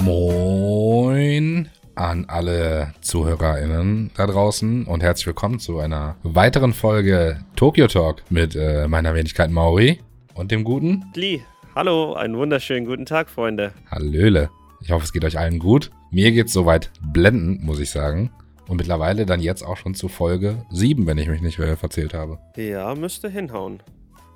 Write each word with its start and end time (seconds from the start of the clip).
Moin 0.00 1.68
an 1.96 2.24
alle 2.28 2.94
ZuhörerInnen 3.00 4.12
da 4.16 4.26
draußen 4.28 4.84
und 4.84 5.02
herzlich 5.02 5.26
willkommen 5.26 5.58
zu 5.58 5.80
einer 5.80 6.16
weiteren 6.22 6.72
Folge 6.72 7.40
Tokyo 7.56 7.88
Talk 7.88 8.22
mit 8.30 8.54
äh, 8.54 8.86
meiner 8.86 9.14
Wenigkeit 9.14 9.50
Mauri 9.50 9.98
und 10.34 10.52
dem 10.52 10.62
guten 10.62 11.06
Lee. 11.14 11.40
Hallo, 11.74 12.14
einen 12.14 12.36
wunderschönen 12.36 12.86
guten 12.86 13.06
Tag, 13.06 13.28
Freunde. 13.28 13.72
Hallöle. 13.90 14.50
Ich 14.80 14.92
hoffe, 14.92 15.04
es 15.04 15.12
geht 15.12 15.24
euch 15.24 15.36
allen 15.36 15.58
gut. 15.58 15.90
Mir 16.12 16.30
geht's 16.30 16.52
soweit 16.52 16.92
blendend, 17.02 17.64
muss 17.64 17.80
ich 17.80 17.90
sagen. 17.90 18.30
Und 18.68 18.76
mittlerweile 18.76 19.26
dann 19.26 19.40
jetzt 19.40 19.62
auch 19.62 19.76
schon 19.76 19.94
zu 19.94 20.06
Folge 20.08 20.64
7, 20.70 21.06
wenn 21.06 21.18
ich 21.18 21.28
mich 21.28 21.42
nicht 21.42 21.58
äh, 21.58 21.76
verzählt 21.76 22.14
habe. 22.14 22.38
Ja, 22.56 22.94
müsste 22.94 23.28
hinhauen. 23.28 23.82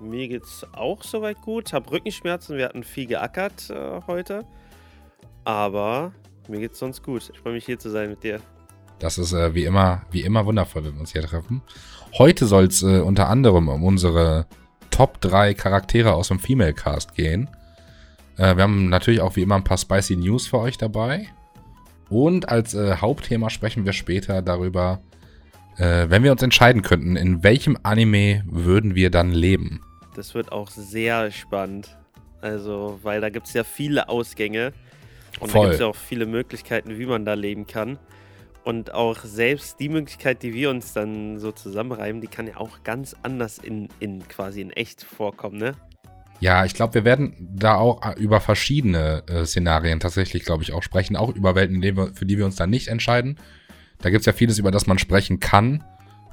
Mir 0.00 0.26
geht's 0.26 0.66
auch 0.72 1.04
soweit 1.04 1.40
gut. 1.40 1.72
Hab 1.72 1.90
Rückenschmerzen, 1.92 2.56
wir 2.56 2.64
hatten 2.64 2.82
viel 2.82 3.06
geackert 3.06 3.70
äh, 3.70 4.00
heute. 4.08 4.44
Aber 5.44 6.12
mir 6.48 6.60
geht's 6.60 6.78
sonst 6.78 7.02
gut. 7.02 7.30
Ich 7.32 7.40
freue 7.40 7.52
mich 7.52 7.64
hier 7.64 7.78
zu 7.78 7.90
sein 7.90 8.10
mit 8.10 8.22
dir. 8.22 8.40
Das 8.98 9.18
ist 9.18 9.32
äh, 9.32 9.54
wie 9.54 9.64
immer, 9.64 10.02
wie 10.10 10.22
immer 10.22 10.46
wundervoll, 10.46 10.84
wenn 10.84 10.94
wir 10.94 11.00
uns 11.00 11.12
hier 11.12 11.22
treffen. 11.22 11.62
Heute 12.18 12.46
soll 12.46 12.64
es 12.64 12.82
äh, 12.82 13.00
unter 13.00 13.28
anderem 13.28 13.68
um 13.68 13.82
unsere 13.82 14.46
Top 14.90 15.20
3 15.20 15.54
Charaktere 15.54 16.12
aus 16.12 16.28
dem 16.28 16.38
Female 16.38 16.74
Cast 16.74 17.14
gehen. 17.14 17.48
Äh, 18.36 18.56
wir 18.56 18.62
haben 18.62 18.88
natürlich 18.88 19.20
auch 19.20 19.36
wie 19.36 19.42
immer 19.42 19.56
ein 19.56 19.64
paar 19.64 19.78
spicy 19.78 20.16
News 20.16 20.46
für 20.46 20.58
euch 20.58 20.78
dabei. 20.78 21.28
Und 22.08 22.48
als 22.48 22.74
äh, 22.74 22.96
Hauptthema 22.96 23.50
sprechen 23.50 23.84
wir 23.84 23.92
später 23.92 24.42
darüber, 24.42 25.00
äh, 25.78 26.08
wenn 26.08 26.22
wir 26.22 26.32
uns 26.32 26.42
entscheiden 26.42 26.82
könnten, 26.82 27.16
in 27.16 27.42
welchem 27.42 27.78
Anime 27.82 28.44
würden 28.46 28.94
wir 28.94 29.10
dann 29.10 29.32
leben. 29.32 29.80
Das 30.14 30.34
wird 30.34 30.52
auch 30.52 30.68
sehr 30.68 31.30
spannend. 31.30 31.96
Also, 32.42 32.98
weil 33.02 33.20
da 33.20 33.30
gibt 33.30 33.46
es 33.46 33.54
ja 33.54 33.64
viele 33.64 34.08
Ausgänge. 34.08 34.72
Und 35.40 35.50
Voll. 35.50 35.62
da 35.62 35.66
gibt 35.68 35.74
es 35.74 35.80
ja 35.80 35.86
auch 35.86 35.96
viele 35.96 36.26
Möglichkeiten, 36.26 36.98
wie 36.98 37.06
man 37.06 37.24
da 37.24 37.34
leben 37.34 37.66
kann. 37.66 37.98
Und 38.64 38.94
auch 38.94 39.18
selbst 39.24 39.80
die 39.80 39.88
Möglichkeit, 39.88 40.42
die 40.42 40.54
wir 40.54 40.70
uns 40.70 40.92
dann 40.92 41.38
so 41.38 41.50
zusammenreimen, 41.50 42.20
die 42.20 42.28
kann 42.28 42.46
ja 42.46 42.58
auch 42.58 42.84
ganz 42.84 43.16
anders 43.22 43.58
in, 43.58 43.88
in 43.98 44.26
quasi 44.28 44.60
in 44.60 44.70
echt 44.70 45.02
vorkommen, 45.02 45.58
ne? 45.58 45.74
Ja, 46.38 46.64
ich 46.64 46.74
glaube, 46.74 46.94
wir 46.94 47.04
werden 47.04 47.36
da 47.54 47.76
auch 47.76 48.04
äh, 48.04 48.18
über 48.20 48.40
verschiedene 48.40 49.22
äh, 49.28 49.44
Szenarien 49.44 50.00
tatsächlich, 50.00 50.44
glaube 50.44 50.64
ich, 50.64 50.72
auch 50.72 50.82
sprechen. 50.82 51.14
Auch 51.14 51.28
über 51.28 51.54
Welten, 51.54 51.80
für 52.14 52.26
die 52.26 52.36
wir 52.36 52.44
uns 52.44 52.56
dann 52.56 52.68
nicht 52.68 52.88
entscheiden. 52.88 53.38
Da 53.98 54.10
gibt 54.10 54.22
es 54.22 54.26
ja 54.26 54.32
vieles, 54.32 54.58
über 54.58 54.72
das 54.72 54.88
man 54.88 54.98
sprechen 54.98 55.38
kann. 55.38 55.84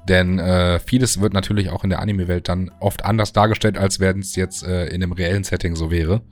Denn 0.08 0.40
äh, 0.40 0.80
vieles 0.80 1.22
wird 1.22 1.34
natürlich 1.34 1.70
auch 1.70 1.84
in 1.84 1.92
der 1.92 2.00
Anime-Welt 2.00 2.50
dann 2.50 2.72
oft 2.80 3.06
anders 3.06 3.34
dargestellt, 3.34 3.78
als 3.78 4.00
wenn 4.00 4.20
es 4.20 4.36
jetzt 4.36 4.64
äh, 4.64 4.88
in 4.88 5.04
einem 5.04 5.12
reellen 5.12 5.44
Setting 5.44 5.76
so 5.76 5.92
wäre. 5.92 6.24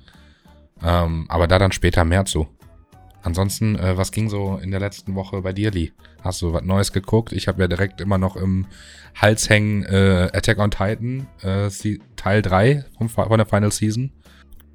Ähm, 0.83 1.25
aber 1.29 1.47
da 1.47 1.59
dann 1.59 1.71
später 1.71 2.03
mehr 2.03 2.25
zu. 2.25 2.47
Ansonsten, 3.27 3.77
äh, 3.77 3.97
was 3.97 4.13
ging 4.13 4.29
so 4.29 4.57
in 4.63 4.71
der 4.71 4.79
letzten 4.79 5.13
Woche 5.13 5.41
bei 5.41 5.51
dir, 5.51 5.69
Lee? 5.69 5.91
Hast 6.23 6.41
du 6.41 6.53
was 6.53 6.63
Neues 6.63 6.93
geguckt? 6.93 7.33
Ich 7.33 7.49
habe 7.49 7.59
ja 7.59 7.67
direkt 7.67 7.99
immer 7.99 8.17
noch 8.17 8.37
im 8.37 8.67
Hals 9.15 9.49
hängen 9.49 9.83
äh, 9.83 10.29
Attack 10.31 10.59
on 10.59 10.71
Titan, 10.71 11.27
äh, 11.41 11.69
Teil 12.15 12.41
3 12.41 12.85
vom, 12.97 13.09
von 13.09 13.37
der 13.37 13.45
Final 13.45 13.73
Season. 13.73 14.13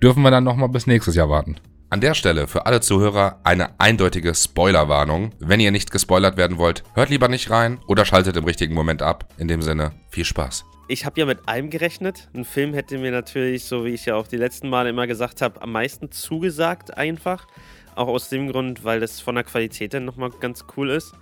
Dürfen 0.03 0.23
wir 0.23 0.31
dann 0.31 0.45
nochmal 0.45 0.69
bis 0.69 0.87
nächstes 0.87 1.15
Jahr 1.15 1.31
warten? 1.31 1.57
An 1.89 2.03
der 2.03 2.13
Stelle 2.13 2.47
für 2.47 2.67
alle 2.67 2.83
Zuhörer 2.83 3.41
eine 3.43 3.81
eindeutige 3.81 4.35
Spoilerwarnung. 4.35 5.31
Wenn 5.39 5.61
ihr 5.61 5.71
nicht 5.71 5.91
gespoilert 5.91 6.37
werden 6.37 6.59
wollt, 6.59 6.83
hört 6.93 7.09
lieber 7.09 7.29
nicht 7.29 7.49
rein 7.49 7.79
oder 7.87 8.05
schaltet 8.05 8.37
im 8.37 8.45
richtigen 8.45 8.75
Moment 8.75 9.01
ab. 9.01 9.33
In 9.39 9.49
dem 9.49 9.63
Sinne, 9.63 9.93
viel 10.11 10.27
Spaß. 10.27 10.67
Ich 10.89 11.07
habe 11.07 11.19
ja 11.19 11.25
mit 11.25 11.49
einem 11.49 11.71
gerechnet. 11.71 12.29
Ein 12.35 12.45
Film 12.45 12.75
hätte 12.75 12.99
mir 12.99 13.13
natürlich, 13.13 13.65
so 13.65 13.87
wie 13.87 13.91
ich 13.91 14.05
ja 14.05 14.15
auch 14.15 14.27
die 14.27 14.37
letzten 14.37 14.69
Male 14.69 14.91
immer 14.91 15.07
gesagt 15.07 15.41
habe, 15.41 15.63
am 15.63 15.73
meisten 15.73 16.11
zugesagt 16.11 16.95
einfach. 16.99 17.47
Auch 17.95 18.09
aus 18.09 18.29
dem 18.29 18.51
Grund, 18.51 18.85
weil 18.85 19.01
das 19.01 19.21
von 19.21 19.35
der 19.35 19.45
Qualität 19.45 19.95
dann 19.95 20.05
nochmal 20.05 20.31
ganz 20.31 20.65
cool 20.77 20.91
ist. 20.91 21.15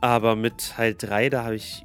Aber 0.00 0.36
mit 0.36 0.70
Teil 0.70 0.94
3, 0.94 1.30
da 1.30 1.44
habe 1.44 1.56
ich. 1.56 1.84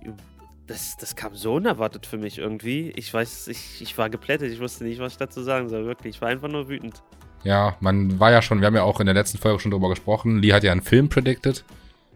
Das, 0.68 0.96
das 0.96 1.16
kam 1.16 1.36
so 1.36 1.56
unerwartet 1.56 2.06
für 2.06 2.18
mich 2.18 2.38
irgendwie. 2.38 2.92
Ich 2.96 3.14
weiß, 3.14 3.48
ich, 3.50 3.82
ich 3.82 3.98
war 3.98 4.10
geplättet. 4.10 4.54
Ich 4.54 4.60
wusste 4.60 4.84
nicht, 4.84 5.00
was 5.00 5.14
ich 5.14 5.18
dazu 5.18 5.42
sagen 5.42 5.70
soll. 5.70 5.86
Wirklich. 5.86 6.16
Ich 6.16 6.22
war 6.22 6.30
einfach 6.30 6.48
nur 6.48 6.70
wütend. 6.70 7.02
Ja, 7.44 7.76
man 7.80 8.20
war 8.20 8.32
ja 8.32 8.42
schon, 8.42 8.62
wir 8.62 8.68
haben 8.68 8.76
ja 8.76 8.84
auch 8.84 9.00
in 9.00 9.08
der 9.08 9.16
letzten 9.16 9.38
Folge 9.38 9.60
schon 9.60 9.72
drüber 9.72 9.90
gesprochen. 9.90 10.38
Lee 10.40 10.54
hat 10.54 10.64
ja 10.64 10.72
einen 10.72 10.82
Film 10.82 11.10
predicted. 11.10 11.66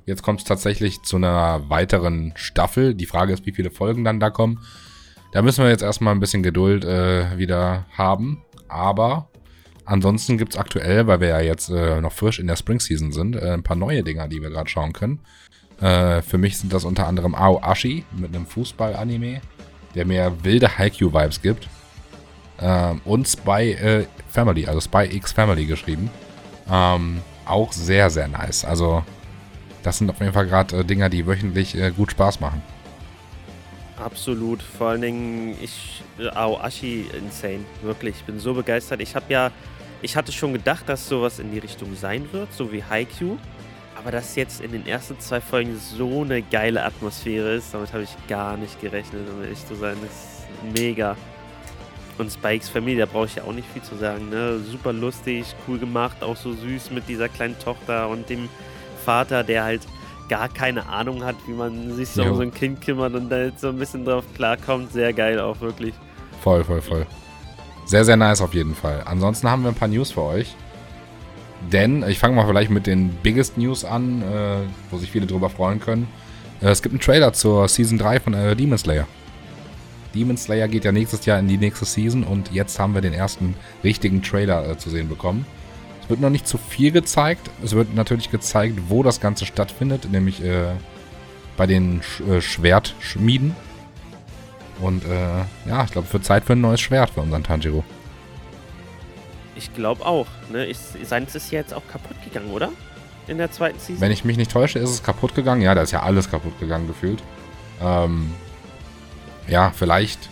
Jetzt 0.05 0.21
kommt 0.21 0.41
es 0.41 0.45
tatsächlich 0.45 1.01
zu 1.01 1.15
einer 1.15 1.67
weiteren 1.69 2.33
Staffel. 2.35 2.93
Die 2.93 3.07
Frage 3.07 3.33
ist, 3.33 3.45
wie 3.45 3.51
viele 3.51 3.71
Folgen 3.71 4.03
dann 4.03 4.19
da 4.19 4.29
kommen. 4.29 4.59
Da 5.31 5.41
müssen 5.41 5.63
wir 5.63 5.71
jetzt 5.71 5.81
erstmal 5.81 6.13
ein 6.13 6.19
bisschen 6.19 6.43
Geduld 6.43 6.85
äh, 6.85 7.37
wieder 7.37 7.85
haben. 7.97 8.43
Aber 8.67 9.29
Ansonsten 9.85 10.37
gibt 10.37 10.53
es 10.53 10.59
aktuell, 10.59 11.05
weil 11.07 11.19
wir 11.19 11.27
ja 11.27 11.39
jetzt 11.41 11.69
äh, 11.69 12.01
noch 12.01 12.11
frisch 12.11 12.39
in 12.39 12.47
der 12.47 12.55
Spring 12.55 12.79
Season 12.79 13.11
sind, 13.11 13.35
äh, 13.35 13.51
ein 13.51 13.63
paar 13.63 13.75
neue 13.75 14.03
Dinger, 14.03 14.27
die 14.27 14.41
wir 14.41 14.49
gerade 14.49 14.69
schauen 14.69 14.93
können. 14.93 15.19
Äh, 15.79 16.21
für 16.21 16.37
mich 16.37 16.57
sind 16.57 16.73
das 16.73 16.85
unter 16.85 17.07
anderem 17.07 17.35
Ao 17.35 17.61
Ashi 17.61 18.03
mit 18.11 18.35
einem 18.35 18.47
Fußball-Anime, 18.47 19.41
der 19.93 20.05
mir 20.05 20.43
wilde 20.43 20.77
Haikyuu-Vibes 20.77 21.41
gibt. 21.41 21.67
Ähm, 22.59 23.01
und 23.05 23.27
Spy 23.27 23.73
äh, 23.73 24.05
Family, 24.29 24.65
also 24.65 24.81
Spy 24.81 25.09
X 25.11 25.33
Family 25.33 25.65
geschrieben. 25.65 26.09
Ähm, 26.71 27.21
auch 27.45 27.71
sehr, 27.71 28.09
sehr 28.09 28.27
nice. 28.27 28.65
Also, 28.65 29.03
das 29.83 29.99
sind 29.99 30.09
auf 30.09 30.19
jeden 30.19 30.33
Fall 30.33 30.47
gerade 30.47 30.77
äh, 30.77 30.83
Dinger, 30.83 31.09
die 31.09 31.27
wöchentlich 31.27 31.75
äh, 31.75 31.91
gut 31.91 32.11
Spaß 32.11 32.39
machen. 32.39 32.61
Absolut. 33.97 34.61
Vor 34.61 34.89
allen 34.89 35.01
Dingen, 35.01 35.57
ich. 35.61 36.03
Ao 36.33 36.57
Ashi, 36.59 37.05
insane. 37.17 37.65
Wirklich. 37.81 38.15
Ich 38.15 38.23
bin 38.23 38.39
so 38.39 38.53
begeistert. 38.53 39.01
Ich 39.01 39.15
habe 39.15 39.25
ja 39.29 39.51
ich 40.01 40.15
hatte 40.15 40.31
schon 40.31 40.53
gedacht, 40.53 40.87
dass 40.87 41.07
sowas 41.07 41.39
in 41.39 41.51
die 41.51 41.59
Richtung 41.59 41.95
sein 41.95 42.31
wird, 42.31 42.51
so 42.53 42.71
wie 42.71 42.83
Haikyuu. 42.83 43.37
Aber 43.97 44.11
dass 44.11 44.35
jetzt 44.35 44.61
in 44.61 44.71
den 44.71 44.85
ersten 44.85 45.19
zwei 45.19 45.41
Folgen 45.41 45.79
so 45.79 46.21
eine 46.21 46.41
geile 46.41 46.83
Atmosphäre 46.83 47.55
ist, 47.55 47.73
damit 47.73 47.91
habe 47.91 48.03
ich 48.03 48.15
gar 48.27 48.55
nicht 48.57 48.79
gerechnet, 48.79 49.27
um 49.33 49.41
ehrlich 49.41 49.65
zu 49.65 49.73
sein. 49.75 49.97
Das 50.01 50.11
ist 50.11 50.79
mega. 50.79 51.15
Und 52.17 52.31
Spikes 52.31 52.69
Familie, 52.69 53.05
da 53.05 53.11
brauche 53.11 53.25
ich 53.25 53.35
ja 53.35 53.43
auch 53.43 53.51
nicht 53.51 53.67
viel 53.73 53.81
zu 53.81 53.95
sagen. 53.95 54.29
Ne? 54.29 54.59
Super 54.59 54.93
lustig, 54.93 55.45
cool 55.67 55.79
gemacht, 55.79 56.23
auch 56.23 56.37
so 56.37 56.53
süß 56.53 56.91
mit 56.91 57.07
dieser 57.09 57.29
kleinen 57.29 57.57
Tochter 57.59 58.07
und 58.09 58.29
dem 58.29 58.47
Vater, 59.03 59.43
der 59.43 59.63
halt 59.63 59.81
gar 60.29 60.49
keine 60.49 60.87
Ahnung 60.87 61.23
hat, 61.23 61.35
wie 61.47 61.53
man 61.53 61.93
sich 61.95 62.09
so 62.09 62.23
jo. 62.23 62.31
um 62.31 62.35
so 62.37 62.41
ein 62.41 62.53
Kind 62.53 62.81
kümmert 62.81 63.13
und 63.13 63.29
da 63.29 63.43
jetzt 63.43 63.61
so 63.61 63.69
ein 63.69 63.77
bisschen 63.77 64.05
drauf 64.05 64.23
klarkommt. 64.35 64.91
Sehr 64.91 65.13
geil 65.13 65.39
auch, 65.39 65.59
wirklich. 65.61 65.93
Voll, 66.41 66.63
voll, 66.63 66.81
voll. 66.81 67.05
Sehr, 67.85 68.03
sehr 68.03 68.17
nice 68.17 68.41
auf 68.41 68.53
jeden 68.53 68.75
Fall. 68.75 69.03
Ansonsten 69.05 69.49
haben 69.49 69.63
wir 69.63 69.69
ein 69.69 69.75
paar 69.75 69.87
News 69.87 70.11
für 70.11 70.23
euch. 70.23 70.55
Denn, 71.71 72.03
ich 72.07 72.19
fange 72.19 72.35
mal 72.35 72.45
vielleicht 72.45 72.71
mit 72.71 72.87
den 72.87 73.09
Biggest 73.09 73.57
News 73.57 73.85
an, 73.85 74.21
äh, 74.21 74.57
wo 74.91 74.97
sich 74.97 75.11
viele 75.11 75.27
drüber 75.27 75.49
freuen 75.49 75.79
können. 75.79 76.07
Äh, 76.61 76.69
es 76.69 76.81
gibt 76.81 76.93
einen 76.93 76.99
Trailer 76.99 77.33
zur 77.33 77.67
Season 77.67 77.97
3 77.97 78.19
von 78.19 78.33
äh, 78.33 78.55
Demon 78.55 78.77
Slayer. 78.77 79.07
Demon 80.13 80.37
Slayer 80.37 80.67
geht 80.67 80.85
ja 80.85 80.91
nächstes 80.91 81.25
Jahr 81.25 81.39
in 81.39 81.47
die 81.47 81.57
nächste 81.57 81.85
Season 81.85 82.23
und 82.23 82.51
jetzt 82.51 82.79
haben 82.79 82.93
wir 82.93 83.01
den 83.01 83.13
ersten 83.13 83.55
richtigen 83.83 84.21
Trailer 84.21 84.69
äh, 84.69 84.77
zu 84.77 84.89
sehen 84.89 85.09
bekommen. 85.09 85.45
Es 86.03 86.09
wird 86.09 86.21
noch 86.21 86.29
nicht 86.29 86.47
zu 86.47 86.57
viel 86.57 86.91
gezeigt. 86.91 87.49
Es 87.63 87.73
wird 87.73 87.95
natürlich 87.95 88.29
gezeigt, 88.29 88.79
wo 88.89 89.01
das 89.01 89.19
Ganze 89.19 89.45
stattfindet, 89.45 90.09
nämlich 90.11 90.43
äh, 90.43 90.73
bei 91.57 91.65
den 91.65 92.01
Sch 92.03 92.21
äh, 92.21 92.41
Schwertschmieden. 92.41 93.55
Und 94.79 95.05
äh, 95.05 95.69
ja, 95.69 95.83
ich 95.83 95.91
glaube, 95.91 96.07
es 96.07 96.13
wird 96.13 96.25
Zeit 96.25 96.43
für 96.43 96.53
ein 96.53 96.61
neues 96.61 96.81
Schwert 96.81 97.09
für 97.09 97.21
unseren 97.21 97.43
Tanjiro. 97.43 97.83
Ich 99.55 99.73
glaube 99.73 100.05
auch. 100.05 100.27
Ne? 100.51 100.65
Ist, 100.65 100.97
seins 101.05 101.33
ist 101.35 101.51
ja 101.51 101.59
jetzt 101.59 101.73
auch 101.73 101.87
kaputt 101.91 102.17
gegangen, 102.23 102.51
oder? 102.51 102.69
In 103.27 103.37
der 103.37 103.51
zweiten 103.51 103.79
Season. 103.79 104.01
Wenn 104.01 104.11
ich 104.11 104.25
mich 104.25 104.37
nicht 104.37 104.51
täusche, 104.51 104.79
ist 104.79 104.89
es 104.89 105.03
kaputt 105.03 105.33
gegangen. 105.33 105.61
Ja, 105.61 105.73
da 105.73 105.81
ist 105.81 105.91
ja 105.91 106.03
alles 106.03 106.29
kaputt 106.29 106.59
gegangen 106.59 106.87
gefühlt. 106.87 107.23
Ähm, 107.81 108.31
ja, 109.47 109.71
vielleicht 109.73 110.29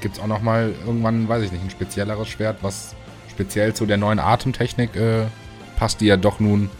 gibt 0.00 0.16
es 0.16 0.22
auch 0.22 0.26
noch 0.26 0.40
mal 0.40 0.72
irgendwann, 0.86 1.28
weiß 1.28 1.42
ich 1.42 1.52
nicht, 1.52 1.62
ein 1.62 1.70
spezielleres 1.70 2.28
Schwert, 2.28 2.58
was 2.62 2.94
speziell 3.30 3.74
zu 3.74 3.84
der 3.84 3.96
neuen 3.96 4.18
Atemtechnik 4.18 4.96
äh, 4.96 5.26
passt, 5.76 6.00
die 6.00 6.06
ja 6.06 6.16
doch 6.16 6.40
nun 6.40 6.70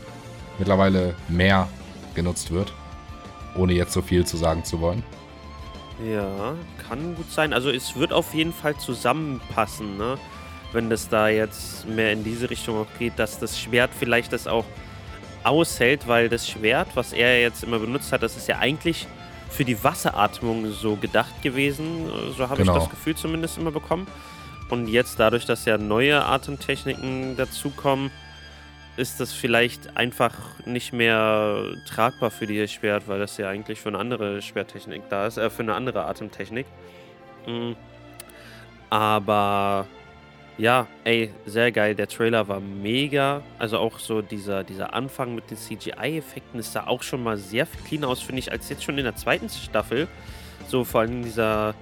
mittlerweile 0.58 1.14
mehr 1.28 1.68
genutzt 2.14 2.50
wird. 2.50 2.72
Ohne 3.56 3.72
jetzt 3.72 3.92
so 3.92 4.00
viel 4.02 4.24
zu 4.24 4.36
sagen 4.36 4.64
zu 4.64 4.80
wollen. 4.80 5.02
Ja, 6.04 6.54
kann 6.88 7.14
gut 7.14 7.30
sein. 7.30 7.52
Also 7.52 7.70
es 7.70 7.96
wird 7.96 8.12
auf 8.12 8.32
jeden 8.34 8.52
Fall 8.52 8.76
zusammenpassen, 8.76 9.96
ne? 9.96 10.18
Wenn 10.72 10.88
das 10.88 11.08
da 11.08 11.28
jetzt 11.28 11.86
mehr 11.88 12.12
in 12.12 12.22
diese 12.22 12.48
Richtung 12.48 12.78
auch 12.78 12.86
geht, 12.98 13.18
dass 13.18 13.38
das 13.38 13.58
Schwert 13.58 13.90
vielleicht 13.98 14.32
das 14.32 14.46
auch 14.46 14.64
aushält, 15.42 16.06
weil 16.06 16.28
das 16.28 16.48
Schwert, 16.48 16.88
was 16.94 17.12
er 17.12 17.40
jetzt 17.40 17.64
immer 17.64 17.78
benutzt 17.80 18.12
hat, 18.12 18.22
das 18.22 18.36
ist 18.36 18.46
ja 18.46 18.58
eigentlich 18.58 19.08
für 19.48 19.64
die 19.64 19.82
Wasseratmung 19.82 20.70
so 20.70 20.96
gedacht 20.96 21.42
gewesen. 21.42 22.08
So 22.36 22.48
habe 22.48 22.62
genau. 22.62 22.74
ich 22.74 22.82
das 22.82 22.90
Gefühl 22.90 23.16
zumindest 23.16 23.58
immer 23.58 23.72
bekommen. 23.72 24.06
Und 24.68 24.86
jetzt 24.86 25.18
dadurch, 25.18 25.44
dass 25.46 25.64
ja 25.64 25.76
neue 25.76 26.24
Atemtechniken 26.24 27.36
dazukommen, 27.36 28.12
ist 29.00 29.18
das 29.18 29.32
vielleicht 29.32 29.96
einfach 29.96 30.34
nicht 30.66 30.92
mehr 30.92 31.64
tragbar 31.88 32.30
für 32.30 32.46
dieses 32.46 32.70
Schwert, 32.70 33.08
weil 33.08 33.18
das 33.18 33.36
ja 33.38 33.48
eigentlich 33.48 33.80
für 33.80 33.88
eine 33.88 33.98
andere 33.98 34.42
Schwerttechnik 34.42 35.02
da 35.08 35.26
ist, 35.26 35.38
äh, 35.38 35.50
für 35.50 35.62
eine 35.62 35.74
andere 35.74 36.04
Atemtechnik. 36.04 36.66
Mhm. 37.46 37.76
Aber 38.90 39.86
Ja, 40.58 40.86
ey, 41.04 41.32
sehr 41.46 41.72
geil. 41.72 41.94
Der 41.94 42.06
Trailer 42.06 42.46
war 42.46 42.60
mega. 42.60 43.42
Also 43.58 43.78
auch 43.78 43.98
so 43.98 44.20
dieser, 44.20 44.62
dieser 44.62 44.92
Anfang 44.92 45.34
mit 45.34 45.50
den 45.50 45.56
CGI-Effekten 45.56 46.60
ist 46.60 46.76
da 46.76 46.86
auch 46.86 47.02
schon 47.02 47.22
mal 47.22 47.38
sehr 47.38 47.64
viel 47.64 47.80
cleaner 47.82 48.08
aus, 48.08 48.20
finde 48.20 48.40
ich, 48.40 48.52
als 48.52 48.68
jetzt 48.68 48.84
schon 48.84 48.98
in 48.98 49.04
der 49.04 49.16
zweiten 49.16 49.48
Staffel. 49.48 50.06
So 50.68 50.84
vor 50.84 51.00
allem 51.00 51.22
dieser 51.24 51.74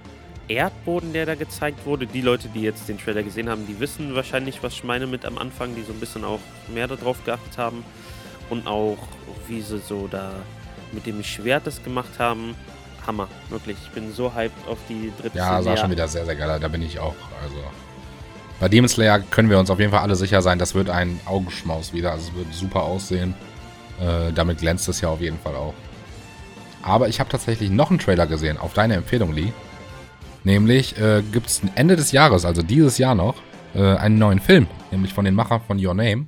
Erdboden, 0.49 1.13
der 1.13 1.25
da 1.25 1.35
gezeigt 1.35 1.85
wurde. 1.85 2.07
Die 2.07 2.21
Leute, 2.21 2.49
die 2.49 2.61
jetzt 2.61 2.89
den 2.89 2.97
Trailer 2.97 3.23
gesehen 3.23 3.49
haben, 3.49 3.67
die 3.67 3.79
wissen 3.79 4.15
wahrscheinlich, 4.15 4.61
was 4.63 4.73
ich 4.73 4.83
meine 4.83 5.07
mit 5.07 5.25
am 5.25 5.37
Anfang, 5.37 5.75
die 5.75 5.83
so 5.83 5.93
ein 5.93 5.99
bisschen 5.99 6.25
auch 6.25 6.39
mehr 6.73 6.87
darauf 6.87 7.23
geachtet 7.23 7.57
haben. 7.57 7.85
Und 8.49 8.67
auch, 8.67 8.97
wie 9.47 9.61
sie 9.61 9.79
so 9.79 10.07
da 10.07 10.31
mit 10.91 11.05
dem 11.05 11.23
Schwert 11.23 11.67
das 11.67 11.83
gemacht 11.83 12.17
haben. 12.17 12.55
Hammer, 13.05 13.27
wirklich. 13.49 13.77
Ich 13.83 13.89
bin 13.91 14.11
so 14.11 14.33
hyped 14.33 14.67
auf 14.67 14.79
die 14.89 15.13
dritte 15.21 15.37
Ja, 15.37 15.61
sah 15.61 15.77
schon 15.77 15.91
wieder 15.91 16.07
sehr, 16.07 16.25
sehr 16.25 16.35
geil. 16.35 16.59
Da 16.59 16.67
bin 16.67 16.81
ich 16.81 16.99
auch. 16.99 17.15
Also 17.43 17.63
bei 18.59 18.67
Demon 18.67 18.89
Slayer 18.89 19.19
können 19.19 19.49
wir 19.49 19.57
uns 19.57 19.69
auf 19.69 19.79
jeden 19.79 19.91
Fall 19.91 20.01
alle 20.01 20.15
sicher 20.15 20.41
sein, 20.41 20.59
das 20.59 20.75
wird 20.75 20.89
ein 20.89 21.19
Augenschmaus 21.25 21.93
wieder. 21.93 22.11
Also 22.11 22.29
es 22.29 22.35
wird 22.35 22.53
super 22.53 22.83
aussehen. 22.83 23.33
Äh, 24.01 24.33
damit 24.33 24.59
glänzt 24.59 24.89
es 24.89 24.99
ja 25.01 25.09
auf 25.09 25.21
jeden 25.21 25.39
Fall 25.39 25.55
auch. 25.55 25.73
Aber 26.81 27.07
ich 27.07 27.19
habe 27.19 27.29
tatsächlich 27.29 27.69
noch 27.69 27.89
einen 27.89 27.99
Trailer 27.99 28.27
gesehen, 28.27 28.57
auf 28.57 28.73
deine 28.73 28.95
Empfehlung, 28.95 29.33
Lee. 29.33 29.51
Nämlich 30.43 30.97
äh, 30.97 31.21
gibt 31.31 31.47
es 31.47 31.61
Ende 31.75 31.95
des 31.95 32.11
Jahres, 32.11 32.45
also 32.45 32.61
dieses 32.61 32.97
Jahr 32.97 33.15
noch, 33.15 33.35
äh, 33.75 33.95
einen 33.95 34.17
neuen 34.17 34.39
Film. 34.39 34.67
Nämlich 34.91 35.13
von 35.13 35.25
den 35.25 35.35
Machern 35.35 35.61
von 35.65 35.83
Your 35.83 35.93
Name. 35.93 36.27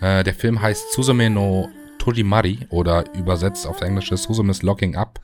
Äh, 0.00 0.24
der 0.24 0.34
Film 0.34 0.60
heißt 0.60 0.92
Suzume 0.92 1.30
no 1.30 1.68
Torimari 1.98 2.60
oder 2.70 3.04
übersetzt 3.14 3.66
auf 3.66 3.82
Englisch 3.82 4.08
Suzume's 4.08 4.62
Locking 4.62 4.96
Up. 4.96 5.20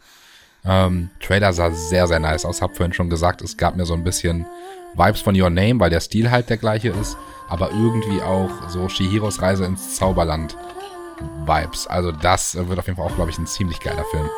Ähm, 0.64 1.10
Trailer 1.20 1.52
sah 1.52 1.70
sehr, 1.70 2.06
sehr 2.06 2.18
nice 2.18 2.44
aus. 2.44 2.60
Hab 2.60 2.76
vorhin 2.76 2.92
schon 2.92 3.08
gesagt, 3.08 3.40
es 3.40 3.56
gab 3.56 3.76
mir 3.76 3.86
so 3.86 3.94
ein 3.94 4.04
bisschen 4.04 4.46
Vibes 4.94 5.20
von 5.20 5.40
Your 5.40 5.50
Name, 5.50 5.78
weil 5.80 5.90
der 5.90 6.00
Stil 6.00 6.30
halt 6.30 6.50
der 6.50 6.56
gleiche 6.56 6.88
ist, 6.88 7.16
aber 7.48 7.70
irgendwie 7.70 8.20
auch 8.22 8.68
so 8.68 8.88
Shihiros 8.88 9.40
Reise 9.40 9.64
ins 9.64 9.96
Zauberland 9.96 10.56
Vibes. 11.46 11.86
Also 11.86 12.12
das 12.12 12.56
wird 12.56 12.78
auf 12.78 12.86
jeden 12.86 12.96
Fall 12.96 13.06
auch, 13.06 13.14
glaube 13.14 13.30
ich, 13.30 13.38
ein 13.38 13.46
ziemlich 13.46 13.80
geiler 13.80 14.04
Film. 14.10 14.28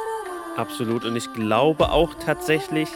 Absolut. 0.57 1.05
Und 1.05 1.17
ich 1.17 1.33
glaube 1.33 1.91
auch 1.91 2.15
tatsächlich, 2.15 2.89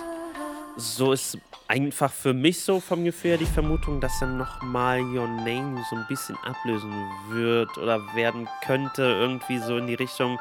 so 0.76 1.12
ist 1.12 1.38
einfach 1.68 2.12
für 2.12 2.34
mich 2.34 2.60
so 2.60 2.80
vom 2.80 3.04
Gefühl 3.04 3.32
her 3.32 3.38
die 3.38 3.46
Vermutung, 3.46 4.00
dass 4.00 4.20
er 4.20 4.28
nochmal 4.28 5.00
Your 5.00 5.26
Name 5.26 5.82
so 5.88 5.96
ein 5.96 6.06
bisschen 6.08 6.36
ablösen 6.44 6.92
wird 7.30 7.76
oder 7.78 8.00
werden 8.14 8.48
könnte. 8.64 9.02
Irgendwie 9.02 9.58
so 9.58 9.76
in 9.78 9.86
die 9.86 9.94
Richtung. 9.94 10.38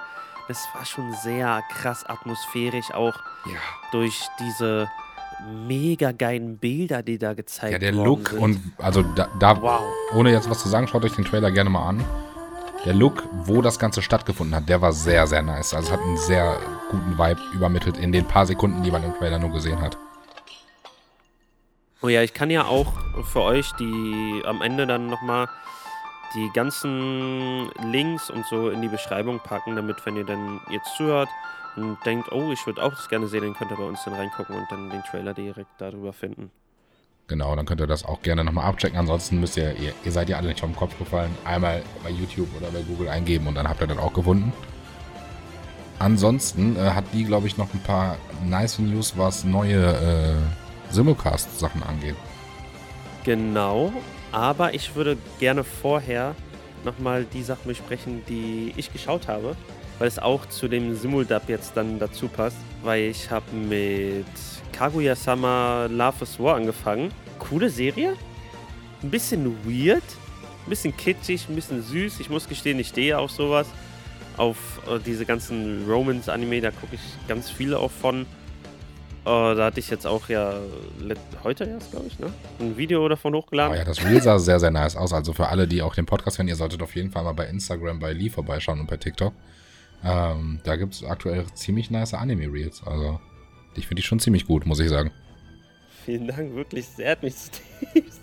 Das 0.48 0.68
war 0.74 0.86
schon 0.86 1.14
sehr 1.14 1.62
krass 1.70 2.06
atmosphärisch, 2.06 2.92
auch 2.94 3.16
ja. 3.46 3.60
durch 3.92 4.28
diese 4.40 4.90
mega 5.68 6.12
geilen 6.12 6.58
Bilder, 6.58 7.02
die 7.02 7.18
da 7.18 7.34
gezeigt 7.34 7.72
werden. 7.72 7.84
Ja, 7.84 7.92
der 7.92 8.04
Look 8.04 8.30
sind. 8.30 8.40
und 8.40 8.60
also 8.78 9.02
da, 9.02 9.30
da 9.40 9.62
wow. 9.62 9.82
ohne 10.14 10.32
jetzt 10.32 10.50
was 10.50 10.62
zu 10.62 10.70
sagen, 10.70 10.88
schaut 10.88 11.06
euch 11.06 11.14
den 11.14 11.26
Trailer 11.26 11.52
gerne 11.52 11.70
mal 11.70 11.88
an. 11.88 12.04
Der 12.86 12.94
Look, 12.94 13.24
wo 13.46 13.62
das 13.62 13.78
Ganze 13.80 14.02
stattgefunden 14.02 14.56
hat, 14.56 14.68
der 14.68 14.82
war 14.82 14.92
sehr, 14.92 15.28
sehr 15.28 15.44
nice. 15.44 15.74
Also 15.74 15.88
es 15.88 15.94
hat 15.94 16.02
einen 16.02 16.18
sehr 16.18 16.58
guten 16.90 17.18
Vibe 17.18 17.40
übermittelt 17.54 17.98
in 17.98 18.12
den 18.12 18.26
paar 18.26 18.46
Sekunden, 18.46 18.82
die 18.84 18.92
man 18.92 19.04
im 19.04 19.14
Trailer 19.14 19.40
nur 19.40 19.52
gesehen 19.52 19.80
hat. 19.80 19.98
Oh 22.02 22.10
ja, 22.10 22.24
ich 22.24 22.34
kann 22.34 22.50
ja 22.50 22.66
auch 22.66 22.94
für 23.26 23.42
euch 23.42 23.72
die 23.74 24.42
am 24.46 24.62
Ende 24.62 24.88
dann 24.88 25.08
nochmal 25.08 25.48
die 26.34 26.50
ganzen 26.54 27.70
Links 27.92 28.30
und 28.30 28.46
so 28.48 28.70
in 28.70 28.82
die 28.82 28.88
Beschreibung 28.88 29.40
packen, 29.40 29.76
damit, 29.76 30.06
wenn 30.06 30.16
ihr 30.16 30.26
dann 30.26 30.62
jetzt 30.70 30.96
zuhört, 30.96 31.30
und 31.76 31.98
denkt, 32.06 32.32
oh, 32.32 32.52
ich 32.52 32.66
würde 32.66 32.84
auch 32.84 32.92
das 32.92 33.08
gerne 33.08 33.28
sehen, 33.28 33.42
dann 33.42 33.54
könnt 33.54 33.72
ihr 33.72 33.78
bei 33.78 33.84
uns 33.84 34.04
dann 34.04 34.14
reingucken 34.14 34.56
und 34.56 34.70
dann 34.70 34.90
den 34.90 35.04
Trailer 35.04 35.34
direkt 35.34 35.70
darüber 35.78 36.12
finden. 36.14 36.52
Genau, 37.28 37.56
dann 37.56 37.66
könnt 37.66 37.80
ihr 37.80 37.88
das 37.88 38.04
auch 38.04 38.22
gerne 38.22 38.44
nochmal 38.44 38.66
abchecken. 38.66 38.98
Ansonsten 39.00 39.40
müsst 39.40 39.56
ihr, 39.56 39.74
ihr, 39.78 39.94
ihr 40.04 40.12
seid 40.12 40.28
ja 40.28 40.38
alle 40.38 40.50
nicht 40.50 40.60
vom 40.60 40.76
Kopf 40.76 40.98
gefallen, 40.98 41.34
einmal 41.46 41.82
bei 42.04 42.10
YouTube 42.10 42.50
oder 42.58 42.70
bei 42.72 42.82
Google 42.82 43.08
eingeben 43.08 43.48
und 43.48 43.56
dann 43.56 43.70
habt 43.70 43.80
ihr 43.80 43.88
das 43.88 43.98
auch 44.00 44.14
gefunden. 44.14 44.52
Ansonsten 46.00 46.76
äh, 46.76 46.80
hat 46.80 47.06
die, 47.14 47.24
glaube 47.24 47.48
ich, 47.48 47.58
noch 47.58 47.74
ein 47.74 47.80
paar 47.84 48.18
nice 48.44 48.80
News, 48.80 49.14
was 49.18 49.46
neue 49.46 49.94
äh, 49.94 50.36
Simulcast-Sachen 50.92 51.84
angeht. 51.84 52.16
Genau, 53.24 53.94
aber 54.32 54.74
ich 54.74 54.96
würde 54.96 55.18
gerne 55.40 55.64
vorher 55.64 56.36
nochmal 56.84 57.26
die 57.26 57.44
Sachen 57.44 57.68
besprechen, 57.68 58.24
die 58.28 58.74
ich 58.76 58.92
geschaut 58.92 59.28
habe 59.28 59.56
weil 60.02 60.08
es 60.08 60.18
auch 60.18 60.48
zu 60.48 60.68
dem 60.68 60.96
Simuldub 60.96 61.48
jetzt 61.48 61.78
dann 61.78 62.00
dazu 62.00 62.28
passt, 62.28 62.58
weil 62.82 63.04
ich 63.04 63.30
habe 63.30 63.56
mit 63.56 64.26
Kaguya-sama 64.72 65.86
Love 65.92 66.24
is 66.24 66.40
War 66.40 66.56
angefangen. 66.56 67.14
Coole 67.38 67.70
Serie, 67.70 68.16
ein 69.04 69.12
bisschen 69.12 69.56
weird, 69.64 70.02
ein 70.66 70.70
bisschen 70.72 70.98
kitschig, 70.98 71.48
ein 71.48 71.54
bisschen 71.54 71.84
süß. 71.84 72.20
Ich 72.20 72.32
muss 72.32 72.50
gestehen, 72.50 72.80
ich 72.80 72.88
stehe 72.88 73.20
auf 73.20 73.30
sowas, 73.30 73.68
auf 74.38 74.58
äh, 74.90 74.98
diese 75.06 75.24
ganzen 75.24 75.86
Romance-Anime, 75.88 76.62
da 76.62 76.72
gucke 76.72 76.96
ich 76.96 77.28
ganz 77.28 77.52
viele 77.52 77.78
auch 77.78 77.92
von. 77.92 78.26
Uh, 79.24 79.54
da 79.54 79.66
hatte 79.66 79.80
ich 79.80 79.90
jetzt 79.92 80.08
auch 80.08 80.30
ja 80.30 80.56
heute 81.44 81.66
erst, 81.66 81.92
glaube 81.92 82.08
ich, 82.08 82.18
ne? 82.18 82.34
ein 82.60 82.76
Video 82.76 83.08
davon 83.08 83.36
hochgeladen. 83.36 83.74
Oh 83.74 83.78
ja, 83.78 83.86
das 83.86 84.04
Reel 84.04 84.20
sah 84.20 84.40
sehr, 84.40 84.60
sehr 84.60 84.72
nice 84.72 84.96
aus. 84.96 85.14
Also 85.14 85.34
für 85.34 85.48
alle, 85.50 85.68
die 85.68 85.84
auch 85.84 85.94
den 85.94 86.08
Podcast 86.08 86.40
hören, 86.40 86.48
ihr 86.48 86.56
solltet 86.56 86.82
auf 86.82 86.96
jeden 86.96 87.12
Fall 87.12 87.24
mal 87.24 87.34
bei 87.34 87.46
Instagram 87.46 88.00
bei 88.00 88.14
Lee 88.14 88.30
vorbeischauen 88.30 88.80
und 88.80 88.88
bei 88.88 88.98
TikTok. 88.98 89.34
Ähm, 90.04 90.60
da 90.64 90.76
gibt 90.76 90.96
es 90.96 91.04
aktuell 91.04 91.46
ziemlich 91.54 91.92
nice 91.92 92.16
Anime-Reels. 92.16 92.82
Also, 92.84 93.20
ich 93.76 93.88
finde 93.88 94.02
die 94.02 94.08
schon 94.08 94.20
ziemlich 94.20 94.48
gut, 94.48 94.66
muss 94.66 94.80
ich 94.80 94.90
sagen. 94.90 95.12
Vielen 96.04 96.28
Dank, 96.28 96.56
wirklich. 96.56 96.88
Sehr 96.88 97.12
hat 97.12 97.22
mich 97.22 97.36
zutiefst. 97.36 98.21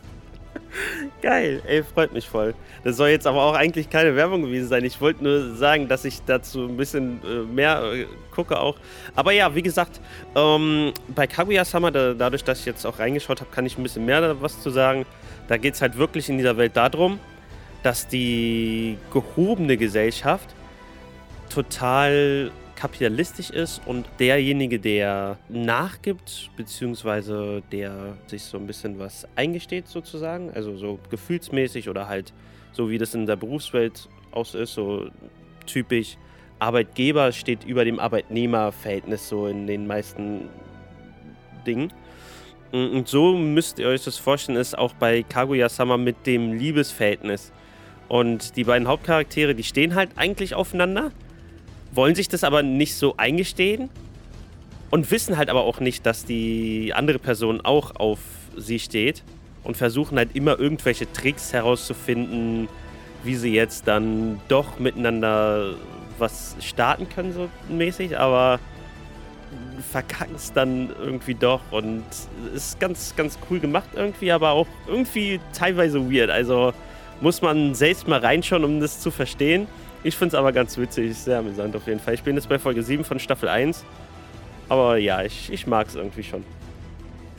Geil, 1.23 1.63
ey, 1.67 1.83
freut 1.83 2.13
mich 2.13 2.29
voll. 2.29 2.55
Das 2.85 2.97
soll 2.97 3.09
jetzt 3.09 3.27
aber 3.27 3.43
auch 3.43 3.55
eigentlich 3.55 3.91
keine 3.91 4.15
Werbung 4.17 4.43
gewesen 4.43 4.69
sein. 4.69 4.85
Ich 4.85 5.01
wollte 5.01 5.25
nur 5.25 5.55
sagen, 5.55 5.89
dass 5.89 6.05
ich 6.05 6.23
dazu 6.25 6.67
ein 6.67 6.77
bisschen 6.77 7.21
äh, 7.25 7.43
mehr 7.53 7.83
äh, 7.93 8.07
gucke 8.35 8.59
auch. 8.59 8.77
Aber 9.15 9.33
ja, 9.33 9.55
wie 9.55 9.63
gesagt, 9.63 10.01
ähm, 10.35 10.93
bei 11.15 11.27
Kaguya-sama, 11.27 11.91
da, 11.91 12.15
dadurch, 12.15 12.45
dass 12.45 12.61
ich 12.61 12.67
jetzt 12.67 12.85
auch 12.87 12.99
reingeschaut 12.99 13.41
habe, 13.41 13.51
kann 13.51 13.67
ich 13.67 13.77
ein 13.79 13.83
bisschen 13.83 14.05
mehr 14.05 14.41
was 14.41 14.61
zu 14.61 14.71
sagen. 14.71 15.07
Da 15.49 15.57
geht 15.57 15.75
es 15.75 15.83
halt 15.83 15.97
wirklich 15.97 16.29
in 16.29 16.39
dieser 16.39 16.57
Welt 16.57 16.77
darum, 16.77 17.19
dass 17.83 18.07
die 18.07 18.99
gehobene 19.13 19.77
Gesellschaft 19.77 20.49
total 21.49 22.51
kapitalistisch 22.79 23.51
ist 23.51 23.81
und 23.87 24.07
derjenige, 24.21 24.79
der 24.79 25.37
nachgibt, 25.49 26.49
beziehungsweise 26.57 27.61
der 27.73 28.17
sich 28.29 28.45
so 28.45 28.57
ein 28.57 28.69
bisschen 28.69 29.01
was 29.01 29.27
eingesteht 29.35 29.89
sozusagen, 29.89 30.53
also 30.55 30.77
so 30.77 31.01
gefühlsmäßig 31.11 31.89
oder 31.89 32.07
halt 32.07 32.33
so 32.71 32.89
wie 32.89 32.97
das 32.97 33.15
in 33.15 33.27
der 33.27 33.35
Berufswelt 33.35 34.09
aus 34.31 34.55
ist, 34.55 34.75
so 34.75 35.09
typisch 35.67 36.17
Arbeitgeber 36.61 37.33
steht 37.33 37.65
über 37.65 37.85
dem 37.85 37.99
Arbeitnehmerverhältnis 37.99 39.29
so 39.29 39.49
in 39.49 39.67
den 39.67 39.89
meisten 39.89 40.49
Dingen. 41.67 41.93
Und 42.71 43.09
so 43.09 43.37
müsst 43.37 43.81
ihr 43.81 43.89
euch 43.89 44.05
das 44.05 44.19
vorstellen, 44.19 44.57
ist 44.57 44.79
auch 44.79 44.93
bei 44.93 45.25
Kaguya-sama 45.25 45.97
mit 45.97 46.27
dem 46.27 46.53
Liebesverhältnis. 46.53 47.53
Und 48.09 48.57
die 48.57 48.65
beiden 48.65 48.87
Hauptcharaktere, 48.87 49.57
die 49.57 49.65
stehen 49.65 49.97
halt 49.97 50.11
eigentlich 50.17 50.55
aufeinander, 50.55 51.11
wollen 51.99 52.15
sich 52.15 52.29
das 52.29 52.45
aber 52.45 52.63
nicht 52.63 52.95
so 52.95 53.15
eingestehen 53.17 53.91
und 54.89 55.11
wissen 55.11 55.37
halt 55.37 55.51
aber 55.51 55.63
auch 55.65 55.81
nicht, 55.81 56.07
dass 56.07 56.25
die 56.25 56.93
andere 56.95 57.19
Person 57.19 57.61
auch 57.61 57.97
auf 57.97 58.21
sie 58.57 58.79
steht 58.79 59.25
und 59.65 59.77
versuchen 59.77 60.17
halt 60.17 60.37
immer 60.37 60.61
irgendwelche 60.61 61.13
Tricks 61.13 61.53
herauszufinden, 61.53 62.69
wie 63.25 63.35
sie 63.35 63.53
jetzt 63.53 63.89
dann 63.89 64.41
doch 64.47 64.79
miteinander 64.79 65.75
was 66.19 66.55
starten 66.61 67.09
können, 67.09 67.33
so 67.33 67.49
mäßig, 67.69 68.17
aber 68.17 68.61
verkacken 69.91 70.37
es 70.37 70.53
dann 70.53 70.91
irgendwie 71.03 71.35
doch 71.35 71.63
und 71.73 72.05
ist 72.55 72.79
ganz, 72.79 73.17
ganz 73.17 73.41
cool 73.51 73.59
gemacht 73.59 73.89
irgendwie, 73.97 74.31
aber 74.31 74.51
auch 74.53 74.69
irgendwie 74.87 75.41
teilweise 75.53 76.09
weird. 76.09 76.31
Also 76.31 76.73
muss 77.21 77.43
man 77.43 77.75
selbst 77.75 78.07
mal 78.07 78.21
reinschauen, 78.21 78.63
um 78.63 78.79
das 78.79 79.01
zu 79.01 79.11
verstehen. 79.11 79.67
Ich 80.05 80.17
finde 80.17 80.35
es 80.35 80.39
aber 80.39 80.53
ganz 80.53 80.77
witzig, 80.79 81.17
sehr 81.17 81.39
amüsant 81.39 81.75
auf 81.75 81.87
jeden 81.87 82.01
Fall. 82.01 82.15
Ich 82.15 82.23
bin 82.23 82.37
jetzt 82.37 82.49
bei 82.49 82.59
Folge 82.59 82.83
7 82.83 83.05
von 83.05 83.19
Staffel 83.19 83.49
1. 83.49 83.85
Aber 84.69 84.97
ja, 84.99 85.23
ich, 85.23 85.51
ich 85.53 85.67
mag 85.67 85.89
es 85.89 85.95
irgendwie 85.95 86.23
schon. 86.23 86.45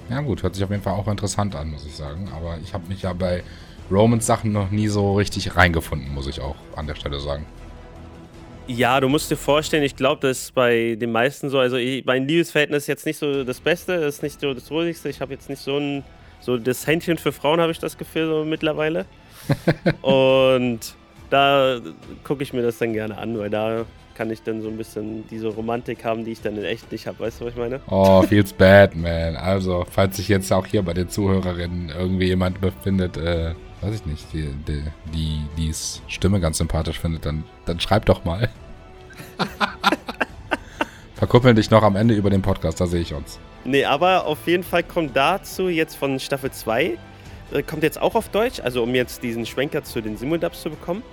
Ja 0.09 0.21
gut, 0.21 0.41
hört 0.41 0.55
sich 0.55 0.63
auf 0.63 0.71
jeden 0.71 0.81
Fall 0.81 0.93
auch 0.93 1.07
interessant 1.07 1.55
an, 1.55 1.69
muss 1.69 1.85
ich 1.85 1.95
sagen. 1.95 2.29
Aber 2.35 2.57
ich 2.63 2.73
habe 2.73 2.87
mich 2.87 3.03
ja 3.03 3.13
bei 3.13 3.43
Romans 3.91 4.25
Sachen 4.25 4.51
noch 4.51 4.71
nie 4.71 4.87
so 4.87 5.15
richtig 5.15 5.55
reingefunden, 5.55 6.13
muss 6.13 6.27
ich 6.27 6.41
auch 6.41 6.55
an 6.75 6.87
der 6.87 6.95
Stelle 6.95 7.19
sagen. 7.19 7.45
Ja, 8.67 8.99
du 8.99 9.09
musst 9.09 9.31
dir 9.31 9.37
vorstellen, 9.37 9.83
ich 9.83 9.95
glaube, 9.95 10.27
das 10.27 10.43
ist 10.43 10.53
bei 10.53 10.95
den 10.95 11.11
meisten 11.11 11.49
so. 11.49 11.59
Also 11.59 11.77
ich, 11.77 12.05
mein 12.05 12.27
Liebesverhältnis 12.27 12.83
ist 12.83 12.87
jetzt 12.87 13.05
nicht 13.05 13.17
so 13.17 13.43
das 13.43 13.59
Beste, 13.59 13.93
ist 13.93 14.21
nicht 14.21 14.39
so 14.39 14.53
das 14.53 14.69
Rosigste. 14.69 15.09
Ich 15.09 15.21
habe 15.21 15.33
jetzt 15.33 15.49
nicht 15.49 15.61
so 15.61 15.77
ein, 15.77 16.03
so 16.39 16.57
das 16.57 16.85
Händchen 16.85 17.17
für 17.17 17.31
Frauen, 17.31 17.59
habe 17.59 17.71
ich 17.71 17.79
das 17.79 17.97
Gefühl 17.97 18.27
so 18.27 18.45
mittlerweile. 18.45 19.05
Und 20.01 20.95
da 21.29 21.79
gucke 22.24 22.43
ich 22.43 22.53
mir 22.53 22.62
das 22.62 22.77
dann 22.77 22.93
gerne 22.93 23.17
an, 23.17 23.38
weil 23.38 23.50
da 23.50 23.86
kann 24.19 24.29
ich 24.31 24.43
dann 24.43 24.62
so 24.62 24.67
ein 24.67 24.75
bisschen 24.75 25.25
diese 25.29 25.48
Romantik 25.48 26.03
haben, 26.03 26.25
die 26.25 26.33
ich 26.33 26.41
dann 26.41 26.57
in 26.57 26.65
echt 26.65 26.91
nicht 26.91 27.07
habe. 27.07 27.19
Weißt 27.21 27.39
du, 27.39 27.45
was 27.45 27.53
ich 27.53 27.57
meine? 27.57 27.79
Oh, 27.88 28.21
feels 28.24 28.51
bad, 28.51 28.93
man. 28.93 29.38
Also, 29.38 29.86
falls 29.89 30.17
sich 30.17 30.27
jetzt 30.27 30.51
auch 30.51 30.65
hier 30.65 30.81
bei 30.81 30.93
den 30.93 31.07
Zuhörerinnen 31.07 31.89
irgendwie 31.98 32.27
jemand 32.27 32.59
befindet, 32.59 33.15
äh, 33.15 33.53
weiß 33.79 33.95
ich 33.95 34.05
nicht, 34.05 34.25
die, 34.33 34.50
die, 34.67 34.83
die 35.13 35.41
die's 35.55 36.01
Stimme 36.07 36.41
ganz 36.41 36.57
sympathisch 36.57 37.00
findet, 37.00 37.25
dann, 37.25 37.45
dann 37.65 37.79
schreib 37.79 38.05
doch 38.07 38.25
mal. 38.25 38.50
Verkuppeln 41.15 41.55
dich 41.55 41.71
noch 41.71 41.83
am 41.83 41.95
Ende 41.95 42.13
über 42.13 42.29
den 42.29 42.41
Podcast, 42.41 42.81
da 42.81 42.88
sehe 42.88 43.01
ich 43.01 43.13
uns. 43.13 43.39
Nee, 43.63 43.86
aber 43.86 44.25
auf 44.25 44.45
jeden 44.45 44.63
Fall 44.63 44.83
kommt 44.83 45.15
dazu 45.15 45.69
jetzt 45.69 45.95
von 45.95 46.19
Staffel 46.19 46.51
2, 46.51 46.98
äh, 47.51 47.63
kommt 47.63 47.83
jetzt 47.83 48.01
auch 48.01 48.15
auf 48.15 48.27
Deutsch, 48.27 48.59
also 48.59 48.83
um 48.83 48.93
jetzt 48.95 49.24
diesen 49.24 49.45
Schwenker 49.45 49.83
zu 49.83 50.01
den 50.01 50.17
Simuldubs 50.17 50.62
zu 50.62 50.69
bekommen. 50.69 51.03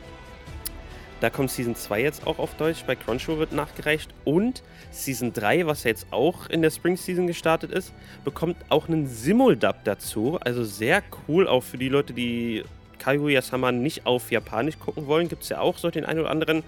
Da 1.21 1.31
kommt 1.31 1.51
Season 1.51 1.75
2 1.75 2.03
jetzt 2.03 2.27
auch 2.27 2.39
auf 2.39 2.55
Deutsch, 2.55 2.85
bei 2.87 2.95
Crunchyroll 2.95 3.39
wird 3.39 3.53
nachgereicht. 3.53 4.11
Und 4.25 4.63
Season 4.91 5.33
3, 5.33 5.67
was 5.67 5.85
ja 5.85 5.91
jetzt 5.91 6.07
auch 6.11 6.49
in 6.49 6.63
der 6.63 6.71
Spring 6.71 6.97
Season 6.97 7.27
gestartet 7.27 7.71
ist, 7.71 7.93
bekommt 8.25 8.57
auch 8.69 8.89
einen 8.89 9.07
Simuldub 9.07 9.77
dazu. 9.85 10.39
Also 10.43 10.63
sehr 10.65 11.03
cool, 11.27 11.49
auch 11.49 11.63
für 11.63 11.79
die 11.79 11.89
Leute, 11.89 12.13
die 12.13 12.65
Kaguya-sama 12.99 13.73
nicht 13.73 14.05
auf 14.05 14.31
Japanisch 14.31 14.79
gucken 14.79 15.07
wollen, 15.07 15.29
gibt 15.29 15.43
es 15.43 15.49
ja 15.49 15.61
auch 15.61 15.79
so 15.79 15.91
den 15.91 16.05
einen 16.05 16.21
oder 16.21 16.31
anderen 16.31 16.63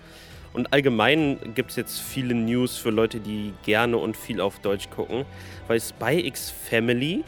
und 0.53 0.73
allgemein 0.73 1.39
gibt 1.55 1.71
es 1.71 1.77
jetzt 1.77 2.01
viele 2.01 2.35
News 2.35 2.77
für 2.77 2.91
Leute, 2.91 3.21
die 3.21 3.53
gerne 3.65 3.97
und 3.99 4.17
viel 4.17 4.41
auf 4.41 4.59
Deutsch 4.61 4.89
gucken, 4.91 5.25
weil 5.67 5.81
Spy 5.81 6.27
X 6.27 6.51
Family 6.51 7.25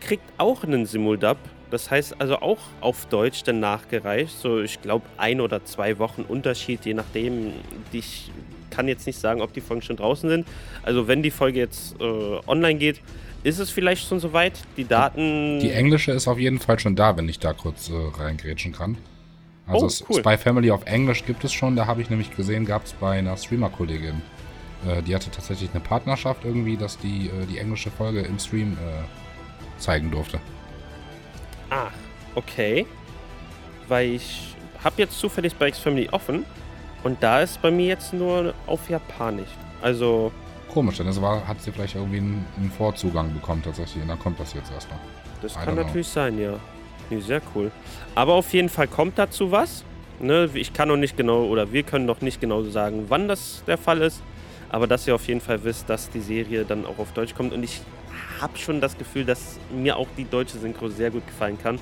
kriegt 0.00 0.24
auch 0.38 0.62
einen 0.64 0.86
Simuldub. 0.86 1.38
Das 1.70 1.90
heißt 1.90 2.20
also 2.20 2.36
auch 2.36 2.58
auf 2.80 3.06
Deutsch 3.06 3.42
dann 3.44 3.60
nachgereicht. 3.60 4.38
So, 4.38 4.60
ich 4.60 4.80
glaube, 4.80 5.06
ein 5.16 5.40
oder 5.40 5.64
zwei 5.64 5.98
Wochen 5.98 6.22
Unterschied, 6.22 6.84
je 6.84 6.94
nachdem. 6.94 7.52
Ich 7.92 8.30
kann 8.70 8.88
jetzt 8.88 9.06
nicht 9.06 9.18
sagen, 9.18 9.40
ob 9.40 9.52
die 9.52 9.60
Folgen 9.60 9.82
schon 9.82 9.96
draußen 9.96 10.28
sind. 10.28 10.46
Also, 10.82 11.08
wenn 11.08 11.22
die 11.22 11.30
Folge 11.30 11.58
jetzt 11.58 12.00
äh, 12.00 12.04
online 12.46 12.78
geht, 12.78 13.00
ist 13.42 13.58
es 13.58 13.70
vielleicht 13.70 14.06
schon 14.06 14.20
soweit. 14.20 14.52
Die 14.76 14.84
Daten. 14.84 15.60
Die 15.60 15.70
englische 15.70 16.12
ist 16.12 16.28
auf 16.28 16.38
jeden 16.38 16.58
Fall 16.58 16.78
schon 16.78 16.96
da, 16.96 17.16
wenn 17.16 17.28
ich 17.28 17.38
da 17.38 17.52
kurz 17.52 17.90
äh, 17.90 17.92
reingrätschen 17.94 18.72
kann. 18.72 18.98
Also 19.66 19.86
Oh, 19.86 20.06
cool. 20.08 20.20
Spy 20.20 20.38
Family 20.38 20.70
auf 20.70 20.84
Englisch 20.86 21.24
gibt 21.26 21.44
es 21.44 21.52
schon. 21.52 21.76
Da 21.76 21.86
habe 21.86 22.00
ich 22.00 22.08
nämlich 22.10 22.34
gesehen, 22.34 22.64
gab 22.64 22.86
es 22.86 22.94
bei 22.94 23.18
einer 23.18 23.36
Streamer-Kollegin. 23.36 24.22
Äh, 24.86 25.02
die 25.02 25.14
hatte 25.14 25.30
tatsächlich 25.30 25.70
eine 25.72 25.80
Partnerschaft 25.80 26.44
irgendwie, 26.44 26.76
dass 26.76 26.98
die 26.98 27.26
äh, 27.26 27.46
die 27.50 27.58
englische 27.58 27.90
Folge 27.90 28.20
im 28.20 28.38
Stream 28.38 28.72
äh, 28.74 29.78
zeigen 29.80 30.10
durfte. 30.10 30.40
Ach, 31.70 31.92
okay. 32.34 32.86
Weil 33.88 34.10
ich 34.10 34.54
habe 34.82 34.96
jetzt 34.98 35.18
zufällig 35.18 35.54
bei 35.56 35.68
X-Family 35.68 36.08
offen 36.10 36.44
und 37.04 37.22
da 37.22 37.40
ist 37.40 37.60
bei 37.62 37.70
mir 37.70 37.86
jetzt 37.86 38.12
nur 38.12 38.54
auf 38.66 38.88
Japanisch. 38.88 39.50
Also, 39.80 40.32
Komisch, 40.72 40.98
denn 40.98 41.06
das 41.06 41.20
war, 41.20 41.46
hat 41.48 41.62
sie 41.62 41.72
vielleicht 41.72 41.94
irgendwie 41.94 42.18
einen, 42.18 42.44
einen 42.56 42.70
Vorzugang 42.70 43.32
bekommen 43.32 43.62
tatsächlich. 43.62 44.02
Und 44.02 44.08
dann 44.08 44.18
kommt 44.18 44.38
das 44.38 44.52
jetzt 44.52 44.70
erstmal. 44.70 44.98
das 45.40 45.52
I 45.54 45.58
kann 45.60 45.74
know. 45.74 45.84
natürlich 45.84 46.08
sein, 46.08 46.38
ja. 46.38 46.54
Nee, 47.10 47.20
sehr 47.20 47.40
cool. 47.54 47.70
Aber 48.14 48.34
auf 48.34 48.52
jeden 48.52 48.68
Fall 48.68 48.86
kommt 48.86 49.18
dazu 49.18 49.50
was. 49.50 49.84
Ne, 50.20 50.50
ich 50.54 50.72
kann 50.72 50.88
noch 50.88 50.96
nicht 50.96 51.16
genau, 51.16 51.44
oder 51.44 51.72
wir 51.72 51.84
können 51.84 52.04
noch 52.04 52.20
nicht 52.20 52.40
genau 52.40 52.62
sagen, 52.64 53.06
wann 53.08 53.28
das 53.28 53.62
der 53.66 53.78
Fall 53.78 54.02
ist. 54.02 54.20
Aber 54.68 54.86
dass 54.86 55.06
ihr 55.06 55.14
auf 55.14 55.26
jeden 55.26 55.40
Fall 55.40 55.62
wisst, 55.64 55.88
dass 55.88 56.10
die 56.10 56.20
Serie 56.20 56.64
dann 56.64 56.84
auch 56.84 56.98
auf 56.98 57.12
Deutsch 57.12 57.34
kommt. 57.34 57.52
Und 57.54 57.62
ich 57.62 57.80
habe 58.40 58.56
schon 58.58 58.80
das 58.80 58.96
Gefühl, 58.96 59.24
dass 59.24 59.58
mir 59.70 59.96
auch 59.96 60.08
die 60.16 60.24
deutsche 60.24 60.58
Synchro 60.58 60.88
sehr 60.88 61.10
gut 61.10 61.26
gefallen 61.26 61.58
kann. 61.58 61.78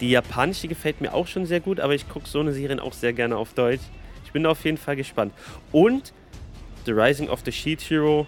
Die 0.00 0.10
japanische 0.10 0.68
gefällt 0.68 1.00
mir 1.00 1.12
auch 1.12 1.26
schon 1.26 1.46
sehr 1.46 1.60
gut, 1.60 1.80
aber 1.80 1.94
ich 1.94 2.08
gucke 2.08 2.28
so 2.28 2.40
eine 2.40 2.52
Serien 2.52 2.80
auch 2.80 2.92
sehr 2.92 3.12
gerne 3.12 3.36
auf 3.36 3.52
Deutsch. 3.54 3.82
Ich 4.24 4.32
bin 4.32 4.46
auf 4.46 4.64
jeden 4.64 4.78
Fall 4.78 4.96
gespannt. 4.96 5.32
Und 5.72 6.12
The 6.84 6.92
Rising 6.92 7.28
of 7.28 7.40
the 7.44 7.52
Shield 7.52 7.80
Hero 7.90 8.26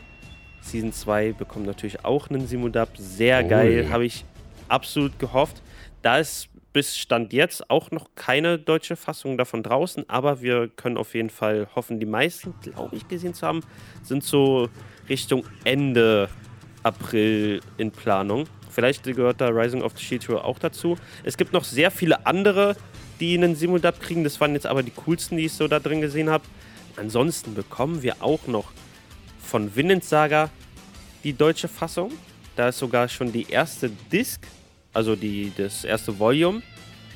Season 0.61 0.93
2 0.93 1.33
bekommt 1.33 1.67
natürlich 1.67 2.05
auch 2.05 2.29
einen 2.29 2.47
Simudub. 2.47 2.89
Sehr 2.97 3.45
Oh 3.45 3.49
geil, 3.49 3.89
habe 3.91 4.05
ich 4.05 4.25
absolut 4.69 5.19
gehofft. 5.19 5.63
Da 6.03 6.19
ist 6.19 6.49
bis 6.73 6.97
Stand 6.97 7.33
jetzt 7.33 7.69
auch 7.71 7.91
noch 7.91 8.11
keine 8.15 8.59
deutsche 8.59 8.97
Fassung 8.97 9.37
davon 9.37 9.63
draußen, 9.63 10.09
aber 10.09 10.41
wir 10.41 10.69
können 10.69 10.97
auf 10.97 11.15
jeden 11.15 11.31
Fall 11.31 11.69
hoffen, 11.75 11.99
die 11.99 12.07
meisten, 12.07 12.55
glaube 12.63 12.97
ich, 12.97 13.09
gesehen 13.09 13.35
zu 13.35 13.47
haben, 13.47 13.63
sind 14.03 14.23
so 14.23 14.69
Richtung 15.09 15.45
Ende 15.65 16.29
April 16.83 17.61
in 17.77 17.91
Planung. 17.91 18.47
Vielleicht 18.71 19.05
gehört 19.05 19.41
da 19.41 19.49
Rising 19.49 19.83
of 19.83 19.93
the 19.97 20.05
Shield 20.05 20.29
Hero 20.29 20.41
auch 20.41 20.59
dazu. 20.59 20.97
Es 21.25 21.37
gibt 21.37 21.53
noch 21.53 21.65
sehr 21.65 21.91
viele 21.91 22.27
andere, 22.27 22.77
die 23.19 23.35
einen 23.37 23.55
Simuldub 23.55 24.01
kriegen. 24.01 24.25
Das 24.25 24.41
waren 24.41 24.55
jetzt 24.55 24.67
aber 24.67 24.83
die 24.83 24.93
coolsten, 24.93 25.37
die 25.37 25.47
ich 25.47 25.53
so 25.53 25.69
da 25.69 25.81
drin 25.81 26.01
gesehen 26.01 26.31
habe. 26.31 26.45
Ansonsten 26.97 27.55
bekommen 27.55 28.03
wir 28.03 28.23
auch 28.23 28.47
noch 28.47 28.73
von 29.43 29.75
Vinland 29.75 30.05
Saga 30.05 30.51
die 31.25 31.33
deutsche 31.33 31.69
Fassung. 31.69 32.13
Da 32.57 32.69
ist 32.69 32.79
sogar 32.79 33.09
schon 33.09 33.33
die 33.33 33.51
erste 33.51 33.91
Disc, 34.13 34.47
also 34.93 35.17
die, 35.17 35.53
das 35.57 35.85
erste 35.85 36.19
Volume, 36.19 36.63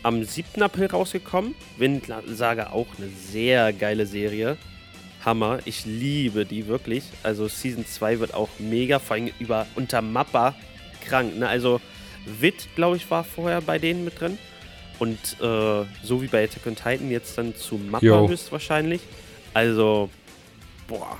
am 0.03 0.23
7. 0.23 0.63
April 0.63 0.87
rausgekommen. 0.87 1.55
Vinland 1.79 2.29
Saga 2.37 2.71
auch 2.71 2.87
eine 2.99 3.09
sehr 3.09 3.73
geile 3.73 4.07
Serie. 4.07 4.57
Hammer. 5.25 5.59
Ich 5.65 5.85
liebe 5.85 6.45
die 6.45 6.67
wirklich. 6.67 7.05
Also 7.23 7.49
Season 7.49 7.87
2 7.87 8.21
wird 8.21 8.35
auch 8.35 8.49
mega, 8.59 8.99
vor 8.99 9.17
allem 9.17 9.31
über 9.39 9.67
unter 9.75 10.03
Mappa 10.03 10.55
krank. 11.07 11.37
Ne? 11.39 11.49
Also 11.49 11.81
Wit, 12.27 12.69
glaube 12.75 12.97
ich, 12.97 13.11
war 13.11 13.25
vorher 13.25 13.61
bei 13.61 13.79
denen 13.79 14.05
mit 14.05 14.21
drin. 14.21 14.39
Und 14.99 15.19
äh, 15.41 15.85
so 16.03 16.23
wie 16.23 16.27
bei 16.29 16.45
Attack 16.45 16.67
on 16.67 16.77
Titan 16.77 17.11
jetzt 17.11 17.37
dann 17.37 17.55
zu 17.57 17.77
Mappa 17.77 18.05
Jo. 18.05 18.29
höchstwahrscheinlich. 18.29 19.03
Also, 19.53 20.09
boah, 20.87 21.19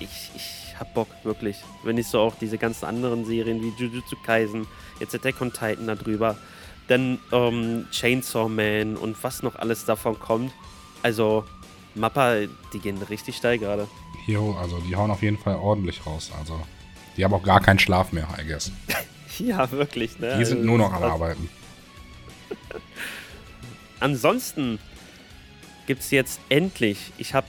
ich, 0.00 0.30
ich 0.34 0.78
hab 0.78 0.94
Bock, 0.94 1.08
wirklich. 1.22 1.56
Wenn 1.84 1.98
ich 1.98 2.06
so 2.06 2.20
auch 2.20 2.34
diese 2.40 2.58
ganzen 2.58 2.86
anderen 2.86 3.24
Serien 3.24 3.62
wie 3.62 3.72
Jujutsu 3.78 4.16
Kaisen, 4.24 4.66
jetzt 5.00 5.14
Attack 5.14 5.40
on 5.40 5.52
Titan 5.52 5.86
da 5.86 5.94
drüber, 5.94 6.36
dann 6.88 7.18
ähm, 7.32 7.86
Chainsaw 7.90 8.48
Man 8.48 8.96
und 8.96 9.22
was 9.22 9.42
noch 9.42 9.56
alles 9.56 9.84
davon 9.84 10.18
kommt. 10.18 10.52
Also, 11.02 11.44
Mappa, 11.96 12.36
die 12.72 12.78
gehen 12.78 13.00
richtig 13.10 13.36
steil 13.36 13.58
gerade. 13.58 13.88
Jo, 14.26 14.54
also 14.60 14.78
die 14.80 14.94
hauen 14.96 15.10
auf 15.10 15.22
jeden 15.22 15.38
Fall 15.38 15.56
ordentlich 15.56 16.04
raus. 16.06 16.30
Also 16.38 16.60
die 17.16 17.24
haben 17.24 17.32
auch 17.34 17.42
gar 17.42 17.60
keinen 17.60 17.78
Schlaf 17.78 18.12
mehr, 18.12 18.28
I 18.42 18.46
guess. 18.46 18.70
Ja, 19.38 19.70
wirklich, 19.70 20.18
ne? 20.18 20.38
Die 20.38 20.46
sind 20.46 20.58
Also, 20.58 20.66
nur 20.70 20.78
noch 20.78 20.92
am 20.94 21.00
krass. 21.02 21.12
Arbeiten. 21.12 21.50
Ansonsten 24.00 24.78
gibt 25.86 26.00
es 26.02 26.10
jetzt 26.10 26.40
endlich, 26.48 27.12
ich 27.18 27.34
habe 27.34 27.46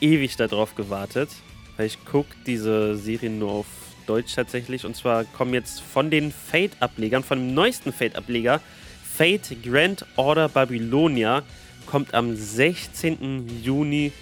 ewig 0.00 0.36
darauf 0.36 0.74
gewartet, 0.74 1.28
weil 1.76 1.86
ich 1.86 2.02
gucke 2.04 2.34
diese 2.46 2.96
Serien 2.96 3.38
nur 3.38 3.50
auf 3.52 3.66
Deutsch 4.06 4.34
tatsächlich. 4.34 4.84
Und 4.86 4.96
zwar 4.96 5.24
kommen 5.24 5.52
jetzt 5.54 5.80
von 5.82 6.10
den 6.10 6.32
Fate-Ablegern, 6.32 7.22
von 7.22 7.38
dem 7.38 7.54
neuesten 7.54 7.92
Fate-Ableger, 7.92 8.60
Fate 9.16 9.62
Grand 9.62 10.06
Order 10.16 10.48
Babylonia, 10.48 11.42
kommt 11.88 12.12
am 12.12 12.36
16. 12.36 13.62
Juni 13.62 14.12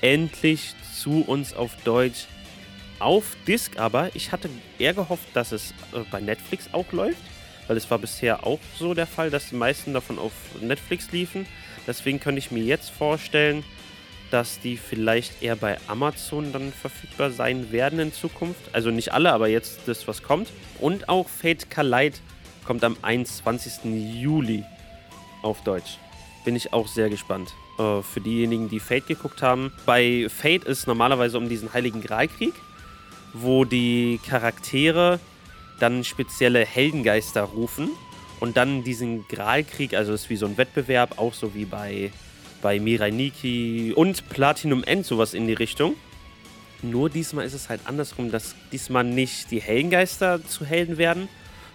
endlich 0.00 0.74
zu 0.94 1.22
uns 1.26 1.52
auf 1.52 1.72
Deutsch. 1.84 2.26
Auf 3.00 3.36
Disc 3.46 3.78
aber, 3.78 4.10
ich 4.14 4.30
hatte 4.32 4.48
eher 4.78 4.94
gehofft, 4.94 5.28
dass 5.34 5.52
es 5.52 5.72
äh, 5.92 6.00
bei 6.10 6.20
Netflix 6.20 6.68
auch 6.72 6.90
läuft, 6.92 7.22
weil 7.66 7.76
es 7.76 7.90
war 7.90 7.98
bisher 7.98 8.46
auch 8.46 8.60
so 8.76 8.94
der 8.94 9.06
Fall, 9.06 9.30
dass 9.30 9.48
die 9.48 9.56
meisten 9.56 9.92
davon 9.92 10.18
auf 10.18 10.32
Netflix 10.60 11.10
liefen. 11.10 11.46
Deswegen 11.86 12.20
könnte 12.20 12.38
ich 12.38 12.50
mir 12.50 12.62
jetzt 12.62 12.90
vorstellen, 12.90 13.64
dass 14.30 14.60
die 14.60 14.76
vielleicht 14.76 15.42
eher 15.42 15.56
bei 15.56 15.78
Amazon 15.88 16.52
dann 16.52 16.72
verfügbar 16.72 17.30
sein 17.30 17.72
werden 17.72 17.98
in 17.98 18.12
Zukunft. 18.12 18.60
Also 18.72 18.90
nicht 18.90 19.12
alle, 19.12 19.32
aber 19.32 19.48
jetzt 19.48 19.80
das, 19.86 20.06
was 20.06 20.22
kommt. 20.22 20.50
Und 20.78 21.08
auch 21.08 21.28
Fate 21.28 21.70
Collide 21.70 22.18
kommt 22.64 22.84
am 22.84 22.96
21. 23.02 23.84
Juli 24.20 24.64
auf 25.42 25.62
Deutsch. 25.62 25.98
Bin 26.44 26.56
ich 26.56 26.72
auch 26.72 26.88
sehr 26.88 27.10
gespannt. 27.10 27.54
Äh, 27.78 28.02
für 28.02 28.20
diejenigen, 28.20 28.68
die 28.68 28.80
Fate 28.80 29.06
geguckt 29.06 29.40
haben. 29.40 29.72
Bei 29.86 30.28
Fate 30.28 30.64
ist 30.64 30.86
normalerweise 30.86 31.38
um 31.38 31.48
diesen 31.48 31.72
Heiligen 31.72 32.02
Graalkrieg, 32.02 32.54
wo 33.32 33.64
die 33.64 34.20
Charaktere 34.26 35.20
dann 35.78 36.02
spezielle 36.02 36.64
Heldengeister 36.64 37.42
rufen 37.42 37.90
und 38.40 38.56
dann 38.56 38.82
diesen 38.82 39.26
Graalkrieg, 39.28 39.94
also 39.94 40.12
es 40.12 40.22
ist 40.22 40.30
wie 40.30 40.36
so 40.36 40.46
ein 40.46 40.56
Wettbewerb, 40.56 41.18
auch 41.18 41.34
so 41.34 41.54
wie 41.54 41.64
bei, 41.64 42.10
bei 42.62 42.80
Mirai 42.80 43.10
Nikki 43.10 43.92
und 43.94 44.28
Platinum 44.28 44.82
End, 44.82 45.06
sowas 45.06 45.34
in 45.34 45.46
die 45.46 45.54
Richtung. 45.54 45.94
Nur 46.82 47.10
diesmal 47.10 47.44
ist 47.44 47.54
es 47.54 47.68
halt 47.68 47.82
andersrum, 47.84 48.30
dass 48.30 48.56
diesmal 48.72 49.04
nicht 49.04 49.50
die 49.50 49.60
Heldengeister 49.60 50.44
zu 50.44 50.64
Helden 50.64 50.98
werden, 50.98 51.28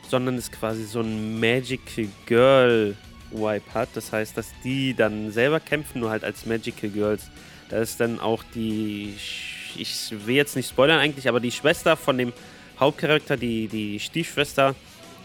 sondern 0.10 0.36
es 0.36 0.52
quasi 0.52 0.84
so 0.84 1.02
ein 1.02 1.40
Magical 1.40 2.08
Girl 2.26 2.96
Wipe 3.34 3.74
hat. 3.74 3.90
Das 3.94 4.12
heißt, 4.12 4.38
dass 4.38 4.48
die 4.64 4.94
dann 4.94 5.32
selber 5.32 5.60
kämpfen, 5.60 6.02
nur 6.02 6.10
halt 6.10 6.24
als 6.24 6.46
Magical 6.46 6.90
Girls. 6.90 7.30
Da 7.70 7.78
ist 7.78 8.00
dann 8.00 8.20
auch 8.20 8.44
die, 8.56 9.16
ich 9.76 10.14
will 10.26 10.36
jetzt 10.36 10.56
nicht 10.56 10.70
spoilern 10.70 11.00
eigentlich, 11.00 11.28
aber 11.28 11.40
die 11.40 11.52
Schwester 11.52 11.98
von 11.98 12.18
dem 12.18 12.34
Hauptcharakter, 12.80 13.38
die, 13.38 13.68
die 13.68 14.00
Stiefschwester 14.00 14.76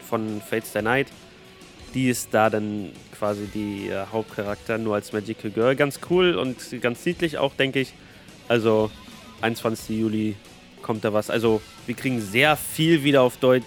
von 0.09 0.41
Fates 0.41 0.73
the 0.73 0.83
Night, 0.83 1.09
die 1.95 2.09
ist 2.09 2.29
da 2.33 2.51
dann 2.51 2.91
quasi 3.19 3.47
die 3.47 3.89
äh, 3.89 4.07
Hauptcharakter, 4.13 4.79
nur 4.79 4.95
als 4.95 5.13
Magical 5.13 5.51
Girl. 5.51 5.77
Ganz 5.77 6.01
cool 6.11 6.35
und 6.35 6.57
ganz 6.81 7.05
niedlich 7.05 7.39
auch, 7.39 7.55
denke 7.55 7.81
ich. 7.81 7.93
Also 8.47 8.91
21. 9.41 9.99
Juli 9.99 10.37
kommt 10.83 11.05
da 11.05 11.13
was. 11.13 11.31
Also 11.31 11.61
wir 11.87 11.95
kriegen 11.95 12.21
sehr 12.21 12.57
viel 12.57 13.05
wieder 13.05 13.23
auf 13.23 13.37
Deutsch. 13.39 13.67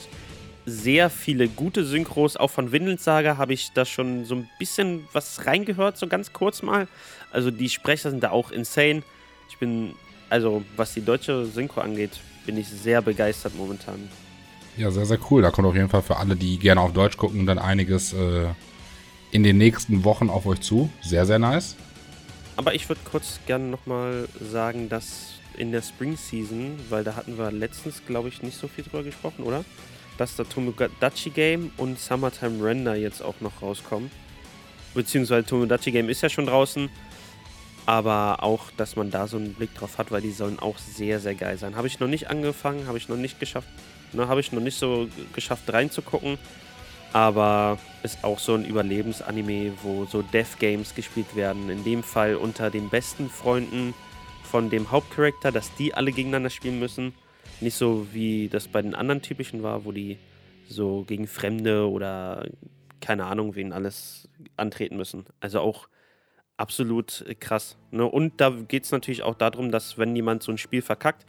Sehr 0.71 1.09
viele 1.09 1.49
gute 1.49 1.83
Synchros. 1.83 2.37
Auch 2.37 2.49
von 2.49 2.71
Windelsaga 2.71 3.37
habe 3.37 3.53
ich 3.53 3.71
da 3.73 3.83
schon 3.83 4.23
so 4.23 4.35
ein 4.35 4.49
bisschen 4.57 5.05
was 5.11 5.45
reingehört, 5.45 5.97
so 5.97 6.07
ganz 6.07 6.31
kurz 6.31 6.61
mal. 6.61 6.87
Also 7.29 7.51
die 7.51 7.69
Sprecher 7.69 8.09
sind 8.09 8.23
da 8.23 8.31
auch 8.31 8.51
insane. 8.51 9.03
Ich 9.49 9.57
bin, 9.57 9.95
also 10.29 10.63
was 10.77 10.93
die 10.93 11.03
deutsche 11.03 11.45
Synchro 11.45 11.81
angeht, 11.81 12.11
bin 12.45 12.57
ich 12.57 12.69
sehr 12.69 13.01
begeistert 13.01 13.53
momentan. 13.55 14.09
Ja, 14.77 14.91
sehr, 14.91 15.05
sehr 15.05 15.19
cool. 15.29 15.41
Da 15.41 15.51
kommt 15.51 15.67
auf 15.67 15.75
jeden 15.75 15.89
Fall 15.89 16.01
für 16.01 16.15
alle, 16.15 16.37
die 16.37 16.57
gerne 16.57 16.79
auf 16.79 16.93
Deutsch 16.93 17.17
gucken, 17.17 17.45
dann 17.45 17.59
einiges 17.59 18.13
äh, 18.13 18.45
in 19.31 19.43
den 19.43 19.57
nächsten 19.57 20.05
Wochen 20.05 20.29
auf 20.29 20.45
euch 20.45 20.61
zu. 20.61 20.89
Sehr, 21.01 21.25
sehr 21.25 21.39
nice. 21.39 21.75
Aber 22.55 22.73
ich 22.73 22.87
würde 22.87 23.01
kurz 23.03 23.41
gerne 23.45 23.65
nochmal 23.65 24.29
sagen, 24.39 24.87
dass 24.87 25.33
in 25.57 25.73
der 25.73 25.81
Spring 25.81 26.15
Season, 26.15 26.79
weil 26.89 27.03
da 27.03 27.15
hatten 27.15 27.37
wir 27.37 27.51
letztens, 27.51 28.01
glaube 28.07 28.29
ich, 28.29 28.41
nicht 28.41 28.57
so 28.57 28.69
viel 28.69 28.85
drüber 28.85 29.03
gesprochen, 29.03 29.43
oder? 29.43 29.65
Dass 30.21 30.35
der 30.35 30.47
Tomodachi 30.47 31.31
Game 31.31 31.71
und 31.77 31.97
Summertime 31.99 32.63
Render 32.63 32.93
jetzt 32.93 33.23
auch 33.23 33.41
noch 33.41 33.63
rauskommen. 33.63 34.11
Beziehungsweise 34.93 35.47
Tomodachi 35.47 35.89
Game 35.89 36.09
ist 36.09 36.21
ja 36.21 36.29
schon 36.29 36.45
draußen. 36.45 36.91
Aber 37.87 38.43
auch, 38.43 38.69
dass 38.77 38.95
man 38.95 39.09
da 39.09 39.25
so 39.25 39.37
einen 39.37 39.55
Blick 39.55 39.73
drauf 39.73 39.97
hat, 39.97 40.11
weil 40.11 40.21
die 40.21 40.29
sollen 40.29 40.59
auch 40.59 40.77
sehr, 40.77 41.19
sehr 41.19 41.33
geil 41.33 41.57
sein. 41.57 41.75
Habe 41.75 41.87
ich 41.87 41.99
noch 41.99 42.07
nicht 42.07 42.29
angefangen, 42.29 42.85
habe 42.85 42.99
ich 42.99 43.09
noch 43.09 43.17
nicht 43.17 43.39
geschafft. 43.39 43.67
Ne, 44.13 44.27
habe 44.27 44.41
ich 44.41 44.51
noch 44.51 44.61
nicht 44.61 44.77
so 44.77 45.07
geschafft 45.33 45.73
reinzugucken. 45.73 46.37
Aber 47.13 47.79
ist 48.03 48.23
auch 48.23 48.37
so 48.37 48.53
ein 48.53 48.63
Überlebensanime, 48.63 49.73
wo 49.81 50.05
so 50.05 50.21
Death 50.21 50.59
Games 50.59 50.93
gespielt 50.93 51.35
werden. 51.35 51.67
In 51.71 51.83
dem 51.83 52.03
Fall 52.03 52.35
unter 52.35 52.69
den 52.69 52.89
besten 52.89 53.27
Freunden 53.27 53.95
von 54.43 54.69
dem 54.69 54.91
Hauptcharakter, 54.91 55.51
dass 55.51 55.73
die 55.77 55.95
alle 55.95 56.11
gegeneinander 56.11 56.51
spielen 56.51 56.77
müssen. 56.77 57.15
Nicht 57.61 57.75
so 57.75 58.07
wie 58.11 58.49
das 58.49 58.67
bei 58.67 58.81
den 58.81 58.95
anderen 58.95 59.21
typischen 59.21 59.63
war, 59.63 59.85
wo 59.85 59.91
die 59.91 60.17
so 60.67 61.03
gegen 61.07 61.27
Fremde 61.27 61.89
oder 61.89 62.47
keine 62.99 63.25
Ahnung 63.25 63.55
wen 63.55 63.73
alles 63.73 64.29
antreten 64.57 64.97
müssen. 64.97 65.25
Also 65.39 65.59
auch 65.59 65.87
absolut 66.57 67.25
krass. 67.39 67.77
Ne? 67.91 68.05
Und 68.05 68.39
da 68.39 68.49
geht 68.49 68.85
es 68.85 68.91
natürlich 68.91 69.23
auch 69.23 69.35
darum, 69.35 69.71
dass 69.71 69.97
wenn 69.97 70.15
jemand 70.15 70.43
so 70.43 70.51
ein 70.51 70.57
Spiel 70.57 70.81
verkackt, 70.81 71.25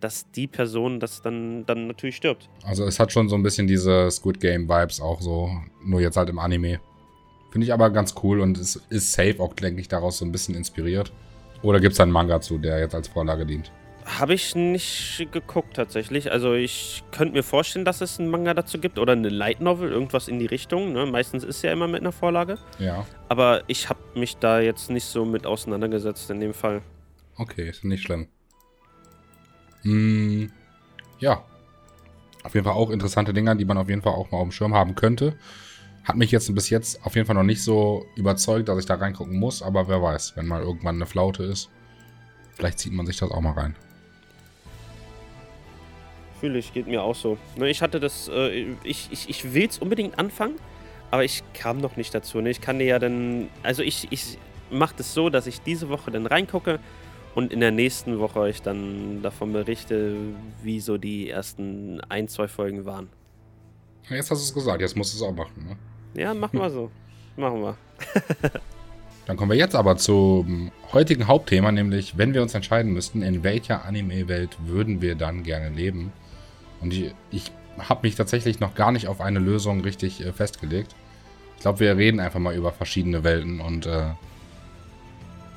dass 0.00 0.30
die 0.32 0.46
Person 0.46 1.00
das 1.00 1.22
dann, 1.22 1.64
dann 1.66 1.86
natürlich 1.86 2.16
stirbt. 2.16 2.48
Also 2.62 2.84
es 2.84 3.00
hat 3.00 3.12
schon 3.12 3.28
so 3.28 3.36
ein 3.36 3.42
bisschen 3.42 3.66
diese 3.66 4.10
Squid 4.10 4.40
Game 4.40 4.68
Vibes 4.68 5.00
auch 5.00 5.20
so, 5.20 5.50
nur 5.82 6.00
jetzt 6.00 6.16
halt 6.16 6.28
im 6.28 6.38
Anime. 6.38 6.80
Finde 7.50 7.66
ich 7.66 7.72
aber 7.72 7.90
ganz 7.90 8.14
cool 8.22 8.40
und 8.40 8.58
es 8.58 8.76
ist 8.90 9.12
safe 9.12 9.40
auch, 9.40 9.54
denke 9.54 9.80
ich, 9.80 9.88
daraus 9.88 10.18
so 10.18 10.24
ein 10.24 10.32
bisschen 10.32 10.54
inspiriert. 10.54 11.12
Oder 11.62 11.80
gibt 11.80 11.94
es 11.94 12.00
einen 12.00 12.12
Manga 12.12 12.40
zu, 12.40 12.58
der 12.58 12.80
jetzt 12.80 12.94
als 12.94 13.08
Vorlage 13.08 13.46
dient? 13.46 13.72
Habe 14.06 14.34
ich 14.34 14.54
nicht 14.54 15.28
geguckt 15.32 15.76
tatsächlich. 15.76 16.30
Also 16.30 16.52
ich 16.52 17.02
könnte 17.10 17.34
mir 17.34 17.42
vorstellen, 17.42 17.86
dass 17.86 18.02
es 18.02 18.20
einen 18.20 18.28
Manga 18.28 18.52
dazu 18.52 18.78
gibt 18.78 18.98
oder 18.98 19.12
eine 19.12 19.30
Light 19.30 19.60
Novel, 19.60 19.90
irgendwas 19.90 20.28
in 20.28 20.38
die 20.38 20.46
Richtung. 20.46 20.92
Ne? 20.92 21.06
Meistens 21.06 21.42
ist 21.42 21.56
es 21.56 21.62
ja 21.62 21.72
immer 21.72 21.88
mit 21.88 22.02
einer 22.02 22.12
Vorlage. 22.12 22.58
Ja. 22.78 23.06
Aber 23.28 23.62
ich 23.66 23.88
habe 23.88 24.00
mich 24.14 24.36
da 24.36 24.60
jetzt 24.60 24.90
nicht 24.90 25.04
so 25.04 25.24
mit 25.24 25.46
auseinandergesetzt 25.46 26.28
in 26.30 26.40
dem 26.40 26.52
Fall. 26.52 26.82
Okay, 27.36 27.68
ist 27.68 27.84
nicht 27.84 28.02
schlimm. 28.02 28.28
Hm, 29.82 30.52
ja. 31.18 31.42
Auf 32.42 32.54
jeden 32.54 32.64
Fall 32.64 32.74
auch 32.74 32.90
interessante 32.90 33.32
Dinger, 33.32 33.54
die 33.54 33.64
man 33.64 33.78
auf 33.78 33.88
jeden 33.88 34.02
Fall 34.02 34.12
auch 34.12 34.30
mal 34.30 34.38
auf 34.38 34.48
dem 34.48 34.52
Schirm 34.52 34.74
haben 34.74 34.94
könnte. 34.94 35.38
Hat 36.04 36.16
mich 36.16 36.30
jetzt 36.30 36.54
bis 36.54 36.68
jetzt 36.68 37.04
auf 37.06 37.14
jeden 37.14 37.26
Fall 37.26 37.36
noch 37.36 37.42
nicht 37.42 37.62
so 37.62 38.04
überzeugt, 38.16 38.68
dass 38.68 38.78
ich 38.78 38.84
da 38.84 38.96
reingucken 38.96 39.38
muss, 39.38 39.62
aber 39.62 39.88
wer 39.88 40.02
weiß, 40.02 40.36
wenn 40.36 40.46
mal 40.46 40.60
irgendwann 40.60 40.96
eine 40.96 41.06
Flaute 41.06 41.44
ist, 41.44 41.70
vielleicht 42.52 42.78
zieht 42.78 42.92
man 42.92 43.06
sich 43.06 43.16
das 43.16 43.30
auch 43.30 43.40
mal 43.40 43.52
rein. 43.52 43.74
Fühle 46.44 46.58
ich, 46.58 46.74
geht 46.74 46.86
mir 46.86 47.02
auch 47.02 47.14
so. 47.14 47.38
Ne, 47.56 47.70
ich 47.70 47.80
hatte 47.80 47.98
das, 48.00 48.28
äh, 48.28 48.66
ich, 48.84 49.08
ich, 49.10 49.30
ich 49.30 49.54
will 49.54 49.66
es 49.66 49.78
unbedingt 49.78 50.18
anfangen, 50.18 50.56
aber 51.10 51.24
ich 51.24 51.42
kam 51.54 51.78
noch 51.78 51.96
nicht 51.96 52.14
dazu. 52.14 52.38
Ne? 52.42 52.50
Ich 52.50 52.60
kann 52.60 52.78
dir 52.78 52.84
ja 52.84 52.98
dann, 52.98 53.48
also 53.62 53.82
ich, 53.82 54.08
ich 54.10 54.36
mache 54.70 54.94
das 54.98 55.14
so, 55.14 55.30
dass 55.30 55.46
ich 55.46 55.62
diese 55.62 55.88
Woche 55.88 56.10
dann 56.10 56.26
reingucke 56.26 56.80
und 57.34 57.50
in 57.50 57.60
der 57.60 57.70
nächsten 57.70 58.18
Woche 58.18 58.40
euch 58.40 58.60
dann 58.60 59.22
davon 59.22 59.54
berichte, 59.54 60.18
wie 60.62 60.80
so 60.80 60.98
die 60.98 61.30
ersten 61.30 62.02
ein, 62.10 62.28
zwei 62.28 62.46
Folgen 62.46 62.84
waren. 62.84 63.08
Jetzt 64.10 64.30
hast 64.30 64.40
du 64.40 64.44
es 64.44 64.52
gesagt, 64.52 64.82
jetzt 64.82 64.98
musst 64.98 65.14
du 65.14 65.16
es 65.16 65.22
auch 65.22 65.34
machen, 65.34 65.66
ne? 65.66 66.20
Ja, 66.20 66.34
machen 66.34 66.58
wir 66.58 66.68
so. 66.68 66.90
Machen 67.38 67.62
wir. 67.62 67.78
Dann 69.24 69.38
kommen 69.38 69.50
wir 69.50 69.56
jetzt 69.56 69.74
aber 69.74 69.96
zum 69.96 70.72
heutigen 70.92 71.26
Hauptthema, 71.26 71.72
nämlich 71.72 72.18
wenn 72.18 72.34
wir 72.34 72.42
uns 72.42 72.52
entscheiden 72.52 72.92
müssten, 72.92 73.22
in 73.22 73.42
welcher 73.42 73.86
Anime-Welt 73.86 74.58
würden 74.66 75.00
wir 75.00 75.14
dann 75.14 75.42
gerne 75.42 75.70
leben. 75.70 76.12
Und 76.84 76.92
ich, 76.92 77.14
ich 77.30 77.50
habe 77.78 78.06
mich 78.06 78.14
tatsächlich 78.14 78.60
noch 78.60 78.74
gar 78.74 78.92
nicht 78.92 79.08
auf 79.08 79.22
eine 79.22 79.38
Lösung 79.38 79.80
richtig 79.80 80.20
äh, 80.20 80.32
festgelegt. 80.32 80.94
Ich 81.56 81.62
glaube, 81.62 81.80
wir 81.80 81.96
reden 81.96 82.20
einfach 82.20 82.38
mal 82.38 82.54
über 82.54 82.72
verschiedene 82.72 83.24
Welten 83.24 83.60
und 83.60 83.86
äh, 83.86 84.08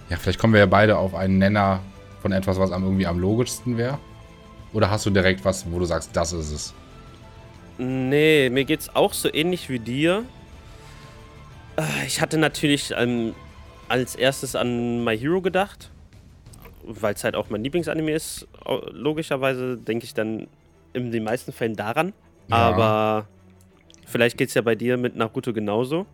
ja, 0.09 0.15
vielleicht 0.17 0.39
kommen 0.39 0.53
wir 0.53 0.61
ja 0.61 0.65
beide 0.67 0.97
auf 0.97 1.13
einen 1.13 1.37
Nenner 1.37 1.81
von 2.21 2.31
etwas, 2.31 2.57
was 2.57 2.71
am, 2.71 2.83
irgendwie 2.83 3.07
am 3.07 3.19
logischsten 3.19 3.77
wäre. 3.77 3.99
Oder 4.71 4.89
hast 4.89 5.05
du 5.05 5.09
direkt 5.09 5.43
was, 5.43 5.69
wo 5.69 5.79
du 5.79 5.85
sagst, 5.85 6.11
das 6.13 6.31
ist 6.31 6.51
es? 6.51 6.73
Nee, 7.77 8.49
mir 8.49 8.63
geht's 8.63 8.95
auch 8.95 9.11
so 9.11 9.31
ähnlich 9.31 9.69
wie 9.69 9.79
dir. 9.79 10.23
Äh, 11.75 12.05
ich 12.05 12.21
hatte 12.21 12.37
natürlich 12.37 12.93
ähm, 12.95 13.35
als 13.89 14.15
erstes 14.15 14.55
an 14.55 15.03
My 15.03 15.17
Hero 15.17 15.41
gedacht, 15.41 15.91
weil 16.83 17.15
es 17.15 17.25
halt 17.25 17.35
auch 17.35 17.49
mein 17.49 17.65
Lieblingsanime 17.65 18.11
ist. 18.11 18.47
Logischerweise 18.93 19.75
denke 19.75 20.05
ich 20.05 20.13
dann 20.13 20.47
in 21.05 21.11
den 21.11 21.23
meisten 21.23 21.51
Fällen 21.51 21.75
daran. 21.75 22.13
Ja. 22.49 22.55
Aber 22.55 23.27
vielleicht 24.05 24.37
geht 24.37 24.49
es 24.49 24.55
ja 24.55 24.61
bei 24.61 24.75
dir 24.75 24.97
mit 24.97 25.15
Naruto 25.15 25.53
genauso. 25.53 26.05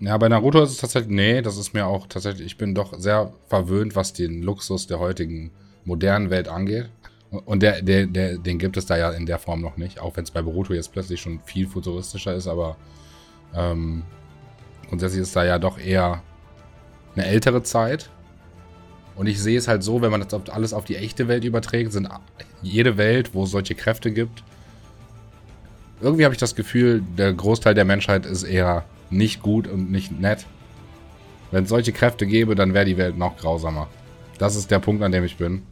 Ja, 0.00 0.16
bei 0.16 0.28
Naruto 0.28 0.62
ist 0.62 0.70
es 0.70 0.78
tatsächlich, 0.78 1.14
nee, 1.14 1.42
das 1.42 1.58
ist 1.58 1.74
mir 1.74 1.86
auch 1.86 2.06
tatsächlich, 2.06 2.46
ich 2.46 2.56
bin 2.56 2.74
doch 2.74 2.98
sehr 2.98 3.32
verwöhnt, 3.48 3.94
was 3.96 4.14
den 4.14 4.42
Luxus 4.42 4.86
der 4.86 4.98
heutigen 4.98 5.50
modernen 5.84 6.30
Welt 6.30 6.48
angeht. 6.48 6.88
Und 7.30 7.62
der, 7.62 7.82
der, 7.82 8.06
der, 8.06 8.38
den 8.38 8.58
gibt 8.58 8.76
es 8.76 8.86
da 8.86 8.96
ja 8.96 9.10
in 9.10 9.26
der 9.26 9.38
Form 9.38 9.60
noch 9.60 9.76
nicht, 9.76 10.00
auch 10.00 10.16
wenn 10.16 10.24
es 10.24 10.30
bei 10.30 10.42
Boruto 10.42 10.72
jetzt 10.72 10.92
plötzlich 10.92 11.20
schon 11.20 11.40
viel 11.44 11.68
futuristischer 11.68 12.34
ist, 12.34 12.48
aber 12.48 12.76
ähm, 13.54 14.02
grundsätzlich 14.88 15.22
ist 15.22 15.36
da 15.36 15.44
ja 15.44 15.58
doch 15.58 15.78
eher 15.78 16.22
eine 17.14 17.26
ältere 17.26 17.62
Zeit. 17.62 18.10
Und 19.16 19.26
ich 19.26 19.40
sehe 19.40 19.58
es 19.58 19.68
halt 19.68 19.82
so, 19.82 20.00
wenn 20.00 20.10
man 20.10 20.26
das 20.26 20.48
alles 20.48 20.72
auf 20.72 20.86
die 20.86 20.96
echte 20.96 21.28
Welt 21.28 21.44
überträgt, 21.44 21.92
sind 21.92 22.08
jede 22.62 22.96
Welt, 22.96 23.30
wo 23.34 23.44
es 23.44 23.50
solche 23.50 23.74
Kräfte 23.74 24.10
gibt, 24.10 24.42
irgendwie 26.00 26.24
habe 26.24 26.34
ich 26.34 26.40
das 26.40 26.54
Gefühl, 26.54 27.02
der 27.18 27.32
Großteil 27.32 27.74
der 27.74 27.84
Menschheit 27.84 28.26
ist 28.26 28.42
eher 28.42 28.84
nicht 29.10 29.42
gut 29.42 29.68
und 29.68 29.90
nicht 29.90 30.18
nett. 30.18 30.46
Wenn 31.50 31.64
es 31.64 31.70
solche 31.70 31.92
Kräfte 31.92 32.26
gäbe, 32.26 32.54
dann 32.54 32.74
wäre 32.74 32.84
die 32.84 32.96
Welt 32.96 33.18
noch 33.18 33.36
grausamer. 33.36 33.88
Das 34.38 34.56
ist 34.56 34.70
der 34.70 34.78
Punkt, 34.78 35.02
an 35.02 35.12
dem 35.12 35.24
ich 35.24 35.36
bin. 35.36 35.62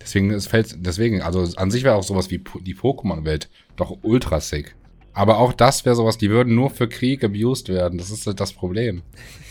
Deswegen, 0.00 0.30
es 0.30 0.46
fällt, 0.46 0.74
deswegen, 0.84 1.22
also 1.22 1.46
an 1.56 1.70
sich 1.70 1.84
wäre 1.84 1.94
auch 1.94 2.02
sowas 2.02 2.30
wie 2.30 2.42
die 2.62 2.74
Pokémon-Welt 2.74 3.48
doch 3.76 3.98
ultra 4.02 4.40
sick. 4.40 4.74
Aber 5.12 5.38
auch 5.38 5.52
das 5.52 5.84
wäre 5.84 5.94
sowas, 5.94 6.18
die 6.18 6.30
würden 6.30 6.54
nur 6.54 6.70
für 6.70 6.88
Krieg 6.88 7.22
abused 7.22 7.68
werden. 7.68 7.98
Das 7.98 8.10
ist 8.10 8.26
das 8.40 8.52
Problem. 8.52 9.02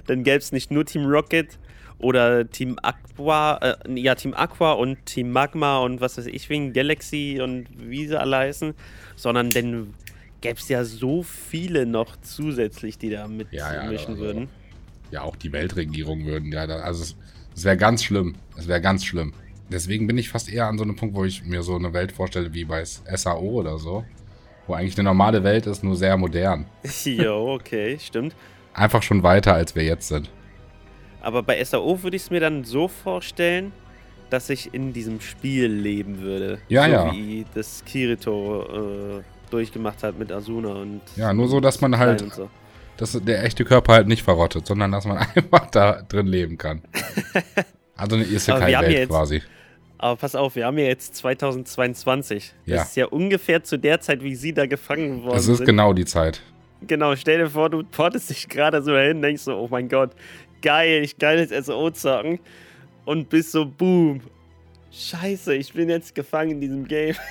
dann 0.05 0.23
gäbe 0.23 0.37
es 0.37 0.51
nicht 0.51 0.71
nur 0.71 0.85
Team 0.85 1.05
Rocket 1.05 1.57
oder 2.03 2.49
Team 2.49 2.77
Aqua, 2.81 3.57
äh, 3.57 3.99
ja, 3.99 4.15
Team 4.15 4.33
Aqua 4.33 4.73
und 4.73 5.05
Team 5.05 5.31
Magma 5.31 5.79
und 5.79 6.01
was 6.01 6.17
weiß 6.17 6.27
ich, 6.27 6.49
wegen 6.49 6.73
Galaxy 6.73 7.39
und 7.41 7.67
wie 7.77 8.07
sie 8.07 8.19
alle 8.19 8.37
heißen, 8.37 8.73
sondern 9.15 9.49
dann 9.49 9.93
gäbe 10.41 10.59
es 10.59 10.67
ja 10.67 10.83
so 10.83 11.23
viele 11.23 11.85
noch 11.85 12.17
zusätzlich, 12.21 12.97
die 12.97 13.09
da 13.09 13.27
mitmischen 13.27 13.57
ja, 13.57 13.73
ja, 13.73 13.89
also, 13.89 14.17
würden. 14.17 14.49
Ja, 15.11 15.21
auch 15.21 15.35
die 15.35 15.51
Weltregierung 15.51 16.25
würden, 16.25 16.51
ja, 16.51 16.65
also 16.65 17.03
es, 17.03 17.15
es 17.55 17.63
wäre 17.63 17.77
ganz 17.77 18.03
schlimm. 18.03 18.35
Es 18.57 18.67
wäre 18.67 18.81
ganz 18.81 19.05
schlimm. 19.05 19.33
Deswegen 19.71 20.05
bin 20.07 20.17
ich 20.17 20.29
fast 20.29 20.51
eher 20.51 20.67
an 20.67 20.77
so 20.77 20.83
einem 20.83 20.95
Punkt, 20.95 21.15
wo 21.15 21.23
ich 21.23 21.43
mir 21.43 21.63
so 21.63 21.75
eine 21.75 21.93
Welt 21.93 22.11
vorstelle 22.11 22.53
wie 22.53 22.65
bei 22.65 22.83
SAO 22.83 23.39
oder 23.39 23.79
so. 23.79 24.03
Wo 24.67 24.73
eigentlich 24.73 24.97
eine 24.97 25.05
normale 25.05 25.43
Welt 25.43 25.65
ist, 25.65 25.83
nur 25.83 25.95
sehr 25.95 26.15
modern. 26.17 26.65
jo, 27.03 27.53
okay, 27.53 27.97
stimmt. 27.99 28.35
Einfach 28.73 29.03
schon 29.03 29.23
weiter, 29.23 29.53
als 29.53 29.75
wir 29.75 29.83
jetzt 29.83 30.07
sind. 30.07 30.29
Aber 31.23 31.41
bei 31.41 31.63
SAO 31.63 32.03
würde 32.03 32.17
ich 32.17 32.23
es 32.23 32.29
mir 32.29 32.41
dann 32.41 32.65
so 32.65 32.87
vorstellen, 32.87 33.71
dass 34.29 34.49
ich 34.49 34.73
in 34.73 34.93
diesem 34.93 35.21
Spiel 35.21 35.67
leben 35.67 36.21
würde. 36.21 36.59
Ja, 36.67 36.85
so 36.85 36.91
ja. 36.91 37.13
Wie 37.13 37.45
das 37.55 37.83
Kirito 37.85 39.19
äh, 39.19 39.23
durchgemacht 39.49 40.03
hat 40.03 40.19
mit 40.19 40.31
Asuna 40.31 40.73
und. 40.73 41.01
Ja, 41.15 41.33
nur 41.33 41.47
so, 41.47 41.59
dass 41.59 41.81
man 41.81 41.97
halt. 41.97 42.33
So. 42.33 42.49
Dass 42.97 43.13
der 43.13 43.43
echte 43.43 43.63
Körper 43.65 43.93
halt 43.93 44.07
nicht 44.07 44.21
verrottet, 44.21 44.67
sondern 44.67 44.91
dass 44.91 45.05
man 45.05 45.17
einfach 45.35 45.71
da 45.71 46.01
drin 46.03 46.27
leben 46.27 46.57
kann. 46.57 46.83
Also 47.95 48.15
eine 48.15 48.25
Isekai-Welt 48.25 49.07
quasi. 49.07 49.43
Aber 49.99 50.15
pass 50.15 50.33
auf, 50.33 50.55
wir 50.55 50.65
haben 50.65 50.79
ja 50.79 50.85
jetzt 50.85 51.15
2022. 51.15 52.53
Ja. 52.65 52.77
Das 52.77 52.89
ist 52.89 52.95
ja 52.97 53.05
ungefähr 53.05 53.63
zu 53.63 53.77
der 53.77 54.01
Zeit, 54.01 54.23
wie 54.23 54.33
sie 54.35 54.51
da 54.51 54.65
gefangen 54.65 55.23
worden 55.23 55.39
sind. 55.39 55.53
Das 55.53 55.59
ist 55.59 55.65
genau 55.65 55.93
die 55.93 56.03
Zeit. 56.03 56.41
Genau, 56.81 57.15
stell 57.15 57.37
dir 57.37 57.49
vor, 57.51 57.69
du 57.69 57.83
portest 57.83 58.31
dich 58.31 58.49
gerade 58.49 58.81
so 58.81 58.91
dahin, 58.91 59.21
denkst 59.21 59.43
so, 59.43 59.55
oh 59.55 59.67
mein 59.69 59.87
Gott, 59.87 60.09
geil, 60.63 61.03
ich 61.03 61.17
kann 61.19 61.37
jetzt 61.37 61.53
SO 61.65 61.91
zocken. 61.91 62.39
und 63.05 63.29
bist 63.29 63.51
so, 63.51 63.65
boom. 63.65 64.21
Scheiße, 64.91 65.55
ich 65.55 65.73
bin 65.73 65.89
jetzt 65.89 66.15
gefangen 66.15 66.51
in 66.51 66.61
diesem 66.61 66.87
Game. 66.87 67.15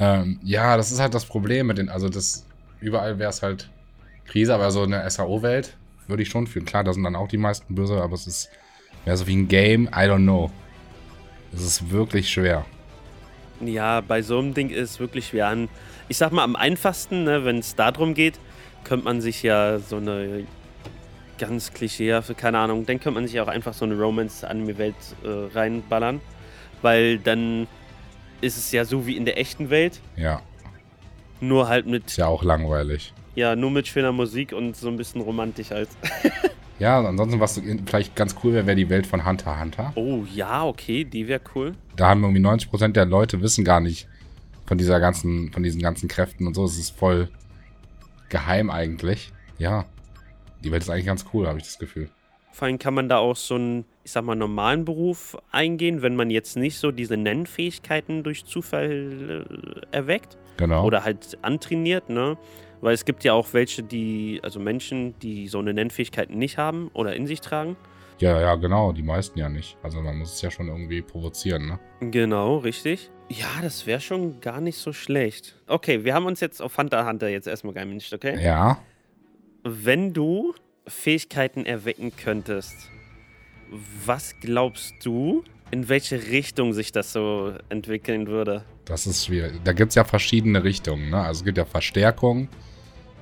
Ähm, 0.00 0.40
ja, 0.42 0.76
das 0.76 0.90
ist 0.90 0.98
halt 0.98 1.14
das 1.14 1.24
Problem 1.24 1.68
mit 1.68 1.78
den, 1.78 1.88
also 1.88 2.08
das, 2.08 2.44
überall 2.80 3.18
wäre 3.20 3.30
es 3.30 3.42
halt 3.42 3.70
Krise, 4.24 4.54
aber 4.54 4.70
so 4.70 4.82
eine 4.82 5.08
SAO-Welt 5.08 5.76
würde 6.08 6.22
ich 6.22 6.28
schon 6.30 6.46
fühlen. 6.46 6.64
Klar, 6.64 6.84
da 6.84 6.92
sind 6.92 7.04
dann 7.04 7.14
auch 7.14 7.28
die 7.28 7.36
meisten 7.36 7.74
böse, 7.74 8.02
aber 8.02 8.14
es 8.14 8.26
ist 8.26 8.50
mehr 9.04 9.16
so 9.16 9.26
wie 9.26 9.36
ein 9.36 9.48
Game, 9.48 9.84
I 9.86 10.08
don't 10.08 10.24
know. 10.24 10.50
Es 11.52 11.62
ist 11.62 11.90
wirklich 11.90 12.28
schwer. 12.28 12.64
Ja, 13.60 14.00
bei 14.00 14.20
so 14.22 14.38
einem 14.38 14.52
Ding 14.52 14.70
ist 14.70 14.90
es 14.90 15.00
wirklich 15.00 15.28
schwer. 15.28 15.46
An, 15.46 15.68
ich 16.08 16.16
sag 16.16 16.32
mal, 16.32 16.42
am 16.42 16.56
einfachsten, 16.56 17.22
ne, 17.22 17.44
wenn 17.44 17.58
es 17.58 17.76
darum 17.76 18.14
geht, 18.14 18.40
könnte 18.82 19.04
man 19.04 19.20
sich 19.20 19.42
ja 19.42 19.78
so 19.78 19.96
eine 19.96 20.44
ganz 21.44 21.72
klischeehafte, 21.72 22.34
keine 22.34 22.58
Ahnung, 22.58 22.86
dann 22.86 22.98
könnte 22.98 23.20
man 23.20 23.26
sich 23.26 23.38
auch 23.40 23.48
einfach 23.48 23.74
so 23.74 23.84
eine 23.84 23.98
Romance-Anime-Welt 23.98 24.94
äh, 25.24 25.56
reinballern. 25.56 26.20
Weil 26.82 27.18
dann 27.18 27.66
ist 28.40 28.56
es 28.56 28.72
ja 28.72 28.84
so 28.84 29.06
wie 29.06 29.16
in 29.16 29.24
der 29.24 29.38
echten 29.38 29.70
Welt. 29.70 30.00
Ja. 30.16 30.42
Nur 31.40 31.68
halt 31.68 31.86
mit. 31.86 32.06
Ist 32.06 32.16
ja 32.16 32.26
auch 32.26 32.42
langweilig. 32.42 33.12
Ja, 33.34 33.56
nur 33.56 33.70
mit 33.70 33.88
schöner 33.88 34.12
Musik 34.12 34.52
und 34.52 34.76
so 34.76 34.88
ein 34.88 34.96
bisschen 34.96 35.20
romantisch 35.20 35.70
halt. 35.70 35.88
ja, 36.78 37.00
ansonsten, 37.00 37.40
was 37.40 37.60
vielleicht 37.86 38.14
ganz 38.14 38.36
cool 38.42 38.52
wäre, 38.52 38.66
wäre 38.66 38.76
die 38.76 38.88
Welt 38.88 39.06
von 39.06 39.26
Hunter 39.26 39.60
Hunter. 39.60 39.92
Oh, 39.96 40.24
ja, 40.32 40.64
okay, 40.64 41.04
die 41.04 41.26
wäre 41.26 41.40
cool. 41.54 41.74
Da 41.96 42.08
haben 42.08 42.22
irgendwie 42.22 42.42
90% 42.42 42.92
der 42.92 43.06
Leute 43.06 43.42
wissen 43.42 43.64
gar 43.64 43.80
nicht 43.80 44.08
von 44.66 44.78
dieser 44.78 45.00
ganzen, 45.00 45.52
von 45.52 45.62
diesen 45.62 45.82
ganzen 45.82 46.08
Kräften 46.08 46.46
und 46.46 46.54
so. 46.54 46.64
Es 46.64 46.78
ist 46.78 46.96
voll 46.96 47.28
geheim 48.28 48.70
eigentlich. 48.70 49.32
Ja. 49.58 49.86
Die 50.64 50.72
Welt 50.72 50.82
ist 50.82 50.90
eigentlich 50.90 51.06
ganz 51.06 51.26
cool, 51.32 51.46
habe 51.46 51.58
ich 51.58 51.64
das 51.64 51.78
Gefühl. 51.78 52.08
Vor 52.52 52.66
allem 52.66 52.78
kann 52.78 52.94
man 52.94 53.08
da 53.08 53.18
auch 53.18 53.36
so 53.36 53.56
einen, 53.56 53.84
ich 54.04 54.12
sag 54.12 54.24
mal, 54.24 54.34
normalen 54.36 54.84
Beruf 54.84 55.36
eingehen, 55.50 56.02
wenn 56.02 56.16
man 56.16 56.30
jetzt 56.30 56.56
nicht 56.56 56.78
so 56.78 56.90
diese 56.90 57.16
Nennfähigkeiten 57.16 58.22
durch 58.22 58.44
Zufall 58.44 59.46
äh, 59.50 59.96
erweckt. 59.96 60.38
Genau. 60.56 60.84
Oder 60.84 61.04
halt 61.04 61.36
antrainiert, 61.42 62.08
ne? 62.08 62.38
Weil 62.80 62.94
es 62.94 63.04
gibt 63.04 63.24
ja 63.24 63.32
auch 63.32 63.52
welche, 63.52 63.82
die, 63.82 64.40
also 64.42 64.60
Menschen, 64.60 65.18
die 65.18 65.48
so 65.48 65.58
eine 65.58 65.74
Nennfähigkeit 65.74 66.30
nicht 66.30 66.56
haben 66.56 66.90
oder 66.94 67.16
in 67.16 67.26
sich 67.26 67.40
tragen. 67.40 67.76
Ja, 68.20 68.40
ja, 68.40 68.54
genau, 68.54 68.92
die 68.92 69.02
meisten 69.02 69.38
ja 69.38 69.48
nicht. 69.48 69.76
Also 69.82 70.00
man 70.00 70.16
muss 70.16 70.34
es 70.34 70.42
ja 70.42 70.50
schon 70.50 70.68
irgendwie 70.68 71.02
provozieren, 71.02 71.66
ne? 71.66 71.80
Genau, 72.10 72.58
richtig. 72.58 73.10
Ja, 73.28 73.48
das 73.62 73.86
wäre 73.86 74.00
schon 74.00 74.40
gar 74.40 74.60
nicht 74.60 74.78
so 74.78 74.92
schlecht. 74.92 75.60
Okay, 75.66 76.04
wir 76.04 76.14
haben 76.14 76.26
uns 76.26 76.40
jetzt 76.40 76.62
auf 76.62 76.78
Hunter 76.78 77.04
Hunter 77.06 77.28
jetzt 77.28 77.48
erstmal 77.48 77.74
geeinigt, 77.74 78.12
okay? 78.12 78.40
Ja. 78.40 78.78
Wenn 79.66 80.12
du 80.12 80.54
Fähigkeiten 80.86 81.64
erwecken 81.64 82.12
könntest, 82.14 82.90
was 84.04 84.38
glaubst 84.38 84.94
du, 85.02 85.42
in 85.70 85.88
welche 85.88 86.22
Richtung 86.28 86.74
sich 86.74 86.92
das 86.92 87.14
so 87.14 87.54
entwickeln 87.70 88.26
würde? 88.26 88.62
Das 88.84 89.06
ist 89.06 89.24
schwierig. 89.24 89.58
Da 89.64 89.72
gibt 89.72 89.88
es 89.88 89.94
ja 89.94 90.04
verschiedene 90.04 90.62
Richtungen. 90.62 91.08
Ne? 91.08 91.16
Also 91.16 91.40
es 91.40 91.44
gibt 91.46 91.56
ja 91.56 91.64
Verstärkung. 91.64 92.48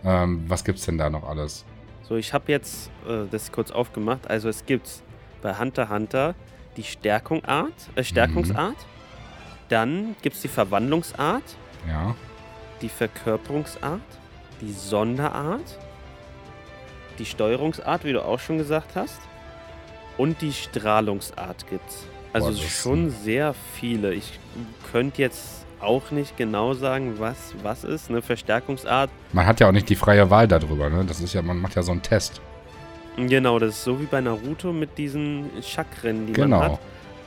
Ähm, 0.04 0.42
was 0.48 0.64
gibt 0.64 0.80
es 0.80 0.84
denn 0.86 0.98
da 0.98 1.08
noch 1.08 1.22
alles? 1.22 1.64
So, 2.02 2.16
ich 2.16 2.32
habe 2.32 2.50
jetzt 2.50 2.90
äh, 3.06 3.28
das 3.30 3.52
kurz 3.52 3.70
aufgemacht. 3.70 4.28
Also 4.28 4.48
es 4.48 4.66
gibt 4.66 5.04
bei 5.42 5.56
Hunter 5.56 5.90
Hunter 5.90 6.34
die 6.76 6.82
Stärkungart, 6.82 7.72
äh, 7.94 8.02
Stärkungsart. 8.02 8.74
Mhm. 8.74 9.68
Dann 9.68 10.16
gibt 10.22 10.34
es 10.34 10.42
die 10.42 10.48
Verwandlungsart. 10.48 11.56
Ja. 11.86 12.16
Die 12.80 12.88
Verkörperungsart. 12.88 14.00
Die 14.60 14.72
Sonderart 14.72 15.78
die 17.18 17.24
Steuerungsart, 17.24 18.04
wie 18.04 18.12
du 18.12 18.24
auch 18.24 18.40
schon 18.40 18.58
gesagt 18.58 18.94
hast. 18.94 19.20
Und 20.18 20.42
die 20.42 20.52
Strahlungsart 20.52 21.68
gibt's. 21.68 22.06
Also 22.32 22.50
Boah, 22.50 22.56
schon 22.56 23.10
sehr 23.10 23.54
viele. 23.74 24.14
Ich 24.14 24.38
könnte 24.90 25.22
jetzt 25.22 25.66
auch 25.80 26.10
nicht 26.10 26.36
genau 26.36 26.74
sagen, 26.74 27.14
was 27.18 27.54
was 27.62 27.84
ist. 27.84 28.08
Eine 28.08 28.22
Verstärkungsart. 28.22 29.10
Man 29.32 29.46
hat 29.46 29.60
ja 29.60 29.68
auch 29.68 29.72
nicht 29.72 29.88
die 29.88 29.96
freie 29.96 30.30
Wahl 30.30 30.48
darüber, 30.48 30.88
ne? 30.88 31.04
Das 31.04 31.20
ist 31.20 31.34
ja, 31.34 31.42
man 31.42 31.58
macht 31.58 31.74
ja 31.74 31.82
so 31.82 31.92
einen 31.92 32.02
Test. 32.02 32.40
Genau, 33.16 33.58
das 33.58 33.70
ist 33.70 33.84
so 33.84 34.00
wie 34.00 34.06
bei 34.06 34.20
Naruto 34.20 34.72
mit 34.72 34.96
diesen 34.96 35.50
Chakren, 35.62 36.26
die 36.26 36.32
genau. 36.32 36.60
man 36.60 36.72
hat, 36.72 36.78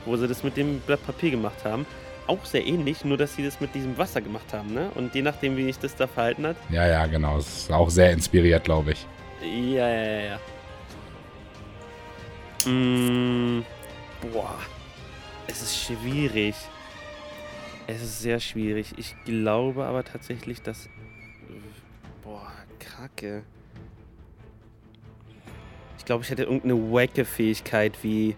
wo 0.04 0.16
sie 0.16 0.26
das 0.26 0.42
mit 0.42 0.56
dem 0.56 0.80
Blatt 0.80 1.04
Papier 1.06 1.30
gemacht 1.30 1.64
haben. 1.64 1.86
Auch 2.26 2.44
sehr 2.44 2.66
ähnlich, 2.66 3.04
nur 3.04 3.16
dass 3.16 3.36
sie 3.36 3.44
das 3.44 3.60
mit 3.60 3.72
diesem 3.72 3.96
Wasser 3.96 4.20
gemacht 4.20 4.52
haben, 4.52 4.74
ne? 4.74 4.90
Und 4.96 5.14
je 5.14 5.22
nachdem, 5.22 5.56
wie 5.56 5.64
sich 5.64 5.78
das 5.78 5.94
da 5.94 6.08
verhalten 6.08 6.44
hat. 6.44 6.56
Ja, 6.70 6.86
ja, 6.86 7.06
genau. 7.06 7.38
Es 7.38 7.58
ist 7.58 7.72
auch 7.72 7.88
sehr 7.88 8.10
inspiriert, 8.10 8.64
glaube 8.64 8.92
ich. 8.92 9.06
Ja, 9.40 9.88
ja, 9.88 10.20
ja. 10.20 10.40
Mm, 12.70 13.64
boah. 14.32 14.58
Es 15.46 15.62
ist 15.62 15.76
schwierig. 15.78 16.54
Es 17.86 18.02
ist 18.02 18.20
sehr 18.20 18.40
schwierig. 18.40 18.94
Ich 18.96 19.14
glaube 19.24 19.84
aber 19.84 20.04
tatsächlich, 20.04 20.62
dass. 20.62 20.88
Boah, 22.22 22.52
Kacke. 22.78 23.44
Ich 25.98 26.04
glaube, 26.04 26.24
ich 26.24 26.30
hätte 26.30 26.44
irgendeine 26.44 26.74
wacke 26.92 27.24
Fähigkeit 27.24 28.02
wie 28.02 28.36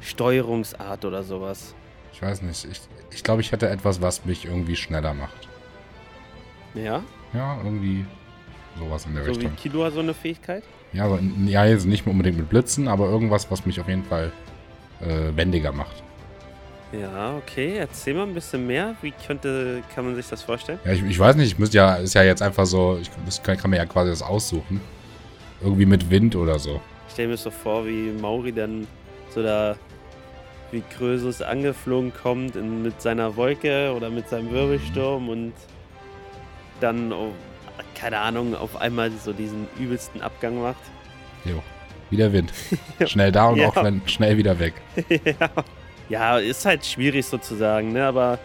Steuerungsart 0.00 1.04
oder 1.04 1.22
sowas. 1.22 1.74
Ich 2.12 2.22
weiß 2.22 2.42
nicht. 2.42 2.64
Ich, 2.64 2.80
ich 3.10 3.24
glaube, 3.24 3.42
ich 3.42 3.52
hätte 3.52 3.68
etwas, 3.68 4.00
was 4.00 4.24
mich 4.24 4.44
irgendwie 4.44 4.76
schneller 4.76 5.14
macht. 5.14 5.48
Ja? 6.74 7.02
Ja, 7.32 7.58
irgendwie 7.62 8.06
Sowas 8.78 9.06
in 9.06 9.14
der 9.14 9.24
so 9.24 9.30
Richtung. 9.30 9.52
Wie 9.52 9.56
Killua 9.56 9.90
so 9.90 10.00
eine 10.00 10.14
Fähigkeit? 10.14 10.62
Ja, 10.92 11.04
aber, 11.04 11.18
ja, 11.46 11.64
jetzt 11.64 11.86
nicht 11.86 12.06
unbedingt 12.06 12.38
mit 12.38 12.48
Blitzen, 12.48 12.88
aber 12.88 13.08
irgendwas, 13.08 13.50
was 13.50 13.66
mich 13.66 13.80
auf 13.80 13.88
jeden 13.88 14.04
Fall 14.04 14.32
äh, 15.00 15.36
wendiger 15.36 15.72
macht. 15.72 16.02
Ja, 16.92 17.36
okay. 17.36 17.76
Erzähl 17.78 18.14
mal 18.14 18.24
ein 18.24 18.34
bisschen 18.34 18.66
mehr. 18.66 18.94
Wie 19.02 19.12
könnte, 19.26 19.82
kann 19.94 20.04
man 20.04 20.14
sich 20.14 20.28
das 20.28 20.42
vorstellen? 20.42 20.78
Ja, 20.84 20.92
ich, 20.92 21.02
ich 21.02 21.18
weiß 21.18 21.36
nicht. 21.36 21.52
Ich 21.52 21.58
müsste 21.58 21.78
ja, 21.78 21.96
ist 21.96 22.14
ja 22.14 22.22
jetzt 22.22 22.42
einfach 22.42 22.66
so, 22.66 22.98
ich 23.00 23.10
das 23.24 23.42
kann, 23.42 23.56
kann 23.56 23.70
mir 23.70 23.76
ja 23.76 23.86
quasi 23.86 24.10
das 24.10 24.22
aussuchen. 24.22 24.80
Irgendwie 25.60 25.86
mit 25.86 26.10
Wind 26.10 26.36
oder 26.36 26.58
so. 26.58 26.80
Ich 27.08 27.14
stelle 27.14 27.28
mir 27.28 27.36
so 27.36 27.50
vor, 27.50 27.86
wie 27.86 28.12
Mauri 28.20 28.52
dann 28.52 28.86
so 29.34 29.42
da 29.42 29.76
wie 30.72 30.82
Krösus 30.96 31.42
angeflogen 31.42 32.12
kommt 32.12 32.56
in, 32.56 32.82
mit 32.82 33.00
seiner 33.00 33.36
Wolke 33.36 33.92
oder 33.94 34.10
mit 34.10 34.28
seinem 34.28 34.50
Wirbelsturm 34.50 35.24
mhm. 35.24 35.28
und 35.28 35.52
dann 36.80 37.12
oh, 37.12 37.32
keine 37.96 38.18
Ahnung, 38.18 38.54
auf 38.54 38.76
einmal 38.80 39.10
so 39.10 39.32
diesen 39.32 39.66
übelsten 39.78 40.22
Abgang 40.22 40.60
macht. 40.60 40.76
Jo, 41.44 41.62
wie 42.10 42.16
der 42.16 42.32
Wind. 42.32 42.52
Schnell 43.06 43.32
da 43.32 43.48
und 43.48 43.58
ja. 43.58 43.68
auch 43.68 43.84
schnell 44.06 44.36
wieder 44.36 44.58
weg. 44.58 44.74
ja. 45.24 45.50
ja, 46.08 46.38
ist 46.38 46.64
halt 46.64 46.84
schwierig 46.84 47.26
sozusagen, 47.26 47.92
ne? 47.92 48.04
Aber 48.04 48.38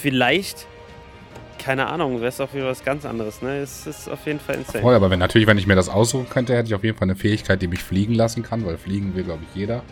vielleicht, 0.00 0.66
keine 1.58 1.86
Ahnung, 1.86 2.16
wäre 2.16 2.28
es 2.28 2.40
auch 2.40 2.52
wieder 2.54 2.66
was 2.66 2.82
ganz 2.82 3.04
anderes, 3.04 3.42
ne? 3.42 3.58
Es 3.58 3.86
ist 3.86 4.08
auf 4.08 4.26
jeden 4.26 4.40
Fall 4.40 4.56
insane. 4.56 4.82
Voll, 4.82 4.94
aber 4.94 5.10
wenn 5.10 5.18
natürlich, 5.18 5.46
wenn 5.46 5.58
ich 5.58 5.66
mir 5.66 5.76
das 5.76 5.88
aussuchen 5.88 6.28
könnte, 6.28 6.56
hätte 6.56 6.68
ich 6.68 6.74
auf 6.74 6.84
jeden 6.84 6.96
Fall 6.96 7.06
eine 7.06 7.16
Fähigkeit, 7.16 7.60
die 7.60 7.68
mich 7.68 7.82
fliegen 7.82 8.14
lassen 8.14 8.42
kann, 8.42 8.64
weil 8.64 8.78
fliegen 8.78 9.14
will, 9.14 9.24
glaube 9.24 9.44
ich, 9.48 9.54
jeder. 9.54 9.82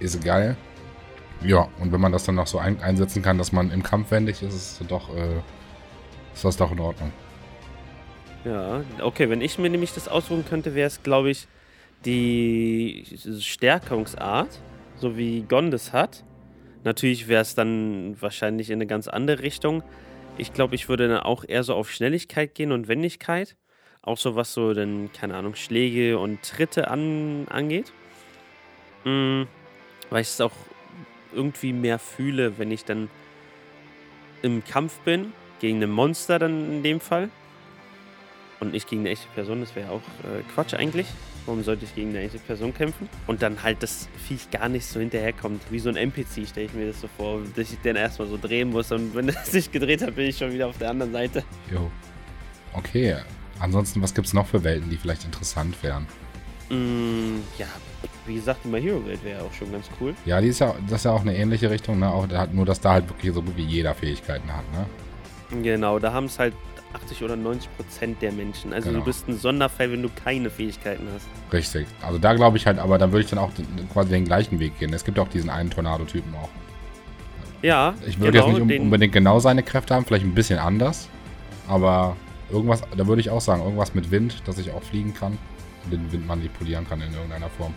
Ist 0.00 0.22
geil. 0.24 0.56
Ja, 1.42 1.68
und 1.78 1.92
wenn 1.92 2.00
man 2.00 2.12
das 2.12 2.24
dann 2.24 2.34
noch 2.34 2.48
so 2.48 2.58
ein 2.58 2.80
einsetzen 2.82 3.22
kann, 3.22 3.38
dass 3.38 3.52
man 3.52 3.70
im 3.70 3.82
Kampf 3.82 4.10
wendig 4.10 4.42
ist, 4.42 4.54
ist 4.54 4.82
doch, 4.88 5.08
äh, 5.14 5.36
ist 6.34 6.44
das 6.44 6.56
doch 6.56 6.72
in 6.72 6.80
Ordnung. 6.80 7.12
Ja, 8.48 8.82
okay, 9.02 9.28
wenn 9.28 9.42
ich 9.42 9.58
mir 9.58 9.68
nämlich 9.68 9.92
das 9.92 10.08
aussuchen 10.08 10.42
könnte, 10.48 10.74
wäre 10.74 10.86
es, 10.86 11.02
glaube 11.02 11.28
ich, 11.28 11.46
die 12.06 13.04
Stärkungsart, 13.40 14.58
so 14.96 15.18
wie 15.18 15.42
Gondes 15.42 15.92
hat. 15.92 16.24
Natürlich 16.82 17.28
wäre 17.28 17.42
es 17.42 17.54
dann 17.54 18.16
wahrscheinlich 18.22 18.70
in 18.70 18.76
eine 18.76 18.86
ganz 18.86 19.06
andere 19.06 19.42
Richtung. 19.42 19.82
Ich 20.38 20.54
glaube, 20.54 20.76
ich 20.76 20.88
würde 20.88 21.08
dann 21.08 21.20
auch 21.20 21.44
eher 21.46 21.62
so 21.62 21.74
auf 21.74 21.90
Schnelligkeit 21.90 22.54
gehen 22.54 22.72
und 22.72 22.88
Wendigkeit. 22.88 23.54
Auch 24.00 24.16
so 24.16 24.34
was 24.34 24.54
so 24.54 24.72
dann, 24.72 25.10
keine 25.12 25.34
Ahnung, 25.36 25.54
Schläge 25.54 26.18
und 26.18 26.42
Tritte 26.42 26.88
an, 26.88 27.48
angeht. 27.50 27.92
Mhm, 29.04 29.46
weil 30.08 30.22
ich 30.22 30.28
es 30.28 30.40
auch 30.40 30.52
irgendwie 31.34 31.74
mehr 31.74 31.98
fühle, 31.98 32.56
wenn 32.56 32.70
ich 32.70 32.86
dann 32.86 33.10
im 34.40 34.64
Kampf 34.64 35.00
bin, 35.00 35.34
gegen 35.60 35.82
ein 35.82 35.90
Monster 35.90 36.38
dann 36.38 36.76
in 36.76 36.82
dem 36.82 37.00
Fall 37.00 37.28
und 38.60 38.72
nicht 38.72 38.88
gegen 38.88 39.02
eine 39.02 39.10
echte 39.10 39.28
Person, 39.34 39.60
das 39.60 39.74
wäre 39.76 39.90
auch 39.90 40.00
äh, 40.24 40.42
Quatsch 40.54 40.74
eigentlich. 40.74 41.06
Warum 41.46 41.62
sollte 41.62 41.84
ich 41.84 41.94
gegen 41.94 42.10
eine 42.10 42.20
echte 42.20 42.38
Person 42.38 42.74
kämpfen? 42.74 43.08
Und 43.26 43.42
dann 43.42 43.62
halt 43.62 43.82
das 43.82 44.08
Viech 44.26 44.50
gar 44.50 44.68
nicht 44.68 44.86
so 44.86 45.00
hinterherkommt. 45.00 45.62
Wie 45.70 45.78
so 45.78 45.88
ein 45.88 45.96
NPC 45.96 46.46
stelle 46.46 46.66
ich 46.66 46.74
mir 46.74 46.88
das 46.88 47.00
so 47.00 47.08
vor, 47.16 47.40
dass 47.56 47.72
ich 47.72 47.78
den 47.78 47.96
erstmal 47.96 48.28
so 48.28 48.38
drehen 48.40 48.70
muss 48.70 48.92
und 48.92 49.14
wenn 49.14 49.28
er 49.28 49.44
sich 49.44 49.70
gedreht 49.70 50.02
hat, 50.02 50.14
bin 50.16 50.26
ich 50.26 50.38
schon 50.38 50.52
wieder 50.52 50.66
auf 50.66 50.78
der 50.78 50.90
anderen 50.90 51.12
Seite. 51.12 51.44
Jo. 51.70 51.90
Okay. 52.74 53.16
Ansonsten, 53.60 54.02
was 54.02 54.14
gibt 54.14 54.26
es 54.26 54.34
noch 54.34 54.46
für 54.46 54.62
Welten, 54.62 54.88
die 54.90 54.96
vielleicht 54.96 55.24
interessant 55.24 55.82
wären? 55.82 56.06
Mm, 56.70 57.40
ja, 57.58 57.66
wie 58.26 58.34
gesagt, 58.34 58.60
die 58.64 58.68
My 58.68 58.80
Hero 58.80 59.04
Welt 59.06 59.24
wäre 59.24 59.42
auch 59.42 59.52
schon 59.52 59.72
ganz 59.72 59.86
cool. 60.00 60.14
Ja, 60.26 60.40
die 60.40 60.48
ist 60.48 60.60
ja, 60.60 60.74
das 60.86 61.00
ist 61.00 61.04
ja 61.04 61.12
auch 61.12 61.22
eine 61.22 61.34
ähnliche 61.36 61.70
Richtung, 61.70 61.98
ne? 61.98 62.12
Auch, 62.12 62.26
nur, 62.52 62.66
dass 62.66 62.80
da 62.80 62.92
halt 62.92 63.08
wirklich 63.08 63.32
so 63.32 63.42
gut 63.42 63.56
wie 63.56 63.64
jeder 63.64 63.94
Fähigkeiten 63.94 64.48
hat, 64.54 64.64
ne? 64.72 65.62
Genau, 65.62 65.98
da 65.98 66.12
haben 66.12 66.26
es 66.26 66.38
halt 66.38 66.54
80 66.94 67.22
oder 67.22 67.36
90 67.36 67.68
Prozent 67.76 68.22
der 68.22 68.32
Menschen. 68.32 68.72
Also 68.72 68.88
Genau. 68.88 69.00
du 69.00 69.04
bist 69.06 69.28
ein 69.28 69.36
Sonderfall, 69.38 69.92
wenn 69.92 70.02
du 70.02 70.08
keine 70.24 70.50
Fähigkeiten 70.50 71.06
hast. 71.14 71.26
Richtig. 71.52 71.86
Also 72.02 72.18
da 72.18 72.32
glaube 72.34 72.56
ich 72.56 72.66
halt, 72.66 72.78
aber 72.78 72.98
dann 72.98 73.12
würde 73.12 73.24
ich 73.24 73.30
dann 73.30 73.38
auch 73.38 73.50
quasi 73.92 74.10
den 74.10 74.24
gleichen 74.24 74.58
Weg 74.58 74.78
gehen. 74.78 74.92
Es 74.92 75.04
gibt 75.04 75.18
auch 75.18 75.28
diesen 75.28 75.50
einen 75.50 75.70
Tornado-Typen 75.70 76.34
auch. 76.34 76.48
Ja, 77.60 77.94
Ich 78.06 78.18
würde 78.20 78.32
genau, 78.38 78.48
jetzt 78.56 78.64
nicht 78.66 78.80
unbedingt 78.80 79.12
genau 79.12 79.38
seine 79.40 79.62
Kräfte 79.62 79.94
haben, 79.94 80.04
vielleicht 80.04 80.24
ein 80.24 80.34
bisschen 80.34 80.58
anders. 80.58 81.08
Aber 81.66 82.16
irgendwas, 82.50 82.82
da 82.96 83.06
würde 83.06 83.20
ich 83.20 83.30
auch 83.30 83.40
sagen, 83.40 83.62
irgendwas 83.62 83.94
mit 83.94 84.10
Wind, 84.10 84.42
dass 84.46 84.58
ich 84.58 84.70
auch 84.70 84.82
fliegen 84.82 85.12
kann 85.12 85.36
und 85.84 85.92
den 85.92 86.10
Wind 86.12 86.26
manipulieren 86.26 86.88
kann 86.88 87.00
in 87.02 87.12
irgendeiner 87.12 87.48
Form. 87.50 87.74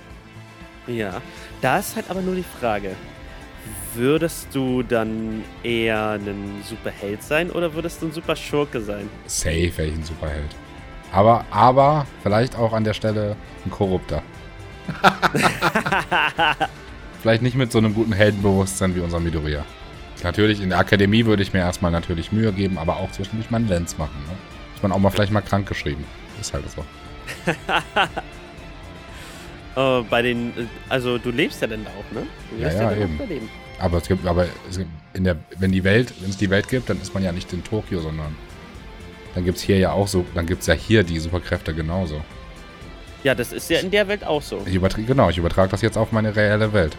Ja, 0.87 1.21
da 1.61 1.79
ist 1.79 1.95
halt 1.95 2.09
aber 2.09 2.21
nur 2.21 2.35
die 2.35 2.43
Frage, 2.59 2.95
würdest 3.93 4.47
du 4.53 4.83
dann 4.83 5.43
eher 5.63 6.11
ein 6.11 6.61
Superheld 6.67 7.23
sein 7.23 7.49
oder 7.51 7.73
würdest 7.73 8.01
du 8.01 8.07
ein 8.07 8.11
Super 8.11 8.35
Schurke 8.35 8.81
sein? 8.81 9.09
Safe 9.25 9.71
wäre 9.77 9.87
ich 9.87 9.95
ein 9.95 10.03
Superheld. 10.03 10.55
Aber, 11.11 11.45
aber 11.51 12.05
vielleicht 12.23 12.55
auch 12.55 12.73
an 12.73 12.83
der 12.83 12.93
Stelle 12.93 13.35
ein 13.65 13.71
Korrupter. 13.71 14.23
vielleicht 17.21 17.41
nicht 17.41 17.55
mit 17.55 17.71
so 17.71 17.77
einem 17.77 17.93
guten 17.93 18.13
Heldenbewusstsein 18.13 18.95
wie 18.95 19.01
unser 19.01 19.19
Midoriya. 19.19 19.65
Natürlich, 20.23 20.61
in 20.61 20.69
der 20.69 20.79
Akademie 20.79 21.25
würde 21.25 21.43
ich 21.43 21.51
mir 21.51 21.59
erstmal 21.59 21.91
natürlich 21.91 22.31
Mühe 22.31 22.53
geben, 22.53 22.77
aber 22.77 22.97
auch 22.97 23.11
zwischendurch 23.11 23.49
mal 23.49 23.57
einen 23.57 23.67
Lenz 23.67 23.97
machen. 23.97 24.21
Ne? 24.27 24.35
Ist 24.75 24.83
man 24.83 24.91
auch 24.91 24.99
mal 24.99 25.09
vielleicht 25.09 25.31
mal 25.31 25.41
krank 25.41 25.67
geschrieben. 25.67 26.05
Ist 26.39 26.53
halt 26.53 26.63
so. 26.69 26.85
Äh, 29.75 30.01
bei 30.09 30.21
den, 30.21 30.49
äh, 30.49 30.65
also 30.89 31.17
du 31.17 31.31
lebst 31.31 31.61
ja 31.61 31.67
dann 31.67 31.83
da 31.85 31.91
auch, 31.91 32.15
ne? 32.15 32.25
Du 32.49 32.57
Ja, 32.61 32.67
wirst 32.67 32.79
ja, 32.79 32.87
auch 32.89 32.95
eben. 32.95 33.15
überleben. 33.15 33.49
Aber 33.79 33.97
es 33.97 34.07
gibt, 34.07 34.25
aber 34.27 34.45
es 34.69 34.77
gibt 34.77 34.89
in 35.13 35.23
der, 35.23 35.37
wenn 35.57 35.71
die 35.71 35.83
Welt, 35.83 36.13
wenn 36.19 36.29
es 36.29 36.37
die 36.37 36.49
Welt 36.49 36.67
gibt, 36.67 36.89
dann 36.89 37.01
ist 37.01 37.13
man 37.13 37.23
ja 37.23 37.31
nicht 37.31 37.51
in 37.53 37.63
Tokio, 37.63 37.99
sondern 37.99 38.35
dann 39.33 39.45
gibt 39.45 39.57
es 39.57 39.63
hier 39.63 39.77
ja 39.77 39.91
auch 39.91 40.07
so, 40.07 40.25
dann 40.35 40.45
gibt 40.45 40.61
es 40.61 40.67
ja 40.67 40.73
hier 40.73 41.03
die 41.03 41.19
Superkräfte 41.19 41.73
genauso. 41.73 42.21
Ja, 43.23 43.33
das 43.35 43.53
ist 43.53 43.69
ja 43.69 43.79
in 43.79 43.91
der 43.91 44.07
Welt 44.07 44.23
auch 44.25 44.41
so. 44.41 44.61
Ich 44.65 44.75
übertrage, 44.75 45.03
genau, 45.03 45.29
ich 45.29 45.37
übertrage 45.37 45.69
das 45.69 45.81
jetzt 45.81 45.97
auf 45.97 46.11
meine 46.11 46.35
reelle 46.35 46.73
Welt. 46.73 46.97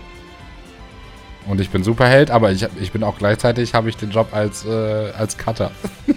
Und 1.47 1.61
ich 1.61 1.71
bin 1.71 1.83
Superheld, 1.83 2.31
aber 2.31 2.53
ich, 2.53 2.65
ich 2.81 2.93
bin 2.93 3.03
auch 3.03 3.19
gleichzeitig, 3.19 3.75
habe 3.75 3.89
ich 3.89 3.97
den 3.97 4.11
Job 4.11 4.29
als, 4.33 4.65
äh, 4.65 5.11
als 5.19 5.37
Cutter. 5.37 5.73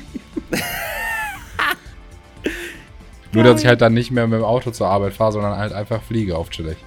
Nur, 3.36 3.44
dass 3.44 3.62
ich 3.62 3.68
halt 3.68 3.82
dann 3.82 3.94
nicht 3.94 4.12
mehr 4.12 4.28
mit 4.28 4.40
dem 4.40 4.46
Auto 4.46 4.72
zur 4.72 4.88
Arbeit 4.88 5.14
fahre, 5.14 5.34
sondern 5.34 5.58
halt 5.58 5.74
einfach 5.74 6.02
fliege 6.02 6.38
auf 6.38 6.50
chillig. 6.50 6.78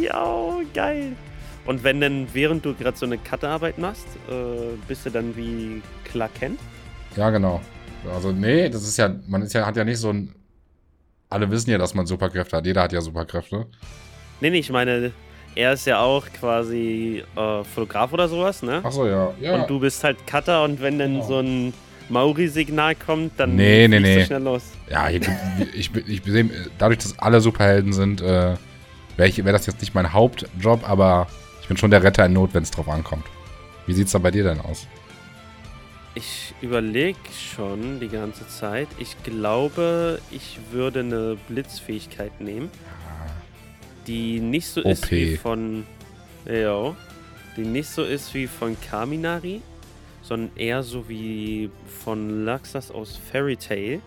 Ja, 0.00 0.60
geil. 0.72 1.12
Und 1.66 1.82
wenn 1.82 2.00
denn, 2.00 2.28
während 2.32 2.64
du 2.64 2.74
gerade 2.74 2.96
so 2.96 3.06
eine 3.06 3.18
Cutterarbeit 3.18 3.78
machst, 3.78 4.06
äh, 4.28 4.76
bist 4.86 5.06
du 5.06 5.10
dann 5.10 5.34
wie 5.36 5.82
Clark 6.04 6.34
Kent? 6.34 6.60
Ja, 7.16 7.30
genau. 7.30 7.60
Also, 8.14 8.32
nee, 8.32 8.68
das 8.68 8.82
ist 8.82 8.98
ja, 8.98 9.10
man 9.26 9.42
ist 9.42 9.54
ja, 9.54 9.64
hat 9.64 9.76
ja 9.76 9.84
nicht 9.84 9.98
so 9.98 10.10
ein. 10.10 10.34
Alle 11.30 11.50
wissen 11.50 11.70
ja, 11.70 11.78
dass 11.78 11.94
man 11.94 12.06
Superkräfte 12.06 12.56
hat. 12.56 12.66
Jeder 12.66 12.82
hat 12.82 12.92
ja 12.92 13.00
Superkräfte. 13.00 13.66
Nee, 14.40 14.50
nee, 14.50 14.58
ich 14.58 14.70
meine, 14.70 15.10
er 15.54 15.72
ist 15.72 15.86
ja 15.86 16.00
auch 16.00 16.24
quasi 16.38 17.24
äh, 17.34 17.64
Fotograf 17.64 18.12
oder 18.12 18.28
sowas, 18.28 18.62
ne? 18.62 18.80
Achso, 18.84 19.06
ja. 19.06 19.32
ja. 19.40 19.54
Und 19.54 19.70
du 19.70 19.80
bist 19.80 20.04
halt 20.04 20.26
Cutter 20.26 20.64
und 20.64 20.80
wenn 20.82 20.98
dann 20.98 21.14
Genau. 21.14 21.26
so 21.26 21.38
ein 21.38 21.72
Mauri-Signal 22.08 22.94
kommt, 22.94 23.32
dann 23.38 23.56
Nee, 23.56 23.88
nee, 23.88 24.00
nee. 24.00 24.24
schnell 24.24 24.42
los. 24.42 24.62
Ja, 24.90 25.08
ich, 25.08 25.20
bin- 25.90 26.04
ich 26.06 26.22
sehe, 26.24 26.50
dadurch, 26.78 26.98
dass 26.98 27.18
alle 27.18 27.40
Superhelden 27.40 27.92
sind, 27.92 28.20
äh, 28.20 28.54
wäre 29.16 29.44
wär 29.44 29.52
das 29.52 29.66
jetzt 29.66 29.80
nicht 29.80 29.94
mein 29.94 30.12
Hauptjob, 30.12 30.88
aber 30.88 31.26
ich 31.62 31.68
bin 31.68 31.76
schon 31.76 31.90
der 31.90 32.02
Retter 32.02 32.26
in 32.26 32.32
Not, 32.34 32.52
wenn 32.52 32.62
es 32.62 32.70
drauf 32.70 32.88
ankommt. 32.88 33.24
Wie 33.86 33.94
sieht's 33.94 34.12
da 34.12 34.18
bei 34.18 34.30
dir 34.30 34.44
denn 34.44 34.60
aus? 34.60 34.86
Ich 36.16 36.54
überlege 36.60 37.18
schon 37.54 37.98
die 38.00 38.08
ganze 38.08 38.46
Zeit. 38.48 38.86
Ich 38.98 39.16
glaube, 39.24 40.20
ich 40.30 40.58
würde 40.70 41.00
eine 41.00 41.36
Blitzfähigkeit 41.48 42.40
nehmen, 42.40 42.70
die 44.06 44.38
nicht 44.40 44.68
so 44.68 44.80
ist 44.82 45.04
OP. 45.04 45.10
wie 45.10 45.36
von. 45.36 45.84
Ja, 46.46 46.94
die 47.56 47.62
nicht 47.62 47.88
so 47.88 48.04
ist 48.04 48.34
wie 48.34 48.46
von 48.46 48.76
Kaminari, 48.80 49.62
sondern 50.24 50.56
eher 50.56 50.82
so 50.82 51.08
wie 51.08 51.70
von 52.02 52.44
Laxas 52.44 52.90
aus 52.90 53.16
Fairy 53.30 53.56
Tail, 53.56 54.00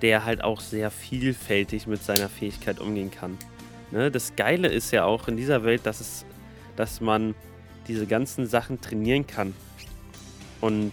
der 0.00 0.24
halt 0.24 0.42
auch 0.42 0.60
sehr 0.60 0.90
vielfältig 0.90 1.86
mit 1.86 2.02
seiner 2.02 2.30
Fähigkeit 2.30 2.80
umgehen 2.80 3.10
kann. 3.10 3.36
Ne? 3.90 4.10
Das 4.10 4.34
Geile 4.36 4.68
ist 4.68 4.90
ja 4.90 5.04
auch 5.04 5.28
in 5.28 5.36
dieser 5.36 5.64
Welt, 5.64 5.84
dass 5.84 6.00
es, 6.00 6.24
dass 6.76 7.00
man 7.02 7.34
diese 7.88 8.06
ganzen 8.06 8.46
Sachen 8.46 8.80
trainieren 8.80 9.26
kann. 9.26 9.54
Und 10.60 10.92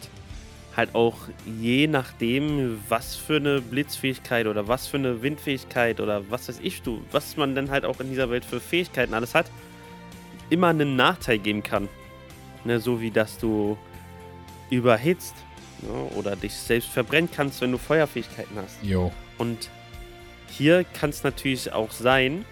halt 0.75 0.93
auch 0.93 1.15
je 1.45 1.87
nachdem, 1.87 2.81
was 2.89 3.15
für 3.15 3.37
eine 3.37 3.61
Blitzfähigkeit 3.61 4.47
oder 4.47 4.67
was 4.67 4.87
für 4.87 4.97
eine 4.97 5.21
Windfähigkeit 5.21 6.01
oder 6.01 6.29
was 6.29 6.49
weiß 6.49 6.59
ich, 6.61 6.81
du, 6.81 7.01
was 7.11 7.37
man 7.37 7.55
dann 7.55 7.71
halt 7.71 7.85
auch 7.85 8.01
in 8.01 8.09
dieser 8.09 8.29
Welt 8.29 8.43
für 8.43 8.59
Fähigkeiten 8.59 9.13
alles 9.13 9.33
hat, 9.33 9.49
immer 10.49 10.67
einen 10.67 10.97
Nachteil 10.97 11.39
geben 11.39 11.63
kann. 11.63 11.87
Ne, 12.65 12.79
so 12.79 12.99
wie 12.99 13.11
dass 13.11 13.37
du 13.37 13.77
überhitzt 14.69 15.35
ne, 15.81 15.93
oder 16.15 16.35
dich 16.35 16.53
selbst 16.53 16.89
verbrennen 16.89 17.29
kannst, 17.33 17.61
wenn 17.61 17.71
du 17.71 17.77
Feuerfähigkeiten 17.77 18.57
hast. 18.57 18.77
Jo. 18.83 19.11
Und 19.37 19.69
hier 20.49 20.83
kann 20.83 21.09
es 21.09 21.23
natürlich 21.23 21.73
auch 21.73 21.91
sein, 21.91 22.45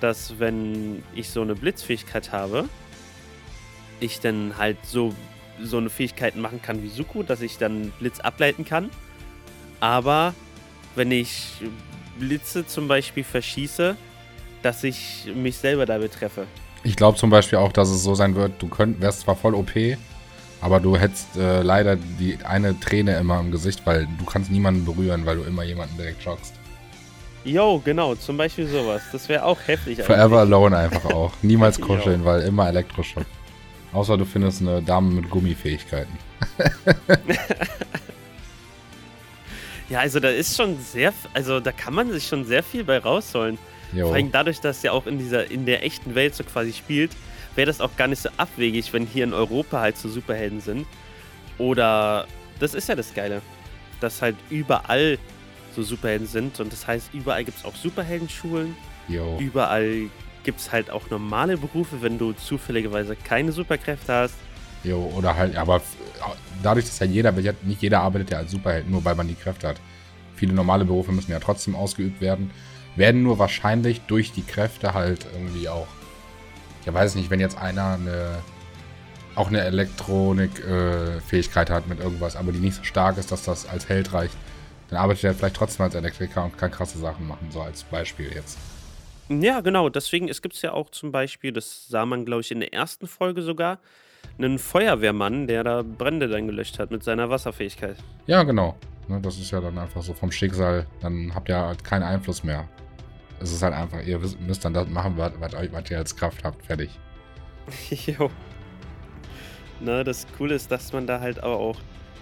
dass 0.00 0.38
wenn 0.38 1.02
ich 1.14 1.30
so 1.30 1.42
eine 1.42 1.54
Blitzfähigkeit 1.54 2.32
habe, 2.32 2.68
ich 4.00 4.20
dann 4.20 4.58
halt 4.58 4.78
so, 4.84 5.14
so 5.62 5.78
eine 5.78 5.88
Fähigkeit 5.88 6.36
machen 6.36 6.60
kann 6.60 6.82
wie 6.82 6.88
Suku, 6.88 7.22
dass 7.22 7.40
ich 7.40 7.58
dann 7.58 7.92
Blitz 7.98 8.20
ableiten 8.20 8.64
kann. 8.64 8.90
Aber 9.80 10.34
wenn 10.94 11.10
ich 11.10 11.52
Blitze 12.18 12.66
zum 12.66 12.88
Beispiel 12.88 13.24
verschieße, 13.24 13.96
dass 14.62 14.84
ich 14.84 15.30
mich 15.34 15.56
selber 15.56 15.86
dabei 15.86 16.08
treffe. 16.08 16.46
Ich 16.82 16.96
glaube 16.96 17.18
zum 17.18 17.30
Beispiel 17.30 17.58
auch, 17.58 17.72
dass 17.72 17.88
es 17.88 18.02
so 18.02 18.14
sein 18.14 18.34
wird, 18.34 18.60
du 18.60 18.68
könnt, 18.68 19.00
wärst 19.00 19.20
zwar 19.20 19.36
voll 19.36 19.54
OP, 19.54 19.72
aber 20.64 20.80
du 20.80 20.96
hättest 20.96 21.36
äh, 21.36 21.60
leider 21.60 21.96
die 21.96 22.38
eine 22.42 22.80
Träne 22.80 23.16
immer 23.18 23.38
im 23.38 23.50
Gesicht, 23.50 23.82
weil 23.84 24.08
du 24.18 24.24
kannst 24.24 24.50
niemanden 24.50 24.86
berühren, 24.86 25.26
weil 25.26 25.36
du 25.36 25.42
immer 25.42 25.62
jemanden 25.62 25.94
direkt 25.98 26.22
schockst. 26.22 26.54
Yo, 27.44 27.82
genau, 27.84 28.14
zum 28.14 28.38
Beispiel 28.38 28.66
sowas. 28.66 29.02
Das 29.12 29.28
wäre 29.28 29.44
auch 29.44 29.58
heftig. 29.66 30.02
Forever 30.02 30.38
alone 30.38 30.74
einfach 30.78 31.04
auch. 31.04 31.32
Niemals 31.42 31.76
Jo. 31.76 31.84
kuscheln, 31.84 32.24
weil 32.24 32.40
immer 32.44 32.66
Elektroschock. 32.66 33.26
Außer 33.92 34.16
du 34.16 34.24
findest 34.24 34.62
eine 34.62 34.80
Dame 34.80 35.10
mit 35.10 35.28
Gummifähigkeiten. 35.28 36.16
Ja, 39.90 40.00
also 40.00 40.18
da 40.18 40.30
ist 40.30 40.56
schon 40.56 40.78
sehr, 40.80 41.12
also 41.34 41.60
da 41.60 41.70
kann 41.70 41.92
man 41.92 42.10
sich 42.10 42.26
schon 42.26 42.46
sehr 42.46 42.62
viel 42.62 42.84
bei 42.84 42.96
rausholen. 42.96 43.58
Jo. 43.92 44.06
Vor 44.06 44.14
allem 44.14 44.32
dadurch, 44.32 44.58
dass 44.58 44.82
ja 44.82 44.92
auch 44.92 45.06
in 45.06 45.18
dieser, 45.18 45.50
in 45.50 45.66
der 45.66 45.84
echten 45.84 46.14
Welt 46.14 46.34
so 46.34 46.42
quasi 46.42 46.72
spielt, 46.72 47.10
wäre 47.54 47.66
das 47.66 47.80
auch 47.80 47.96
gar 47.96 48.08
nicht 48.08 48.22
so 48.22 48.28
abwegig, 48.36 48.92
wenn 48.92 49.06
hier 49.06 49.24
in 49.24 49.32
Europa 49.32 49.80
halt 49.80 49.96
so 49.96 50.08
Superhelden 50.08 50.60
sind. 50.60 50.86
Oder, 51.58 52.26
das 52.60 52.74
ist 52.74 52.88
ja 52.88 52.94
das 52.94 53.14
Geile, 53.14 53.42
dass 54.00 54.22
halt 54.22 54.36
überall 54.50 55.18
so 55.74 55.82
Superhelden 55.82 56.26
sind. 56.26 56.60
Und 56.60 56.72
das 56.72 56.86
heißt, 56.86 57.12
überall 57.12 57.44
gibt 57.44 57.58
es 57.58 57.64
auch 57.64 57.74
Superheldenschulen. 57.74 58.76
Jo. 59.08 59.38
Überall 59.38 60.08
gibt 60.42 60.60
es 60.60 60.72
halt 60.72 60.90
auch 60.90 61.10
normale 61.10 61.56
Berufe, 61.56 62.02
wenn 62.02 62.18
du 62.18 62.32
zufälligerweise 62.32 63.16
keine 63.16 63.52
Superkräfte 63.52 64.12
hast. 64.12 64.34
Jo, 64.82 65.10
oder 65.16 65.34
halt, 65.34 65.56
aber 65.56 65.80
dadurch, 66.62 66.84
dass 66.84 66.98
ja 66.98 67.06
jeder, 67.06 67.32
nicht 67.32 67.80
jeder 67.80 68.02
arbeitet 68.02 68.30
ja 68.30 68.38
als 68.38 68.50
Superheld, 68.50 68.88
nur 68.88 69.04
weil 69.04 69.14
man 69.14 69.28
die 69.28 69.34
Kräfte 69.34 69.68
hat. 69.68 69.80
Viele 70.36 70.52
normale 70.52 70.84
Berufe 70.84 71.12
müssen 71.12 71.30
ja 71.30 71.40
trotzdem 71.40 71.74
ausgeübt 71.74 72.20
werden, 72.20 72.50
werden 72.96 73.22
nur 73.22 73.38
wahrscheinlich 73.38 74.02
durch 74.02 74.32
die 74.32 74.42
Kräfte 74.42 74.92
halt 74.92 75.26
irgendwie 75.32 75.68
auch. 75.68 75.86
Ich 76.84 76.92
weiß 76.92 77.14
nicht, 77.14 77.30
wenn 77.30 77.40
jetzt 77.40 77.56
einer 77.56 77.94
eine, 77.94 78.42
auch 79.34 79.48
eine 79.48 79.62
Elektronik-Fähigkeit 79.62 81.70
hat 81.70 81.88
mit 81.88 82.00
irgendwas, 82.00 82.36
aber 82.36 82.52
die 82.52 82.58
nicht 82.58 82.76
so 82.76 82.84
stark 82.84 83.16
ist, 83.16 83.32
dass 83.32 83.44
das 83.44 83.66
als 83.68 83.88
Held 83.88 84.12
reicht, 84.12 84.36
dann 84.90 84.98
arbeitet 84.98 85.24
er 85.24 85.34
vielleicht 85.34 85.56
trotzdem 85.56 85.84
als 85.84 85.94
Elektriker 85.94 86.44
und 86.44 86.58
kann 86.58 86.70
krasse 86.70 86.98
Sachen 86.98 87.26
machen, 87.26 87.48
so 87.50 87.62
als 87.62 87.84
Beispiel 87.84 88.30
jetzt. 88.34 88.58
Ja, 89.30 89.60
genau. 89.60 89.88
Deswegen, 89.88 90.28
es 90.28 90.42
gibt 90.42 90.60
ja 90.60 90.72
auch 90.72 90.90
zum 90.90 91.10
Beispiel, 91.10 91.52
das 91.52 91.88
sah 91.88 92.04
man, 92.04 92.26
glaube 92.26 92.42
ich, 92.42 92.50
in 92.50 92.60
der 92.60 92.74
ersten 92.74 93.06
Folge 93.06 93.40
sogar, 93.40 93.78
einen 94.38 94.58
Feuerwehrmann, 94.58 95.46
der 95.46 95.64
da 95.64 95.82
Brände 95.82 96.28
dann 96.28 96.46
gelöscht 96.46 96.78
hat 96.78 96.90
mit 96.90 97.02
seiner 97.02 97.30
Wasserfähigkeit. 97.30 97.96
Ja, 98.26 98.42
genau. 98.42 98.76
Ne, 99.08 99.20
das 99.20 99.38
ist 99.38 99.50
ja 99.50 99.60
dann 99.60 99.78
einfach 99.78 100.02
so 100.02 100.14
vom 100.14 100.32
Schicksal, 100.32 100.86
dann 101.00 101.34
habt 101.34 101.48
ihr 101.48 101.58
halt 101.58 101.84
keinen 101.84 102.02
Einfluss 102.02 102.44
mehr. 102.44 102.68
Es 103.40 103.52
ist 103.52 103.62
halt 103.62 103.74
einfach, 103.74 104.00
ihr 104.02 104.18
müsst 104.46 104.64
dann 104.64 104.74
das 104.74 104.88
machen, 104.88 105.14
was, 105.16 105.32
was, 105.38 105.52
was 105.52 105.90
ihr 105.90 105.98
als 105.98 106.14
Kraft 106.16 106.42
habt. 106.44 106.64
Fertig. 106.64 106.90
jo. 107.90 108.30
Na, 109.80 110.04
das 110.04 110.26
Coole 110.38 110.54
ist, 110.54 110.70
dass 110.70 110.92
man 110.92 111.06
da 111.06 111.20
halt 111.20 111.38
aber 111.42 111.56
auch. 111.56 111.76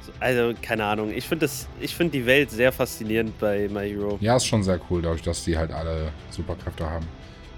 so- 0.05 0.13
Also, 0.21 0.53
keine 0.63 0.85
Ahnung. 0.85 1.13
Ich 1.13 1.27
finde 1.29 1.47
find 1.49 2.15
die 2.15 2.27
Welt 2.27 2.51
sehr 2.51 2.73
faszinierend 2.73 3.39
bei 3.39 3.69
My 3.69 3.89
Hero. 3.89 4.19
Ja, 4.21 4.37
ist 4.37 4.47
schon 4.47 4.63
sehr 4.63 4.81
cool, 4.91 5.03
dadurch, 5.03 5.23
dass 5.23 5.45
die 5.45 5.57
halt 5.57 5.71
alle 5.71 6.11
Superkräfte 6.31 6.89
haben. 6.89 7.07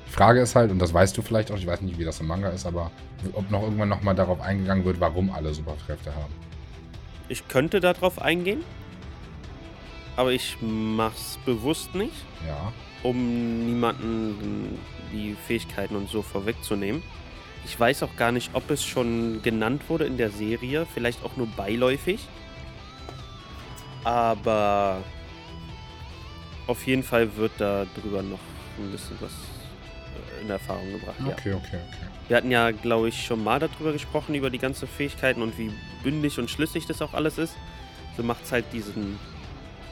Die 0.06 0.10
Frage 0.12 0.40
ist 0.40 0.54
halt, 0.54 0.70
und 0.70 0.78
das 0.78 0.92
weißt 0.92 1.16
du 1.16 1.22
vielleicht 1.22 1.50
auch, 1.50 1.56
ich 1.56 1.66
weiß 1.66 1.80
nicht, 1.80 1.98
wie 1.98 2.04
das 2.04 2.20
im 2.20 2.26
Manga 2.26 2.48
ist, 2.50 2.66
aber 2.66 2.90
ob 3.32 3.50
noch 3.50 3.62
irgendwann 3.62 3.88
nochmal 3.88 4.14
darauf 4.14 4.40
eingegangen 4.40 4.84
wird, 4.84 5.00
warum 5.00 5.30
alle 5.30 5.54
Superkräfte 5.54 6.14
haben. 6.14 6.32
Ich 7.28 7.48
könnte 7.48 7.80
darauf 7.80 8.20
eingehen. 8.20 8.62
aber 10.16 10.32
ich 10.32 10.56
mach's 10.60 11.38
bewusst 11.46 11.94
nicht, 11.94 12.12
Ja. 12.46 12.72
Um 13.04 13.66
niemanden 13.66 14.76
die 15.12 15.36
Fähigkeiten 15.46 15.94
und 15.94 16.08
so 16.08 16.22
vorwegzunehmen. 16.22 17.02
Ich 17.64 17.78
weiß 17.78 18.02
auch 18.02 18.16
gar 18.16 18.32
nicht, 18.32 18.50
ob 18.54 18.70
es 18.70 18.84
schon 18.84 19.40
genannt 19.42 19.82
wurde 19.88 20.04
in 20.04 20.16
der 20.16 20.30
Serie, 20.30 20.86
vielleicht 20.92 21.24
auch 21.24 21.36
nur 21.36 21.46
beiläufig. 21.46 22.26
Aber 24.02 25.02
auf 26.66 26.86
jeden 26.86 27.02
Fall 27.02 27.36
wird 27.36 27.52
da 27.58 27.86
drüber 27.94 28.22
noch 28.22 28.38
ein 28.78 28.90
bisschen 28.90 29.16
was 29.20 29.30
äh, 29.30 30.42
in 30.42 30.50
Erfahrung 30.50 30.92
gebracht. 30.92 31.16
Ja. 31.20 31.32
Okay, 31.32 31.52
okay, 31.52 31.78
okay. 31.88 32.08
Wir 32.28 32.36
hatten 32.38 32.50
ja, 32.50 32.70
glaube 32.70 33.08
ich, 33.08 33.24
schon 33.24 33.44
mal 33.44 33.58
darüber 33.60 33.92
gesprochen, 33.92 34.34
über 34.34 34.50
die 34.50 34.58
ganzen 34.58 34.88
Fähigkeiten 34.88 35.42
und 35.42 35.58
wie 35.58 35.70
bündig 36.02 36.38
und 36.38 36.50
schlüssig 36.50 36.86
das 36.86 37.02
auch 37.02 37.12
alles 37.12 37.38
ist. 37.38 37.54
So 38.16 38.22
macht 38.22 38.44
es 38.44 38.52
halt 38.52 38.64
diesen, 38.72 39.18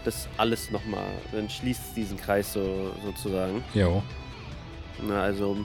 das 0.04 0.28
alles 0.36 0.70
nochmal, 0.70 1.06
dann 1.32 1.48
schließt 1.48 1.80
es 1.88 1.94
diesen 1.94 2.16
Kreis 2.16 2.52
so, 2.52 2.92
sozusagen. 3.04 3.62
Jo. 3.74 4.02
Na, 5.06 5.22
also 5.22 5.56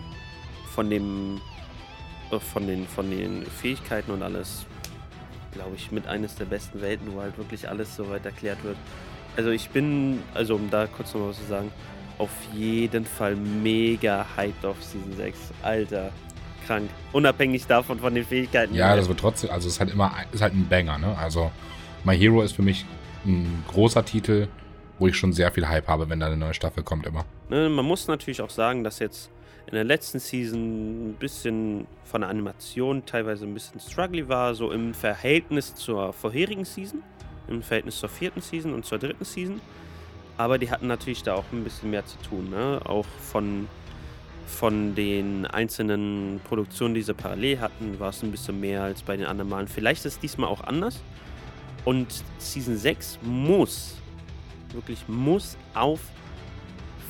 von 0.73 0.89
dem, 0.89 1.41
äh, 2.31 2.39
von 2.39 2.67
den, 2.67 2.87
von 2.87 3.09
den 3.09 3.45
Fähigkeiten 3.45 4.11
und 4.11 4.23
alles, 4.23 4.65
glaube 5.51 5.75
ich, 5.75 5.91
mit 5.91 6.07
eines 6.07 6.35
der 6.35 6.45
besten 6.45 6.81
Welten, 6.81 7.13
wo 7.13 7.21
halt 7.21 7.37
wirklich 7.37 7.67
alles 7.67 7.95
soweit 7.95 8.25
erklärt 8.25 8.63
wird. 8.63 8.77
Also 9.35 9.51
ich 9.51 9.69
bin, 9.69 10.21
also 10.33 10.55
um 10.55 10.69
da 10.69 10.87
kurz 10.87 11.13
noch 11.13 11.29
was 11.29 11.37
zu 11.37 11.45
sagen, 11.45 11.71
auf 12.17 12.31
jeden 12.53 13.05
Fall 13.05 13.35
mega 13.35 14.25
hyped 14.35 14.65
auf 14.65 14.81
Season 14.83 15.13
6. 15.15 15.37
Alter, 15.61 16.11
krank. 16.65 16.89
Unabhängig 17.13 17.67
davon 17.67 17.99
von 17.99 18.15
den 18.15 18.25
Fähigkeiten. 18.25 18.73
Ja, 18.73 18.95
das 18.95 19.07
wird 19.07 19.19
trotzdem, 19.19 19.51
also 19.51 19.67
es 19.67 19.75
ist 19.75 19.79
halt 19.79 19.91
immer, 19.91 20.11
ist 20.31 20.41
halt 20.41 20.53
ein 20.53 20.67
Banger, 20.67 20.97
ne? 20.97 21.15
Also 21.17 21.51
My 22.03 22.17
Hero 22.17 22.41
ist 22.41 22.53
für 22.53 22.63
mich 22.63 22.85
ein 23.27 23.63
großer 23.67 24.03
Titel, 24.03 24.47
wo 24.99 25.07
ich 25.07 25.15
schon 25.15 25.33
sehr 25.33 25.51
viel 25.51 25.67
Hype 25.67 25.87
habe, 25.87 26.09
wenn 26.09 26.19
da 26.19 26.27
eine 26.27 26.37
neue 26.37 26.53
Staffel 26.53 26.83
kommt 26.83 27.05
immer. 27.05 27.25
Ne, 27.49 27.69
man 27.69 27.85
muss 27.85 28.07
natürlich 28.07 28.41
auch 28.41 28.49
sagen, 28.49 28.83
dass 28.83 28.99
jetzt 28.99 29.29
in 29.67 29.73
der 29.73 29.83
letzten 29.83 30.19
Season 30.19 31.09
ein 31.09 31.13
bisschen 31.15 31.87
von 32.05 32.21
der 32.21 32.29
Animation 32.29 33.05
teilweise 33.05 33.45
ein 33.45 33.53
bisschen 33.53 33.79
struggly 33.79 34.27
war, 34.29 34.55
so 34.55 34.71
im 34.71 34.93
Verhältnis 34.93 35.75
zur 35.75 36.13
vorherigen 36.13 36.65
Season, 36.65 37.03
im 37.47 37.61
Verhältnis 37.61 37.99
zur 37.99 38.09
vierten 38.09 38.41
Season 38.41 38.73
und 38.73 38.85
zur 38.85 38.97
dritten 38.97 39.25
Season. 39.25 39.59
Aber 40.37 40.57
die 40.57 40.71
hatten 40.71 40.87
natürlich 40.87 41.23
da 41.23 41.33
auch 41.33 41.43
ein 41.51 41.63
bisschen 41.63 41.89
mehr 41.89 42.05
zu 42.05 42.17
tun, 42.19 42.49
ne? 42.49 42.79
Auch 42.85 43.05
von, 43.05 43.67
von 44.45 44.95
den 44.95 45.45
einzelnen 45.45 46.39
Produktionen, 46.47 46.93
die 46.93 47.01
sie 47.01 47.13
parallel 47.13 47.59
hatten, 47.59 47.99
war 47.99 48.09
es 48.09 48.23
ein 48.23 48.31
bisschen 48.31 48.59
mehr 48.59 48.83
als 48.83 49.01
bei 49.01 49.17
den 49.17 49.25
anderen 49.25 49.49
Malen. 49.49 49.67
Vielleicht 49.67 50.05
ist 50.05 50.13
es 50.13 50.19
diesmal 50.19 50.49
auch 50.49 50.63
anders. 50.63 51.01
Und 51.87 52.25
Season 52.37 52.75
6 52.75 53.17
muss, 53.21 53.95
wirklich 54.73 54.99
muss 55.07 55.55
auf 55.73 56.01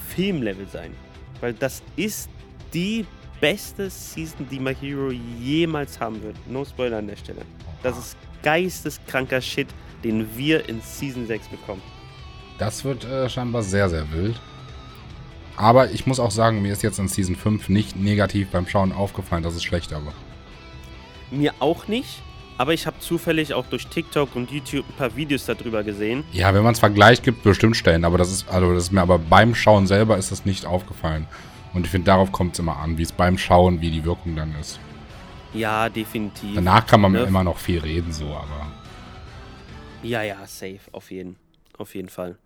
Filmlevel 0.10 0.68
sein. 0.68 0.92
Weil 1.42 1.56
das 1.56 1.82
ist 1.96 2.30
die 2.72 3.04
beste 3.42 3.90
Season, 3.90 4.48
die 4.52 4.60
My 4.60 4.76
Hero 4.76 5.10
jemals 5.42 6.00
haben 6.00 6.22
wird. 6.22 6.36
No 6.48 6.64
Spoiler 6.64 7.00
an 7.00 7.08
der 7.08 7.16
Stelle. 7.16 7.42
Das 7.82 7.98
ist 7.98 8.18
geisteskranker 8.44 9.42
Shit, 9.42 9.68
den 10.04 10.28
wir 10.38 10.70
in 10.70 10.80
Season 10.82 11.26
6 11.26 11.48
bekommen. 11.48 11.82
Das 12.60 12.86
wird 12.86 13.04
äh, 13.04 13.28
scheinbar 13.32 13.64
sehr, 13.64 13.90
sehr 13.90 14.06
wild. 14.12 14.40
Aber 15.56 15.90
ich 15.90 16.06
muss 16.06 16.20
auch 16.20 16.30
sagen, 16.30 16.62
mir 16.62 16.74
ist 16.74 16.84
jetzt 16.84 17.00
in 17.00 17.08
Season 17.08 17.36
5 17.36 17.70
nicht 17.70 17.96
negativ 17.96 18.50
beim 18.52 18.68
Schauen 18.68 18.92
aufgefallen, 18.92 19.42
dass 19.42 19.56
es 19.56 19.64
schlechter 19.64 20.06
war. 20.06 20.14
Mir 21.32 21.56
auch 21.62 21.88
nicht, 21.88 22.22
aber 22.58 22.74
ich 22.74 22.86
habe 22.88 23.00
zufällig 23.00 23.54
auch 23.54 23.66
durch 23.68 23.88
TikTok 23.88 24.36
und 24.36 24.52
YouTube 24.52 24.86
ein 24.90 24.94
paar 24.98 25.16
Videos 25.16 25.46
darüber 25.46 25.84
gesehen. 25.84 26.24
Ja, 26.32 26.54
wenn 26.54 26.64
man 26.64 26.74
es 26.74 26.80
vergleicht, 26.80 27.24
gibt 27.24 27.40
es 27.40 27.44
bestimmt 27.44 27.78
Stellen, 27.78 28.06
aber 28.06 28.18
das 28.18 28.32
ist, 28.32 28.50
also 28.50 28.74
das 28.74 28.84
ist 28.84 28.92
mir 28.92 29.02
aber 29.02 29.20
beim 29.20 29.54
Schauen 29.56 29.88
selber 29.88 30.18
ist 30.18 30.32
das 30.32 30.46
nicht 30.46 30.66
aufgefallen. 30.66 31.28
Und 31.74 31.86
ich 31.86 31.92
finde, 31.92 32.06
darauf 32.06 32.32
kommt 32.32 32.54
es 32.54 32.60
immer 32.60 32.78
an, 32.78 32.98
wie 32.98 33.04
es 33.04 33.12
beim 33.12 33.38
Schauen, 33.38 33.82
wie 33.82 33.92
die 33.92 34.04
Wirkung 34.04 34.36
dann 34.36 34.56
ist. 34.60 34.80
Ja, 35.54 35.90
definitiv. 35.90 36.56
Danach 36.56 36.86
kann 36.88 37.02
man 37.02 37.12
Ne? 37.12 37.20
immer 37.24 37.44
noch 37.44 37.58
viel 37.58 37.80
reden, 37.80 38.12
so, 38.12 38.26
aber. 38.26 38.68
Ja, 40.04 40.22
ja, 40.24 40.38
safe, 40.46 40.80
auf 40.92 41.12
jeden. 41.12 41.36
Auf 41.78 41.94
jeden 41.96 42.10
Fall. 42.10 42.38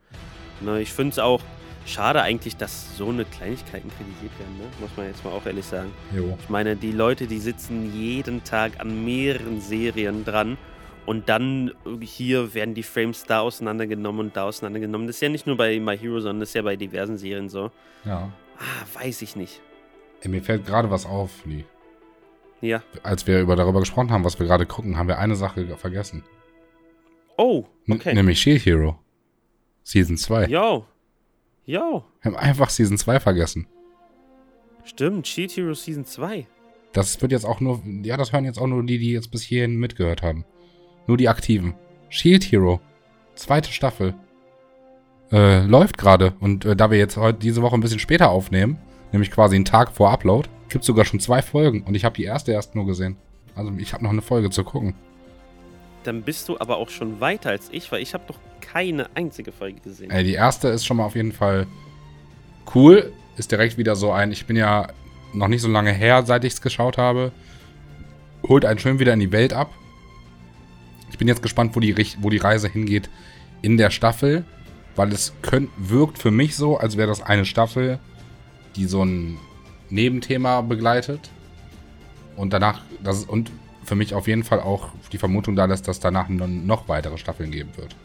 Ne, 0.59 0.81
ich 0.81 0.91
finde 0.91 1.11
es 1.11 1.19
auch 1.19 1.41
schade 1.85 2.21
eigentlich, 2.21 2.57
dass 2.57 2.95
so 2.97 3.09
eine 3.09 3.25
Kleinigkeiten 3.25 3.89
kritisiert 3.89 4.37
werden, 4.39 4.57
ne? 4.57 4.63
muss 4.79 4.91
man 4.95 5.07
jetzt 5.07 5.23
mal 5.23 5.31
auch 5.31 5.45
ehrlich 5.45 5.65
sagen. 5.65 5.91
Jo. 6.15 6.37
Ich 6.41 6.49
meine, 6.49 6.75
die 6.75 6.91
Leute, 6.91 7.27
die 7.27 7.39
sitzen 7.39 7.93
jeden 7.93 8.43
Tag 8.43 8.79
an 8.79 9.03
mehreren 9.03 9.61
Serien 9.61 10.25
dran 10.25 10.57
und 11.05 11.29
dann 11.29 11.71
hier 12.01 12.53
werden 12.53 12.75
die 12.75 12.83
Frames 12.83 13.23
da 13.23 13.41
auseinandergenommen 13.41 14.27
und 14.27 14.37
da 14.37 14.43
auseinandergenommen. 14.45 15.07
Das 15.07 15.17
ist 15.17 15.21
ja 15.21 15.29
nicht 15.29 15.47
nur 15.47 15.57
bei 15.57 15.79
My 15.79 15.97
Hero, 15.97 16.19
sondern 16.19 16.41
das 16.41 16.49
ist 16.49 16.55
ja 16.55 16.61
bei 16.61 16.75
diversen 16.75 17.17
Serien 17.17 17.49
so. 17.49 17.71
Ja. 18.05 18.31
Ah, 18.57 18.99
weiß 19.01 19.21
ich 19.23 19.35
nicht. 19.35 19.61
Ey, 20.21 20.29
mir 20.29 20.43
fällt 20.43 20.65
gerade 20.65 20.91
was 20.91 21.05
auf, 21.05 21.31
Lee. 21.45 21.65
Ja. 22.61 22.83
Als 23.01 23.25
wir 23.25 23.41
über 23.41 23.55
darüber 23.55 23.79
gesprochen 23.79 24.11
haben, 24.11 24.23
was 24.23 24.37
wir 24.39 24.45
gerade 24.45 24.67
gucken, 24.67 24.97
haben 24.97 25.07
wir 25.07 25.17
eine 25.17 25.35
Sache 25.35 25.65
vergessen. 25.77 26.23
Oh, 27.37 27.65
N 27.87 27.95
okay. 27.95 28.13
Nämlich 28.13 28.39
Shield 28.39 28.63
Hero. 28.65 28.99
Season 29.83 30.15
2. 30.15 30.45
Yo. 30.45 30.85
Yo. 31.71 32.03
Wir 32.21 32.33
haben 32.33 32.35
einfach 32.35 32.69
Season 32.69 32.97
2 32.97 33.21
vergessen. 33.21 33.65
Stimmt, 34.83 35.25
Cheat 35.25 35.55
Hero 35.55 35.73
Season 35.73 36.03
2. 36.03 36.45
Das 36.91 37.21
wird 37.21 37.31
jetzt 37.31 37.45
auch 37.45 37.61
nur, 37.61 37.81
ja, 38.03 38.17
das 38.17 38.33
hören 38.33 38.43
jetzt 38.43 38.59
auch 38.59 38.67
nur 38.67 38.83
die, 38.85 38.97
die 38.97 39.13
jetzt 39.13 39.31
bis 39.31 39.41
hierhin 39.41 39.77
mitgehört 39.77 40.21
haben. 40.21 40.43
Nur 41.07 41.15
die 41.15 41.29
Aktiven. 41.29 41.75
Shield 42.09 42.43
Hero. 42.43 42.81
Zweite 43.35 43.71
Staffel. 43.71 44.15
Äh, 45.31 45.61
läuft 45.61 45.97
gerade. 45.97 46.33
Und 46.41 46.65
äh, 46.65 46.75
da 46.75 46.91
wir 46.91 46.97
jetzt 46.97 47.15
heute 47.15 47.39
diese 47.39 47.61
Woche 47.61 47.75
ein 47.75 47.79
bisschen 47.79 47.99
später 47.99 48.31
aufnehmen, 48.31 48.77
nämlich 49.13 49.31
quasi 49.31 49.55
einen 49.55 49.63
Tag 49.63 49.93
vor 49.93 50.11
Upload, 50.11 50.49
gibt 50.67 50.81
es 50.81 50.87
sogar 50.87 51.05
schon 51.05 51.21
zwei 51.21 51.41
Folgen. 51.41 51.83
Und 51.83 51.95
ich 51.95 52.03
habe 52.03 52.17
die 52.17 52.25
erste 52.25 52.51
erst 52.51 52.75
nur 52.75 52.85
gesehen. 52.85 53.15
Also 53.55 53.71
ich 53.77 53.93
habe 53.93 54.03
noch 54.03 54.11
eine 54.11 54.21
Folge 54.21 54.49
zu 54.49 54.65
gucken. 54.65 54.93
Dann 56.03 56.23
bist 56.23 56.49
du 56.49 56.59
aber 56.59 56.77
auch 56.77 56.89
schon 56.89 57.19
weiter 57.19 57.49
als 57.49 57.69
ich, 57.71 57.91
weil 57.91 58.01
ich 58.01 58.13
habe 58.13 58.23
doch 58.27 58.39
keine 58.61 59.09
einzige 59.15 59.51
Folge 59.51 59.81
gesehen. 59.81 60.11
Ey, 60.11 60.23
die 60.23 60.33
erste 60.33 60.69
ist 60.69 60.85
schon 60.85 60.97
mal 60.97 61.05
auf 61.05 61.15
jeden 61.15 61.31
Fall 61.31 61.67
cool. 62.73 63.11
Ist 63.37 63.51
direkt 63.51 63.77
wieder 63.77 63.95
so 63.95 64.11
ein, 64.11 64.31
ich 64.31 64.45
bin 64.45 64.55
ja 64.55 64.87
noch 65.33 65.47
nicht 65.47 65.61
so 65.61 65.67
lange 65.67 65.91
her, 65.91 66.23
seit 66.23 66.43
ich 66.43 66.53
es 66.53 66.61
geschaut 66.61 66.97
habe. 66.97 67.31
Holt 68.47 68.65
einen 68.65 68.79
schön 68.79 68.99
wieder 68.99 69.13
in 69.13 69.19
die 69.19 69.31
Welt 69.31 69.53
ab. 69.53 69.71
Ich 71.11 71.17
bin 71.17 71.27
jetzt 71.27 71.41
gespannt, 71.41 71.75
wo 71.75 71.79
die, 71.79 71.95
wo 72.19 72.29
die 72.29 72.37
Reise 72.37 72.67
hingeht 72.67 73.09
in 73.61 73.77
der 73.77 73.89
Staffel. 73.91 74.45
Weil 74.95 75.11
es 75.13 75.33
könnt, 75.41 75.69
wirkt 75.77 76.17
für 76.17 76.31
mich 76.31 76.55
so, 76.55 76.77
als 76.77 76.97
wäre 76.97 77.07
das 77.07 77.21
eine 77.21 77.45
Staffel, 77.45 77.99
die 78.75 78.85
so 78.85 79.03
ein 79.05 79.37
Nebenthema 79.89 80.61
begleitet. 80.61 81.29
Und 82.35 82.51
danach, 82.51 82.81
das 83.03 83.25
und 83.25 83.51
für 83.83 83.95
mich 83.95 84.13
auf 84.13 84.27
jeden 84.27 84.43
Fall 84.43 84.59
auch 84.61 84.89
die 85.11 85.17
Vermutung 85.17 85.55
da, 85.55 85.67
dass 85.67 85.81
das 85.81 85.99
danach 85.99 86.29
noch- 86.29 86.87
weitere 86.87 87.17
Staffeln 87.17 87.51
geben 87.51 87.71
wird. 87.77 87.95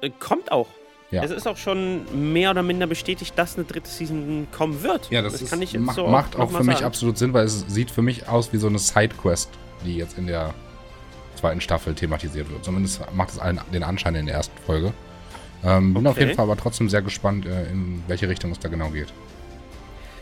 Äh, 0.00 0.10
Kommt 0.18 0.52
auch. 0.52 0.68
Ja. 1.10 1.22
Es 1.24 1.30
ist 1.30 1.46
auch 1.48 1.56
schon 1.56 2.32
mehr 2.34 2.50
oder 2.50 2.62
minder 2.62 2.86
bestätigt, 2.86 3.32
dass 3.36 3.56
eine 3.56 3.64
dritte 3.64 3.88
Season 3.88 4.46
kommen 4.52 4.82
wird. 4.82 5.10
Ja, 5.10 5.22
das, 5.22 5.40
ist, 5.40 5.48
kann 5.50 5.62
ich 5.62 5.72
jetzt 5.72 5.80
ma 5.82 5.94
so 5.94 6.06
macht 6.06 6.36
auch 6.36 6.50
für 6.50 6.62
mich 6.62 6.74
sagen. 6.76 6.86
absolut 6.86 7.16
Sinn, 7.16 7.32
weil 7.32 7.46
es 7.46 7.64
sieht 7.66 7.90
für 7.90 8.02
mich 8.02 8.28
aus 8.28 8.52
wie 8.52 8.58
so 8.58 8.66
eine 8.66 8.78
Sidequest, 8.78 9.48
die 9.86 9.96
jetzt 9.96 10.18
in 10.18 10.26
der 10.26 10.52
zweiten 11.36 11.62
Staffel 11.62 11.94
thematisiert 11.94 12.50
wird. 12.50 12.62
Zumindest 12.62 13.00
macht 13.14 13.30
es 13.30 13.38
allen 13.38 13.58
den 13.72 13.84
Anschein 13.84 14.14
in 14.16 14.26
der 14.26 14.34
ersten 14.34 14.56
Folge. 14.66 14.92
Ähm, 15.64 15.94
bin 15.94 16.06
auf 16.06 16.12
Okay. 16.16 16.24
jeden 16.24 16.36
Fall 16.36 16.44
aber 16.44 16.56
trotzdem 16.58 16.90
sehr 16.90 17.00
gespannt, 17.00 17.46
äh, 17.46 17.70
in 17.70 18.02
welche 18.06 18.28
Richtung 18.28 18.50
es 18.52 18.58
da 18.58 18.68
genau 18.68 18.90
geht. 18.90 19.08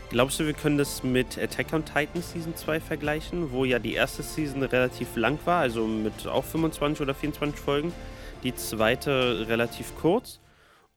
Glaubst 0.09 0.39
du, 0.39 0.45
wir 0.45 0.53
können 0.53 0.77
das 0.77 1.03
mit 1.03 1.37
Attack 1.37 1.73
on 1.73 1.83
Titan 1.83 2.21
Season 2.21 2.55
2 2.55 2.79
vergleichen, 2.79 3.51
wo 3.51 3.65
ja 3.65 3.77
die 3.77 3.93
erste 3.93 4.23
Season 4.23 4.63
relativ 4.63 5.17
lang 5.17 5.37
war, 5.43 5.59
also 5.59 5.85
mit 5.85 6.25
auch 6.27 6.45
25 6.45 7.01
oder 7.01 7.13
24 7.13 7.59
Folgen, 7.59 7.91
die 8.43 8.55
zweite 8.55 9.47
relativ 9.49 9.93
kurz 9.99 10.39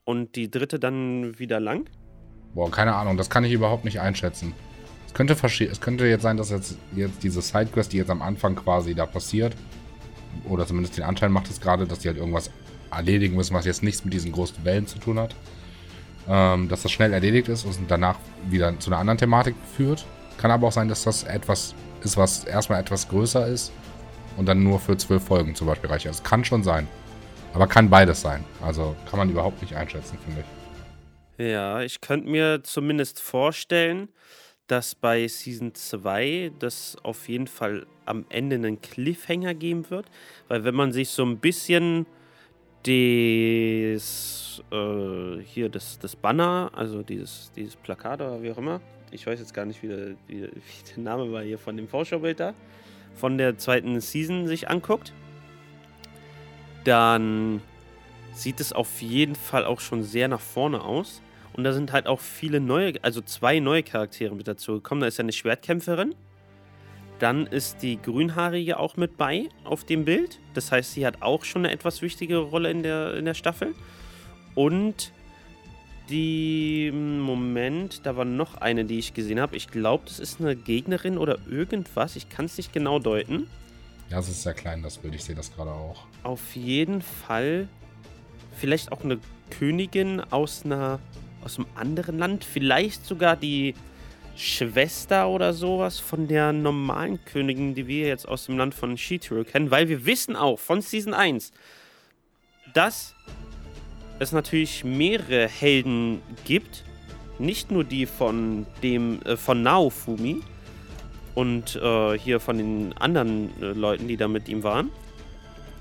und 0.05 0.37
die 0.37 0.49
dritte 0.49 0.79
dann 0.79 1.37
wieder 1.41 1.59
lang? 1.59 1.91
Boah, 2.55 2.71
keine 2.71 2.95
Ahnung, 2.95 3.17
das 3.17 3.29
kann 3.29 3.43
ich 3.43 3.53
überhaupt 3.53 3.85
nicht 3.85 4.01
einschätzen. 4.01 4.55
Es 5.09 5.15
könnte, 5.15 5.37
es 5.43 5.81
könnte 5.81 6.07
jetzt 6.07 6.23
sein, 6.23 6.37
dass 6.37 6.51
jetzt, 6.51 6.79
jetzt 6.95 7.25
diese 7.25 7.43
Sidequest, 7.43 7.93
die 7.93 7.97
jetzt 7.97 8.11
am 8.11 8.23
Anfang 8.23 8.55
quasi 8.55 8.95
da 8.95 9.07
passiert, 9.07 9.57
oder 10.49 10.65
zumindest 10.69 10.97
den 10.97 11.05
Anschein 11.05 11.33
macht 11.33 11.51
es 11.51 11.61
gerade, 11.61 11.85
dass 11.85 11.99
die 11.99 12.09
halt 12.09 12.17
irgendwas 12.17 12.53
erledigen 12.93 13.35
müssen, 13.35 13.55
was 13.55 13.67
jetzt 13.67 13.83
nichts 13.83 14.05
mit 14.05 14.15
diesen 14.15 14.31
großen 14.31 14.65
Wellen 14.65 14.87
zu 14.87 15.01
tun 15.01 15.19
hat. 15.19 15.35
Ähm, 16.29 16.69
dass 16.69 16.83
das 16.83 16.93
schnell 16.93 17.13
erledigt 17.13 17.49
ist 17.49 17.65
und 17.65 17.77
danach 17.89 18.17
wieder 18.49 18.79
zu 18.79 18.91
einer 18.91 18.99
anderen 18.99 19.19
Thematik 19.19 19.55
führt. 19.77 20.05
Kann 20.39 20.51
aber 20.51 20.69
auch 20.69 20.73
sein, 20.73 20.89
dass 20.89 21.05
das 21.05 21.25
etwas 21.25 21.75
ist, 22.03 22.17
was 22.17 22.45
erstmal 22.45 22.81
etwas 22.81 23.09
größer 23.09 23.47
ist 23.47 23.73
und 24.37 24.47
dann 24.47 24.63
nur 24.63 24.79
für 24.79 24.97
zwölf 24.97 25.25
Folgen 25.25 25.55
zum 25.55 25.67
Beispiel 25.67 25.91
reicht. 25.91 26.07
Also, 26.07 26.23
kann 26.23 26.45
schon 26.45 26.63
sein. 26.63 26.87
Aber 27.53 27.67
kann 27.67 27.91
beides 27.91 28.21
sein. 28.21 28.45
Also 28.63 28.95
kann 29.09 29.19
man 29.19 29.31
überhaupt 29.31 29.61
nicht 29.61 29.75
einschätzen, 29.75 30.19
finde 30.25 30.41
ich. 30.41 31.47
Ja, 31.47 31.81
ich 31.81 32.01
könnte 32.01 32.29
mir 32.29 32.63
zumindest 32.63 33.21
vorstellen, 33.21 34.09
dass 34.67 34.95
bei 34.95 35.27
Season 35.27 35.75
2 35.75 36.53
das 36.59 36.97
auf 37.03 37.29
jeden 37.29 37.49
Fall 37.49 37.87
am 38.05 38.25
Ende 38.29 38.57
einen 38.57 38.81
Cliffhanger 38.81 39.55
geben 39.55 39.91
wird. 39.91 40.07
Weil 40.49 40.65
wenn 40.65 40.75
man 40.75 40.93
sich 40.93 41.09
so 41.09 41.25
ein 41.25 41.39
bisschen 41.39 42.07
das, 42.83 44.63
äh, 44.73 45.43
hier 45.45 45.69
das, 45.69 45.99
das 45.99 46.17
Banner, 46.17 46.71
also 46.75 47.03
dieses, 47.03 47.53
dieses 47.55 47.77
Plakat 47.77 48.21
oder 48.21 48.43
wie 48.43 48.51
auch 48.51 48.59
immer. 48.59 48.81
Ich 49.11 49.27
weiß 49.27 49.39
jetzt 49.39 49.53
gar 49.53 49.67
nicht, 49.67 49.83
wie 49.83 49.89
der, 49.89 50.09
wie, 50.27 50.43
wie 50.45 50.95
der 50.95 51.03
Name 51.03 51.31
war 51.33 51.43
hier 51.43 51.59
von 51.59 51.77
dem 51.77 51.89
Vorschaubild 51.89 52.41
da. 52.41 52.55
Von 53.15 53.39
der 53.39 53.59
zweiten 53.59 54.01
Season 54.01 54.47
sich 54.47 54.71
anguckt. 54.71 55.13
Dann 56.85 57.61
sieht 58.33 58.61
es 58.61 58.73
auf 58.73 59.03
jeden 59.03 59.35
Fall 59.35 59.65
auch 59.65 59.81
schon 59.81 60.03
sehr 60.03 60.29
nach 60.29 60.41
vorne 60.41 60.83
aus. 60.83 61.21
Und 61.53 61.65
da 61.65 61.73
sind 61.73 61.93
halt 61.93 62.07
auch 62.07 62.21
viele 62.21 62.61
neue, 62.61 62.95
also 63.03 63.21
zwei 63.21 63.61
neue 63.61 63.83
Charaktere 63.83 64.35
mit 64.35 64.49
dazu 64.49 64.75
gekommen. 64.75 65.01
Da 65.01 65.09
ist 65.09 65.19
ja 65.19 65.23
eine 65.23 65.33
Schwertkämpferin. 65.33 66.15
Dann 67.21 67.47
ist 67.47 67.83
die 67.83 68.01
Grünhaarige 68.01 68.79
auch 68.79 68.97
mit 68.97 69.17
bei 69.17 69.49
auf 69.65 69.85
dem 69.85 70.05
Bild. 70.05 70.41
Das 70.55 70.73
heißt, 70.73 70.93
sie 70.93 71.07
hat 71.07 71.23
auch 71.23 71.45
schon 71.45 71.65
eine 71.65 71.73
etwas 71.73 72.03
wichtigere 72.03 72.41
Rolle 72.41 72.71
in 72.71 72.83
der, 72.83 73.15
in 73.15 73.27
der 73.27 73.35
Staffel. 73.35 73.75
Und 74.55 75.13
die, 76.09 76.91
Moment, 76.91 78.05
da 78.05 78.17
war 78.17 78.25
noch 78.25 78.57
eine, 78.57 78.85
die 78.85 78.99
ich 78.99 79.15
gesehen 79.15 79.39
habe. 79.39 79.55
Ich 79.57 79.71
glaube, 79.71 80.05
das 80.07 80.19
ist 80.19 80.41
eine 80.41 80.57
Gegnerin 80.57 81.19
oder 81.19 81.39
irgendwas. 81.49 82.17
Ich 82.17 82.29
kann 82.29 82.47
es 82.47 82.57
nicht 82.57 82.73
genau 82.73 82.99
deuten. 82.99 83.47
Ja, 84.11 84.19
es 84.19 84.29
ist 84.29 84.43
sehr 84.43 84.55
klein, 84.55 84.83
das 84.83 84.99
Bild. 84.99 85.15
Ich 85.15 85.23
sehe 85.23 85.37
das 85.37 85.55
gerade 85.55 85.71
auch. 85.71 86.05
Auf 86.25 86.57
jeden 86.57 87.03
Fall 87.03 87.69
vielleicht 88.57 88.91
auch 88.91 89.05
eine 89.05 89.21
Königin 89.51 90.21
aus 90.31 90.65
einer 90.65 90.99
aus 91.43 91.59
einem 91.59 91.69
anderen 91.75 92.19
Land, 92.19 92.45
vielleicht 92.45 93.05
sogar 93.07 93.37
die 93.37 93.75
Schwester 94.37 95.29
oder 95.29 95.53
sowas 95.53 95.99
von 95.99 96.29
der 96.29 96.53
normalen 96.53 97.25
Königin, 97.25 97.75
die 97.75 97.87
wir 97.87 98.07
jetzt 98.07 98.27
aus 98.27 98.47
dem 98.47 98.57
Land 98.57 98.75
von 98.75 98.97
Shituro 98.97 99.45
kennen, 99.45 99.71
weil 99.71 99.89
wir 99.89 100.07
wissen 100.07 100.37
auch 100.37 100.59
von 100.59 100.81
Season 100.81 101.15
1, 101.15 101.53
dass 102.75 103.15
es 104.19 104.33
natürlich 104.33 104.85
mehrere 104.85 105.49
Helden 105.49 106.23
gibt, 106.45 106.85
nicht 107.39 107.71
nur 107.71 107.85
die 107.85 108.07
von 108.07 108.67
dem 108.83 109.21
äh, 109.23 109.37
von 109.37 109.63
Naofumi 109.63 110.43
und 111.35 111.77
äh, 111.77 112.19
hier 112.19 112.39
von 112.39 112.59
den 112.59 112.93
anderen 112.99 113.51
äh, 113.63 113.67
Leuten, 113.73 114.09
die 114.09 114.17
da 114.17 114.29
mit 114.29 114.49
ihm 114.49 114.63
waren, 114.63 114.91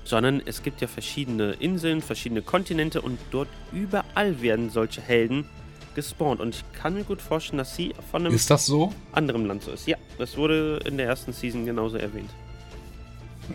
sondern 0.04 0.42
es 0.44 0.62
gibt 0.62 0.80
ja 0.80 0.88
verschiedene 0.88 1.52
Inseln, 1.52 2.00
verschiedene 2.00 2.42
Kontinente 2.42 3.02
und 3.02 3.18
dort 3.30 3.48
überall 3.72 4.40
werden 4.40 4.70
solche 4.70 5.02
Helden 5.02 5.44
gespawnt. 5.94 6.40
Und 6.40 6.54
ich 6.54 6.64
kann 6.72 6.94
mir 6.94 7.04
gut 7.04 7.20
vorstellen, 7.22 7.58
dass 7.58 7.76
sie 7.76 7.94
von 8.10 8.24
einem 8.24 8.34
ist 8.34 8.50
das 8.50 8.66
so? 8.66 8.92
anderen 9.12 9.46
Land 9.46 9.62
so 9.62 9.72
ist. 9.72 9.86
Ja, 9.86 9.96
das 10.18 10.36
wurde 10.36 10.80
in 10.84 10.96
der 10.96 11.06
ersten 11.06 11.32
Season 11.32 11.64
genauso 11.64 11.96
erwähnt. 11.96 12.30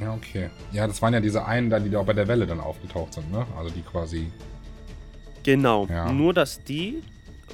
Ja, 0.01 0.13
okay. 0.13 0.49
Ja, 0.71 0.88
das 0.88 1.01
waren 1.01 1.13
ja 1.13 1.19
diese 1.19 1.45
einen 1.45 1.69
da, 1.69 1.79
die 1.79 1.89
da 1.89 1.99
auch 1.99 2.05
bei 2.05 2.13
der 2.13 2.27
Welle 2.27 2.45
dann 2.45 2.59
aufgetaucht 2.59 3.13
sind, 3.13 3.31
ne? 3.31 3.45
Also 3.57 3.69
die 3.69 3.81
quasi. 3.81 4.31
Genau. 5.43 5.88
Ja. 5.88 6.11
Nur, 6.11 6.33
dass 6.33 6.63
die 6.63 7.01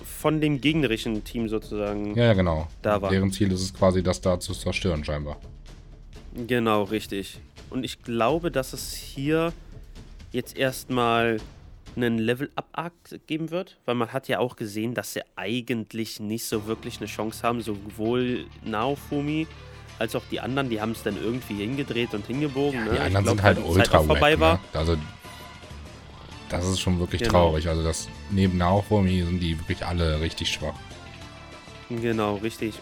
von 0.03 0.41
dem 0.41 0.61
gegnerischen 0.61 1.23
Team 1.23 1.49
sozusagen. 1.49 2.15
Ja, 2.15 2.25
ja, 2.25 2.33
genau. 2.33 2.67
Da 2.81 3.01
waren. 3.01 3.11
Deren 3.11 3.31
Ziel 3.31 3.51
ist 3.51 3.61
es 3.61 3.73
quasi, 3.73 4.01
das 4.01 4.21
da 4.21 4.39
zu 4.39 4.53
zerstören, 4.53 5.03
scheinbar. 5.03 5.37
Genau, 6.47 6.83
richtig. 6.83 7.39
Und 7.69 7.83
ich 7.83 8.01
glaube, 8.01 8.51
dass 8.51 8.73
es 8.73 8.93
hier 8.93 9.53
jetzt 10.31 10.57
erstmal 10.57 11.39
einen 11.95 12.17
Level-Up-Arc 12.17 12.93
geben 13.27 13.51
wird, 13.51 13.77
weil 13.85 13.95
man 13.95 14.13
hat 14.13 14.27
ja 14.27 14.39
auch 14.39 14.55
gesehen, 14.55 14.93
dass 14.93 15.13
sie 15.13 15.21
eigentlich 15.35 16.19
nicht 16.19 16.45
so 16.45 16.67
wirklich 16.67 16.97
eine 16.97 17.07
Chance 17.07 17.43
haben, 17.43 17.61
sowohl 17.61 18.45
Naofumi 18.63 19.47
als 19.99 20.15
auch 20.15 20.23
die 20.31 20.39
anderen, 20.39 20.69
die 20.69 20.81
haben 20.81 20.91
es 20.91 21.03
dann 21.03 21.15
irgendwie 21.21 21.55
hingedreht 21.55 22.13
und 22.13 22.25
hingebogen. 22.25 22.79
Ja, 22.79 22.85
ne? 22.85 22.91
Die 22.93 22.99
anderen 22.99 23.23
glaub, 23.23 23.35
sind 23.37 23.43
halt 23.43 23.57
ultra 23.63 23.99
wack, 23.99 24.05
vorbei 24.05 24.39
war. 24.39 24.55
Ne? 24.55 24.59
Also 24.73 24.97
das 26.49 26.67
ist 26.67 26.79
schon 26.79 26.99
wirklich 26.99 27.21
genau. 27.21 27.31
traurig. 27.31 27.67
Also 27.67 27.83
das 27.83 28.09
neben 28.29 28.57
Naofumi 28.57 29.23
sind 29.23 29.39
die 29.39 29.57
wirklich 29.59 29.85
alle 29.85 30.19
richtig 30.19 30.51
schwach. 30.51 30.73
Genau, 31.89 32.35
richtig. 32.37 32.75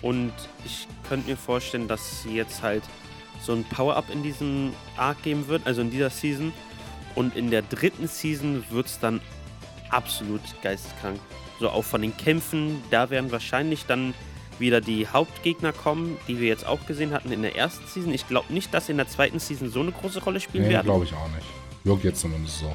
Und 0.00 0.32
ich 0.64 0.86
könnte 1.08 1.28
mir 1.28 1.36
vorstellen, 1.36 1.88
dass 1.88 2.22
sie 2.22 2.34
jetzt 2.34 2.62
halt 2.62 2.82
so 3.42 3.52
ein 3.52 3.64
Power-Up 3.64 4.06
in 4.12 4.22
diesem 4.22 4.72
Arc 4.96 5.22
geben 5.22 5.48
wird, 5.48 5.66
also 5.66 5.80
in 5.80 5.90
dieser 5.90 6.10
Season. 6.10 6.52
Und 7.14 7.36
in 7.36 7.50
der 7.50 7.62
dritten 7.62 8.06
Season 8.06 8.64
wird 8.70 8.86
es 8.86 8.98
dann 8.98 9.20
absolut 9.90 10.40
geisteskrank. 10.62 11.18
So 11.60 11.70
auch 11.70 11.84
von 11.84 12.02
den 12.02 12.16
Kämpfen, 12.16 12.82
da 12.90 13.10
werden 13.10 13.32
wahrscheinlich 13.32 13.86
dann 13.86 14.14
wieder 14.58 14.80
die 14.80 15.06
Hauptgegner 15.06 15.72
kommen, 15.72 16.16
die 16.26 16.40
wir 16.40 16.48
jetzt 16.48 16.66
auch 16.66 16.84
gesehen 16.86 17.12
hatten 17.12 17.32
in 17.32 17.42
der 17.42 17.56
ersten 17.56 17.86
Season. 17.86 18.12
Ich 18.12 18.26
glaube 18.26 18.52
nicht, 18.52 18.72
dass 18.74 18.88
in 18.88 18.96
der 18.96 19.08
zweiten 19.08 19.38
Season 19.38 19.70
so 19.70 19.80
eine 19.80 19.92
große 19.92 20.22
Rolle 20.22 20.40
spielen 20.40 20.64
nee, 20.64 20.70
werden. 20.70 20.86
glaube 20.86 21.04
ich 21.04 21.12
auch 21.12 21.28
nicht. 21.28 21.46
Wirkt 21.84 22.04
jetzt 22.04 22.20
zumindest 22.20 22.58
so. 22.58 22.74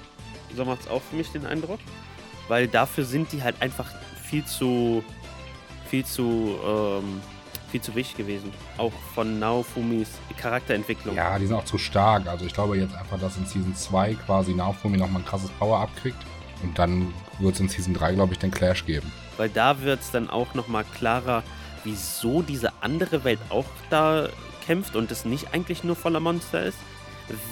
So 0.55 0.65
macht 0.65 0.81
es 0.81 0.87
auch 0.87 1.01
für 1.01 1.15
mich 1.15 1.29
den 1.29 1.45
Eindruck. 1.45 1.79
Weil 2.47 2.67
dafür 2.67 3.05
sind 3.05 3.31
die 3.31 3.41
halt 3.41 3.61
einfach 3.61 3.89
viel 4.29 4.45
zu 4.45 5.03
viel 5.93 6.05
zu 6.05 6.57
ähm, 6.65 7.21
viel 7.73 7.81
zu 7.81 7.95
wichtig 7.95 8.17
gewesen. 8.17 8.51
Auch 8.77 8.91
von 9.15 9.39
Naofumis 9.39 10.09
Charakterentwicklung. 10.37 11.15
Ja, 11.15 11.39
die 11.39 11.47
sind 11.47 11.55
auch 11.55 11.65
zu 11.65 11.79
stark. 11.79 12.27
Also 12.27 12.45
ich 12.45 12.53
glaube 12.53 12.77
jetzt 12.77 12.93
einfach, 12.93 13.19
dass 13.19 13.35
in 13.35 13.47
Season 13.47 13.75
2 13.75 14.13
quasi 14.13 14.53
Naofumi 14.53 14.97
nochmal 14.97 15.23
ein 15.23 15.25
krasses 15.25 15.49
Power 15.51 15.79
abkriegt. 15.79 16.19
Und 16.61 16.77
dann 16.77 17.11
wird 17.39 17.55
es 17.55 17.61
in 17.61 17.69
Season 17.69 17.95
3, 17.95 18.13
glaube 18.13 18.33
ich, 18.33 18.39
den 18.39 18.51
Clash 18.51 18.85
geben. 18.85 19.11
Weil 19.37 19.49
da 19.49 19.81
wird 19.81 20.01
es 20.01 20.11
dann 20.11 20.29
auch 20.29 20.53
nochmal 20.53 20.85
klarer, 20.95 21.41
wieso 21.83 22.43
diese 22.43 22.71
andere 22.81 23.23
Welt 23.23 23.39
auch 23.49 23.65
da 23.89 24.29
kämpft 24.63 24.95
und 24.95 25.09
es 25.09 25.25
nicht 25.25 25.51
eigentlich 25.51 25.83
nur 25.83 25.95
voller 25.95 26.19
Monster 26.19 26.63
ist. 26.63 26.77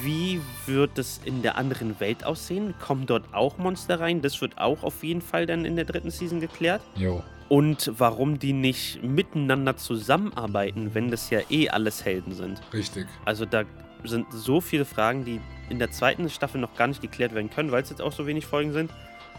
Wie 0.04 0.40
wird 0.68 1.00
es 1.00 1.20
in 1.26 1.42
der 1.42 1.58
anderen 1.58 2.00
Welt 2.00 2.24
aussehen? 2.26 2.76
Kommen 2.80 3.08
dort 3.08 3.34
auch 3.34 3.58
Monster 3.58 4.00
rein? 4.00 4.22
Das 4.22 4.40
wird 4.40 4.60
auch 4.60 4.84
auf 4.84 5.04
jeden 5.04 5.22
Fall 5.22 5.48
dann 5.48 5.66
in 5.66 5.76
der 5.76 5.86
dritten 5.86 6.12
Season 6.12 6.40
geklärt. 6.40 6.84
Jo 6.96 7.24
und 7.52 7.92
warum 7.98 8.40
die 8.40 8.54
nicht 8.54 9.04
miteinander 9.04 9.76
zusammenarbeiten, 9.76 10.92
wenn 10.94 11.12
das 11.12 11.30
ja 11.32 11.42
eh 11.50 11.68
alles 11.68 12.06
Helden 12.06 12.32
sind. 12.32 12.62
Richtig. 12.72 13.08
Also 13.26 13.46
da 13.46 13.64
sind 14.06 14.26
so 14.32 14.62
viele 14.62 14.86
Fragen, 14.86 15.26
die 15.26 15.42
in 15.68 15.78
der 15.78 15.92
zweiten 15.92 16.30
Staffel 16.30 16.62
noch 16.62 16.76
gar 16.76 16.88
nicht 16.88 17.02
geklärt 17.02 17.36
werden 17.36 17.50
können, 17.50 17.74
weil 17.74 17.84
es 17.84 17.90
jetzt 17.90 18.02
auch 18.02 18.14
so 18.14 18.26
wenig 18.26 18.46
Folgen 18.46 18.72
sind. 18.72 18.90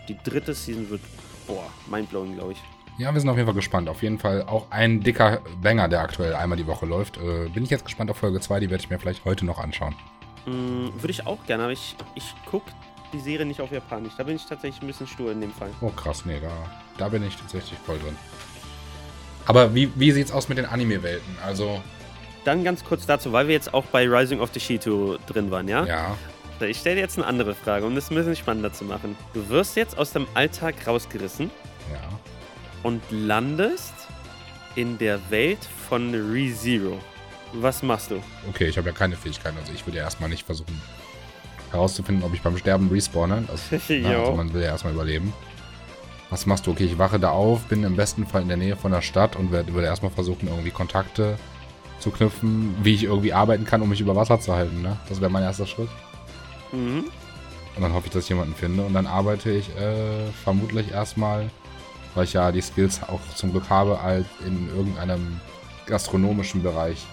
Die 0.08 0.18
dritte 0.24 0.52
Season 0.52 0.90
wird, 0.90 1.00
boah, 1.46 1.64
mindblowing, 1.90 2.34
glaube 2.34 2.52
ich. 2.52 2.62
Ja, 2.98 3.14
wir 3.14 3.18
sind 3.18 3.30
auf 3.30 3.36
jeden 3.36 3.46
Fall 3.46 3.54
gespannt. 3.54 3.88
Auf 3.88 4.02
jeden 4.02 4.18
Fall 4.18 4.42
auch 4.42 4.70
ein 4.70 5.00
dicker 5.00 5.40
Banger, 5.62 5.88
der 5.88 6.02
aktuell 6.02 6.34
einmal 6.34 6.58
die 6.58 6.66
Woche 6.66 6.84
läuft. 6.84 7.16
Äh, 7.16 7.48
bin 7.48 7.64
ich 7.64 7.70
jetzt 7.70 7.86
gespannt 7.86 8.10
auf 8.10 8.18
Folge 8.18 8.40
2, 8.40 8.60
die 8.60 8.68
werde 8.68 8.84
ich 8.84 8.90
mir 8.90 8.98
vielleicht 8.98 9.24
heute 9.24 9.46
noch 9.46 9.58
anschauen. 9.58 9.94
Mm, 10.44 10.88
Würde 11.00 11.10
ich 11.12 11.26
auch 11.26 11.46
gerne, 11.46 11.62
aber 11.62 11.72
ich, 11.72 11.96
ich 12.14 12.34
gucke 12.44 12.70
die 13.12 13.20
Serie 13.20 13.46
nicht 13.46 13.60
auf 13.60 13.70
Japanisch. 13.70 14.12
Da 14.16 14.24
bin 14.24 14.36
ich 14.36 14.44
tatsächlich 14.44 14.82
ein 14.82 14.86
bisschen 14.86 15.06
stur 15.06 15.32
in 15.32 15.40
dem 15.40 15.52
Fall. 15.52 15.70
Oh 15.80 15.90
krass, 15.90 16.24
nee, 16.24 16.40
da, 16.40 16.50
da 16.98 17.08
bin 17.08 17.22
ich 17.26 17.36
tatsächlich 17.36 17.78
voll 17.78 17.98
drin. 17.98 18.16
Aber 19.46 19.74
wie, 19.74 19.90
wie 19.96 20.12
sieht's 20.12 20.32
aus 20.32 20.48
mit 20.48 20.58
den 20.58 20.66
Anime-Welten? 20.66 21.36
Also. 21.44 21.82
Dann 22.44 22.64
ganz 22.64 22.84
kurz 22.84 23.06
dazu, 23.06 23.32
weil 23.32 23.48
wir 23.48 23.54
jetzt 23.54 23.72
auch 23.74 23.84
bei 23.86 24.08
Rising 24.08 24.40
of 24.40 24.50
the 24.52 24.60
Shito 24.60 25.18
drin 25.26 25.50
waren, 25.50 25.68
ja? 25.68 25.84
Ja. 25.84 26.16
Ich 26.60 26.78
stelle 26.78 26.96
dir 26.96 27.02
jetzt 27.02 27.18
eine 27.18 27.26
andere 27.26 27.54
Frage, 27.54 27.86
um 27.86 27.94
das 27.94 28.10
ein 28.10 28.14
bisschen 28.14 28.36
spannender 28.36 28.72
zu 28.72 28.84
machen. 28.84 29.16
Du 29.34 29.48
wirst 29.48 29.76
jetzt 29.76 29.98
aus 29.98 30.12
dem 30.12 30.26
Alltag 30.34 30.74
rausgerissen. 30.86 31.50
Ja. 31.92 32.20
Und 32.84 33.02
landest 33.10 33.94
in 34.76 34.96
der 34.98 35.18
Welt 35.30 35.58
von 35.88 36.14
ReZero. 36.14 36.98
Was 37.54 37.82
machst 37.82 38.10
du? 38.10 38.22
Okay, 38.48 38.66
ich 38.68 38.78
habe 38.78 38.88
ja 38.88 38.94
keine 38.94 39.16
Fähigkeiten, 39.16 39.58
also 39.58 39.72
ich 39.72 39.86
würde 39.86 39.98
ja 39.98 40.04
erstmal 40.04 40.30
nicht 40.30 40.46
versuchen, 40.46 40.80
herauszufinden, 41.72 42.24
ob 42.24 42.34
ich 42.34 42.42
beim 42.42 42.56
Sterben 42.56 42.88
respawne. 42.88 43.44
Das, 43.46 43.62
na, 43.88 44.20
also 44.20 44.32
man 44.32 44.52
will 44.52 44.62
ja 44.62 44.68
erstmal 44.68 44.92
überleben. 44.92 45.32
Was 46.30 46.46
machst 46.46 46.66
du? 46.66 46.70
Okay, 46.70 46.84
ich 46.84 46.98
wache 46.98 47.20
da 47.20 47.30
auf, 47.30 47.64
bin 47.64 47.84
im 47.84 47.96
besten 47.96 48.26
Fall 48.26 48.42
in 48.42 48.48
der 48.48 48.56
Nähe 48.56 48.76
von 48.76 48.92
der 48.92 49.02
Stadt 49.02 49.36
und 49.36 49.52
werde, 49.52 49.74
würde 49.74 49.86
erstmal 49.86 50.10
versuchen, 50.10 50.48
irgendwie 50.48 50.70
Kontakte 50.70 51.36
zu 51.98 52.10
knüpfen, 52.10 52.74
wie 52.82 52.94
ich 52.94 53.04
irgendwie 53.04 53.32
arbeiten 53.32 53.64
kann, 53.64 53.82
um 53.82 53.88
mich 53.88 54.00
über 54.00 54.16
Wasser 54.16 54.40
zu 54.40 54.54
halten. 54.54 54.80
Ne? 54.82 54.96
Das 55.08 55.20
wäre 55.20 55.30
mein 55.30 55.42
erster 55.42 55.66
Schritt. 55.66 55.90
Mhm. 56.72 57.04
Und 57.76 57.82
dann 57.82 57.92
hoffe 57.92 58.06
ich, 58.06 58.12
dass 58.12 58.24
ich 58.24 58.30
jemanden 58.30 58.54
finde. 58.54 58.82
Und 58.82 58.94
dann 58.94 59.06
arbeite 59.06 59.50
ich 59.50 59.68
äh, 59.76 60.30
vermutlich 60.42 60.90
erstmal, 60.90 61.50
weil 62.14 62.24
ich 62.24 62.32
ja 62.32 62.50
die 62.50 62.60
Skills 62.60 63.02
auch 63.02 63.20
zum 63.34 63.52
Glück 63.52 63.68
habe, 63.70 64.02
halt 64.02 64.26
in 64.46 64.68
irgendeinem 64.68 65.40
gastronomischen 65.86 66.62
Bereich 66.62 67.06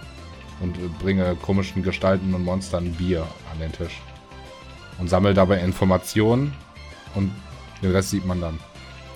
und 0.61 0.77
bringe 0.99 1.35
komischen 1.41 1.83
Gestalten 1.83 2.33
und 2.33 2.43
Monstern 2.43 2.91
Bier 2.93 3.27
an 3.51 3.59
den 3.59 3.71
Tisch 3.71 4.01
und 4.99 5.09
sammelt 5.09 5.37
dabei 5.37 5.59
Informationen 5.59 6.53
und 7.15 7.31
den 7.81 7.91
Rest 7.91 8.11
sieht 8.11 8.25
man 8.25 8.41
dann. 8.41 8.59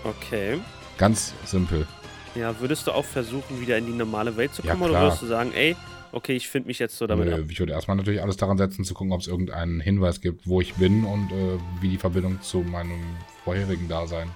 Okay. 0.04 0.60
Ganz 0.98 1.34
simpel. 1.46 1.88
Ja, 2.36 2.60
würdest 2.60 2.88
du 2.88 2.92
auch 2.92 3.06
versuchen, 3.06 3.62
wieder 3.62 3.78
in 3.78 3.86
die 3.86 3.94
normale 3.94 4.36
Welt 4.38 4.54
zu 4.54 4.64
kommen 4.64 4.82
ja, 4.82 4.90
oder 4.90 5.02
würdest 5.02 5.22
du 5.22 5.28
sagen, 5.28 5.52
ey, 5.54 5.76
okay, 6.12 6.36
ich 6.36 6.48
finde 6.48 6.68
mich 6.68 6.80
jetzt 6.80 6.98
so 6.98 7.06
damit 7.06 7.28
Nö, 7.28 7.36
ab? 7.36 7.42
Ich 7.50 7.60
würde 7.60 7.74
erstmal 7.74 7.98
natürlich 7.98 8.22
alles 8.22 8.38
daran 8.38 8.58
setzen, 8.58 8.84
zu 8.86 8.94
gucken, 8.94 9.14
ob 9.14 9.22
es 9.22 9.28
irgendeinen 9.28 9.80
Hinweis 9.80 10.22
gibt, 10.22 10.48
wo 10.48 10.62
ich 10.62 10.74
bin 10.76 11.04
und 11.04 11.32
äh, 11.32 11.58
wie 11.82 11.90
die 11.90 11.98
Verbindung 11.98 12.42
zu 12.42 12.60
meinem 12.60 13.02
vorherigen 13.44 13.88
Dasein. 13.88 14.30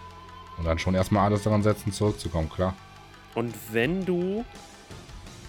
Und 0.58 0.66
dann 0.66 0.80
schon 0.80 0.96
erstmal 0.96 1.26
alles 1.26 1.44
daran 1.44 1.64
setzen, 1.64 1.92
zurückzukommen, 1.92 2.50
klar. 2.50 2.76
Und 3.36 3.54
wenn 3.72 4.06
du 4.06 4.44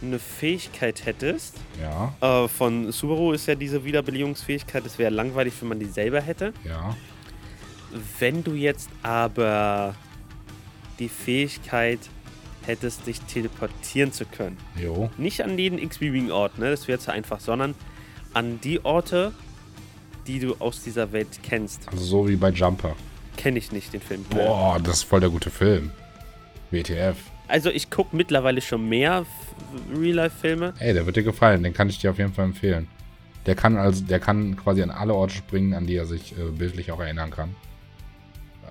eine 0.00 0.18
Fähigkeit 0.18 1.04
hättest, 1.06 1.54
Ja, 1.80 2.14
äh, 2.44 2.48
von 2.48 2.92
Subaru 2.92 3.32
ist 3.32 3.46
ja 3.46 3.54
diese 3.54 3.84
Wiederbelebungsfähigkeit, 3.84 4.86
es 4.86 4.98
wäre 4.98 5.10
langweilig, 5.10 5.54
wenn 5.60 5.68
man 5.68 5.78
die 5.80 5.86
selber 5.86 6.20
hätte. 6.20 6.52
ja. 6.64 6.96
Wenn 8.18 8.44
du 8.44 8.52
jetzt 8.52 8.90
aber 9.02 9.94
die 10.98 11.08
Fähigkeit 11.08 11.98
hättest, 12.66 13.06
dich 13.06 13.20
teleportieren 13.22 14.12
zu 14.12 14.26
können, 14.26 14.58
Jo. 14.76 15.08
nicht 15.16 15.42
an 15.42 15.58
jeden 15.58 15.78
x-beliebigen 15.78 16.30
Ort, 16.30 16.58
ne, 16.58 16.70
das 16.70 16.86
wäre 16.86 16.98
zu 16.98 17.10
einfach, 17.12 17.40
sondern 17.40 17.74
an 18.34 18.60
die 18.60 18.84
Orte, 18.84 19.32
die 20.26 20.38
du 20.38 20.56
aus 20.58 20.82
dieser 20.82 21.12
Welt 21.12 21.40
kennst. 21.42 21.88
Also 21.88 22.04
so 22.04 22.28
wie 22.28 22.36
bei 22.36 22.50
Jumper. 22.50 22.94
Kenne 23.38 23.58
ich 23.58 23.72
nicht, 23.72 23.94
den 23.94 24.02
Film. 24.02 24.22
Boah, 24.28 24.78
das 24.82 24.96
ist 24.98 25.02
voll 25.04 25.20
der 25.20 25.30
gute 25.30 25.48
Film. 25.50 25.90
WTF. 26.70 27.16
Also 27.48 27.70
ich 27.70 27.90
gucke 27.90 28.14
mittlerweile 28.14 28.60
schon 28.60 28.88
mehr 28.88 29.24
Real-Life-Filme. 29.96 30.74
Ey, 30.78 30.92
der 30.94 31.06
wird 31.06 31.16
dir 31.16 31.22
gefallen, 31.22 31.62
den 31.62 31.72
kann 31.72 31.88
ich 31.88 31.98
dir 31.98 32.10
auf 32.10 32.18
jeden 32.18 32.32
Fall 32.34 32.44
empfehlen. 32.44 32.88
Der 33.46 33.54
kann 33.54 33.76
also, 33.78 34.04
der 34.04 34.20
kann 34.20 34.56
quasi 34.56 34.82
an 34.82 34.90
alle 34.90 35.14
Orte 35.14 35.34
springen, 35.34 35.72
an 35.72 35.86
die 35.86 35.96
er 35.96 36.04
sich 36.04 36.32
äh, 36.38 36.50
bildlich 36.50 36.92
auch 36.92 37.00
erinnern 37.00 37.30
kann. 37.30 37.54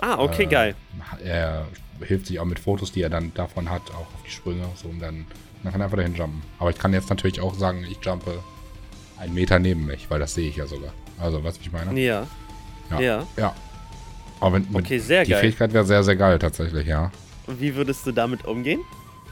Ah, 0.01 0.19
okay, 0.19 0.43
Äh, 0.43 0.47
geil. 0.47 0.75
Er 1.23 1.65
hilft 2.01 2.28
sich 2.28 2.39
auch 2.39 2.45
mit 2.45 2.59
Fotos, 2.59 2.91
die 2.91 3.01
er 3.01 3.09
dann 3.09 3.34
davon 3.34 3.69
hat, 3.71 3.82
auch 3.91 4.01
auf 4.01 4.23
die 4.25 4.30
Sprünge, 4.32 4.65
so 4.75 4.88
und 4.89 4.99
dann, 4.99 5.25
dann 5.63 5.71
kann 5.71 5.82
er 5.82 5.86
einfach 5.86 5.97
dahin 5.97 6.13
jumpen. 6.13 6.43
Aber 6.59 6.69
ich 6.69 6.78
kann 6.78 6.93
jetzt 6.93 7.09
natürlich 7.09 7.41
auch 7.41 7.55
sagen, 7.55 7.84
ich 7.89 7.97
jumpe 8.03 8.38
einen 9.19 9.34
Meter 9.34 9.57
neben 9.57 9.88
mich, 9.88 10.07
weil 10.11 10.19
das 10.19 10.36
sehe 10.36 10.47
ich 10.49 10.57
ja 10.57 10.67
sogar. 10.67 10.93
Also, 11.19 11.43
weißt 11.43 11.57
du, 11.57 11.61
wie 11.61 11.65
ich 11.65 11.71
meine? 11.71 11.99
Ja. 11.99 12.28
Ja. 12.91 12.99
Ja. 12.99 13.28
Ja. 13.38 13.55
Aber 14.39 14.53
wenn, 14.57 14.67
mit- 14.71 14.86
Okay, 14.86 14.99
sehr 14.99 15.25
die 15.25 15.32
geil. 15.32 15.41
Fähigkeit 15.41 15.73
wäre 15.73 15.84
sehr, 15.86 16.03
sehr 16.03 16.15
geil 16.15 16.38
tatsächlich, 16.38 16.86
ja. 16.86 17.11
Wie 17.48 17.76
würdest 17.76 18.06
du 18.06 18.12
damit 18.12 18.45
umgehen? 18.45 18.82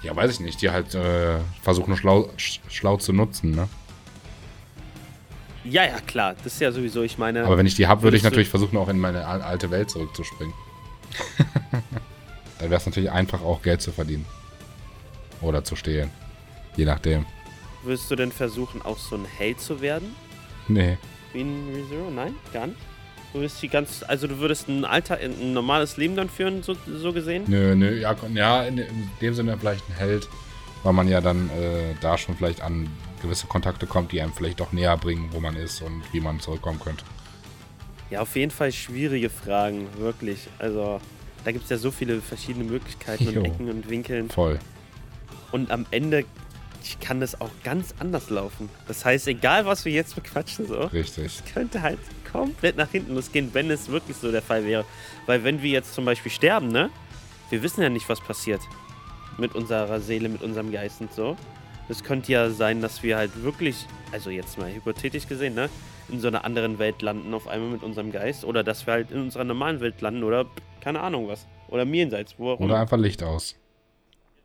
Ja, 0.01 0.15
weiß 0.15 0.31
ich 0.31 0.39
nicht. 0.39 0.61
Die 0.61 0.69
halt 0.69 0.93
äh, 0.95 1.37
versuchen 1.61 1.95
schlau, 1.97 2.29
sch- 2.37 2.59
schlau 2.69 2.97
zu 2.97 3.11
nutzen, 3.13 3.51
ne? 3.51 3.67
Ja, 5.63 5.83
ja, 5.83 5.99
klar. 5.99 6.35
Das 6.43 6.53
ist 6.53 6.61
ja 6.61 6.71
sowieso, 6.71 7.01
ich 7.01 7.17
meine. 7.17 7.43
Aber 7.43 7.57
wenn 7.57 7.65
ich 7.65 7.75
die 7.75 7.87
habe, 7.87 8.03
würde 8.03 8.15
ich 8.17 8.23
natürlich 8.23 8.49
versuchen, 8.49 8.77
auch 8.77 8.87
in 8.87 8.99
meine 8.99 9.25
al- 9.25 9.41
alte 9.41 9.71
Welt 9.71 9.89
zurückzuspringen. 9.89 10.53
Dann 12.59 12.69
wäre 12.69 12.75
es 12.79 12.85
natürlich 12.85 13.11
einfach, 13.11 13.41
auch 13.41 13.61
Geld 13.61 13.81
zu 13.81 13.91
verdienen. 13.91 14.25
Oder 15.41 15.63
zu 15.63 15.75
stehlen. 15.75 16.09
Je 16.77 16.85
nachdem. 16.85 17.25
Würdest 17.83 18.09
du 18.09 18.15
denn 18.15 18.31
versuchen, 18.31 18.81
auch 18.81 18.97
so 18.97 19.15
ein 19.15 19.25
Held 19.25 19.59
zu 19.59 19.81
werden? 19.81 20.15
Nee. 20.67 20.97
In 21.33 21.67
ReZero? 21.73 22.09
Nein, 22.11 22.35
gar 22.53 22.67
nicht. 22.67 22.79
Du 23.35 23.41
würdest 23.41 23.61
die 23.61 23.67
ganz, 23.67 24.01
also 24.07 24.27
du 24.27 24.39
würdest 24.39 24.69
ein 24.69 24.85
Alter, 24.85 25.17
ein 25.17 25.51
normales 25.51 25.97
Leben 25.97 26.15
dann 26.15 26.29
führen, 26.29 26.63
so, 26.63 26.73
so 26.87 27.11
gesehen? 27.11 27.43
Nö, 27.47 27.75
nö. 27.75 27.99
Ja, 27.99 28.15
ja 28.33 28.63
in, 28.63 28.81
dem 29.19 29.33
Sinne 29.33 29.57
vielleicht 29.59 29.83
ein 29.89 29.95
Held, 29.95 30.29
weil 30.83 30.93
man 30.93 31.09
ja 31.09 31.19
dann 31.19 31.49
äh, 31.49 31.95
da 31.99 32.17
schon 32.17 32.37
vielleicht 32.37 32.61
an 32.61 32.87
gewisse 33.21 33.47
Kontakte 33.47 33.87
kommt, 33.87 34.13
die 34.13 34.21
einem 34.21 34.31
vielleicht 34.31 34.61
doch 34.61 34.71
näher 34.71 34.95
bringen, 34.95 35.31
wo 35.33 35.41
man 35.41 35.57
ist 35.57 35.81
und 35.81 36.01
wie 36.13 36.21
man 36.21 36.39
zurückkommen 36.39 36.79
könnte. 36.79 37.03
Ja, 38.09 38.21
auf 38.21 38.33
jeden 38.37 38.51
Fall 38.51 38.71
schwierige 38.71 39.29
Fragen, 39.29 39.89
wirklich. 39.97 40.47
Also, 40.57 41.01
da 41.43 41.51
gibt 41.51 41.65
es 41.65 41.69
ja 41.69 41.77
so 41.77 41.91
viele 41.91 42.21
verschiedene 42.21 42.63
Möglichkeiten 42.63 43.25
Jo. 43.25 43.41
und 43.41 43.45
Ecken 43.47 43.69
und 43.69 43.89
Winkeln. 43.89 44.29
Voll. 44.29 44.59
Und 45.51 45.71
am 45.71 45.85
Ende 45.91 46.23
kann 47.01 47.19
das 47.19 47.41
auch 47.41 47.51
ganz 47.65 47.95
anders 47.99 48.29
laufen. 48.29 48.69
Das 48.87 49.03
heißt, 49.03 49.27
egal 49.27 49.65
was 49.65 49.83
wir 49.83 49.91
jetzt 49.91 50.15
bequatschen, 50.15 50.67
so, 50.67 50.85
Richtig. 50.85 51.43
könnte 51.53 51.81
halt 51.81 51.99
komplett 52.37 52.77
nach 52.77 52.89
hinten 52.89 53.15
losgehen, 53.15 53.49
wenn 53.53 53.69
es 53.71 53.89
wirklich 53.89 54.17
so 54.17 54.31
der 54.31 54.41
Fall 54.41 54.65
wäre. 54.65 54.85
Weil 55.25 55.43
wenn 55.43 55.61
wir 55.61 55.71
jetzt 55.71 55.93
zum 55.93 56.05
Beispiel 56.05 56.31
sterben, 56.31 56.67
ne? 56.69 56.89
Wir 57.49 57.61
wissen 57.61 57.81
ja 57.81 57.89
nicht, 57.89 58.09
was 58.09 58.21
passiert 58.21 58.61
mit 59.37 59.53
unserer 59.53 59.99
Seele, 59.99 60.29
mit 60.29 60.41
unserem 60.41 60.71
Geist 60.71 61.01
und 61.01 61.13
so. 61.13 61.35
Es 61.89 62.03
könnte 62.03 62.31
ja 62.31 62.49
sein, 62.49 62.81
dass 62.81 63.03
wir 63.03 63.17
halt 63.17 63.43
wirklich, 63.43 63.85
also 64.11 64.29
jetzt 64.29 64.57
mal 64.57 64.73
hypothetisch 64.73 65.27
gesehen, 65.27 65.53
ne? 65.53 65.69
In 66.09 66.19
so 66.19 66.27
einer 66.27 66.45
anderen 66.45 66.79
Welt 66.79 67.01
landen 67.01 67.33
auf 67.33 67.47
einmal 67.47 67.69
mit 67.69 67.83
unserem 67.83 68.11
Geist. 68.11 68.45
Oder 68.45 68.63
dass 68.63 68.85
wir 68.85 68.93
halt 68.93 69.11
in 69.11 69.21
unserer 69.21 69.43
normalen 69.43 69.79
Welt 69.79 70.01
landen 70.01 70.23
oder 70.23 70.45
keine 70.81 71.01
Ahnung 71.01 71.27
was. 71.27 71.47
Oder 71.67 71.83
im 71.83 71.93
Jenseits, 71.93 72.35
wo 72.37 72.51
auch 72.51 72.59
Oder 72.59 72.79
einfach 72.79 72.97
Licht 72.97 73.23
aus. 73.23 73.55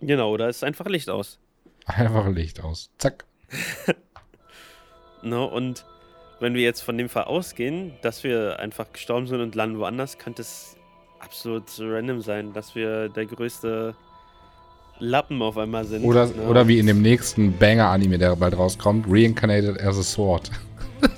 Genau, 0.01 0.33
oder 0.33 0.49
ist 0.49 0.65
einfach 0.65 0.87
Licht 0.87 1.11
aus. 1.11 1.39
Einfach 1.85 2.29
Licht 2.29 2.63
aus. 2.63 2.91
Zack. 2.99 3.25
Ne? 5.23 5.45
Und 5.45 5.85
wenn 6.41 6.55
wir 6.55 6.63
jetzt 6.63 6.81
von 6.81 6.99
dem 6.99 7.09
Fall 7.09 7.25
ausgehen, 7.25 7.93
dass 8.03 8.25
wir 8.25 8.59
einfach 8.59 8.93
gestorben 8.93 9.27
sind 9.27 9.41
und 9.41 9.55
landen 9.55 9.79
woanders, 9.79 10.19
könnte 10.19 10.43
es 10.43 10.77
absolut 11.21 11.65
random 11.79 12.23
sein, 12.23 12.53
dass 12.55 12.75
wir 12.75 13.11
der 13.11 13.27
größte 13.27 13.95
Lappen 14.99 15.41
auf 15.43 15.57
einmal 15.59 15.85
sind. 15.85 16.05
Oder, 16.05 16.27
ne? 16.27 16.43
oder 16.49 16.67
wie 16.67 16.79
in 16.79 16.87
dem 16.87 17.03
nächsten 17.03 17.57
Banger-Anime, 17.57 18.19
der 18.19 18.37
bald 18.37 18.57
rauskommt, 18.57 19.07
Reincarnated 19.09 19.81
as 19.81 19.99
a 19.99 20.03
Sword. 20.03 20.51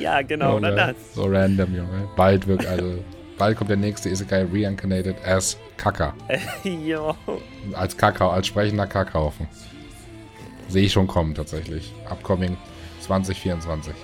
Ja, 0.00 0.22
genau, 0.22 0.56
oder 0.56 0.74
das. 0.74 0.96
So 1.14 1.24
random, 1.24 1.74
Junge. 1.74 2.08
Bald 2.16 2.46
wird, 2.46 2.66
also, 2.66 2.98
bald 3.38 3.56
kommt 3.56 3.70
der 3.70 3.76
nächste 3.76 4.08
Isekai 4.08 4.46
Reincarnated 4.52 5.16
as 5.24 5.56
Kaka. 5.76 6.14
jo. 6.64 7.14
Als 7.72 7.96
Kakao, 7.96 8.30
als 8.30 8.48
sprechender 8.48 8.86
Kakaufen. 8.86 9.46
Sehe 10.68 10.84
ich 10.84 10.92
schon 10.92 11.06
kommen, 11.06 11.34
tatsächlich. 11.34 11.92
Upcoming 12.10 12.56
2024. 13.06 13.94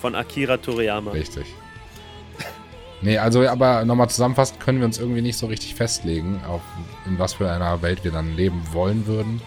Von 0.00 0.14
Akira 0.14 0.56
Toriyama. 0.56 1.12
Richtig. 1.12 1.46
Nee, 3.02 3.18
also, 3.18 3.46
aber 3.46 3.84
nochmal 3.84 4.08
zusammenfassend 4.08 4.60
können 4.60 4.78
wir 4.78 4.86
uns 4.86 4.98
irgendwie 4.98 5.20
nicht 5.20 5.36
so 5.36 5.46
richtig 5.46 5.74
festlegen, 5.74 6.40
auf 6.48 6.62
in 7.06 7.18
was 7.18 7.34
für 7.34 7.50
einer 7.50 7.82
Welt 7.82 8.02
wir 8.04 8.12
dann 8.12 8.34
leben 8.34 8.62
wollen 8.72 9.06
würden. 9.06 9.42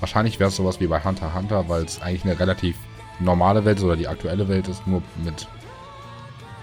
Wahrscheinlich 0.00 0.38
wäre 0.40 0.48
es 0.48 0.56
sowas 0.56 0.80
wie 0.80 0.86
bei 0.86 1.02
Hunter 1.02 1.26
x 1.26 1.34
Hunter, 1.34 1.68
weil 1.68 1.84
es 1.84 2.00
eigentlich 2.00 2.24
eine 2.24 2.38
relativ 2.38 2.76
normale 3.20 3.64
Welt 3.64 3.78
ist 3.78 3.84
oder 3.84 3.96
die 3.96 4.08
aktuelle 4.08 4.48
Welt 4.48 4.68
ist, 4.68 4.86
nur 4.86 5.02
mit 5.24 5.46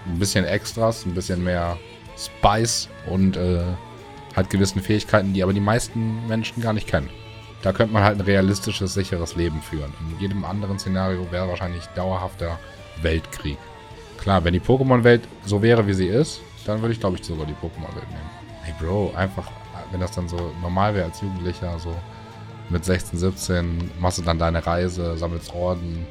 ein 0.06 0.18
bisschen 0.18 0.44
Extras, 0.44 1.06
ein 1.06 1.14
bisschen 1.14 1.42
mehr 1.42 1.78
Spice 2.16 2.88
und 3.06 3.36
äh, 3.36 3.62
halt 4.36 4.50
gewissen 4.50 4.80
Fähigkeiten, 4.82 5.32
die 5.34 5.42
aber 5.42 5.52
die 5.52 5.60
meisten 5.60 6.26
Menschen 6.26 6.62
gar 6.62 6.72
nicht 6.72 6.86
kennen. 6.86 7.10
Da 7.64 7.72
könnte 7.72 7.94
man 7.94 8.02
halt 8.02 8.18
ein 8.18 8.20
realistisches, 8.20 8.92
sicheres 8.92 9.36
Leben 9.36 9.62
führen. 9.62 9.90
In 9.98 10.20
jedem 10.20 10.44
anderen 10.44 10.78
Szenario 10.78 11.26
wäre 11.32 11.48
wahrscheinlich 11.48 11.86
dauerhafter 11.96 12.58
Weltkrieg. 13.00 13.56
Klar, 14.18 14.44
wenn 14.44 14.52
die 14.52 14.60
Pokémon-Welt 14.60 15.22
so 15.46 15.62
wäre, 15.62 15.86
wie 15.86 15.94
sie 15.94 16.06
ist, 16.06 16.42
dann 16.66 16.82
würde 16.82 16.92
ich, 16.92 17.00
glaube 17.00 17.16
ich, 17.16 17.24
sogar 17.24 17.46
die 17.46 17.54
Pokémon-Welt 17.54 18.08
nehmen. 18.10 18.30
Hey 18.62 18.74
Bro, 18.78 19.14
einfach, 19.16 19.50
wenn 19.90 20.00
das 20.00 20.12
dann 20.12 20.28
so 20.28 20.52
normal 20.60 20.94
wäre 20.94 21.06
als 21.06 21.22
Jugendlicher, 21.22 21.78
so 21.78 21.94
mit 22.68 22.84
16, 22.84 23.18
17, 23.18 23.90
machst 23.98 24.18
du 24.18 24.22
dann 24.22 24.38
deine 24.38 24.66
Reise, 24.66 25.16
sammelst 25.16 25.54
Orden, 25.54 26.06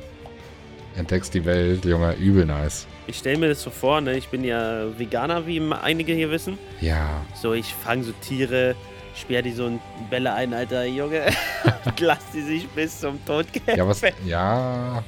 entdeckst 0.95 1.36
die 1.36 1.45
Welt, 1.45 1.86
Junge, 1.86 2.14
übel 2.16 2.47
nice. 2.47 2.88
Ich 3.06 3.20
stelle 3.20 3.38
mir 3.38 3.49
das 3.49 3.62
so 3.62 3.70
vor, 3.70 4.01
ne? 4.01 4.18
ich 4.18 4.30
bin 4.30 4.43
ja 4.43 4.88
Veganer, 4.97 5.45
wie 5.45 5.62
einige 5.72 6.14
hier 6.14 6.32
wissen. 6.32 6.58
Ja, 6.82 7.22
So, 7.39 7.54
ich 7.54 7.76
fange 7.76 8.06
so 8.06 8.12
Tiere, 8.22 8.76
sperr 9.16 9.41
die 9.41 9.51
so 9.51 9.68
in 9.68 9.80
Bälle 10.09 10.34
ein, 10.34 10.53
Alter, 10.53 10.86
Junge. 10.86 11.22
Lass 11.99 12.20
die 12.34 12.41
sich 12.41 12.68
bis 12.70 12.99
zum 12.99 13.24
Tod 13.26 13.51
kämpfen. 13.53 13.78
ja, 13.78 13.88
was, 13.88 14.01
ja, 14.26 15.03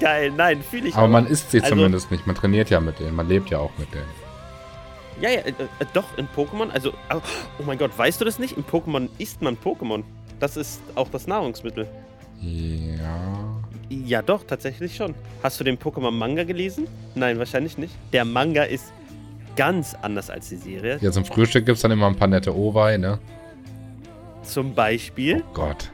Geil, 0.00 0.30
nein, 0.36 0.62
fühle 0.62 0.88
ich 0.88 0.94
aber 0.94 1.04
auch. 1.06 1.08
man 1.10 1.26
isst 1.26 1.50
sie 1.50 1.60
Also- 1.60 1.74
zumindest 1.74 2.10
nicht, 2.10 2.26
man 2.26 2.36
trainiert 2.36 2.70
ja 2.70 2.80
mit 2.80 2.98
denen, 3.00 3.14
man 3.16 3.28
lebt 3.28 3.50
ja 3.50 3.58
auch 3.58 3.70
mit 3.78 3.92
denen. 3.92 4.04
Ja, 5.20 5.28
ja, 5.30 5.40
äh, 5.40 5.50
äh, 5.50 5.54
doch, 5.92 6.16
in 6.16 6.26
Pokémon, 6.34 6.70
also, 6.70 6.92
oh 7.12 7.20
oh 7.58 7.62
mein 7.66 7.76
Gott, 7.76 7.96
weißt 7.96 8.20
du 8.20 8.24
das 8.24 8.38
nicht? 8.38 8.56
In 8.56 8.64
Pokémon 8.64 9.08
isst 9.18 9.42
man 9.42 9.56
Pokémon. 9.58 10.02
Das 10.38 10.56
ist 10.56 10.80
auch 10.94 11.08
das 11.10 11.26
Nahrungsmittel. 11.26 11.86
Ja, 12.40 13.60
Ja, 13.90 14.22
doch, 14.22 14.44
tatsächlich 14.46 14.96
schon. 14.96 15.14
Hast 15.42 15.60
du 15.60 15.64
den 15.64 15.76
Pokémon-Manga 15.78 16.44
gelesen? 16.44 16.86
Nein, 17.14 17.38
wahrscheinlich 17.38 17.76
nicht. 17.76 17.92
Der 18.14 18.24
Manga 18.24 18.62
ist 18.62 18.92
ganz 19.56 19.96
anders 20.00 20.30
als 20.30 20.48
die 20.48 20.56
Serie. 20.56 20.98
Jetzt 21.00 21.16
im 21.16 21.24
Frühstück 21.24 21.66
gibt 21.66 21.76
es 21.76 21.82
dann 21.82 21.90
immer 21.90 22.06
ein 22.06 22.16
paar 22.16 22.28
nette 22.28 22.54
Owei, 22.54 22.96
ne? 22.96 23.18
Zum 24.42 24.74
Beispiel, 24.74 25.44
Gott. 25.54 25.90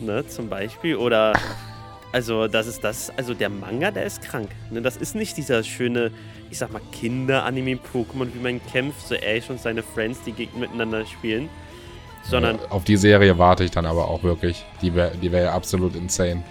ne, 0.00 0.26
zum 0.26 0.48
Beispiel, 0.48 0.96
oder, 0.96 1.32
also, 2.12 2.48
das 2.48 2.66
ist 2.66 2.82
das, 2.84 3.10
also 3.16 3.34
der 3.34 3.48
Manga, 3.48 3.90
der 3.90 4.04
ist 4.04 4.20
krank. 4.22 4.48
Ne, 4.70 4.82
das 4.82 4.96
ist 4.96 5.14
nicht 5.14 5.36
dieser 5.36 5.62
schöne, 5.62 6.10
ich 6.50 6.58
sag 6.58 6.72
mal, 6.72 6.82
Kinder-Anime-Pokémon, 6.92 8.28
wie 8.34 8.40
man 8.42 8.60
kämpft, 8.70 9.06
so 9.08 9.14
Ash 9.14 9.48
und 9.48 9.60
seine 9.60 9.82
Friends, 9.82 10.20
die 10.26 10.32
gegen 10.32 10.60
miteinander 10.60 11.06
spielen. 11.06 11.48
Sondern 12.24 12.56
Äh, 12.56 12.70
auf 12.70 12.84
die 12.84 12.96
Serie 12.96 13.38
warte 13.38 13.64
ich 13.64 13.70
dann 13.70 13.86
aber 13.86 14.08
auch 14.08 14.22
wirklich. 14.22 14.64
Die 14.82 14.94
wäre 14.94 15.12
die 15.20 15.30
wär 15.30 15.42
ja 15.42 15.52
absolut 15.52 15.94
insane. 15.94 16.42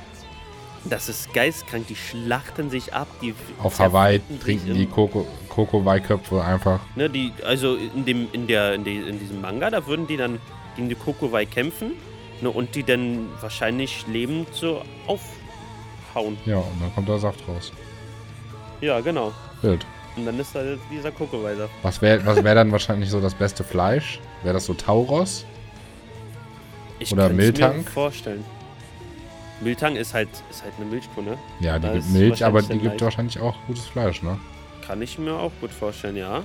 Das 0.86 1.08
ist 1.08 1.34
geistkrank, 1.34 1.88
die 1.88 1.96
schlachten 1.96 2.70
sich 2.70 2.94
ab, 2.94 3.08
die 3.22 3.34
Auf 3.62 3.80
Hawaii 3.80 4.20
trinken 4.44 4.74
die 4.74 4.86
Koko- 4.86 5.26
Koko-Wei-Köpfe 5.48 6.44
einfach. 6.44 6.82
Ne, 6.96 7.10
die, 7.10 7.32
also 7.46 7.76
in 7.76 8.04
dem, 8.06 8.28
in 8.34 8.48
der, 8.48 8.74
in, 8.74 8.84
die, 8.84 8.98
in 8.98 9.18
diesem 9.20 9.40
Manga, 9.40 9.70
da 9.70 9.86
würden 9.88 10.08
die 10.08 10.18
dann 10.18 10.40
gegen 10.76 10.90
die 10.90 10.96
Kokowai 10.96 11.46
kämpfen, 11.46 11.94
ne, 12.42 12.50
und 12.50 12.76
die 12.76 12.84
dann 12.84 13.30
wahrscheinlich 13.40 14.06
lebend 14.08 14.54
so 14.54 14.82
aufhauen. 15.08 16.38
Ja, 16.46 16.58
und 16.58 16.82
dann 16.82 16.94
kommt 16.94 17.08
der 17.08 17.20
Saft 17.20 17.48
raus. 17.48 17.72
Ja, 18.82 19.00
genau. 19.00 19.32
Wild. 19.62 19.86
Und 20.18 20.26
dann 20.26 20.38
ist 20.40 20.54
da 20.54 20.62
dieser 20.92 21.12
Kokowai-Saft. 21.12 21.72
Was 21.82 22.02
wäre 22.02 22.26
was 22.26 22.44
wär 22.44 22.56
dann 22.56 22.72
wahrscheinlich 22.74 23.10
so 23.10 23.22
das 23.22 23.34
beste 23.34 23.64
Fleisch? 23.64 24.20
Wäre 24.44 24.54
das 24.56 24.66
so 24.66 24.74
Tauros? 24.74 25.46
Ich 27.00 27.12
Oder 27.14 27.28
könnte 27.28 27.42
es 27.42 27.48
Miltank? 27.52 27.86
mir 27.86 27.92
vorstellen. 27.92 28.46
Miltang 29.62 29.96
ist 29.96 30.14
halt, 30.14 30.30
ist 30.50 30.64
halt 30.64 30.74
eine 30.78 30.86
Milchkuh, 30.86 31.22
ne? 31.22 31.38
Ja, 31.60 31.80
die 31.80 31.88
Da 31.88 31.94
gibt 31.94 32.10
Milch, 32.10 32.44
aber 32.46 32.62
die 32.62 32.80
gibt 32.80 33.02
wahrscheinlich 33.02 33.40
auch 33.40 33.56
gutes 33.68 33.86
Fleisch, 33.86 34.22
ne? 34.22 34.38
Kann 34.86 35.02
ich 35.02 35.18
mir 35.18 35.34
auch 35.36 35.52
gut 35.62 35.72
vorstellen, 35.72 36.18
ja. 36.18 36.44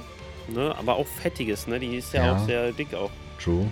Ne? 0.48 0.74
Aber 0.78 0.96
auch 0.96 1.06
fettiges, 1.06 1.66
ne? 1.66 1.78
Die 1.80 1.96
ist 1.96 2.12
ja, 2.14 2.26
Ja. 2.26 2.36
auch 2.36 2.46
sehr 2.46 2.72
dick 2.72 2.94
auch. 2.94 3.10
True. 3.42 3.66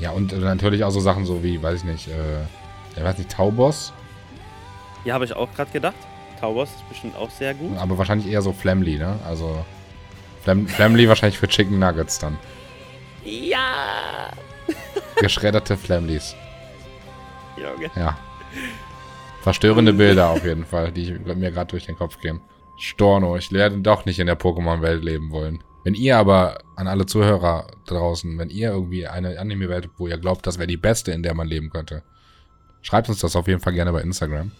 Ja, 0.00 0.10
und 0.12 0.32
äh, 0.32 0.36
natürlich 0.36 0.84
auch 0.84 0.90
so 0.90 1.00
Sachen 1.00 1.26
so 1.26 1.42
wie, 1.42 1.60
weiß 1.62 1.80
ich 1.80 1.84
nicht, 1.84 2.08
äh, 2.08 2.42
ich 2.96 3.02
weiß 3.02 3.18
nicht, 3.18 3.30
Taubos, 3.30 3.92
Ja, 5.04 5.14
habe 5.14 5.24
ich 5.24 5.32
auch 5.34 5.52
gerade 5.54 5.70
gedacht. 5.72 5.96
Taubos 6.40 6.68
ist 6.68 6.88
bestimmt 6.88 7.16
auch 7.16 7.30
sehr 7.30 7.52
gut. 7.54 7.76
aber 7.78 7.98
wahrscheinlich 7.98 8.28
eher 8.30 8.42
so 8.42 8.52
Flamly, 8.52 8.96
ne? 8.98 9.18
Also 9.26 9.64
Flam 10.44 10.68
Flamly 10.68 11.08
wahrscheinlich 11.08 11.38
für 11.38 11.48
Chicken 11.48 11.78
Nuggets 11.80 12.18
dann. 12.20 12.38
Ja! 13.24 14.30
Geschredderte 15.16 15.76
Flamlys. 15.76 16.36
Junge. 17.56 17.90
Ja. 17.96 18.16
Verstörende 19.42 19.92
Bilder 19.92 20.30
auf 20.30 20.44
jeden 20.44 20.64
Fall, 20.64 20.92
die 20.92 21.12
mir 21.12 21.50
gerade 21.50 21.70
durch 21.70 21.86
den 21.86 21.96
Kopf 21.96 22.18
gehen. 22.20 22.40
Storno, 22.76 23.36
ich 23.36 23.50
werde 23.52 23.78
doch 23.78 24.04
nicht 24.04 24.18
in 24.18 24.26
der 24.26 24.38
Pokémon-Welt 24.38 25.02
leben 25.02 25.30
wollen. 25.30 25.62
Wenn 25.84 25.94
ihr 25.94 26.18
aber 26.18 26.58
an 26.76 26.86
alle 26.86 27.06
Zuhörer 27.06 27.68
draußen, 27.86 28.38
wenn 28.38 28.50
ihr 28.50 28.70
irgendwie 28.70 29.06
eine 29.06 29.38
Anime-Welt, 29.38 29.90
wo 29.96 30.06
ihr 30.06 30.18
glaubt, 30.18 30.46
das 30.46 30.58
wäre 30.58 30.66
die 30.66 30.76
beste, 30.76 31.12
in 31.12 31.22
der 31.22 31.34
man 31.34 31.48
leben 31.48 31.70
könnte, 31.70 32.02
schreibt 32.82 33.08
uns 33.08 33.20
das 33.20 33.36
auf 33.36 33.48
jeden 33.48 33.60
Fall 33.60 33.72
gerne 33.72 33.92
bei 33.92 34.02
Instagram. 34.02 34.52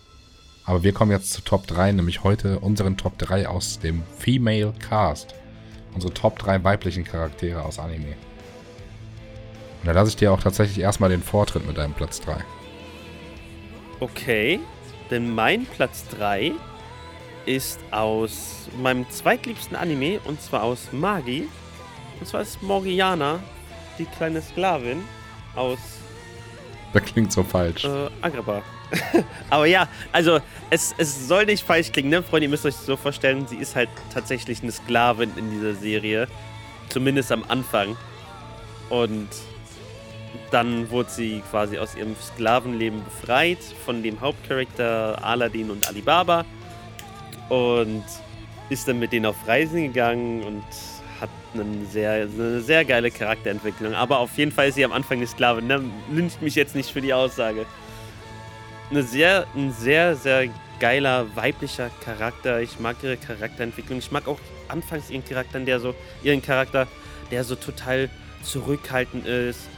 Aber 0.64 0.82
wir 0.82 0.93
kommen 0.93 1.11
jetzt 1.11 1.32
zu 1.32 1.43
Top 1.43 1.66
3, 1.66 1.93
nämlich 1.93 2.24
heute 2.24 2.59
unseren 2.61 2.97
Top 2.97 3.18
3 3.18 3.49
aus 3.49 3.78
dem 3.78 4.03
Female 4.18 4.74
Cast. 4.89 5.34
Unsere 5.95 6.12
Top 6.12 6.39
3 6.39 6.62
weiblichen 6.64 7.05
Charaktere 7.05 7.62
aus 7.64 7.78
Anime. 7.78 8.16
Und 9.80 9.86
da 9.86 9.93
lasse 9.93 10.11
ich 10.11 10.16
dir 10.16 10.32
auch 10.32 10.41
tatsächlich 10.41 10.80
erstmal 10.80 11.11
den 11.11 11.22
Vortritt 11.22 11.66
mit 11.66 11.78
deinem 11.78 11.95
Platz 11.95 12.20
3. 12.20 12.36
Okay, 14.01 14.61
denn 15.11 15.35
mein 15.35 15.67
Platz 15.67 16.05
3 16.17 16.53
ist 17.47 17.81
aus 17.91 18.69
meinem 18.81 19.09
zweitliebsten 19.11 19.77
Anime 19.77 20.21
und 20.25 20.41
zwar 20.41 20.63
aus 20.63 20.89
Magi. 20.93 21.49
Und 22.21 22.27
zwar 22.27 22.43
ist 22.43 22.63
Morgiana, 22.63 23.41
die 23.99 24.05
kleine 24.05 24.43
Sklavin 24.43 25.03
aus 25.57 25.79
Das 26.93 27.05
klingt 27.05 27.33
so 27.33 27.43
falsch. 27.43 27.85
äh, 27.85 28.09
Agrabah. 28.21 28.63
Aber 29.51 29.67
ja, 29.67 29.89
also 30.13 30.41
es, 30.71 30.95
es 30.97 31.29
soll 31.29 31.45
nicht 31.47 31.65
falsch 31.65 31.93
klingen, 31.93 32.11
ne, 32.11 32.23
Freunde? 32.23 32.47
Ihr 32.47 32.51
müsst 32.51 32.65
euch 32.65 32.75
so 32.75 32.97
vorstellen, 32.97 33.47
sie 33.47 33.57
ist 33.57 33.77
halt 33.77 33.91
tatsächlich 34.13 34.63
eine 34.63 34.73
Sklavin 34.73 35.31
in 35.37 35.51
dieser 35.51 35.75
Serie. 35.75 36.27
Zumindest 36.89 37.31
am 37.33 37.45
Anfang. 37.49 37.97
Und 38.89 39.29
dann 40.51 40.91
wurde 40.91 41.11
sie 41.11 41.43
quasi 41.51 41.79
aus 41.79 41.95
ihrem 41.95 42.17
Sklavenleben 42.17 43.05
befreit 43.05 43.59
von 43.85 44.03
dem 44.03 44.21
Hauptcharakter 44.21 45.23
Aladdin 45.23 45.71
und 45.71 45.87
Alibaba. 45.89 46.45
Und 47.49 48.05
ist 48.69 48.87
dann 48.87 48.99
mit 48.99 49.13
denen 49.13 49.27
auf 49.27 49.37
Reisen 49.47 49.83
gegangen 49.85 50.43
und 50.43 50.65
hat 51.21 51.31
einen 51.55 51.87
sehr, 51.91 52.13
eine 52.13 52.61
sehr 52.61 52.85
geile 52.85 53.11
Charakterentwicklung. 53.11 53.95
Aber 53.95 54.19
auf 54.19 54.37
jeden 54.37 54.53
Fall 54.53 54.69
ist 54.69 54.75
sie 54.75 54.85
am 54.85 54.93
Anfang 54.93 55.19
eine 55.19 55.27
Sklavin. 55.27 55.67
Ne? 55.67 55.83
Lyncht 56.11 56.43
mich 56.43 56.55
jetzt 56.55 56.75
nicht 56.75 56.91
für 56.91 57.01
die 57.01 57.15
Aussage 57.15 57.67
eine 58.91 59.03
sehr, 59.03 59.47
ein 59.55 59.73
sehr, 59.73 60.17
sehr 60.17 60.49
geiler 60.81 61.27
weiblicher 61.37 61.91
Charakter. 62.05 62.61
Ich 62.61 62.79
mag 62.81 62.97
ihre 63.03 63.17
Charakterentwicklung. 63.17 63.99
Ich 63.99 64.11
mag 64.11 64.27
auch 64.29 64.39
anfangs 64.69 65.11
ihren 65.11 65.25
Charakter, 65.25 65.61
der 65.61 65.81
so, 65.81 65.95
ihren 66.23 66.43
Charakter, 66.43 66.87
der 67.31 67.45
so 67.45 67.55
total 67.55 68.09
zurückhaltend 68.43 69.27
ist, 69.27 69.69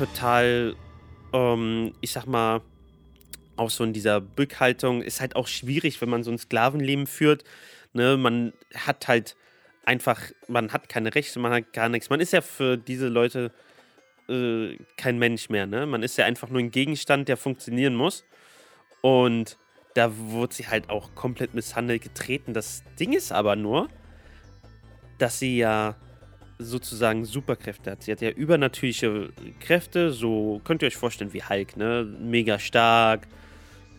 total, 0.00 0.74
ähm, 1.34 1.92
ich 2.00 2.12
sag 2.12 2.24
mal, 2.26 2.62
auch 3.56 3.68
so 3.68 3.84
in 3.84 3.92
dieser 3.92 4.22
Bückhaltung 4.22 5.02
ist 5.02 5.20
halt 5.20 5.36
auch 5.36 5.46
schwierig, 5.46 6.00
wenn 6.00 6.08
man 6.08 6.22
so 6.22 6.30
ein 6.30 6.38
Sklavenleben 6.38 7.06
führt. 7.06 7.44
Ne, 7.92 8.16
man 8.16 8.54
hat 8.74 9.08
halt 9.08 9.36
einfach, 9.84 10.22
man 10.48 10.72
hat 10.72 10.88
keine 10.88 11.14
Rechte, 11.14 11.38
man 11.38 11.52
hat 11.52 11.72
gar 11.74 11.90
nichts. 11.90 12.08
Man 12.08 12.20
ist 12.20 12.32
ja 12.32 12.40
für 12.40 12.78
diese 12.78 13.08
Leute 13.08 13.52
äh, 14.30 14.78
kein 14.96 15.18
Mensch 15.18 15.50
mehr, 15.50 15.66
ne? 15.66 15.84
Man 15.84 16.02
ist 16.02 16.16
ja 16.16 16.24
einfach 16.24 16.48
nur 16.48 16.60
ein 16.60 16.70
Gegenstand, 16.70 17.28
der 17.28 17.36
funktionieren 17.36 17.94
muss. 17.94 18.24
Und 19.02 19.58
da 19.94 20.16
wurde 20.16 20.54
sie 20.54 20.68
halt 20.68 20.88
auch 20.88 21.14
komplett 21.14 21.52
misshandelt 21.52 22.02
getreten. 22.02 22.54
Das 22.54 22.84
Ding 22.98 23.12
ist 23.12 23.32
aber 23.32 23.54
nur, 23.54 23.88
dass 25.18 25.38
sie 25.38 25.58
ja 25.58 25.96
sozusagen 26.60 27.24
Superkräfte 27.24 27.90
hat. 27.90 28.02
Sie 28.02 28.12
hat 28.12 28.20
ja 28.20 28.30
übernatürliche 28.30 29.30
Kräfte, 29.60 30.12
so 30.12 30.60
könnt 30.64 30.82
ihr 30.82 30.86
euch 30.88 30.96
vorstellen 30.96 31.32
wie 31.32 31.42
Hulk, 31.42 31.76
ne? 31.76 32.06
Mega 32.20 32.58
stark 32.58 33.26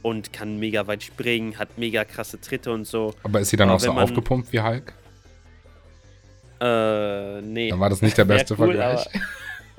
und 0.01 0.31
kann 0.31 0.57
mega 0.59 0.87
weit 0.87 1.03
springen, 1.03 1.57
hat 1.57 1.77
mega 1.77 2.05
krasse 2.05 2.39
Tritte 2.39 2.71
und 2.71 2.85
so. 2.85 3.13
Aber 3.23 3.39
ist 3.39 3.49
sie 3.49 3.57
dann 3.57 3.69
aber 3.69 3.75
auch 3.77 3.79
so 3.79 3.93
man- 3.93 4.03
aufgepumpt 4.03 4.51
wie 4.53 4.61
Hulk? 4.61 4.93
Äh, 6.59 7.41
nee. 7.41 7.69
Dann 7.69 7.79
war 7.79 7.89
das 7.89 8.01
nicht 8.01 8.17
der 8.17 8.25
beste 8.25 8.53
cool, 8.53 8.67
Vergleich. 8.75 9.05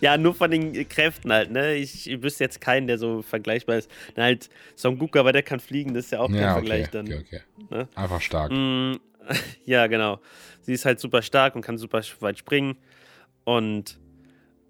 Ja, 0.00 0.16
nur 0.16 0.34
von 0.34 0.50
den 0.50 0.88
Kräften 0.88 1.30
halt, 1.30 1.50
ne? 1.50 1.74
Ich, 1.74 2.10
ich 2.10 2.22
wüsste 2.22 2.44
jetzt 2.44 2.62
keinen, 2.62 2.86
der 2.86 2.96
so 2.96 3.20
vergleichbar 3.20 3.76
ist. 3.76 3.90
Na, 4.16 4.22
halt, 4.24 4.48
Son 4.74 4.96
Goku, 4.98 5.18
aber 5.18 5.32
der 5.34 5.42
kann 5.42 5.60
fliegen, 5.60 5.92
das 5.92 6.06
ist 6.06 6.12
ja 6.12 6.20
auch 6.20 6.28
kein 6.28 6.36
Ja, 6.38 6.52
okay, 6.56 6.66
Vergleich 6.66 6.88
dann. 6.88 7.06
okay, 7.06 7.22
okay. 7.26 7.40
ne? 7.68 7.88
Einfach 7.94 8.22
stark. 8.22 8.50
Mm, 8.52 8.94
ja, 9.64 9.86
genau. 9.86 10.20
Sie 10.62 10.72
ist 10.72 10.84
halt 10.84 11.00
super 11.00 11.22
stark 11.22 11.54
und 11.54 11.62
kann 11.62 11.78
super 11.78 12.02
weit 12.20 12.38
springen 12.38 12.76
und 13.44 13.98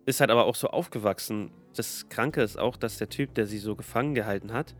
ist 0.04 0.20
halt 0.20 0.30
aber 0.30 0.46
auch 0.46 0.54
so 0.54 0.68
aufgewachsen. 0.68 1.50
Das 1.74 2.08
Kranke 2.08 2.42
ist 2.42 2.58
auch, 2.58 2.76
dass 2.76 2.98
der 2.98 3.08
Typ, 3.08 3.34
der 3.34 3.46
sie 3.46 3.58
so 3.58 3.74
gefangen 3.74 4.14
gehalten 4.14 4.52
hat, 4.52 4.74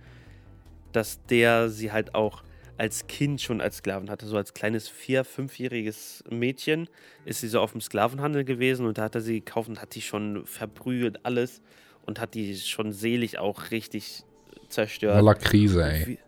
dass 0.93 1.25
der 1.27 1.69
sie 1.69 1.93
halt 1.93 2.15
auch 2.15 2.43
als 2.79 3.07
Kind 3.07 3.41
schon 3.41 3.61
als 3.61 3.79
Sklaven 3.79 4.11
hatte. 4.11 4.27
So 4.27 4.37
als 4.37 4.55
kleines 4.55 4.89
vier-, 4.89 5.25
fünfjähriges 5.25 6.25
Mädchen 6.31 6.89
ist 7.25 7.41
sie 7.41 7.49
so 7.49 7.61
auf 7.61 7.73
dem 7.73 7.81
Sklavenhandel 7.81 8.45
gewesen 8.45 8.87
und 8.87 8.99
da 8.99 9.05
hat 9.05 9.15
er 9.15 9.21
sie 9.21 9.41
gekauft 9.41 9.69
und 9.69 9.81
hat 9.81 9.95
die 9.95 10.03
schon 10.03 10.47
verprügelt, 10.47 11.25
alles 11.25 11.63
und 12.05 12.21
hat 12.21 12.35
die 12.35 12.57
schon 12.57 12.93
selig 12.93 13.39
auch 13.39 13.71
richtig 13.71 14.25
zerstört. 14.69 15.17
Voller 15.17 15.35
Krise, 15.35 15.85
ey. 15.85 16.19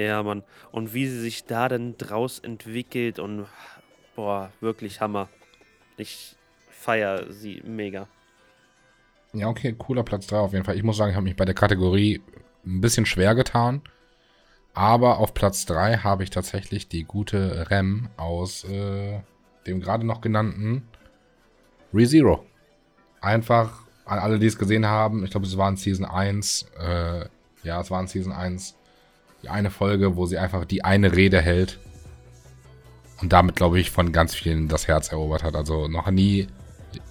Ja, 0.00 0.22
Mann. 0.22 0.42
Und 0.72 0.94
wie 0.94 1.06
sie 1.06 1.20
sich 1.20 1.44
da 1.44 1.68
dann 1.68 1.98
draus 1.98 2.38
entwickelt 2.38 3.18
und 3.18 3.46
boah, 4.16 4.50
wirklich 4.60 5.00
Hammer. 5.00 5.28
Ich 5.98 6.36
feiere 6.70 7.30
sie 7.30 7.62
mega. 7.66 8.08
Ja, 9.34 9.48
okay, 9.48 9.74
cooler 9.76 10.02
Platz 10.02 10.26
3 10.26 10.38
auf 10.38 10.52
jeden 10.54 10.64
Fall. 10.64 10.76
Ich 10.76 10.82
muss 10.82 10.96
sagen, 10.96 11.10
ich 11.10 11.16
habe 11.16 11.24
mich 11.24 11.36
bei 11.36 11.44
der 11.44 11.54
Kategorie 11.54 12.22
ein 12.64 12.80
bisschen 12.80 13.04
schwer 13.04 13.34
getan. 13.34 13.82
Aber 14.72 15.18
auf 15.18 15.34
Platz 15.34 15.66
3 15.66 15.98
habe 15.98 16.22
ich 16.22 16.30
tatsächlich 16.30 16.88
die 16.88 17.04
gute 17.04 17.70
Rem 17.70 18.08
aus 18.16 18.64
äh, 18.64 19.20
dem 19.66 19.80
gerade 19.80 20.06
noch 20.06 20.22
genannten 20.22 20.88
ReZero. 21.92 22.46
Einfach 23.20 23.82
an 24.06 24.18
alle, 24.18 24.38
die 24.38 24.46
es 24.46 24.58
gesehen 24.58 24.86
haben, 24.86 25.24
ich 25.24 25.30
glaube, 25.30 25.46
es 25.46 25.58
war 25.58 25.68
in 25.68 25.76
Season 25.76 26.06
1, 26.06 26.66
äh, 26.80 27.26
ja, 27.62 27.80
es 27.80 27.90
war 27.90 28.00
in 28.00 28.06
Season 28.06 28.32
1, 28.32 28.76
die 29.42 29.48
eine 29.48 29.70
Folge, 29.70 30.16
wo 30.16 30.26
sie 30.26 30.38
einfach 30.38 30.64
die 30.64 30.84
eine 30.84 31.14
Rede 31.14 31.40
hält 31.40 31.78
und 33.20 33.32
damit, 33.32 33.56
glaube 33.56 33.80
ich, 33.80 33.90
von 33.90 34.12
ganz 34.12 34.34
vielen 34.34 34.68
das 34.68 34.88
Herz 34.88 35.12
erobert 35.12 35.42
hat. 35.42 35.54
Also 35.54 35.88
noch 35.88 36.10
nie, 36.10 36.46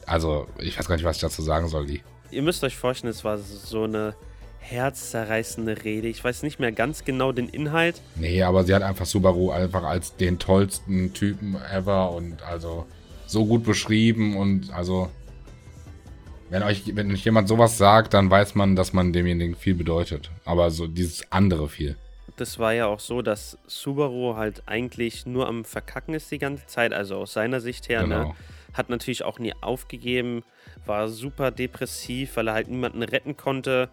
also 0.06 0.48
ich 0.60 0.78
weiß 0.78 0.88
gar 0.88 0.96
nicht, 0.96 1.06
was 1.06 1.18
ich 1.18 1.22
dazu 1.22 1.42
sagen 1.42 1.68
soll, 1.68 1.86
die. 1.86 2.02
Ihr 2.32 2.42
müsst 2.42 2.64
euch 2.64 2.78
vorstellen, 2.78 3.12
es 3.12 3.24
war 3.24 3.38
so 3.38 3.84
eine 3.84 4.16
herzzerreißende 4.60 5.84
Rede. 5.84 6.08
Ich 6.08 6.24
weiß 6.24 6.44
nicht 6.44 6.60
mehr 6.60 6.72
ganz 6.72 7.04
genau 7.04 7.32
den 7.32 7.50
Inhalt. 7.50 8.02
Nee, 8.16 8.44
aber 8.44 8.64
sie 8.64 8.76
hat 8.76 8.84
einfach 8.84 9.06
Subaru 9.06 9.52
einfach 9.52 9.84
als 9.84 10.16
den 10.16 10.38
tollsten 10.38 11.14
Typen 11.14 11.58
ever 11.74 12.12
und 12.12 12.44
also 12.44 12.86
so 13.26 13.46
gut 13.46 13.64
beschrieben 13.64 14.38
und 14.38 14.72
also 14.74 15.10
wenn 16.50 16.64
euch, 16.64 16.84
wenn 16.96 17.12
euch 17.12 17.24
jemand 17.24 17.48
sowas 17.48 17.78
sagt, 17.78 18.16
dann 18.16 18.30
weiß 18.30 18.56
man, 18.56 18.76
dass 18.76 18.92
man 18.92 19.14
demjenigen 19.14 19.56
viel 19.56 19.76
bedeutet. 19.76 20.32
Aber 20.46 20.72
so 20.72 20.88
dieses 20.88 21.32
andere 21.32 21.70
viel. 21.70 21.96
Das 22.40 22.58
war 22.58 22.74
ja 22.74 22.86
auch 22.86 23.02
so, 23.02 23.22
dass 23.22 23.58
Subaru 23.68 24.38
halt 24.38 24.64
eigentlich 24.66 25.26
nur 25.26 25.48
am 25.48 25.66
Verkacken 25.66 26.14
ist 26.14 26.32
die 26.32 26.40
ganze 26.40 26.66
Zeit, 26.68 26.94
also 26.94 27.18
aus 27.18 27.34
seiner 27.34 27.60
Sicht 27.60 27.90
her, 27.90 28.08
ne? 28.08 28.16
Genau. 28.16 28.36
Hat 28.72 28.90
natürlich 28.90 29.26
auch 29.26 29.40
nie 29.40 29.54
aufgegeben, 29.60 30.44
war 30.86 31.10
super 31.10 31.52
depressiv, 31.52 32.38
weil 32.38 32.48
er 32.48 32.54
halt 32.54 32.70
niemanden 32.70 33.04
retten 33.04 33.36
konnte 33.36 33.90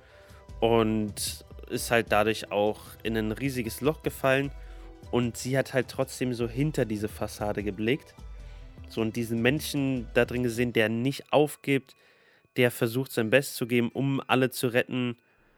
und 0.61 1.45
ist 1.71 1.91
halt 1.91 2.07
dadurch 2.11 2.53
auch 2.53 2.81
in 3.03 3.17
ein 3.17 3.33
riesiges 3.33 3.81
Loch 3.81 4.05
gefallen. 4.05 4.53
Und 5.11 5.37
sie 5.37 5.59
hat 5.59 5.75
halt 5.75 5.89
trotzdem 5.89 6.33
so 6.33 6.49
hinter 6.49 6.85
diese 6.85 7.09
Fassade 7.09 7.65
geblickt. 7.65 8.15
So 8.89 9.01
und 9.01 9.17
diesen 9.17 9.43
Menschen 9.43 10.07
da 10.15 10.25
drin 10.25 10.45
gesehen, 10.45 10.73
der 10.73 10.89
nicht 10.89 11.33
aufgibt, 11.33 11.97
der 12.57 12.71
versucht 12.71 13.11
sein 13.11 13.31
Bestes 13.31 13.57
zu 13.57 13.67
geben, 13.67 13.91
um 13.93 14.23
alle 14.27 14.51
zu 14.51 14.69
retten. 14.69 15.17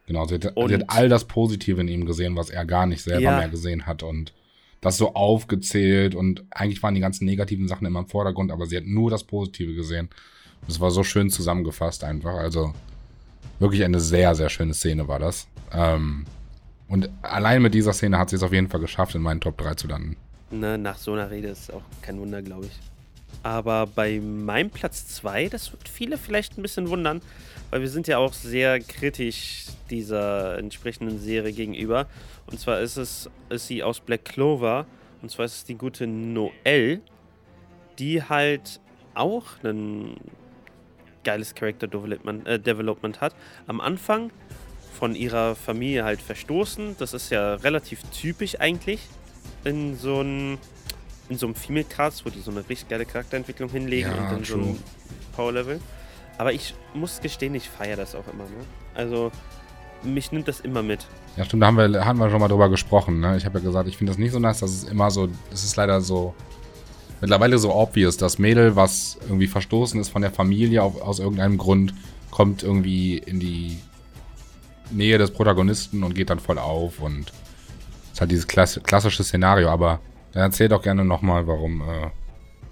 Genau, 0.08 0.26
sie 0.26 0.34
hat, 0.34 0.56
Und- 0.56 0.68
sie 0.70 0.74
hat 0.74 0.84
all 0.88 1.08
das 1.08 1.24
Positive 1.26 1.80
in 1.80 1.86
ihm 1.86 2.04
gesehen, 2.06 2.34
was 2.34 2.50
er 2.50 2.64
gar 2.64 2.86
nicht 2.86 3.02
selber 3.02 3.20
Ja. 3.22 3.38
mehr 3.38 3.48
gesehen 3.48 3.86
hat 3.86 4.02
und 4.02 4.32
das 4.80 4.96
so 4.96 5.14
aufgezählt 5.14 6.14
und 6.14 6.44
eigentlich 6.50 6.82
waren 6.82 6.94
die 6.94 7.00
ganzen 7.00 7.24
negativen 7.26 7.68
Sachen 7.68 7.86
immer 7.86 8.00
im 8.00 8.06
Vordergrund, 8.08 8.50
aber 8.50 8.66
sie 8.66 8.76
hat 8.76 8.84
nur 8.86 9.10
das 9.10 9.22
Positive 9.24 9.74
gesehen. 9.74 10.08
Das 10.66 10.80
war 10.80 10.90
so 10.90 11.04
schön 11.04 11.30
zusammengefasst 11.30 12.02
einfach. 12.04 12.34
Also 12.34 12.74
Wirklich 13.60 13.82
eine 13.82 13.98
sehr, 13.98 14.36
sehr 14.36 14.50
schöne 14.50 14.72
Szene 14.72 15.08
war 15.08 15.18
das. 15.18 15.48
Ähm, 15.72 16.26
und 16.86 17.08
allein 17.22 17.60
mit 17.60 17.74
dieser 17.74 17.92
Szene 17.92 18.16
hat 18.16 18.30
sie 18.30 18.36
es 18.36 18.42
auf 18.44 18.52
jeden 18.52 18.68
Fall 18.68 18.78
geschafft, 18.78 19.16
in 19.16 19.20
meinen 19.22 19.40
Top 19.40 19.58
3 19.58 19.74
zu 19.74 19.88
landen. 19.88 20.16
Ne, 20.52 20.78
nach 20.78 20.96
so 20.96 21.12
einer 21.14 21.28
Rede 21.28 21.48
ist 21.48 21.72
auch 21.72 21.82
kein 22.00 22.20
Wunder, 22.20 22.40
glaube 22.40 22.66
ich. 22.66 22.72
Aber 23.42 23.86
bei 23.88 24.20
meinem 24.20 24.70
Platz 24.70 25.08
2, 25.08 25.48
das 25.48 25.72
wird 25.72 25.88
viele 25.88 26.18
vielleicht 26.18 26.56
ein 26.56 26.62
bisschen 26.62 26.88
wundern, 26.88 27.20
weil 27.70 27.80
wir 27.80 27.88
sind 27.88 28.06
ja 28.08 28.18
auch 28.18 28.32
sehr 28.32 28.80
kritisch 28.80 29.66
dieser 29.90 30.58
entsprechenden 30.58 31.18
Serie 31.18 31.52
gegenüber. 31.52 32.06
Und 32.46 32.58
zwar 32.60 32.80
ist 32.80 32.96
es 32.96 33.28
ist 33.50 33.66
sie 33.66 33.82
aus 33.82 34.00
Black 34.00 34.24
Clover. 34.24 34.86
Und 35.22 35.30
zwar 35.30 35.44
ist 35.46 35.54
es 35.56 35.64
die 35.64 35.74
gute 35.74 36.06
Noelle, 36.06 37.00
die 37.98 38.22
halt 38.22 38.80
auch 39.14 39.44
ein 39.64 40.16
geiles 41.24 41.54
Character 41.54 41.88
Development, 41.88 42.46
äh, 42.46 42.58
Development 42.60 43.20
hat. 43.20 43.34
Am 43.66 43.80
Anfang 43.80 44.30
von 44.98 45.14
ihrer 45.14 45.54
Familie 45.56 46.04
halt 46.04 46.20
verstoßen. 46.22 46.96
Das 46.98 47.14
ist 47.14 47.30
ja 47.30 47.54
relativ 47.54 48.02
typisch 48.10 48.58
eigentlich 48.60 49.00
in 49.64 49.96
so 49.96 50.20
einem 50.20 50.58
in 51.28 51.36
so 51.36 51.44
einem 51.46 51.54
Female 51.54 51.84
Cast, 51.84 52.24
wo 52.24 52.30
die 52.30 52.40
so 52.40 52.50
eine 52.50 52.66
richtig 52.68 52.88
geile 52.88 53.04
Charakterentwicklung 53.04 53.68
hinlegen 53.68 54.10
Ja, 54.10 54.30
und 54.30 54.46
so 54.46 54.54
true. 54.54 54.64
einem 54.64 54.78
Power 55.36 55.52
Level. 55.52 55.80
Aber 56.38 56.52
ich 56.52 56.74
muss 56.94 57.20
gestehen, 57.20 57.54
ich 57.54 57.68
feiere 57.68 57.96
das 57.96 58.14
auch 58.14 58.26
immer. 58.32 58.44
Ne? 58.44 58.64
Also 58.94 59.30
mich 60.02 60.32
nimmt 60.32 60.48
das 60.48 60.60
immer 60.60 60.82
mit. 60.82 61.06
Ja, 61.36 61.44
stimmt, 61.44 61.62
da 61.62 61.66
haben 61.66 61.76
wir, 61.76 62.04
haben 62.04 62.18
wir 62.18 62.30
schon 62.30 62.40
mal 62.40 62.48
drüber 62.48 62.68
gesprochen. 62.68 63.20
Ne? 63.20 63.36
Ich 63.36 63.44
habe 63.44 63.58
ja 63.58 63.64
gesagt, 63.64 63.88
ich 63.88 63.96
finde 63.96 64.12
das 64.12 64.18
nicht 64.18 64.32
so 64.32 64.38
nice, 64.38 64.60
dass 64.60 64.70
es 64.70 64.84
immer 64.84 65.10
so, 65.10 65.28
es 65.52 65.64
ist 65.64 65.76
leider 65.76 66.00
so, 66.00 66.34
mittlerweile 67.20 67.58
so 67.58 67.74
obvious. 67.74 68.16
Das 68.16 68.38
Mädel, 68.38 68.76
was 68.76 69.18
irgendwie 69.22 69.48
verstoßen 69.48 70.00
ist 70.00 70.08
von 70.08 70.22
der 70.22 70.30
Familie 70.30 70.82
auf, 70.82 71.00
aus 71.02 71.18
irgendeinem 71.18 71.58
Grund, 71.58 71.92
kommt 72.30 72.62
irgendwie 72.62 73.18
in 73.18 73.40
die 73.40 73.78
Nähe 74.90 75.18
des 75.18 75.32
Protagonisten 75.32 76.04
und 76.04 76.14
geht 76.14 76.30
dann 76.30 76.38
voll 76.38 76.58
auf 76.58 77.00
und 77.00 77.32
ist 78.12 78.20
halt 78.20 78.30
dieses 78.30 78.46
klass 78.46 78.80
klassische 78.84 79.24
Szenario. 79.24 79.68
Aber 79.68 80.00
dann 80.32 80.44
erzähl 80.44 80.68
doch 80.68 80.82
gerne 80.82 81.04
nochmal, 81.04 81.46
warum 81.46 81.80
äh, 81.80 82.10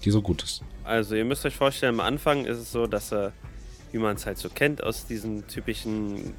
die 0.05 0.11
so 0.11 0.23
gut 0.23 0.43
ist. 0.43 0.63
Also 0.85 1.17
ihr 1.17 1.25
müsst 1.25 1.45
euch 1.45 1.57
vorstellen, 1.57 1.95
am 1.95 2.07
Anfang 2.07 2.45
ist 2.45 2.59
es 2.59 2.71
so, 2.71 2.87
dass 2.87 3.13
er, 3.13 3.33
wie 3.97 3.99
man 3.99 4.17
es 4.17 4.27
halt 4.27 4.37
so 4.37 4.51
kennt 4.51 4.85
aus 4.85 5.07
diesen 5.07 5.47
typischen 5.47 6.35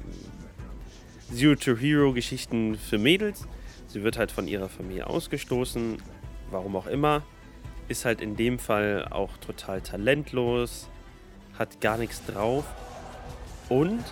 Zero-to-Hero-Geschichten 1.34 2.78
für 2.78 2.98
Mädels, 2.98 3.48
sie 3.88 4.04
wird 4.04 4.16
halt 4.16 4.30
von 4.30 4.46
ihrer 4.46 4.68
Familie 4.68 5.08
ausgestoßen, 5.08 5.96
warum 6.52 6.76
auch 6.76 6.86
immer, 6.86 7.24
ist 7.88 8.04
halt 8.04 8.20
in 8.20 8.36
dem 8.36 8.60
Fall 8.60 9.08
auch 9.10 9.36
total 9.38 9.80
talentlos, 9.80 10.88
hat 11.58 11.80
gar 11.80 11.98
nichts 11.98 12.24
drauf 12.26 12.64
und 13.68 14.04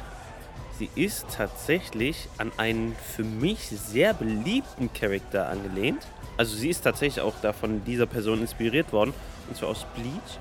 sie 0.77 0.91
ist 0.97 1.27
tatsächlich 1.33 2.29
an 2.39 2.51
einen 2.57 2.97
für 3.15 3.23
mich 3.23 3.61
sehr 3.61 4.13
beliebten 4.13 4.93
Charakter 4.93 5.49
angelehnt. 5.49 6.05
Also 6.37 6.57
sie 6.57 6.69
ist 6.69 6.81
tatsächlich 6.81 7.23
auch 7.23 7.35
da 7.43 7.53
von 7.53 7.85
dieser 7.85 8.07
Person 8.07 8.41
inspiriert 8.41 8.93
worden, 8.93 9.15
und 9.49 9.57
zwar 9.57 9.69
aus 9.69 9.87
Bleach 9.95 10.41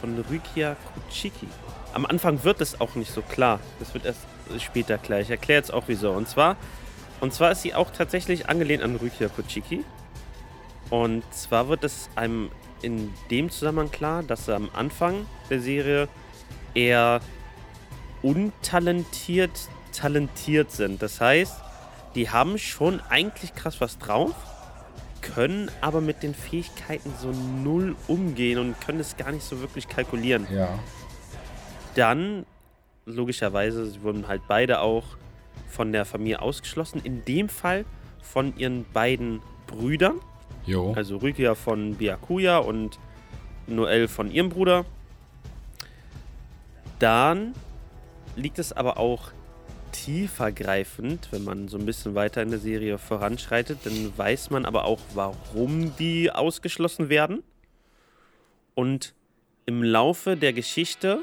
von 0.00 0.18
Rukia 0.30 0.74
Kuchiki. 0.94 1.48
Am 1.96 2.04
Anfang 2.04 2.44
wird 2.44 2.60
es 2.60 2.78
auch 2.78 2.94
nicht 2.94 3.10
so 3.10 3.22
klar. 3.22 3.58
Das 3.78 3.94
wird 3.94 4.04
erst 4.04 4.20
später 4.58 4.98
klar. 4.98 5.20
Ich 5.20 5.30
erkläre 5.30 5.60
jetzt 5.60 5.72
auch 5.72 5.84
wieso. 5.86 6.12
Und 6.12 6.28
zwar, 6.28 6.56
und 7.22 7.32
zwar 7.32 7.52
ist 7.52 7.62
sie 7.62 7.72
auch 7.72 7.90
tatsächlich 7.90 8.50
angelehnt 8.50 8.82
an 8.82 8.96
Rukia 8.96 9.28
Kuchiki. 9.28 9.82
Und 10.90 11.24
zwar 11.32 11.70
wird 11.70 11.84
es 11.84 12.10
einem 12.14 12.50
in 12.82 13.14
dem 13.30 13.50
Zusammenhang 13.50 13.90
klar, 13.90 14.22
dass 14.22 14.44
sie 14.44 14.54
am 14.54 14.68
Anfang 14.74 15.24
der 15.48 15.62
Serie 15.62 16.08
eher 16.74 17.20
untalentiert 18.20 19.58
talentiert 19.94 20.72
sind. 20.72 21.00
Das 21.00 21.22
heißt, 21.22 21.54
die 22.14 22.28
haben 22.28 22.58
schon 22.58 23.00
eigentlich 23.08 23.54
krass 23.54 23.80
was 23.80 23.96
drauf, 23.96 24.34
können 25.22 25.70
aber 25.80 26.02
mit 26.02 26.22
den 26.22 26.34
Fähigkeiten 26.34 27.14
so 27.22 27.32
null 27.32 27.96
umgehen 28.06 28.58
und 28.58 28.78
können 28.82 29.00
es 29.00 29.16
gar 29.16 29.32
nicht 29.32 29.44
so 29.44 29.60
wirklich 29.60 29.88
kalkulieren. 29.88 30.46
Ja. 30.52 30.78
Dann, 31.96 32.46
logischerweise, 33.06 33.86
sie 33.86 34.02
wurden 34.02 34.28
halt 34.28 34.42
beide 34.46 34.80
auch 34.80 35.16
von 35.68 35.92
der 35.92 36.04
Familie 36.04 36.40
ausgeschlossen. 36.40 37.00
In 37.02 37.24
dem 37.24 37.48
Fall 37.48 37.84
von 38.22 38.56
ihren 38.56 38.84
beiden 38.92 39.40
Brüdern. 39.66 40.20
Jo. 40.64 40.92
Also 40.94 41.16
Rukia 41.16 41.54
von 41.54 41.94
Byakuya 41.94 42.58
und 42.58 42.98
Noel 43.66 44.08
von 44.08 44.30
ihrem 44.30 44.50
Bruder. 44.50 44.84
Dann 46.98 47.54
liegt 48.36 48.58
es 48.58 48.72
aber 48.72 48.98
auch 48.98 49.32
tiefergreifend, 49.92 51.28
wenn 51.30 51.44
man 51.44 51.68
so 51.68 51.78
ein 51.78 51.86
bisschen 51.86 52.14
weiter 52.14 52.42
in 52.42 52.50
der 52.50 52.58
Serie 52.58 52.98
voranschreitet, 52.98 53.78
dann 53.84 54.12
weiß 54.16 54.50
man 54.50 54.66
aber 54.66 54.84
auch, 54.84 55.00
warum 55.14 55.96
die 55.96 56.30
ausgeschlossen 56.30 57.08
werden. 57.08 57.42
Und 58.74 59.14
im 59.64 59.82
Laufe 59.82 60.36
der 60.36 60.52
Geschichte, 60.52 61.20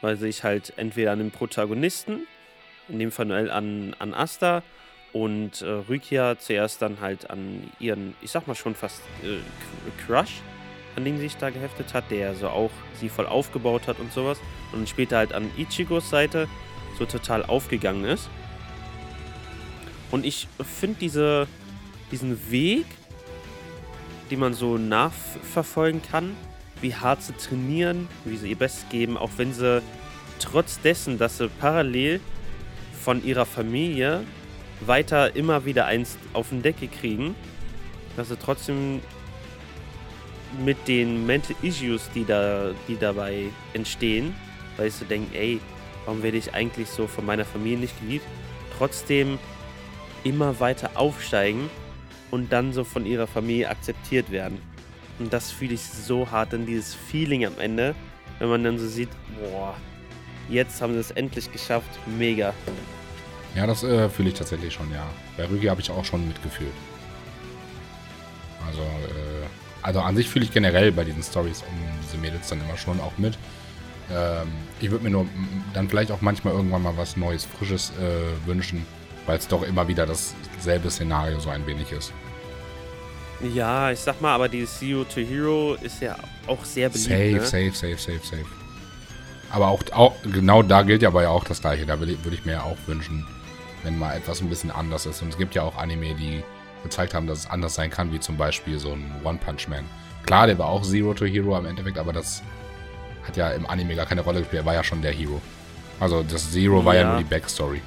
weil 0.00 0.16
sich 0.16 0.44
halt 0.44 0.72
entweder 0.76 1.12
an 1.12 1.18
den 1.18 1.30
Protagonisten, 1.30 2.26
in 2.88 2.98
dem 2.98 3.10
Fall 3.10 3.26
Noel 3.26 3.50
an, 3.50 3.94
an 3.98 4.14
Asta 4.14 4.62
und 5.12 5.62
äh, 5.62 5.68
Rukia 5.88 6.38
zuerst 6.38 6.82
dann 6.82 7.00
halt 7.00 7.30
an 7.30 7.70
ihren, 7.80 8.14
ich 8.20 8.30
sag 8.30 8.46
mal 8.46 8.54
schon 8.54 8.74
fast 8.74 9.00
äh, 9.22 9.38
Crush, 10.06 10.40
an 10.96 11.04
den 11.04 11.16
sie 11.16 11.24
sich 11.24 11.36
da 11.36 11.50
geheftet 11.50 11.94
hat, 11.94 12.10
der 12.10 12.34
so 12.34 12.48
auch 12.48 12.70
sie 12.94 13.08
voll 13.08 13.26
aufgebaut 13.26 13.86
hat 13.86 14.00
und 14.00 14.12
sowas. 14.12 14.38
Und 14.72 14.88
später 14.88 15.16
halt 15.16 15.32
an 15.32 15.50
Ichigos 15.56 16.10
Seite 16.10 16.48
so 16.98 17.06
total 17.06 17.44
aufgegangen 17.44 18.04
ist. 18.04 18.28
Und 20.10 20.24
ich 20.24 20.48
finde 20.62 20.98
diese, 21.00 21.46
diesen 22.10 22.50
Weg, 22.50 22.86
den 24.30 24.40
man 24.40 24.54
so 24.54 24.76
nachverfolgen 24.76 26.02
kann, 26.02 26.36
wie 26.80 26.94
hart 26.94 27.22
sie 27.22 27.32
trainieren, 27.32 28.08
wie 28.24 28.36
sie 28.36 28.50
ihr 28.50 28.58
Bestes 28.58 28.88
geben, 28.88 29.16
auch 29.16 29.30
wenn 29.36 29.52
sie 29.52 29.82
trotz 30.38 30.80
dessen, 30.80 31.18
dass 31.18 31.38
sie 31.38 31.48
parallel 31.48 32.20
von 33.02 33.24
ihrer 33.24 33.46
Familie 33.46 34.24
weiter 34.80 35.34
immer 35.34 35.64
wieder 35.64 35.86
eins 35.86 36.16
auf 36.32 36.50
den 36.50 36.62
Decke 36.62 36.88
kriegen, 36.88 37.34
dass 38.16 38.28
sie 38.28 38.36
trotzdem 38.36 39.00
mit 40.64 40.88
den 40.88 41.26
Mental 41.26 41.56
Issues, 41.62 42.08
die, 42.14 42.24
da, 42.24 42.70
die 42.86 42.96
dabei 42.96 43.46
entstehen, 43.74 44.34
weil 44.76 44.90
sie 44.90 45.04
denken, 45.04 45.34
ey, 45.34 45.60
warum 46.04 46.22
werde 46.22 46.38
ich 46.38 46.54
eigentlich 46.54 46.88
so 46.88 47.06
von 47.06 47.26
meiner 47.26 47.44
Familie 47.44 47.78
nicht 47.78 48.00
geliebt, 48.00 48.24
trotzdem 48.78 49.38
immer 50.24 50.58
weiter 50.60 50.90
aufsteigen 50.94 51.68
und 52.30 52.52
dann 52.52 52.72
so 52.72 52.84
von 52.84 53.06
ihrer 53.06 53.26
Familie 53.26 53.68
akzeptiert 53.68 54.30
werden. 54.30 54.60
Und 55.18 55.32
das 55.32 55.50
fühle 55.50 55.74
ich 55.74 55.82
so 55.82 56.30
hart, 56.30 56.52
dann 56.52 56.66
dieses 56.66 56.94
Feeling 56.94 57.44
am 57.44 57.58
Ende, 57.58 57.94
wenn 58.38 58.48
man 58.48 58.62
dann 58.62 58.78
so 58.78 58.86
sieht, 58.86 59.08
boah, 59.40 59.76
jetzt 60.48 60.80
haben 60.80 60.92
sie 60.92 61.00
es 61.00 61.10
endlich 61.10 61.50
geschafft, 61.50 61.90
mega. 62.06 62.54
Ja, 63.54 63.66
das 63.66 63.82
äh, 63.82 64.08
fühle 64.08 64.28
ich 64.28 64.34
tatsächlich 64.34 64.72
schon, 64.72 64.90
ja. 64.92 65.06
Bei 65.36 65.48
Rügi 65.48 65.66
habe 65.66 65.80
ich 65.80 65.90
auch 65.90 66.04
schon 66.04 66.26
mitgefühlt. 66.28 66.72
Also, 68.66 68.82
äh, 68.82 69.46
also 69.82 70.00
an 70.00 70.14
sich 70.16 70.28
fühle 70.28 70.44
ich 70.44 70.52
generell 70.52 70.92
bei 70.92 71.04
diesen 71.04 71.22
Stories 71.22 71.62
um 71.62 71.76
diese 72.02 72.18
Mädels 72.18 72.48
dann 72.48 72.60
immer 72.60 72.76
schon 72.76 73.00
auch 73.00 73.16
mit. 73.16 73.38
Ähm, 74.10 74.48
ich 74.80 74.90
würde 74.90 75.04
mir 75.04 75.10
nur 75.10 75.26
dann 75.74 75.88
vielleicht 75.88 76.10
auch 76.10 76.20
manchmal 76.20 76.54
irgendwann 76.54 76.82
mal 76.82 76.96
was 76.96 77.16
Neues, 77.16 77.44
Frisches 77.44 77.92
äh, 77.98 78.46
wünschen, 78.46 78.86
weil 79.26 79.38
es 79.38 79.48
doch 79.48 79.62
immer 79.62 79.88
wieder 79.88 80.06
dasselbe 80.06 80.90
Szenario 80.90 81.40
so 81.40 81.50
ein 81.50 81.66
wenig 81.66 81.90
ist. 81.92 82.12
Ja, 83.54 83.90
ich 83.92 84.00
sag 84.00 84.20
mal, 84.20 84.34
aber 84.34 84.48
dieses 84.48 84.78
Zero 84.78 85.04
to 85.04 85.20
Hero 85.20 85.76
ist 85.80 86.00
ja 86.02 86.16
auch 86.46 86.64
sehr 86.64 86.88
beliebt. 86.88 87.08
Safe, 87.08 87.32
ne? 87.32 87.70
safe, 87.72 87.72
safe, 87.72 87.96
safe, 87.98 88.26
safe. 88.26 88.44
Aber 89.50 89.68
auch, 89.68 89.80
auch 89.92 90.14
genau 90.22 90.62
da 90.62 90.82
gilt 90.82 91.02
ja 91.02 91.08
aber 91.08 91.22
ja 91.22 91.30
auch 91.30 91.44
das 91.44 91.60
gleiche. 91.60 91.86
Da 91.86 91.98
würde 92.00 92.12
ich 92.32 92.44
mir 92.44 92.52
ja 92.52 92.62
auch 92.62 92.76
wünschen, 92.86 93.26
wenn 93.84 93.98
mal 93.98 94.16
etwas 94.16 94.40
ein 94.40 94.48
bisschen 94.48 94.70
anders 94.70 95.06
ist. 95.06 95.22
Und 95.22 95.28
es 95.28 95.38
gibt 95.38 95.54
ja 95.54 95.62
auch 95.62 95.76
Anime, 95.76 96.14
die 96.14 96.42
gezeigt 96.82 97.14
haben, 97.14 97.26
dass 97.26 97.40
es 97.40 97.50
anders 97.50 97.74
sein 97.74 97.90
kann, 97.90 98.12
wie 98.12 98.20
zum 98.20 98.36
Beispiel 98.36 98.78
so 98.78 98.92
ein 98.92 99.10
One 99.24 99.38
Punch 99.38 99.68
Man. 99.68 99.84
Klar, 100.26 100.46
der 100.46 100.58
war 100.58 100.66
auch 100.66 100.82
Zero 100.82 101.14
to 101.14 101.24
Hero 101.24 101.56
im 101.56 101.66
Endeffekt, 101.66 101.96
aber 101.98 102.12
das 102.12 102.42
hat 103.26 103.36
ja 103.36 103.50
im 103.50 103.66
Anime 103.66 103.94
gar 103.94 104.06
keine 104.06 104.20
Rolle 104.20 104.40
gespielt. 104.40 104.62
Er 104.62 104.66
war 104.66 104.74
ja 104.74 104.84
schon 104.84 105.00
der 105.00 105.12
Hero. 105.12 105.40
Also 106.00 106.22
das 106.22 106.50
Zero 106.52 106.84
war 106.84 106.94
ja 106.94 107.02
Ja. 107.02 107.08
nur 107.12 107.18
die 107.18 107.24
Backstory. 107.24 107.80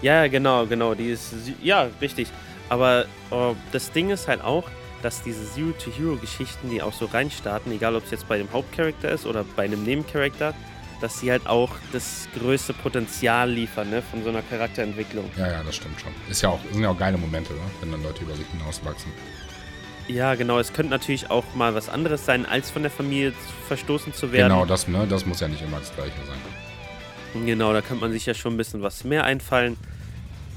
Ja, 0.00 0.28
genau, 0.28 0.64
genau. 0.66 0.94
Die 0.94 1.10
ist, 1.10 1.32
ja, 1.62 1.88
richtig. 2.00 2.28
Aber 2.68 3.04
äh, 3.30 3.54
das 3.72 3.92
Ding 3.92 4.10
ist 4.10 4.28
halt 4.28 4.42
auch, 4.42 4.64
dass 5.02 5.22
diese 5.22 5.44
Zero-to-Hero-Geschichten, 5.52 6.70
die 6.70 6.82
auch 6.82 6.92
so 6.92 7.06
reinstarten, 7.06 7.72
egal 7.72 7.94
ob 7.94 8.04
es 8.04 8.10
jetzt 8.10 8.28
bei 8.28 8.38
dem 8.38 8.52
Hauptcharakter 8.52 9.10
ist 9.10 9.26
oder 9.26 9.44
bei 9.56 9.64
einem 9.64 9.84
Nebencharakter, 9.84 10.54
dass 11.00 11.20
sie 11.20 11.30
halt 11.30 11.46
auch 11.46 11.70
das 11.92 12.28
größte 12.36 12.72
Potenzial 12.72 13.50
liefern, 13.50 13.90
ne, 13.90 14.02
von 14.02 14.22
so 14.24 14.30
einer 14.30 14.42
Charakterentwicklung. 14.42 15.30
Ja, 15.36 15.46
ja, 15.46 15.62
das 15.62 15.76
stimmt 15.76 16.00
schon. 16.00 16.12
Ist 16.28 16.42
ja 16.42 16.48
auch, 16.48 16.58
sind 16.72 16.82
ja 16.82 16.90
auch 16.90 16.98
geile 16.98 17.16
Momente, 17.16 17.52
ne? 17.52 17.60
wenn 17.80 17.92
dann 17.92 18.02
Leute 18.02 18.22
über 18.22 18.34
sich 18.34 18.46
hinauswachsen. 18.48 19.12
Ja, 20.08 20.34
genau. 20.34 20.58
Es 20.58 20.72
könnte 20.72 20.90
natürlich 20.90 21.30
auch 21.30 21.44
mal 21.54 21.74
was 21.74 21.88
anderes 21.88 22.24
sein, 22.24 22.46
als 22.46 22.70
von 22.70 22.82
der 22.82 22.90
Familie 22.90 23.32
verstoßen 23.68 24.14
zu 24.14 24.32
werden. 24.32 24.48
Genau, 24.48 24.64
das, 24.64 24.88
ne? 24.88 25.06
das 25.08 25.26
muss 25.26 25.40
ja 25.40 25.48
nicht 25.48 25.62
immer 25.62 25.78
das 25.78 25.94
gleiche 25.94 26.16
sein. 26.26 27.44
Genau, 27.44 27.72
da 27.72 27.82
könnte 27.82 28.02
man 28.02 28.12
sich 28.12 28.24
ja 28.24 28.34
schon 28.34 28.54
ein 28.54 28.56
bisschen 28.56 28.82
was 28.82 29.04
mehr 29.04 29.24
einfallen. 29.24 29.76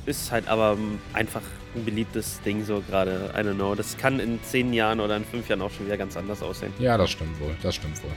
Ist 0.06 0.32
halt 0.32 0.48
aber 0.48 0.78
einfach 1.14 1.42
ein 1.76 1.86
beliebtes 1.86 2.42
Ding 2.42 2.64
so 2.64 2.82
gerade. 2.82 3.32
I 3.34 3.40
don't 3.40 3.56
know. 3.56 3.76
Das 3.76 3.98
kann 3.98 4.20
in 4.20 4.42
zehn 4.44 4.74
Jahren 4.74 5.00
oder 5.00 5.18
in 5.18 5.26
fünf 5.26 5.50
Jahren 5.50 5.62
auch 5.62 5.72
schon 5.72 5.86
wieder 5.86 5.98
ganz 5.98 6.18
anders 6.18 6.42
aussehen. 6.42 6.74
Ja, 6.80 6.98
das 6.98 7.10
stimmt 7.12 7.40
wohl. 7.40 7.56
Das 7.62 7.76
stimmt 7.76 8.02
wohl. 8.04 8.12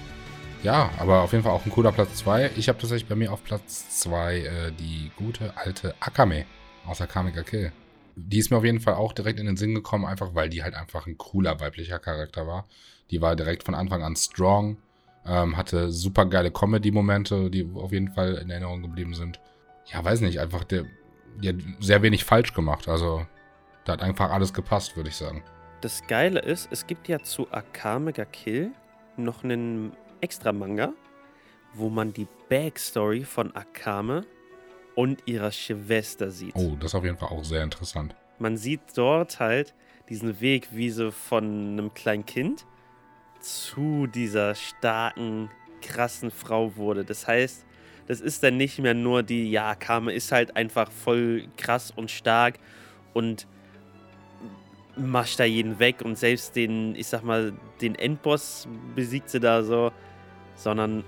Ja, 0.64 0.90
aber 0.98 1.20
auf 1.20 1.32
jeden 1.32 1.44
Fall 1.44 1.52
auch 1.52 1.66
ein 1.66 1.70
cooler 1.70 1.92
Platz 1.92 2.16
2. 2.16 2.52
Ich 2.56 2.68
habe 2.68 2.78
tatsächlich 2.78 3.06
bei 3.06 3.14
mir 3.14 3.32
auf 3.32 3.44
Platz 3.44 4.00
2 4.00 4.38
äh, 4.38 4.72
die 4.72 5.10
gute 5.14 5.54
alte 5.58 5.94
Akame 6.00 6.46
aus 6.86 7.02
Akame 7.02 7.32
ga 7.32 7.42
Kill. 7.42 7.70
Die 8.16 8.38
ist 8.38 8.50
mir 8.50 8.56
auf 8.56 8.64
jeden 8.64 8.80
Fall 8.80 8.94
auch 8.94 9.12
direkt 9.12 9.40
in 9.40 9.46
den 9.46 9.56
Sinn 9.56 9.74
gekommen, 9.74 10.06
einfach 10.06 10.34
weil 10.34 10.48
die 10.48 10.62
halt 10.62 10.74
einfach 10.74 11.06
ein 11.06 11.18
cooler 11.18 11.60
weiblicher 11.60 11.98
Charakter 11.98 12.46
war. 12.46 12.66
Die 13.10 13.20
war 13.20 13.36
direkt 13.36 13.64
von 13.64 13.74
Anfang 13.74 14.02
an 14.02 14.16
strong, 14.16 14.78
ähm, 15.26 15.56
hatte 15.56 15.90
super 15.90 16.24
geile 16.26 16.50
Comedy-Momente, 16.50 17.50
die 17.50 17.68
auf 17.74 17.92
jeden 17.92 18.12
Fall 18.12 18.34
in 18.34 18.50
Erinnerung 18.50 18.82
geblieben 18.82 19.14
sind. 19.14 19.40
Ja, 19.86 20.02
weiß 20.02 20.20
nicht, 20.20 20.40
einfach 20.40 20.64
der, 20.64 20.84
die 21.42 21.48
hat 21.50 21.56
sehr 21.80 22.02
wenig 22.02 22.24
falsch 22.24 22.54
gemacht. 22.54 22.88
Also, 22.88 23.26
da 23.84 23.92
hat 23.92 24.02
einfach 24.02 24.30
alles 24.30 24.52
gepasst, 24.52 24.96
würde 24.96 25.10
ich 25.10 25.16
sagen. 25.16 25.42
Das 25.80 26.06
Geile 26.06 26.40
ist, 26.40 26.68
es 26.70 26.86
gibt 26.86 27.08
ja 27.08 27.18
zu 27.20 27.50
Akame 27.52 28.12
ga 28.12 28.24
Kill 28.24 28.72
noch 29.16 29.44
einen 29.44 29.92
extra 30.20 30.52
Manga, 30.52 30.92
wo 31.74 31.90
man 31.90 32.12
die 32.12 32.26
Backstory 32.48 33.24
von 33.24 33.54
Akame 33.54 34.24
und 34.94 35.22
ihrer 35.26 35.52
Schwester 35.52 36.30
sieht. 36.30 36.54
Oh, 36.56 36.76
das 36.76 36.92
ist 36.92 36.94
auf 36.94 37.04
jeden 37.04 37.18
Fall 37.18 37.28
auch 37.28 37.44
sehr 37.44 37.62
interessant. 37.62 38.14
Man 38.38 38.56
sieht 38.56 38.80
dort 38.94 39.40
halt 39.40 39.74
diesen 40.08 40.40
Weg, 40.40 40.68
wie 40.72 40.90
sie 40.90 41.12
von 41.12 41.44
einem 41.44 41.92
kleinen 41.92 42.24
Kind 42.24 42.64
zu 43.40 44.06
dieser 44.06 44.54
starken, 44.54 45.50
krassen 45.82 46.30
Frau 46.30 46.76
wurde. 46.76 47.04
Das 47.04 47.26
heißt, 47.26 47.66
das 48.06 48.20
ist 48.20 48.42
dann 48.42 48.56
nicht 48.56 48.78
mehr 48.78 48.94
nur 48.94 49.22
die, 49.22 49.50
ja, 49.50 49.70
Akame 49.70 50.12
ist 50.12 50.32
halt 50.32 50.56
einfach 50.56 50.90
voll 50.90 51.48
krass 51.56 51.90
und 51.90 52.10
stark 52.10 52.58
und 53.12 53.46
mascht 54.96 55.40
da 55.40 55.44
jeden 55.44 55.78
weg 55.78 56.02
und 56.04 56.16
selbst 56.16 56.56
den, 56.56 56.94
ich 56.94 57.06
sag 57.06 57.22
mal, 57.22 57.52
den 57.80 57.94
Endboss 57.94 58.68
besiegt 58.94 59.30
sie 59.30 59.40
da 59.40 59.62
so 59.62 59.92
sondern 60.56 61.04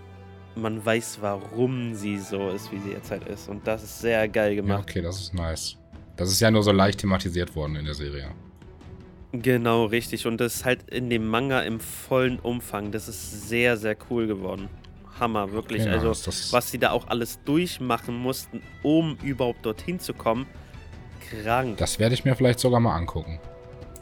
man 0.54 0.84
weiß, 0.84 1.18
warum 1.20 1.94
sie 1.94 2.18
so 2.18 2.50
ist, 2.50 2.72
wie 2.72 2.78
sie 2.78 2.90
jetzt 2.90 3.10
halt 3.10 3.26
ist. 3.28 3.48
Und 3.48 3.66
das 3.66 3.82
ist 3.82 4.00
sehr 4.00 4.26
geil 4.28 4.56
gemacht. 4.56 4.78
Ja, 4.78 4.82
okay, 4.82 5.02
das 5.02 5.20
ist 5.20 5.34
nice. 5.34 5.76
Das 6.16 6.30
ist 6.30 6.40
ja 6.40 6.50
nur 6.50 6.62
so 6.62 6.72
leicht 6.72 7.00
thematisiert 7.00 7.54
worden 7.54 7.76
in 7.76 7.84
der 7.84 7.94
Serie. 7.94 8.30
Genau, 9.32 9.84
richtig. 9.84 10.26
Und 10.26 10.40
das 10.40 10.56
ist 10.56 10.64
halt 10.64 10.88
in 10.88 11.10
dem 11.10 11.28
Manga 11.28 11.60
im 11.60 11.78
vollen 11.78 12.38
Umfang. 12.38 12.90
Das 12.90 13.06
ist 13.06 13.48
sehr, 13.48 13.76
sehr 13.76 13.96
cool 14.08 14.26
geworden. 14.26 14.68
Hammer, 15.20 15.52
wirklich. 15.52 15.82
Okay, 15.82 15.90
also, 15.90 16.10
was 16.52 16.70
sie 16.70 16.78
da 16.78 16.90
auch 16.90 17.08
alles 17.08 17.42
durchmachen 17.44 18.16
mussten, 18.16 18.62
um 18.82 19.18
überhaupt 19.22 19.64
dorthin 19.64 19.98
zu 19.98 20.14
kommen. 20.14 20.46
Krank. 21.42 21.78
Das 21.78 21.98
werde 21.98 22.14
ich 22.14 22.24
mir 22.24 22.34
vielleicht 22.34 22.60
sogar 22.60 22.80
mal 22.80 22.94
angucken. 22.94 23.40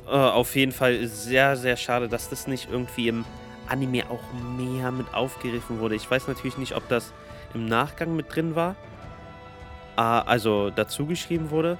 Uh, 0.06 0.10
auf 0.10 0.54
jeden 0.54 0.72
Fall 0.72 1.06
sehr, 1.06 1.56
sehr 1.56 1.76
schade, 1.76 2.08
dass 2.08 2.28
das 2.28 2.46
nicht 2.46 2.68
irgendwie 2.70 3.08
im 3.08 3.24
Anime 3.68 4.10
auch 4.10 4.22
mehr 4.58 4.90
mit 4.90 5.14
aufgegriffen 5.14 5.80
wurde. 5.80 5.94
Ich 5.94 6.10
weiß 6.10 6.28
natürlich 6.28 6.58
nicht, 6.58 6.76
ob 6.76 6.86
das 6.88 7.12
im 7.54 7.66
Nachgang 7.66 8.14
mit 8.14 8.34
drin 8.34 8.54
war, 8.54 8.76
ah, 9.96 10.20
also 10.20 10.70
dazu 10.70 11.06
geschrieben 11.06 11.50
wurde, 11.50 11.78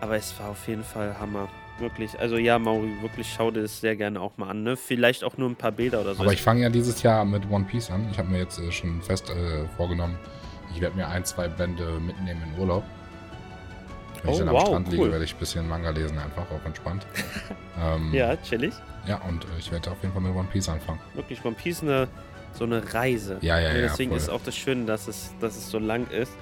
aber 0.00 0.16
es 0.16 0.38
war 0.38 0.50
auf 0.50 0.68
jeden 0.68 0.84
Fall 0.84 1.18
Hammer. 1.18 1.48
Wirklich. 1.78 2.18
Also 2.20 2.36
ja, 2.36 2.58
Mauri, 2.58 2.90
wirklich 3.00 3.32
schau 3.34 3.50
dir 3.50 3.62
das 3.62 3.80
sehr 3.80 3.96
gerne 3.96 4.20
auch 4.20 4.36
mal 4.36 4.50
an. 4.50 4.62
Ne? 4.62 4.76
Vielleicht 4.76 5.24
auch 5.24 5.38
nur 5.38 5.48
ein 5.48 5.56
paar 5.56 5.72
Bilder 5.72 6.02
oder 6.02 6.14
so. 6.14 6.22
Aber 6.22 6.32
ich 6.34 6.42
fange 6.42 6.60
ja 6.60 6.68
dieses 6.68 7.02
Jahr 7.02 7.24
mit 7.24 7.50
One 7.50 7.64
Piece 7.64 7.90
an. 7.90 8.06
Ich 8.10 8.18
habe 8.18 8.28
mir 8.28 8.38
jetzt 8.38 8.58
äh, 8.58 8.70
schon 8.70 9.00
fest 9.00 9.30
äh, 9.30 9.66
vorgenommen, 9.78 10.18
ich 10.74 10.80
werde 10.80 10.96
mir 10.96 11.08
ein, 11.08 11.24
zwei 11.24 11.48
Bände 11.48 11.98
mitnehmen 11.98 12.42
in 12.42 12.60
Urlaub. 12.60 12.84
Wenn 14.22 14.30
oh, 14.30 14.32
ich 14.32 14.38
dann 14.38 14.48
am 14.48 14.54
wow, 14.54 14.66
Strand 14.66 14.88
cool. 14.88 14.94
liege, 14.94 15.12
werde 15.12 15.24
ich 15.24 15.34
ein 15.34 15.38
bisschen 15.38 15.68
Manga 15.68 15.90
lesen, 15.90 16.18
einfach 16.18 16.50
auch 16.50 16.64
entspannt. 16.64 17.06
ähm, 17.80 18.12
ja, 18.12 18.36
chillig. 18.36 18.74
Ja, 19.06 19.20
und 19.28 19.44
äh, 19.44 19.48
ich 19.58 19.70
werde 19.72 19.90
auf 19.90 20.02
jeden 20.02 20.12
Fall 20.12 20.22
mit 20.22 20.34
One 20.34 20.48
Piece 20.52 20.68
anfangen. 20.68 21.00
Wirklich, 21.14 21.44
One 21.44 21.54
Piece 21.54 21.82
eine 21.82 22.08
so 22.52 22.64
eine 22.64 22.82
Reise. 22.92 23.38
Ja, 23.40 23.58
ja, 23.58 23.72
ja. 23.72 23.82
Deswegen 23.82 24.10
voll. 24.10 24.18
ist 24.18 24.28
auch 24.28 24.42
das 24.44 24.56
Schöne, 24.56 24.84
dass 24.84 25.08
es, 25.08 25.32
dass 25.40 25.56
es 25.56 25.70
so 25.70 25.78
lang 25.78 26.08
ist. 26.08 26.32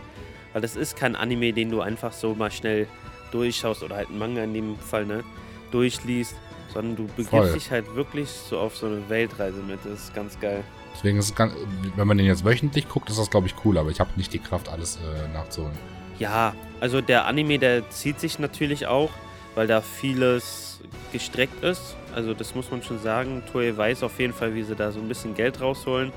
Weil 0.53 0.63
das 0.63 0.77
ist 0.77 0.97
kein 0.97 1.15
Anime, 1.15 1.53
den 1.53 1.71
du 1.71 1.81
einfach 1.81 2.13
so 2.13 2.35
mal 2.35 2.51
schnell 2.51 2.87
durchschaust 3.31 3.83
oder 3.83 3.97
halt 3.97 4.09
ein 4.09 4.19
Manga 4.19 4.43
in 4.43 4.55
dem 4.55 4.79
Fall, 4.79 5.05
ne? 5.05 5.23
Durchliest, 5.71 6.35
sondern 6.73 6.97
du 6.97 7.07
begibst 7.09 7.31
voll. 7.31 7.53
dich 7.53 7.71
halt 7.71 7.95
wirklich 7.95 8.31
so 8.31 8.59
auf 8.59 8.77
so 8.77 8.87
eine 8.87 9.07
Weltreise 9.09 9.61
mit. 9.61 9.79
Das 9.85 10.05
ist 10.05 10.15
ganz 10.15 10.41
geil. 10.41 10.65
Deswegen 10.95 11.19
ist 11.19 11.27
es 11.27 11.35
ganz, 11.35 11.53
wenn 11.95 12.09
man 12.09 12.17
den 12.17 12.27
jetzt 12.27 12.45
wöchentlich 12.45 12.89
guckt, 12.89 13.11
ist 13.11 13.19
das 13.19 13.31
glaube 13.31 13.47
ich 13.47 13.55
cool, 13.65 13.77
aber 13.77 13.91
ich 13.91 14.01
habe 14.01 14.11
nicht 14.17 14.33
die 14.33 14.39
Kraft, 14.39 14.69
alles 14.69 14.97
äh, 14.97 15.33
nachzuholen. 15.33 15.77
Ja, 16.19 16.55
also 16.81 17.01
der 17.01 17.27
Anime, 17.27 17.59
der 17.59 17.89
zieht 17.91 18.21
sich 18.21 18.39
natürlich 18.39 18.87
auch, 18.87 19.11
weil 19.55 19.67
da 19.67 19.81
vieles 19.81 20.81
gestreckt 21.13 21.65
ist 21.65 21.97
also 22.19 22.35
das 22.35 22.55
muss 22.55 22.71
man 22.71 22.83
schon 22.83 22.99
sagen. 22.99 23.43
Toei 23.53 23.77
weiß 23.77 24.03
auf 24.03 24.19
jeden 24.19 24.33
Fall, 24.33 24.55
wie 24.55 24.65
sie 24.65 24.75
da 24.75 24.91
so 24.91 24.99
ein 24.99 25.07
bisschen 25.07 25.35
Geld 25.35 25.61
rausholen. 25.61 26.13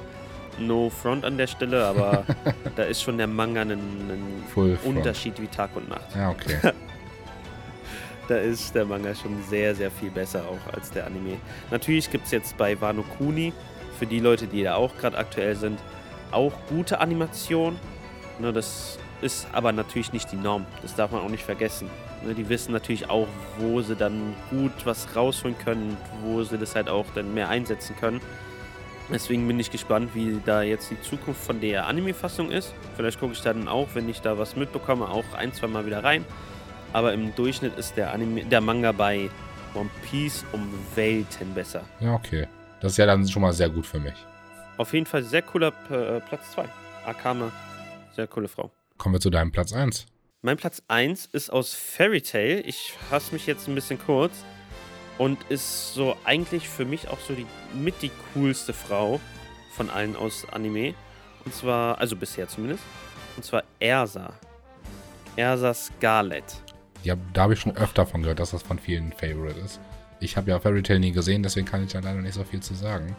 No 0.57 0.89
front 0.89 1.23
an 1.23 1.37
der 1.37 1.45
Stelle, 1.47 1.85
aber 1.85 2.25
da 2.75 2.83
ist 2.83 3.03
schon 3.03 3.17
der 3.17 3.27
Manga 3.27 3.61
ein, 3.61 3.71
ein 3.71 4.77
Unterschied 4.83 5.39
wie 5.39 5.47
Tag 5.47 5.75
und 5.75 5.89
Nacht. 5.89 6.15
Ja, 6.15 6.31
okay. 6.31 6.57
da 8.27 8.37
ist 8.37 8.73
der 8.73 8.85
Manga 8.85 9.13
schon 9.15 9.41
sehr, 9.49 9.75
sehr 9.75 9.91
viel 9.91 10.09
besser 10.09 10.43
auch 10.43 10.73
als 10.73 10.89
der 10.89 11.05
Anime. 11.05 11.37
Natürlich 11.69 12.09
gibt 12.09 12.25
es 12.25 12.31
jetzt 12.31 12.57
bei 12.57 12.79
Wano 12.81 13.03
Kuni, 13.17 13.53
für 13.97 14.07
die 14.07 14.19
Leute, 14.19 14.47
die 14.47 14.63
da 14.63 14.75
auch 14.75 14.97
gerade 14.97 15.17
aktuell 15.17 15.55
sind, 15.55 15.79
auch 16.31 16.53
gute 16.67 16.99
Animation. 16.99 17.79
Ne, 18.39 18.51
das 18.51 18.97
ist 19.21 19.47
aber 19.51 19.71
natürlich 19.71 20.13
nicht 20.13 20.31
die 20.31 20.35
Norm. 20.35 20.65
Das 20.81 20.95
darf 20.95 21.11
man 21.11 21.21
auch 21.21 21.29
nicht 21.29 21.43
vergessen. 21.43 21.89
Ne, 22.25 22.33
die 22.33 22.49
wissen 22.49 22.71
natürlich 22.71 23.09
auch, 23.09 23.27
wo 23.57 23.81
sie 23.81 23.95
dann 23.95 24.35
gut 24.49 24.71
was 24.85 25.15
rausholen 25.15 25.57
können, 25.57 25.97
wo 26.23 26.43
sie 26.43 26.57
das 26.57 26.75
halt 26.75 26.89
auch 26.89 27.05
dann 27.15 27.33
mehr 27.33 27.49
einsetzen 27.49 27.95
können. 27.99 28.21
Deswegen 29.11 29.45
bin 29.47 29.59
ich 29.59 29.71
gespannt, 29.71 30.11
wie 30.13 30.39
da 30.45 30.61
jetzt 30.61 30.89
die 30.89 31.01
Zukunft 31.01 31.43
von 31.43 31.59
der 31.59 31.87
Anime-Fassung 31.87 32.49
ist. 32.49 32.73
Vielleicht 32.95 33.19
gucke 33.19 33.33
ich 33.33 33.41
dann 33.41 33.67
auch, 33.67 33.89
wenn 33.93 34.07
ich 34.07 34.21
da 34.21 34.37
was 34.37 34.55
mitbekomme, 34.55 35.09
auch 35.09 35.33
ein, 35.33 35.53
zwei 35.53 35.67
Mal 35.67 35.85
wieder 35.85 36.03
rein. 36.03 36.23
Aber 36.93 37.13
im 37.13 37.35
Durchschnitt 37.35 37.77
ist 37.77 37.97
der, 37.97 38.13
Anime, 38.13 38.45
der 38.45 38.61
Manga 38.61 38.91
bei 38.91 39.29
One 39.73 39.89
Piece 40.03 40.45
um 40.51 40.67
Welten 40.95 41.53
besser. 41.53 41.83
Ja, 41.99 42.13
okay. 42.13 42.47
Das 42.79 42.93
ist 42.93 42.97
ja 42.97 43.05
dann 43.05 43.27
schon 43.27 43.41
mal 43.41 43.53
sehr 43.53 43.69
gut 43.69 43.85
für 43.85 43.99
mich. 43.99 44.15
Auf 44.77 44.93
jeden 44.93 45.05
Fall 45.05 45.23
sehr 45.23 45.41
cooler 45.41 45.73
äh, 45.89 46.19
Platz 46.21 46.51
2. 46.53 46.65
Akame, 47.05 47.51
sehr 48.15 48.27
coole 48.27 48.47
Frau. 48.47 48.71
Kommen 49.01 49.15
wir 49.15 49.19
zu 49.19 49.31
deinem 49.31 49.51
Platz 49.51 49.73
1. 49.73 50.05
Mein 50.43 50.57
Platz 50.57 50.83
1 50.87 51.25
ist 51.25 51.51
aus 51.51 51.73
Fairy 51.73 52.21
Tail. 52.21 52.61
Ich 52.67 52.93
fasse 53.09 53.33
mich 53.33 53.47
jetzt 53.47 53.67
ein 53.67 53.73
bisschen 53.73 53.97
kurz. 53.97 54.31
Und 55.17 55.41
ist 55.49 55.95
so 55.95 56.15
eigentlich 56.23 56.69
für 56.69 56.85
mich 56.85 57.07
auch 57.07 57.17
so 57.19 57.33
die 57.33 57.47
mit 57.73 57.99
die 58.03 58.11
coolste 58.35 58.73
Frau 58.73 59.19
von 59.71 59.89
allen 59.89 60.15
aus 60.15 60.45
Anime. 60.51 60.93
Und 61.45 61.55
zwar, 61.55 61.97
also 61.97 62.15
bisher 62.15 62.47
zumindest. 62.47 62.83
Und 63.37 63.43
zwar 63.43 63.63
Ersa. 63.79 64.33
Ersa 65.35 65.73
Scarlet. 65.73 66.61
Ja, 67.01 67.15
da 67.33 67.41
habe 67.41 67.55
ich 67.55 67.59
schon 67.59 67.75
öfter 67.75 68.05
von 68.05 68.21
gehört, 68.21 68.37
dass 68.37 68.51
das 68.51 68.61
von 68.61 68.77
vielen 68.77 69.13
Favorite 69.13 69.59
ist. 69.61 69.79
Ich 70.19 70.37
habe 70.37 70.51
ja 70.51 70.59
Fairy 70.59 70.83
Tail 70.83 70.99
nie 70.99 71.11
gesehen, 71.11 71.41
deswegen 71.41 71.65
kann 71.65 71.83
ich 71.83 71.91
da 71.91 72.01
leider 72.01 72.21
nicht 72.21 72.35
so 72.35 72.43
viel 72.43 72.59
zu 72.59 72.75
sagen. 72.75 73.15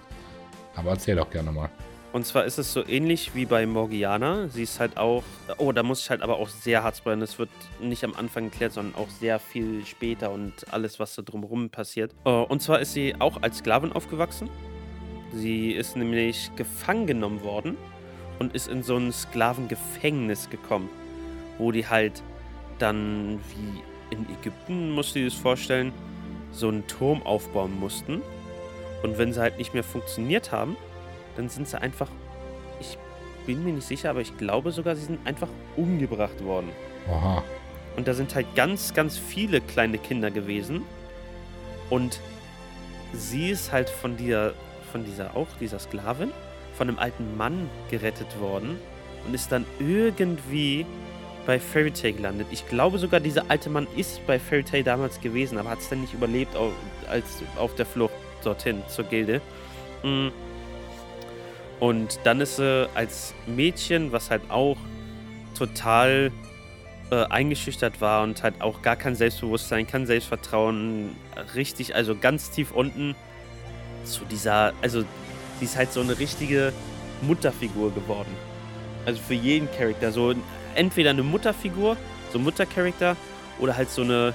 Aber 0.76 0.90
erzähl 0.90 1.16
doch 1.16 1.28
gerne 1.28 1.50
mal. 1.50 1.70
Und 2.12 2.26
zwar 2.26 2.44
ist 2.44 2.58
es 2.58 2.72
so 2.72 2.86
ähnlich 2.86 3.34
wie 3.34 3.46
bei 3.46 3.64
Morgiana. 3.66 4.48
Sie 4.48 4.64
ist 4.64 4.78
halt 4.80 4.98
auch. 4.98 5.22
Oh, 5.56 5.72
da 5.72 5.82
muss 5.82 6.00
ich 6.02 6.10
halt 6.10 6.20
aber 6.20 6.36
auch 6.36 6.48
sehr 6.48 6.82
hart 6.82 6.96
spoilern. 6.96 7.22
Es 7.22 7.38
wird 7.38 7.48
nicht 7.80 8.04
am 8.04 8.14
Anfang 8.14 8.50
geklärt, 8.50 8.74
sondern 8.74 8.94
auch 9.02 9.08
sehr 9.08 9.38
viel 9.38 9.86
später 9.86 10.30
und 10.30 10.52
alles, 10.70 11.00
was 11.00 11.14
da 11.14 11.22
drumherum 11.22 11.70
passiert. 11.70 12.14
Oh, 12.24 12.44
und 12.46 12.60
zwar 12.60 12.80
ist 12.80 12.92
sie 12.92 13.14
auch 13.18 13.40
als 13.42 13.58
Sklavin 13.58 13.92
aufgewachsen. 13.92 14.50
Sie 15.32 15.70
ist 15.70 15.96
nämlich 15.96 16.50
gefangen 16.56 17.06
genommen 17.06 17.42
worden 17.42 17.78
und 18.38 18.54
ist 18.54 18.68
in 18.68 18.82
so 18.82 18.96
ein 18.96 19.10
Sklavengefängnis 19.10 20.50
gekommen, 20.50 20.90
wo 21.56 21.72
die 21.72 21.86
halt 21.86 22.22
dann 22.78 23.40
wie 23.48 24.14
in 24.14 24.26
Ägypten, 24.38 24.90
musst 24.90 25.14
du 25.14 25.20
dir 25.20 25.26
das 25.26 25.34
vorstellen, 25.34 25.92
so 26.50 26.68
einen 26.68 26.86
Turm 26.86 27.22
aufbauen 27.22 27.78
mussten. 27.80 28.20
Und 29.02 29.16
wenn 29.16 29.32
sie 29.32 29.40
halt 29.40 29.56
nicht 29.56 29.72
mehr 29.72 29.82
funktioniert 29.82 30.52
haben, 30.52 30.76
dann 31.36 31.48
sind 31.48 31.68
sie 31.68 31.80
einfach, 31.80 32.08
ich 32.80 32.98
bin 33.46 33.64
mir 33.64 33.72
nicht 33.72 33.86
sicher, 33.86 34.10
aber 34.10 34.20
ich 34.20 34.36
glaube 34.36 34.72
sogar, 34.72 34.96
sie 34.96 35.04
sind 35.04 35.26
einfach 35.26 35.48
umgebracht 35.76 36.42
worden. 36.44 36.70
Aha. 37.08 37.42
Und 37.96 38.08
da 38.08 38.14
sind 38.14 38.34
halt 38.34 38.54
ganz, 38.54 38.94
ganz 38.94 39.18
viele 39.18 39.60
kleine 39.60 39.98
Kinder 39.98 40.30
gewesen. 40.30 40.82
Und 41.90 42.20
sie 43.12 43.50
ist 43.50 43.72
halt 43.72 43.90
von 43.90 44.16
dieser, 44.16 44.54
von 44.90 45.04
dieser 45.04 45.36
auch, 45.36 45.48
dieser 45.60 45.78
Sklavin, 45.78 46.32
von 46.74 46.88
einem 46.88 46.98
alten 46.98 47.36
Mann 47.36 47.68
gerettet 47.90 48.40
worden 48.40 48.78
und 49.26 49.34
ist 49.34 49.52
dann 49.52 49.66
irgendwie 49.78 50.86
bei 51.46 51.58
Fairy 51.58 51.90
Tail 51.90 52.14
gelandet. 52.14 52.46
Ich 52.50 52.66
glaube 52.68 52.98
sogar, 52.98 53.20
dieser 53.20 53.44
alte 53.48 53.68
Mann 53.68 53.86
ist 53.96 54.24
bei 54.26 54.38
Fairy 54.38 54.62
Tail 54.62 54.84
damals 54.84 55.20
gewesen, 55.20 55.58
aber 55.58 55.70
hat 55.70 55.80
es 55.80 55.88
dann 55.88 56.00
nicht 56.00 56.14
überlebt 56.14 56.56
auf, 56.56 56.72
als 57.08 57.42
auf 57.56 57.74
der 57.74 57.84
Flucht 57.84 58.14
dorthin 58.42 58.82
zur 58.88 59.04
Gilde. 59.04 59.40
Mhm. 60.02 60.32
Und 61.82 62.20
dann 62.22 62.40
ist 62.40 62.58
sie 62.58 62.88
als 62.94 63.34
Mädchen, 63.44 64.12
was 64.12 64.30
halt 64.30 64.42
auch 64.50 64.76
total 65.58 66.30
äh, 67.10 67.24
eingeschüchtert 67.24 68.00
war 68.00 68.22
und 68.22 68.40
halt 68.44 68.60
auch 68.60 68.82
gar 68.82 68.94
kein 68.94 69.16
Selbstbewusstsein, 69.16 69.84
kein 69.88 70.06
Selbstvertrauen, 70.06 71.16
richtig, 71.56 71.96
also 71.96 72.14
ganz 72.14 72.52
tief 72.52 72.70
unten 72.70 73.16
zu 74.04 74.24
dieser, 74.26 74.74
also 74.80 75.02
sie 75.58 75.64
ist 75.64 75.76
halt 75.76 75.92
so 75.92 76.02
eine 76.02 76.20
richtige 76.20 76.72
Mutterfigur 77.20 77.92
geworden. 77.92 78.30
Also 79.04 79.20
für 79.20 79.34
jeden 79.34 79.68
Charakter, 79.72 80.12
so 80.12 80.34
entweder 80.76 81.10
eine 81.10 81.24
Mutterfigur, 81.24 81.96
so 82.32 82.38
Muttercharakter, 82.38 83.16
oder 83.58 83.76
halt 83.76 83.90
so 83.90 84.02
eine 84.02 84.34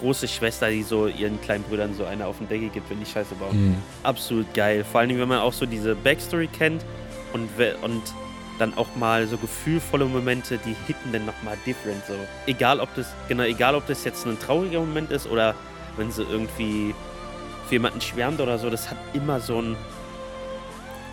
große 0.00 0.28
Schwester, 0.28 0.70
die 0.70 0.82
so 0.82 1.06
ihren 1.06 1.40
kleinen 1.40 1.64
Brüdern 1.64 1.94
so 1.94 2.04
eine 2.04 2.26
auf 2.26 2.38
den 2.38 2.48
Deckel 2.48 2.68
gibt, 2.70 2.90
wenn 2.90 2.98
die 2.98 3.06
Scheiße 3.06 3.34
bauen. 3.34 3.70
Mhm. 3.70 3.76
Absolut 4.02 4.52
geil. 4.54 4.84
Vor 4.84 5.00
allem, 5.00 5.18
wenn 5.18 5.28
man 5.28 5.38
auch 5.38 5.52
so 5.52 5.66
diese 5.66 5.94
Backstory 5.94 6.48
kennt 6.48 6.84
und, 7.32 7.48
und 7.82 8.02
dann 8.58 8.76
auch 8.76 8.94
mal 8.96 9.26
so 9.26 9.36
gefühlvolle 9.38 10.04
Momente, 10.04 10.58
die 10.58 10.76
hitten 10.86 11.12
dann 11.12 11.26
nochmal 11.26 11.56
different. 11.66 12.04
So. 12.06 12.14
Egal 12.46 12.80
ob 12.80 12.94
das, 12.94 13.12
genau, 13.28 13.44
egal 13.44 13.74
ob 13.74 13.86
das 13.86 14.04
jetzt 14.04 14.26
ein 14.26 14.38
trauriger 14.38 14.80
Moment 14.80 15.10
ist 15.10 15.26
oder 15.26 15.54
wenn 15.96 16.10
sie 16.12 16.22
irgendwie 16.22 16.94
für 17.66 17.76
jemanden 17.76 18.00
schwärmt 18.00 18.40
oder 18.40 18.58
so, 18.58 18.68
das 18.70 18.90
hat 18.90 18.98
immer 19.14 19.40
so 19.40 19.58
einen, 19.58 19.76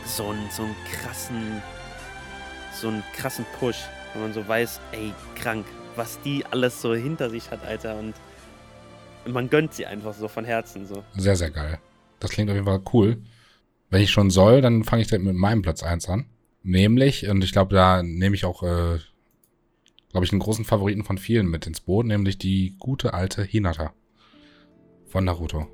so 0.06 0.28
einen, 0.28 0.50
so 0.52 0.64
einen 0.64 0.76
krassen, 0.92 1.62
so 2.74 2.90
einen 2.90 3.04
krassen 3.16 3.46
Push. 3.60 3.78
Wenn 4.14 4.24
man 4.24 4.34
so 4.34 4.48
weiß, 4.48 4.80
ey, 4.92 5.14
krank, 5.36 5.66
was 5.96 6.20
die 6.22 6.46
alles 6.52 6.82
so 6.82 6.94
hinter 6.96 7.30
sich 7.30 7.52
hat, 7.52 7.66
Alter. 7.66 7.96
Und 7.96 8.14
man 9.28 9.50
gönnt 9.50 9.74
sie 9.74 9.86
einfach 9.86 10.14
so 10.14 10.28
von 10.28 10.46
Herzen 10.46 10.86
so. 10.86 11.04
Sehr, 11.16 11.36
sehr 11.36 11.52
geil. 11.52 11.80
Das 12.20 12.32
klingt 12.32 12.50
auf 12.50 12.56
jeden 12.56 12.68
Fall 12.68 12.82
cool. 12.94 13.22
Wenn 13.90 14.02
ich 14.02 14.12
schon 14.12 14.30
soll, 14.30 14.62
dann 14.62 14.84
fange 14.84 15.02
ich 15.02 15.08
direkt 15.08 15.26
mit 15.26 15.36
meinem 15.36 15.62
Platz 15.62 15.84
1 15.84 16.10
an. 16.10 16.26
Nämlich, 16.64 17.28
und 17.30 17.44
ich 17.44 17.52
glaube, 17.54 17.74
da 17.76 18.04
nehme 18.04 18.36
ich 18.36 18.44
auch, 18.44 18.64
äh, 18.64 19.00
glaube 20.12 20.26
ich, 20.26 20.32
einen 20.32 20.42
großen 20.42 20.66
Favoriten 20.66 21.04
von 21.04 21.18
vielen 21.18 21.48
mit 21.48 21.66
ins 21.66 21.80
Boot, 21.80 22.06
nämlich 22.06 22.38
die 22.38 22.76
gute 22.80 23.14
alte 23.14 23.44
Hinata 23.44 23.94
von 25.06 25.24
Naruto. 25.24 25.68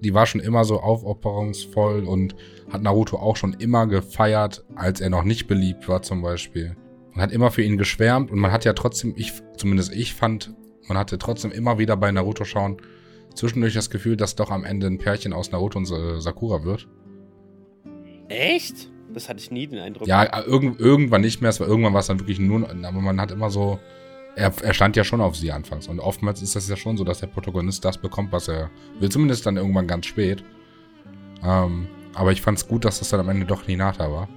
Die 0.00 0.14
war 0.14 0.26
schon 0.26 0.40
immer 0.40 0.64
so 0.64 0.80
aufopferungsvoll 0.80 2.04
und 2.04 2.36
hat 2.70 2.82
Naruto 2.82 3.16
auch 3.16 3.36
schon 3.36 3.54
immer 3.54 3.86
gefeiert, 3.86 4.64
als 4.76 5.00
er 5.00 5.10
noch 5.10 5.24
nicht 5.24 5.48
beliebt 5.48 5.88
war 5.88 6.02
zum 6.02 6.22
Beispiel. 6.22 6.76
Man 7.12 7.22
hat 7.22 7.32
immer 7.32 7.50
für 7.50 7.62
ihn 7.62 7.78
geschwärmt 7.78 8.30
und 8.30 8.38
man 8.38 8.52
hat 8.52 8.64
ja 8.64 8.74
trotzdem, 8.74 9.14
ich, 9.16 9.32
zumindest 9.56 9.92
ich 9.92 10.14
fand, 10.14 10.54
man 10.88 10.98
hatte 10.98 11.18
trotzdem 11.18 11.52
immer 11.52 11.78
wieder 11.78 11.96
bei 11.96 12.10
Naruto 12.10 12.44
schauen 12.44 12.78
zwischendurch 13.36 13.74
das 13.74 13.90
Gefühl, 13.90 14.16
dass 14.16 14.34
doch 14.34 14.50
am 14.50 14.64
Ende 14.64 14.86
ein 14.86 14.98
Pärchen 14.98 15.32
aus 15.32 15.52
Naruto 15.52 15.78
und 15.78 15.86
Sakura 15.86 16.64
wird. 16.64 16.88
Echt? 18.28 18.90
Das 19.12 19.28
hatte 19.28 19.40
ich 19.40 19.50
nie 19.50 19.66
den 19.66 19.78
Eindruck. 19.78 20.08
Ja, 20.08 20.24
irg 20.46 20.80
irgendwann 20.80 21.20
nicht 21.20 21.40
mehr. 21.40 21.50
Es 21.50 21.60
war 21.60 21.68
irgendwann 21.68 21.92
war 21.92 22.00
es 22.00 22.08
dann 22.08 22.18
wirklich 22.18 22.38
nur, 22.38 22.68
aber 22.68 23.00
man 23.00 23.20
hat 23.20 23.30
immer 23.30 23.50
so, 23.50 23.78
er, 24.34 24.52
er, 24.62 24.74
stand 24.74 24.96
ja 24.96 25.04
schon 25.04 25.20
auf 25.20 25.36
sie 25.36 25.52
anfangs. 25.52 25.86
Und 25.86 26.00
oftmals 26.00 26.42
ist 26.42 26.56
das 26.56 26.68
ja 26.68 26.76
schon 26.76 26.96
so, 26.96 27.04
dass 27.04 27.20
der 27.20 27.28
Protagonist 27.28 27.84
das 27.84 27.98
bekommt, 27.98 28.32
was 28.32 28.48
er 28.48 28.70
will. 28.98 29.08
Zumindest 29.08 29.46
dann 29.46 29.56
irgendwann 29.56 29.86
ganz 29.86 30.06
spät. 30.06 30.42
Ähm, 31.44 31.86
aber 32.14 32.32
ich 32.32 32.42
fand 32.42 32.58
es 32.58 32.66
gut, 32.66 32.84
dass 32.84 32.98
das 32.98 33.10
dann 33.10 33.20
am 33.20 33.28
Ende 33.28 33.46
doch 33.46 33.66
Ninata 33.66 34.10
war. 34.10 34.28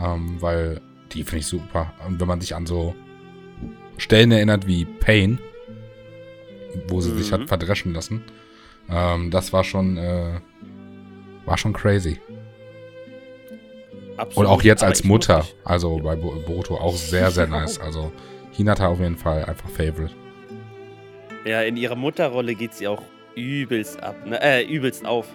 Ähm, 0.00 0.36
weil 0.40 0.80
die 1.12 1.24
finde 1.24 1.38
ich 1.38 1.46
super. 1.46 1.92
Und 2.06 2.20
wenn 2.20 2.28
man 2.28 2.40
sich 2.40 2.54
an 2.54 2.66
so 2.66 2.94
Stellen 3.96 4.30
erinnert 4.30 4.66
wie 4.66 4.84
Pain, 4.84 5.38
wo 6.88 7.00
sie 7.00 7.10
mhm. 7.10 7.18
sich 7.18 7.32
hat 7.32 7.40
mhm. 7.40 7.48
verdreschen 7.48 7.92
lassen, 7.92 8.22
ähm, 8.90 9.30
das 9.30 9.52
war 9.52 9.64
schon, 9.64 9.96
äh, 9.96 10.40
war 11.44 11.58
schon 11.58 11.72
crazy. 11.72 12.20
Absolut, 14.16 14.48
Und 14.48 14.52
auch 14.52 14.62
jetzt 14.62 14.82
als 14.82 15.04
Mutter, 15.04 15.46
also 15.64 15.98
bei 15.98 16.16
Boruto 16.16 16.76
auch 16.76 16.96
sehr, 16.96 17.30
sehr 17.30 17.46
nice. 17.46 17.78
Also 17.82 18.12
Hinata 18.52 18.88
auf 18.88 18.98
jeden 18.98 19.16
Fall 19.16 19.44
einfach 19.44 19.68
Favorite. 19.70 20.14
Ja, 21.44 21.62
in 21.62 21.76
ihrer 21.76 21.94
Mutterrolle 21.94 22.56
geht 22.56 22.74
sie 22.74 22.88
auch 22.88 23.02
übelst 23.36 24.02
ab, 24.02 24.16
ne? 24.26 24.40
äh, 24.42 24.64
übelst 24.64 25.06
auf. 25.06 25.28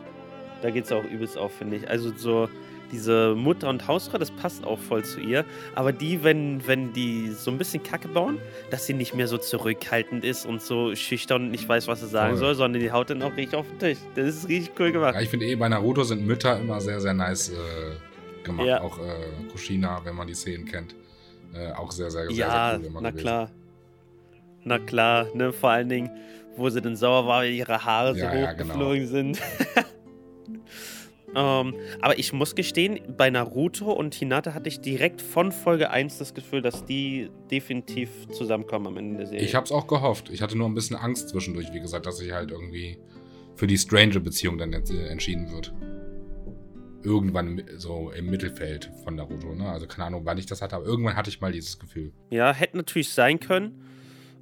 Da 0.61 0.69
geht 0.69 0.87
sie 0.87 0.95
auch 0.95 1.05
übelst 1.05 1.37
auf, 1.37 1.53
finde 1.53 1.77
ich. 1.77 1.89
Also 1.89 2.11
so 2.15 2.49
diese 2.93 3.33
Mutter- 3.35 3.69
und 3.69 3.87
Hausfrau, 3.87 4.17
das 4.17 4.31
passt 4.31 4.63
auch 4.63 4.79
voll 4.79 5.03
zu 5.03 5.19
ihr. 5.19 5.43
Aber 5.75 5.91
die, 5.91 6.23
wenn, 6.23 6.65
wenn 6.67 6.93
die 6.93 7.31
so 7.31 7.51
ein 7.51 7.57
bisschen 7.57 7.81
Kacke 7.81 8.07
bauen, 8.07 8.37
dass 8.69 8.85
sie 8.85 8.93
nicht 8.93 9.15
mehr 9.15 9.27
so 9.27 9.37
zurückhaltend 9.37 10.23
ist 10.23 10.45
und 10.45 10.61
so 10.61 10.95
schüchtern 10.95 11.45
und 11.45 11.51
nicht 11.51 11.67
weiß, 11.67 11.87
was 11.87 12.01
sie 12.01 12.07
sagen 12.07 12.37
soll, 12.37 12.55
sondern 12.55 12.81
die 12.81 12.91
haut 12.91 13.09
dann 13.09 13.21
auch 13.23 13.35
richtig 13.35 13.55
auf 13.55 13.67
den 13.67 13.79
Tisch. 13.79 13.97
Das 14.15 14.27
ist 14.27 14.47
richtig 14.47 14.79
cool 14.79 14.91
gemacht. 14.91 15.15
Ja, 15.15 15.21
ich 15.21 15.29
finde 15.29 15.47
eh, 15.47 15.55
bei 15.55 15.67
Naruto 15.67 16.03
sind 16.03 16.25
Mütter 16.25 16.59
immer 16.59 16.79
sehr, 16.79 17.01
sehr 17.01 17.13
nice 17.13 17.49
äh, 17.49 18.43
gemacht. 18.43 18.67
Ja. 18.67 18.81
Auch 18.81 18.99
äh, 18.99 19.51
Kushina, 19.51 20.01
wenn 20.05 20.15
man 20.15 20.27
die 20.27 20.35
Szenen 20.35 20.65
kennt. 20.65 20.95
Äh, 21.53 21.71
auch 21.71 21.91
sehr, 21.91 22.11
sehr, 22.11 22.27
sehr, 22.27 22.35
ja, 22.35 22.79
sehr 22.79 22.79
cool. 22.79 22.85
Ja, 22.85 23.01
na 23.01 23.09
gewesen. 23.09 23.21
klar. 23.21 23.51
Na 24.65 24.79
klar, 24.79 25.27
ne? 25.33 25.51
Vor 25.51 25.71
allen 25.71 25.89
Dingen, 25.89 26.11
wo 26.55 26.69
sie 26.69 26.81
dann 26.81 26.95
sauer 26.95 27.27
war, 27.27 27.41
weil 27.41 27.51
ihre 27.51 27.83
Haare 27.83 28.17
ja, 28.17 28.31
so 28.31 28.37
hochgeflogen 28.37 28.97
ja, 28.97 29.05
genau. 29.05 29.11
sind. 29.11 29.41
Ähm, 31.35 31.75
aber 32.01 32.19
ich 32.19 32.33
muss 32.33 32.55
gestehen, 32.55 32.99
bei 33.17 33.29
Naruto 33.29 33.91
und 33.91 34.13
Hinata 34.13 34.53
hatte 34.53 34.69
ich 34.69 34.81
direkt 34.81 35.21
von 35.21 35.51
Folge 35.51 35.89
1 35.89 36.17
das 36.17 36.33
Gefühl, 36.33 36.61
dass 36.61 36.85
die 36.85 37.29
definitiv 37.49 38.09
zusammenkommen 38.29 38.87
am 38.87 38.97
Ende 38.97 39.17
der 39.17 39.27
Serie. 39.27 39.45
Ich 39.45 39.55
hab's 39.55 39.71
auch 39.71 39.87
gehofft. 39.87 40.29
Ich 40.29 40.41
hatte 40.41 40.57
nur 40.57 40.67
ein 40.67 40.75
bisschen 40.75 40.95
Angst 40.95 41.29
zwischendurch, 41.29 41.73
wie 41.73 41.79
gesagt, 41.79 42.05
dass 42.05 42.17
sich 42.17 42.31
halt 42.31 42.51
irgendwie 42.51 42.97
für 43.55 43.67
die 43.67 43.77
Stranger-Beziehung 43.77 44.57
dann 44.57 44.71
jetzt 44.71 44.91
äh, 44.91 45.07
entschieden 45.07 45.51
wird. 45.51 45.73
Irgendwann 47.03 47.63
so 47.75 48.11
im 48.11 48.27
Mittelfeld 48.27 48.89
von 49.03 49.15
Naruto, 49.15 49.53
ne? 49.53 49.69
Also 49.69 49.87
keine 49.87 50.05
Ahnung, 50.05 50.21
wann 50.25 50.37
ich 50.37 50.45
das 50.45 50.61
hatte, 50.61 50.77
aber 50.77 50.85
irgendwann 50.85 51.15
hatte 51.17 51.29
ich 51.29 51.41
mal 51.41 51.51
dieses 51.51 51.77
Gefühl. 51.77 52.13
Ja, 52.29 52.53
hätte 52.53 52.77
natürlich 52.77 53.09
sein 53.09 53.39
können. 53.39 53.83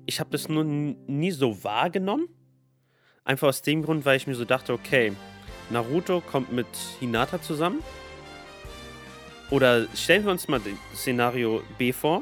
Ich 0.05 0.19
habe 0.19 0.29
das 0.29 0.47
nur 0.47 0.63
nie 0.63 1.31
so 1.31 1.63
wahrgenommen. 1.63 2.27
Einfach 3.23 3.47
aus 3.47 3.61
dem 3.61 3.83
Grund, 3.83 4.05
weil 4.05 4.17
ich 4.17 4.27
mir 4.27 4.35
so 4.35 4.45
dachte, 4.45 4.73
okay, 4.73 5.13
Naruto 5.71 6.21
kommt 6.21 6.51
mit 6.51 6.67
Hinata 6.99 7.41
zusammen. 7.41 7.79
Oder 9.49 9.87
stellen 9.95 10.25
wir 10.25 10.31
uns 10.31 10.47
mal 10.47 10.59
das 10.59 10.99
Szenario 10.99 11.61
B 11.77 11.91
vor. 11.91 12.21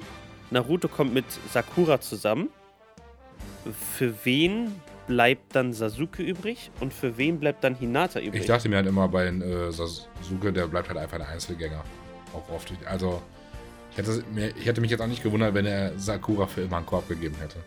Naruto 0.51 0.87
kommt 0.87 1.13
mit 1.13 1.25
Sakura 1.51 2.01
zusammen. 2.01 2.49
Für 3.97 4.13
wen 4.23 4.81
bleibt 5.07 5.55
dann 5.55 5.73
Sasuke 5.73 6.23
übrig 6.23 6.71
und 6.79 6.93
für 6.93 7.17
wen 7.17 7.39
bleibt 7.39 7.63
dann 7.63 7.75
Hinata 7.75 8.19
übrig? 8.19 8.41
Ich 8.41 8.47
dachte 8.47 8.69
mir 8.69 8.77
halt 8.77 8.87
immer 8.87 9.07
bei 9.07 9.27
äh, 9.27 9.71
Sasuke, 9.71 10.53
der 10.53 10.67
bleibt 10.67 10.87
halt 10.87 10.97
einfach 10.97 11.19
ein 11.19 11.25
Einzelgänger. 11.25 11.83
Auch 12.33 12.49
oft. 12.53 12.71
Also, 12.85 13.21
ich 13.91 13.97
hätte, 13.97 14.23
ich 14.59 14.65
hätte 14.65 14.81
mich 14.81 14.91
jetzt 14.91 15.01
auch 15.01 15.07
nicht 15.07 15.23
gewundert, 15.23 15.53
wenn 15.53 15.65
er 15.65 15.97
Sakura 15.97 16.47
für 16.47 16.61
immer 16.61 16.77
einen 16.77 16.85
Korb 16.85 17.07
gegeben 17.07 17.35
hätte. 17.39 17.57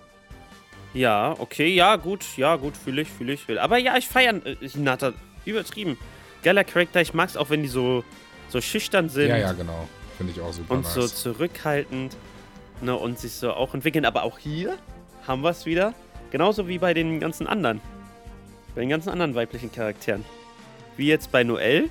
Ja, 0.95 1.35
okay, 1.39 1.69
ja, 1.69 1.97
gut, 1.97 2.25
ja, 2.37 2.57
gut, 2.57 2.77
fühle 2.77 3.03
ich, 3.03 3.09
fühle 3.09 3.33
ich, 3.33 3.49
will. 3.49 3.59
Aber 3.59 3.79
ja, 3.79 3.97
ich 3.97 4.07
feiere 4.07 4.45
äh, 4.47 4.57
Hinata 4.61 5.13
Übertrieben. 5.45 5.99
Geiler 6.43 6.65
Charakter. 6.65 7.01
Ich 7.01 7.15
mag 7.15 7.29
es 7.29 7.37
auch, 7.37 7.51
wenn 7.51 7.63
die 7.63 7.69
so, 7.69 8.05
so 8.49 8.61
schüchtern 8.61 9.09
sind. 9.09 9.29
Ja, 9.29 9.37
ja, 9.37 9.53
genau. 9.53 9.89
Finde 10.17 10.33
ich 10.33 10.41
auch 10.41 10.53
super. 10.53 10.75
Und 10.75 10.83
nice. 10.83 10.95
so 10.95 11.07
zurückhaltend. 11.07 12.17
Ne, 12.81 12.97
und 12.97 13.19
sich 13.19 13.33
so 13.35 13.53
auch 13.53 13.75
entwickeln. 13.75 14.05
Aber 14.05 14.25
auch 14.25 14.39
hier 14.39 14.77
haben 15.27 15.43
wir 15.43 15.51
es 15.51 15.67
wieder. 15.67 15.95
Genauso 16.31 16.67
wie 16.67 16.79
bei 16.79 16.95
den 16.95 17.21
ganzen 17.21 17.47
anderen. 17.47 17.81
Bei 18.75 18.81
den 18.81 18.91
ganzen 18.91 19.11
anderen 19.11 19.35
weiblichen 19.35 19.71
Charakteren. 19.71 20.25
Wie 20.97 21.07
jetzt 21.07 21.31
bei 21.31 21.45
Noel. 21.45 21.91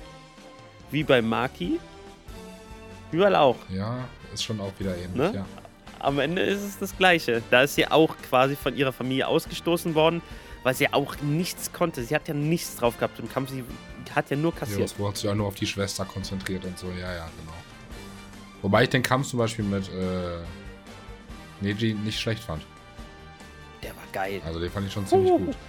Wie 0.90 1.02
bei 1.02 1.22
Maki. 1.22 1.80
Überall 3.10 3.36
auch. 3.36 3.56
Ja, 3.70 4.04
ist 4.34 4.44
schon 4.44 4.60
auch 4.60 4.72
wieder 4.78 4.96
ähnlich, 4.96 5.14
ne? 5.14 5.32
ja. 5.34 5.46
Am 5.98 6.18
Ende 6.18 6.42
ist 6.42 6.62
es 6.62 6.78
das 6.78 6.96
Gleiche. 6.96 7.42
Da 7.50 7.62
ist 7.62 7.76
sie 7.76 7.86
auch 7.86 8.16
quasi 8.28 8.56
von 8.56 8.76
ihrer 8.76 8.92
Familie 8.92 9.28
ausgestoßen 9.28 9.94
worden 9.94 10.20
weil 10.62 10.74
sie 10.74 10.92
auch 10.92 11.16
nichts 11.22 11.72
konnte. 11.72 12.02
Sie 12.04 12.14
hat 12.14 12.28
ja 12.28 12.34
nichts 12.34 12.76
drauf 12.76 12.96
gehabt 12.98 13.18
im 13.18 13.30
Kampf. 13.30 13.50
Sie 13.50 13.64
hat 14.14 14.30
ja 14.30 14.36
nur 14.36 14.54
kassiert. 14.54 14.78
Ja, 14.78 14.96
das 14.96 15.06
hat 15.06 15.16
sich 15.16 15.24
ja 15.24 15.34
nur 15.34 15.46
auf 15.46 15.54
die 15.54 15.66
Schwester 15.66 16.04
konzentriert 16.04 16.64
und 16.64 16.78
so. 16.78 16.88
Ja, 16.88 17.12
ja, 17.12 17.28
genau. 17.38 17.54
Wobei 18.62 18.84
ich 18.84 18.90
den 18.90 19.02
Kampf 19.02 19.28
zum 19.28 19.38
Beispiel 19.38 19.64
mit 19.64 19.88
äh, 19.88 20.38
Neji 21.60 21.94
nicht 21.94 22.20
schlecht 22.20 22.44
fand. 22.44 22.62
Der 23.82 23.90
war 23.90 24.04
geil. 24.12 24.40
Also 24.44 24.60
den 24.60 24.70
fand 24.70 24.86
ich 24.86 24.92
schon 24.92 25.06
ziemlich 25.06 25.32
uh. 25.32 25.38
gut. 25.38 25.56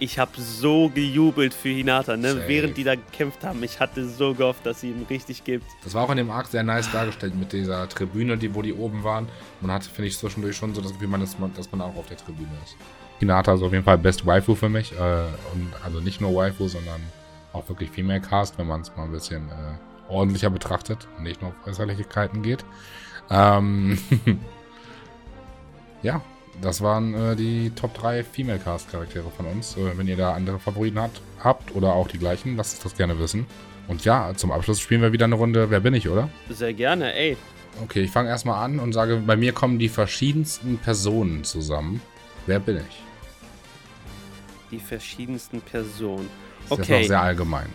Ich 0.00 0.16
habe 0.16 0.30
so 0.40 0.88
gejubelt 0.90 1.52
für 1.52 1.70
Hinata, 1.70 2.16
ne? 2.16 2.44
während 2.46 2.76
die 2.76 2.84
da 2.84 2.94
gekämpft 2.94 3.42
haben. 3.42 3.60
Ich 3.64 3.80
hatte 3.80 4.08
so 4.08 4.32
gehofft, 4.32 4.64
dass 4.64 4.80
sie 4.80 4.90
ihm 4.90 5.04
richtig 5.10 5.42
gibt. 5.42 5.66
Das 5.82 5.92
war 5.92 6.04
auch 6.04 6.10
in 6.10 6.18
dem 6.18 6.30
Arc 6.30 6.46
sehr 6.46 6.62
nice 6.62 6.88
dargestellt 6.92 7.34
mit 7.34 7.52
dieser 7.52 7.88
Tribüne, 7.88 8.38
die, 8.38 8.54
wo 8.54 8.62
die 8.62 8.72
oben 8.72 9.02
waren. 9.02 9.28
Man 9.60 9.72
hatte, 9.72 9.90
finde 9.90 10.06
ich, 10.06 10.16
zwischendurch 10.16 10.56
schon 10.56 10.72
so 10.72 10.80
das 10.80 10.92
Gefühl, 10.92 11.10
dass 11.18 11.36
man, 11.40 11.52
dass 11.54 11.72
man 11.72 11.80
auch 11.80 11.96
auf 11.96 12.06
der 12.06 12.16
Tribüne 12.16 12.48
ist. 12.64 12.76
Hinata 13.18 13.54
ist 13.54 13.62
auf 13.62 13.72
jeden 13.72 13.84
Fall 13.84 13.98
Best 13.98 14.26
Waifu 14.26 14.54
für 14.54 14.68
mich. 14.68 14.92
Äh, 14.92 14.96
und 15.54 15.72
also 15.84 16.00
nicht 16.00 16.20
nur 16.20 16.34
Waifu, 16.34 16.68
sondern 16.68 17.00
auch 17.52 17.68
wirklich 17.68 17.90
Female 17.90 18.20
Cast, 18.20 18.58
wenn 18.58 18.66
man 18.66 18.82
es 18.82 18.94
mal 18.96 19.04
ein 19.04 19.12
bisschen 19.12 19.48
äh, 19.48 20.12
ordentlicher 20.12 20.50
betrachtet 20.50 21.08
und 21.16 21.24
nicht 21.24 21.42
nur 21.42 21.50
auf 21.50 21.66
Äußerlichkeiten 21.66 22.42
geht. 22.42 22.64
Ähm 23.30 23.98
ja, 26.02 26.20
das 26.60 26.80
waren 26.80 27.14
äh, 27.14 27.36
die 27.36 27.70
Top 27.70 27.94
3 27.94 28.24
Female 28.24 28.58
Cast 28.58 28.90
Charaktere 28.90 29.30
von 29.36 29.46
uns. 29.46 29.76
Äh, 29.76 29.96
wenn 29.96 30.08
ihr 30.08 30.16
da 30.16 30.34
andere 30.34 30.58
Favoriten 30.58 30.98
habt, 30.98 31.20
habt 31.42 31.74
oder 31.74 31.94
auch 31.94 32.08
die 32.08 32.18
gleichen, 32.18 32.56
lasst 32.56 32.74
uns 32.74 32.82
das 32.84 32.96
gerne 32.96 33.18
wissen. 33.18 33.46
Und 33.86 34.04
ja, 34.04 34.32
zum 34.36 34.52
Abschluss 34.52 34.80
spielen 34.80 35.00
wir 35.00 35.12
wieder 35.12 35.24
eine 35.24 35.34
Runde 35.34 35.70
Wer 35.70 35.80
bin 35.80 35.94
ich, 35.94 36.08
oder? 36.08 36.28
Sehr 36.50 36.74
gerne, 36.74 37.14
ey. 37.14 37.36
Okay, 37.82 38.02
ich 38.02 38.10
fange 38.10 38.28
erstmal 38.28 38.62
an 38.62 38.80
und 38.80 38.92
sage, 38.92 39.22
bei 39.24 39.36
mir 39.36 39.52
kommen 39.52 39.78
die 39.78 39.88
verschiedensten 39.88 40.78
Personen 40.78 41.44
zusammen. 41.44 42.00
Wer 42.46 42.58
bin 42.58 42.76
ich? 42.78 43.07
Die 44.70 44.78
verschiedensten 44.78 45.60
Personen. 45.60 46.28
Das 46.68 46.78
ist 46.78 46.84
Okay. 46.84 47.00
noch 47.02 47.08
sehr 47.08 47.22
allgemein. 47.22 47.68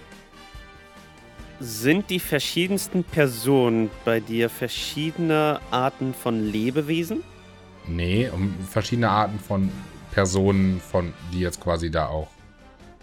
Sind 1.60 2.10
die 2.10 2.20
verschiedensten 2.20 3.04
Personen 3.04 3.90
bei 4.06 4.20
dir 4.20 4.50
verschiedene 4.50 5.60
Arten 5.72 6.14
von 6.14 6.52
Lebewesen? 6.52 7.24
Nee, 7.88 8.30
um 8.30 8.54
verschiedene 8.70 9.10
Arten 9.10 9.40
von 9.40 9.72
Personen, 10.12 10.80
von, 10.80 11.14
die 11.32 11.40
jetzt 11.40 11.60
quasi 11.62 11.90
da 11.90 12.08
auch 12.08 12.28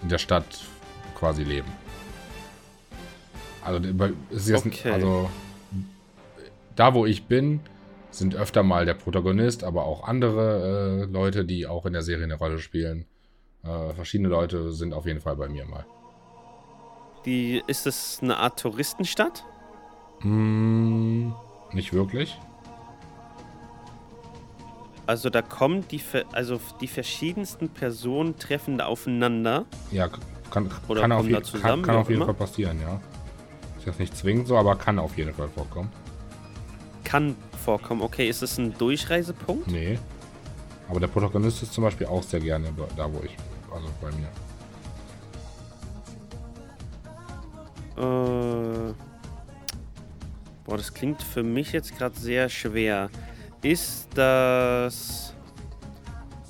in 0.02 0.08
der 0.08 0.18
Stadt 0.18 0.44
quasi 1.14 1.42
leben. 1.42 1.70
Also, 3.64 3.80
ist 4.30 4.48
jetzt, 4.48 4.66
Okay. 4.66 4.90
also 4.90 5.28
da 6.76 6.94
wo 6.94 7.04
ich 7.06 7.24
bin, 7.24 7.60
sind 8.10 8.34
öfter 8.34 8.62
mal 8.62 8.86
der 8.86 8.94
Protagonist, 8.94 9.64
aber 9.64 9.84
auch 9.84 10.04
andere 10.04 11.02
äh, 11.08 11.12
Leute, 11.12 11.44
die 11.44 11.66
auch 11.66 11.86
in 11.86 11.92
der 11.92 12.02
Serie 12.02 12.24
eine 12.24 12.34
Rolle 12.36 12.58
spielen. 12.58 13.06
Äh, 13.64 13.92
verschiedene 13.94 14.28
Leute 14.28 14.72
sind 14.72 14.94
auf 14.94 15.06
jeden 15.06 15.20
Fall 15.20 15.36
bei 15.36 15.48
mir 15.48 15.66
mal. 15.66 15.84
Die, 17.26 17.62
ist 17.66 17.86
es 17.86 18.20
eine 18.22 18.38
Art 18.38 18.58
Touristenstadt? 18.60 19.44
Hm, 20.20 21.34
nicht 21.72 21.92
wirklich. 21.92 22.38
Also 25.06 25.28
da 25.28 25.42
kommen 25.42 25.86
die, 25.88 26.00
also 26.32 26.60
die 26.80 26.86
verschiedensten 26.86 27.68
Personen 27.68 28.38
treffen 28.38 28.78
da 28.78 28.86
aufeinander. 28.86 29.66
Ja, 29.90 30.08
kann, 30.50 30.70
Oder 30.88 31.02
kann, 31.02 31.12
auf, 31.12 31.26
je, 31.26 31.42
zusammen, 31.42 31.82
kann, 31.82 31.82
kann 31.82 31.96
auf 31.96 32.08
jeden 32.08 32.22
immer? 32.22 32.26
Fall 32.26 32.46
passieren, 32.46 32.80
ja. 32.80 33.00
Ist 33.78 33.86
jetzt 33.86 33.98
nicht 33.98 34.16
zwingend 34.16 34.46
so, 34.46 34.56
aber 34.56 34.76
kann 34.76 34.98
auf 34.98 35.16
jeden 35.16 35.34
Fall 35.34 35.48
vorkommen. 35.48 35.90
Kann 37.02 37.34
vorkommen. 37.64 38.02
Okay, 38.02 38.28
ist 38.28 38.42
es 38.42 38.58
ein 38.58 38.76
Durchreisepunkt? 38.78 39.66
Nee. 39.66 39.98
Aber 40.88 41.00
der 41.00 41.08
Protagonist 41.08 41.62
ist 41.62 41.72
zum 41.72 41.84
Beispiel 41.84 42.06
auch 42.06 42.22
sehr 42.22 42.40
gerne 42.40 42.72
da, 42.96 43.12
wo 43.12 43.20
ich, 43.24 43.36
also 43.72 43.88
bei 44.00 44.10
mir. 44.12 44.28
Äh, 47.96 48.92
boah, 50.64 50.76
das 50.76 50.92
klingt 50.94 51.22
für 51.22 51.42
mich 51.42 51.72
jetzt 51.72 51.96
gerade 51.96 52.18
sehr 52.18 52.48
schwer. 52.48 53.10
Ist 53.62 54.08
das. 54.14 55.34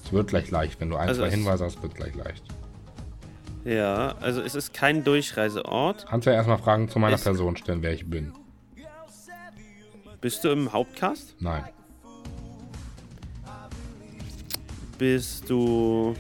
Es 0.05 0.13
wird 0.13 0.29
gleich 0.29 0.51
leicht. 0.51 0.81
Wenn 0.81 0.91
du 0.91 0.97
ein, 0.97 1.09
Also 1.09 1.23
zwei 1.23 1.29
es- 1.29 1.35
Hinweise 1.35 1.65
hast, 1.65 1.83
wird 1.83 1.95
gleich 1.95 2.15
leicht. 2.15 2.45
Ja, 3.65 4.15
also 4.21 4.41
es 4.41 4.55
ist 4.55 4.73
kein 4.73 5.05
Durchreiseort. 5.05 6.07
Kannst 6.09 6.27
du 6.27 6.31
ja 6.31 6.37
erstmal 6.37 6.59
Fragen 6.59 6.89
zu 6.89 6.99
meiner 6.99 7.17
Ist- 7.17 7.25
Person 7.25 7.57
stellen, 7.57 7.83
wer 7.83 7.93
ich 7.93 8.09
bin. 8.09 8.33
Bist 10.21 10.45
du 10.45 10.51
im 10.51 10.73
Hauptcast? 10.73 11.35
Nein. 11.41 11.65
Bist 14.99 15.49
du 15.49 16.15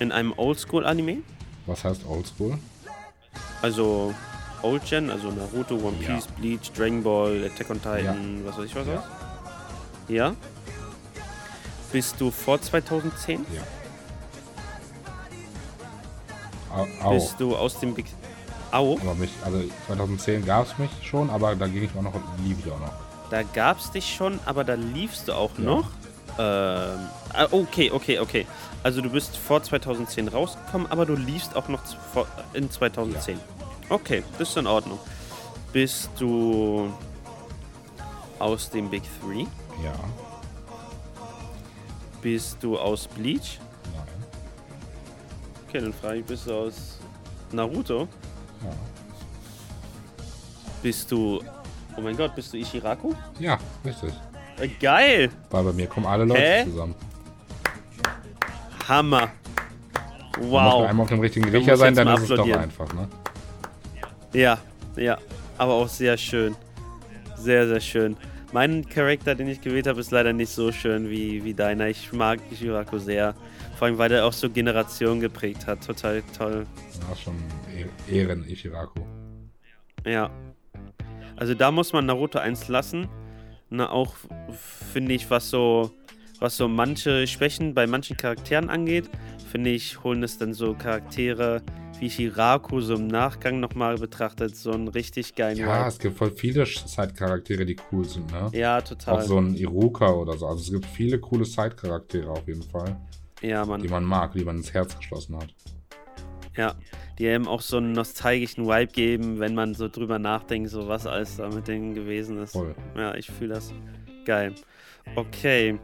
in 0.00 0.10
einem 0.12 0.32
Oldschool-Anime? 0.36 1.18
Was 1.66 1.84
heißt 1.84 2.04
Oldschool? 2.06 2.58
Also 3.62 4.12
Old 4.62 4.84
Gen, 4.84 5.10
also 5.10 5.30
Naruto, 5.30 5.76
One 5.76 5.96
Ja. 6.02 6.14
Piece, 6.14 6.26
Bleach, 6.26 6.72
Dragon 6.72 7.02
Ball, 7.02 7.44
Attack 7.44 7.70
on 7.70 7.76
Titan, 7.80 8.42
was 8.44 8.58
weiß 8.58 8.64
ich 8.66 8.74
was 8.74 8.86
Ja. 8.86 9.02
Ja. 10.08 10.34
Bist 11.92 12.20
du 12.20 12.30
vor 12.30 12.60
2010? 12.60 13.44
Ja. 13.54 13.62
Au, 16.76 16.86
au. 17.04 17.14
Bist 17.14 17.34
du 17.38 17.56
aus 17.56 17.78
dem 17.80 17.94
Big. 17.94 18.06
Au, 18.72 18.98
Aber 19.00 19.14
mich, 19.14 19.30
also 19.44 19.62
2010 19.88 20.44
gab 20.46 20.66
es 20.66 20.78
mich 20.78 20.90
schon, 21.02 21.28
aber 21.30 21.56
da 21.56 21.66
ging 21.66 21.82
ich 21.82 21.90
auch 21.98 22.02
noch, 22.02 22.14
lief 22.44 22.58
ich 22.64 22.70
auch 22.70 22.78
noch. 22.78 22.92
da 23.30 23.42
gab's 23.42 23.90
dich 23.90 24.14
schon, 24.14 24.38
aber 24.46 24.62
da 24.64 24.74
liefst 24.74 25.26
du 25.28 25.32
auch 25.34 25.50
Ja. 25.58 25.64
noch. 25.64 25.90
Ähm, 26.38 27.08
ah, 27.34 27.46
okay, 27.50 27.90
okay, 27.90 28.18
okay. 28.18 28.46
Also 28.82 29.00
du 29.02 29.10
bist 29.10 29.36
vor 29.36 29.62
2010 29.62 30.28
rausgekommen, 30.28 30.86
aber 30.90 31.04
du 31.06 31.14
liefst 31.14 31.54
auch 31.56 31.68
noch 31.68 31.80
vor- 32.12 32.26
in 32.54 32.70
2010. 32.70 33.38
Okay, 33.88 34.22
das 34.38 34.50
ist 34.50 34.56
in 34.56 34.66
Ordnung. 34.66 34.98
Bist 35.72 36.10
du 36.18 36.92
aus 38.38 38.70
dem 38.70 38.88
Big 38.88 39.02
Three? 39.20 39.46
Ja. 39.84 39.92
Bist 42.22 42.58
du 42.62 42.78
aus 42.78 43.06
Bleach? 43.08 43.58
Nein. 43.94 44.04
Okay, 45.68 45.80
dann 45.80 45.92
frage 45.92 46.18
ich, 46.18 46.24
bist 46.24 46.46
du 46.46 46.54
aus 46.54 46.98
Naruto? 47.52 48.00
Ja. 48.62 48.70
Bist 50.82 51.10
du. 51.10 51.40
Oh 51.96 52.00
mein 52.00 52.16
Gott, 52.16 52.34
bist 52.34 52.52
du 52.52 52.56
Ishiraku? 52.58 53.12
Ja, 53.38 53.58
richtig. 53.84 54.12
Äh, 54.60 54.68
geil! 54.80 55.30
Weil 55.50 55.64
bei 55.64 55.72
mir 55.72 55.86
kommen 55.86 56.06
alle 56.06 56.24
Leute 56.24 56.40
Hä? 56.40 56.64
zusammen. 56.64 56.94
Hammer! 58.88 59.20
Man 59.20 59.30
muss 60.40 60.50
Wow! 60.50 60.78
nur 60.80 60.88
einmal 60.88 61.04
auf 61.04 61.08
dem 61.10 61.20
richtigen 61.20 61.48
Riecher 61.48 61.76
sein, 61.76 61.94
dann 61.94 62.08
ist 62.14 62.22
es 62.22 62.28
doch 62.28 62.50
einfach, 62.50 62.92
ne? 62.94 63.08
Ja, 64.32 64.58
ja. 64.96 65.18
Aber 65.58 65.74
auch 65.74 65.88
sehr 65.88 66.16
schön. 66.16 66.56
Sehr, 67.36 67.66
sehr 67.68 67.80
schön. 67.80 68.16
Mein 68.52 68.88
Charakter, 68.88 69.34
den 69.34 69.48
ich 69.48 69.60
gewählt 69.60 69.86
habe, 69.86 70.00
ist 70.00 70.10
leider 70.10 70.32
nicht 70.32 70.50
so 70.50 70.72
schön 70.72 71.08
wie, 71.10 71.44
wie 71.44 71.54
deiner. 71.54 71.88
Ich 71.88 72.12
mag 72.12 72.40
Ishiraku 72.50 72.98
sehr. 72.98 73.34
Vor 73.78 73.86
allem, 73.86 73.98
weil 73.98 74.10
er 74.12 74.24
auch 74.26 74.32
so 74.32 74.50
Generationen 74.50 75.20
geprägt 75.20 75.66
hat. 75.66 75.84
Total 75.86 76.22
toll. 76.36 76.66
Ja, 77.08 77.16
schon 77.16 77.34
Ehren 78.10 78.44
Ishiraku. 78.48 79.00
Ja. 80.04 80.30
Also 81.36 81.54
da 81.54 81.70
muss 81.70 81.92
man 81.92 82.06
Naruto 82.06 82.38
1 82.38 82.68
lassen. 82.68 83.08
Na, 83.70 83.90
auch 83.90 84.14
finde 84.92 85.14
ich, 85.14 85.30
was 85.30 85.50
so, 85.50 85.90
was 86.40 86.56
so 86.56 86.68
manche 86.68 87.26
Schwächen 87.26 87.74
bei 87.74 87.86
manchen 87.86 88.16
Charakteren 88.16 88.68
angeht, 88.68 89.08
finde 89.50 89.70
ich, 89.70 90.02
holen 90.02 90.22
es 90.22 90.38
dann 90.38 90.52
so 90.54 90.74
Charaktere 90.74 91.62
wie 92.00 92.10
Shiraku 92.10 92.80
so 92.80 92.94
im 92.94 93.08
Nachgang 93.08 93.60
nochmal 93.60 93.96
betrachtet, 93.98 94.56
so 94.56 94.72
einen 94.72 94.88
richtig 94.88 95.34
geilen 95.34 95.58
Ja, 95.58 95.80
Vibe. 95.80 95.88
es 95.88 95.98
gibt 95.98 96.16
voll 96.16 96.30
viele 96.30 96.64
Side-Charaktere, 96.64 97.66
die 97.66 97.76
cool 97.92 98.06
sind, 98.06 98.30
ne? 98.32 98.48
Ja, 98.52 98.80
total. 98.80 99.18
Auch 99.18 99.22
so 99.22 99.36
ein 99.38 99.54
Iruka 99.54 100.10
oder 100.10 100.36
so. 100.38 100.46
Also 100.46 100.62
es 100.62 100.70
gibt 100.70 100.86
viele 100.86 101.18
coole 101.18 101.44
Side-Charaktere 101.44 102.30
auf 102.30 102.46
jeden 102.48 102.62
Fall, 102.62 102.96
ja, 103.42 103.64
die 103.64 103.68
Mann. 103.68 103.88
man 103.88 104.04
mag, 104.04 104.32
die 104.32 104.44
man 104.44 104.56
ins 104.56 104.72
Herz 104.72 104.96
geschlossen 104.96 105.36
hat. 105.36 105.54
Ja. 106.56 106.74
Die 107.20 107.28
einem 107.28 107.48
auch 107.48 107.60
so 107.60 107.76
einen 107.76 107.92
nostalgischen 107.92 108.64
Vibe 108.66 108.92
geben, 108.92 109.40
wenn 109.40 109.54
man 109.54 109.74
so 109.74 109.88
drüber 109.88 110.18
nachdenkt, 110.18 110.70
so 110.70 110.88
was 110.88 111.06
alles 111.06 111.36
da 111.36 111.50
mit 111.50 111.68
denen 111.68 111.94
gewesen 111.94 112.38
ist. 112.38 112.52
Voll. 112.52 112.74
Ja, 112.96 113.14
ich 113.14 113.30
fühle 113.30 113.56
das. 113.56 113.74
Geil. 114.24 114.54
Okay. 115.16 115.78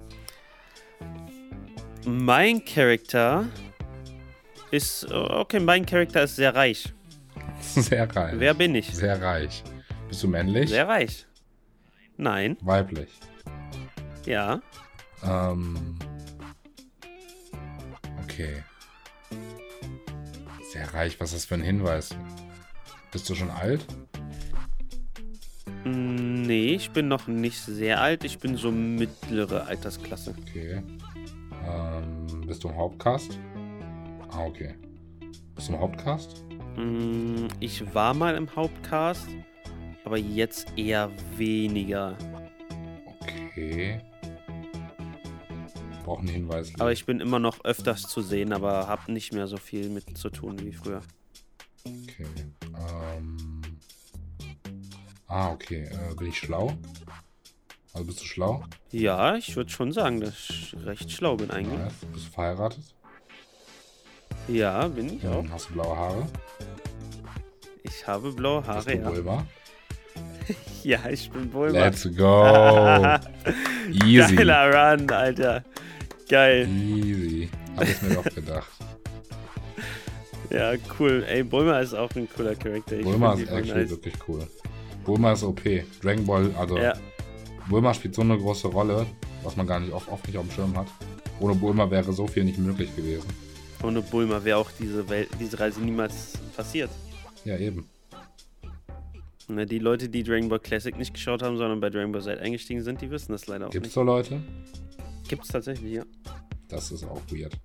Mein 2.06 2.65
Charakter 2.65 3.44
ist. 4.70 5.12
Okay, 5.12 5.60
mein 5.60 5.85
Charakter 5.85 6.23
ist 6.23 6.36
sehr 6.36 6.55
reich. 6.55 6.94
Sehr 7.60 8.16
reich. 8.16 8.35
Wer 8.39 8.55
bin 8.55 8.74
ich? 8.74 8.94
Sehr 8.94 9.20
reich. 9.20 9.62
Bist 10.09 10.23
du 10.23 10.28
männlich? 10.28 10.70
Sehr 10.70 10.89
reich. 10.89 11.27
Nein. 12.16 12.56
Weiblich. 12.62 13.10
Ja. 14.24 14.62
Ähm. 15.23 15.98
Okay. 18.24 18.62
Sehr 20.77 20.93
reich, 20.93 21.19
was 21.20 21.31
ist 21.32 21.36
das 21.36 21.44
für 21.47 21.55
ein 21.55 21.62
Hinweis? 21.62 22.11
Bist 23.11 23.31
du 23.31 23.35
schon 23.35 23.48
alt? 23.48 23.86
Nee, 25.86 26.74
ich 26.74 26.90
bin 26.90 27.09
noch 27.09 27.27
nicht 27.28 27.59
sehr 27.59 28.03
alt. 28.03 28.24
Ich 28.24 28.39
bin 28.39 28.57
so 28.59 28.70
mittlere 28.70 29.66
Altersklasse. 29.69 30.35
Okay. 30.43 30.82
Ähm, 31.66 32.43
bist 32.47 32.62
du 32.62 32.69
im 32.69 32.77
Hauptcast? 32.77 33.39
Ah, 34.28 34.44
okay. 34.44 34.74
Bist 35.55 35.69
du 35.69 35.73
im 35.73 35.81
Hauptcast? 35.81 36.44
Mm, 36.77 37.47
Ich 37.59 37.94
war 37.94 38.12
mal 38.12 38.35
im 38.35 38.55
Hauptcast, 38.55 39.28
aber 40.05 40.19
jetzt 40.19 40.77
eher 40.77 41.11
weniger. 41.39 42.19
Okay. 43.23 43.98
Brauchen 46.07 46.28
einen 46.28 46.37
Hinweis. 46.37 46.73
Aber 46.78 46.93
ich 46.93 47.05
bin 47.05 47.20
immer 47.20 47.39
noch 47.41 47.65
öfters 47.65 48.03
zu 48.03 48.23
sehen, 48.23 48.53
aber 48.53 48.87
habe 48.87 49.12
nicht 49.12 49.33
mehr 49.33 49.47
so 49.49 49.57
viel 49.57 49.89
mit 49.89 50.16
zu 50.16 50.31
tun 50.31 50.59
wie 50.61 50.73
früher. 50.73 51.03
Okay. 51.85 52.27
Ähm. 53.16 53.61
Ah, 55.27 55.51
okay. 55.51 55.83
Äh, 55.91 56.15
bin 56.15 56.28
ich 56.28 56.39
schlau? 56.39 56.73
Also 57.93 58.07
bist 58.07 58.20
du 58.20 58.24
schlau? 58.24 58.62
Ja, 58.93 59.35
ich 59.37 59.57
würde 59.57 59.70
schon 59.70 59.91
sagen, 59.93 60.20
dass 60.20 60.33
ich 60.49 60.77
recht 60.85 61.11
schlau 61.11 61.37
bin 61.37 61.51
eigentlich. 61.51 61.78
Nice. 61.78 61.93
Bist 62.12 62.27
du 62.27 62.31
verheiratet? 62.31 62.85
Ja, 64.47 64.87
bin 64.87 65.16
ich 65.16 65.27
auch. 65.27 65.43
Hm, 65.43 65.53
Hast 65.53 65.70
du 65.70 65.73
blaue 65.74 65.97
Haare? 65.97 66.27
Ich 67.83 68.07
habe 68.07 68.31
blaue 68.33 68.61
Bist 68.61 68.69
Haare, 68.70 68.85
du 68.85 69.03
ja. 69.03 69.11
Bulma? 69.11 69.47
Ja, 70.85 71.09
ich 71.11 71.28
bin 71.33 71.51
Bulma. 71.51 71.73
Let's 71.87 72.05
go! 72.16 73.19
Easy. 74.07 74.37
Geiler 74.37 74.93
Run, 74.93 75.11
Alter. 75.11 75.65
Geil. 76.28 76.69
Easy. 76.69 77.48
Hab 77.77 77.89
ich 77.89 78.03
mir 78.03 78.15
doch 78.15 78.24
gedacht. 78.24 78.70
Ja, 80.51 80.73
cool. 80.98 81.24
Ey, 81.28 81.43
Bulma 81.43 81.81
ist 81.81 81.94
auch 81.94 82.11
ein 82.15 82.28
cooler 82.35 82.55
Charakter. 82.55 82.97
Ich 82.98 83.05
Bulma 83.05 83.35
ist 83.35 83.48
actually 83.51 83.81
nice. 83.82 83.90
wirklich 83.90 84.15
cool. 84.28 84.47
Bulma 85.05 85.32
ist 85.32 85.43
OP. 85.43 85.61
Dragon 86.03 86.24
Ball, 86.27 86.51
also 86.59 86.78
Ja, 86.78 86.94
Bulma 87.69 87.93
spielt 87.94 88.15
so 88.15 88.23
eine 88.23 88.39
große 88.39 88.69
Rolle, 88.69 89.07
was 89.43 89.57
man 89.57 89.66
gar 89.66 89.81
nicht 89.81 89.93
oft, 89.93 90.09
oft 90.09 90.27
nicht 90.27 90.36
auf 90.39 90.47
dem 90.47 90.53
Schirm 90.53 90.77
hat. 90.77 90.86
Ohne 91.40 91.55
Bulma 91.55 91.90
wäre 91.90 92.12
so 92.12 92.27
viel 92.27 92.44
nicht 92.44 92.59
möglich 92.59 92.94
gewesen. 92.94 93.28
Ohne 93.82 94.01
Bulma 94.03 94.43
wäre 94.43 94.59
auch 94.59 94.70
diese, 94.78 95.09
Welt, 95.09 95.28
diese 95.39 95.59
Reise 95.59 95.81
niemals 95.81 96.32
passiert. 96.57 96.90
Ja, 97.44 97.57
eben. 97.59 97.89
Ne, 99.48 99.66
die 99.66 99.78
Leute, 99.78 100.09
die 100.09 100.23
Dragon 100.24 100.48
Ball 100.48 100.59
Classic 100.61 100.97
nicht 100.97 101.15
geschaut 101.15 101.43
haben, 101.43 101.57
sondern 101.57 101.78
bei 101.81 101.90
Dragon 101.90 102.11
Ball 102.11 102.23
Z 102.23 102.39
eingestiegen 102.40 102.82
sind, 102.82 103.01
die 103.01 103.11
wissen 103.11 103.32
das 103.32 103.47
leider 103.47 103.66
auch 103.66 103.70
Gibt's 103.70 103.89
nicht. 103.89 103.94
so 103.94 104.03
Leute? 104.03 104.40
Gibt's 105.28 105.48
tatsächlich, 105.48 105.94
ja. 105.94 106.05
Das 106.69 106.90
ist 106.90 107.05
auch 107.05 107.20
weird. 107.31 107.59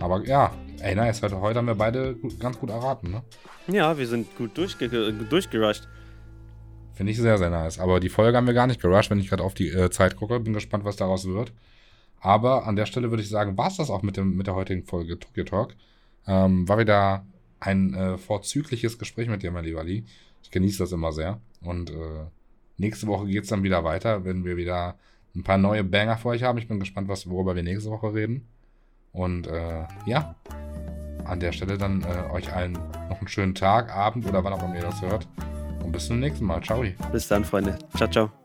Aber 0.00 0.24
ja, 0.26 0.52
ey, 0.80 0.94
nice. 0.94 1.22
Heute, 1.22 1.40
heute 1.40 1.58
haben 1.58 1.66
wir 1.66 1.74
beide 1.74 2.14
gut, 2.14 2.38
ganz 2.40 2.58
gut 2.58 2.70
erraten, 2.70 3.10
ne? 3.10 3.22
Ja, 3.68 3.96
wir 3.96 4.06
sind 4.06 4.34
gut 4.36 4.56
durchge 4.56 4.86
äh, 4.86 5.12
durchgerusht. 5.12 5.86
Finde 6.94 7.12
ich 7.12 7.18
sehr, 7.18 7.38
sehr 7.38 7.50
nice. 7.50 7.78
Aber 7.78 8.00
die 8.00 8.08
Folge 8.08 8.36
haben 8.36 8.46
wir 8.46 8.54
gar 8.54 8.66
nicht 8.66 8.80
gerusht, 8.80 9.10
wenn 9.10 9.18
ich 9.18 9.28
gerade 9.28 9.44
auf 9.44 9.54
die 9.54 9.68
äh, 9.68 9.90
Zeit 9.90 10.16
gucke. 10.16 10.40
Bin 10.40 10.52
gespannt, 10.52 10.84
was 10.84 10.96
daraus 10.96 11.26
wird. 11.26 11.52
Aber 12.20 12.66
an 12.66 12.76
der 12.76 12.86
Stelle 12.86 13.10
würde 13.10 13.22
ich 13.22 13.28
sagen, 13.28 13.56
war 13.56 13.68
es 13.68 13.76
das 13.76 13.90
auch 13.90 14.02
mit, 14.02 14.16
dem, 14.16 14.36
mit 14.36 14.46
der 14.46 14.54
heutigen 14.54 14.84
Folge 14.84 15.18
Tokyo 15.18 15.44
Talk. 15.44 15.74
Ähm, 16.26 16.68
war 16.68 16.78
wieder 16.78 17.26
ein 17.60 17.94
äh, 17.94 18.18
vorzügliches 18.18 18.98
Gespräch 18.98 19.28
mit 19.28 19.42
dir, 19.42 19.50
mein 19.50 19.64
lieber 19.64 19.84
Lee. 19.84 20.04
Ich 20.42 20.50
genieße 20.50 20.78
das 20.78 20.92
immer 20.92 21.12
sehr. 21.12 21.40
Und 21.60 21.90
äh, 21.90 22.26
nächste 22.76 23.06
Woche 23.06 23.26
geht 23.26 23.44
es 23.44 23.50
dann 23.50 23.62
wieder 23.62 23.84
weiter, 23.84 24.24
wenn 24.24 24.44
wir 24.44 24.56
wieder 24.56 24.98
ein 25.34 25.44
paar 25.44 25.58
neue 25.58 25.84
Banger 25.84 26.16
für 26.18 26.28
euch 26.28 26.42
haben. 26.42 26.58
Ich 26.58 26.68
bin 26.68 26.80
gespannt, 26.80 27.08
was, 27.08 27.28
worüber 27.28 27.56
wir 27.56 27.62
nächste 27.62 27.90
Woche 27.90 28.14
reden. 28.14 28.46
Und 29.12 29.46
äh, 29.46 29.84
ja, 30.06 30.34
an 31.24 31.40
der 31.40 31.52
Stelle 31.52 31.78
dann 31.78 32.02
äh, 32.02 32.32
euch 32.32 32.52
allen 32.52 32.72
noch 32.72 33.18
einen 33.18 33.28
schönen 33.28 33.54
Tag, 33.54 33.94
Abend 33.94 34.26
oder 34.26 34.42
wann 34.44 34.52
auch 34.52 34.62
immer 34.62 34.76
ihr 34.76 34.82
das 34.82 35.00
hört. 35.02 35.28
Und 35.82 35.92
bis 35.92 36.06
zum 36.06 36.20
nächsten 36.20 36.44
Mal. 36.44 36.62
Ciao. 36.62 36.84
Bis 37.12 37.28
dann, 37.28 37.44
Freunde. 37.44 37.78
Ciao, 37.96 38.08
ciao. 38.08 38.41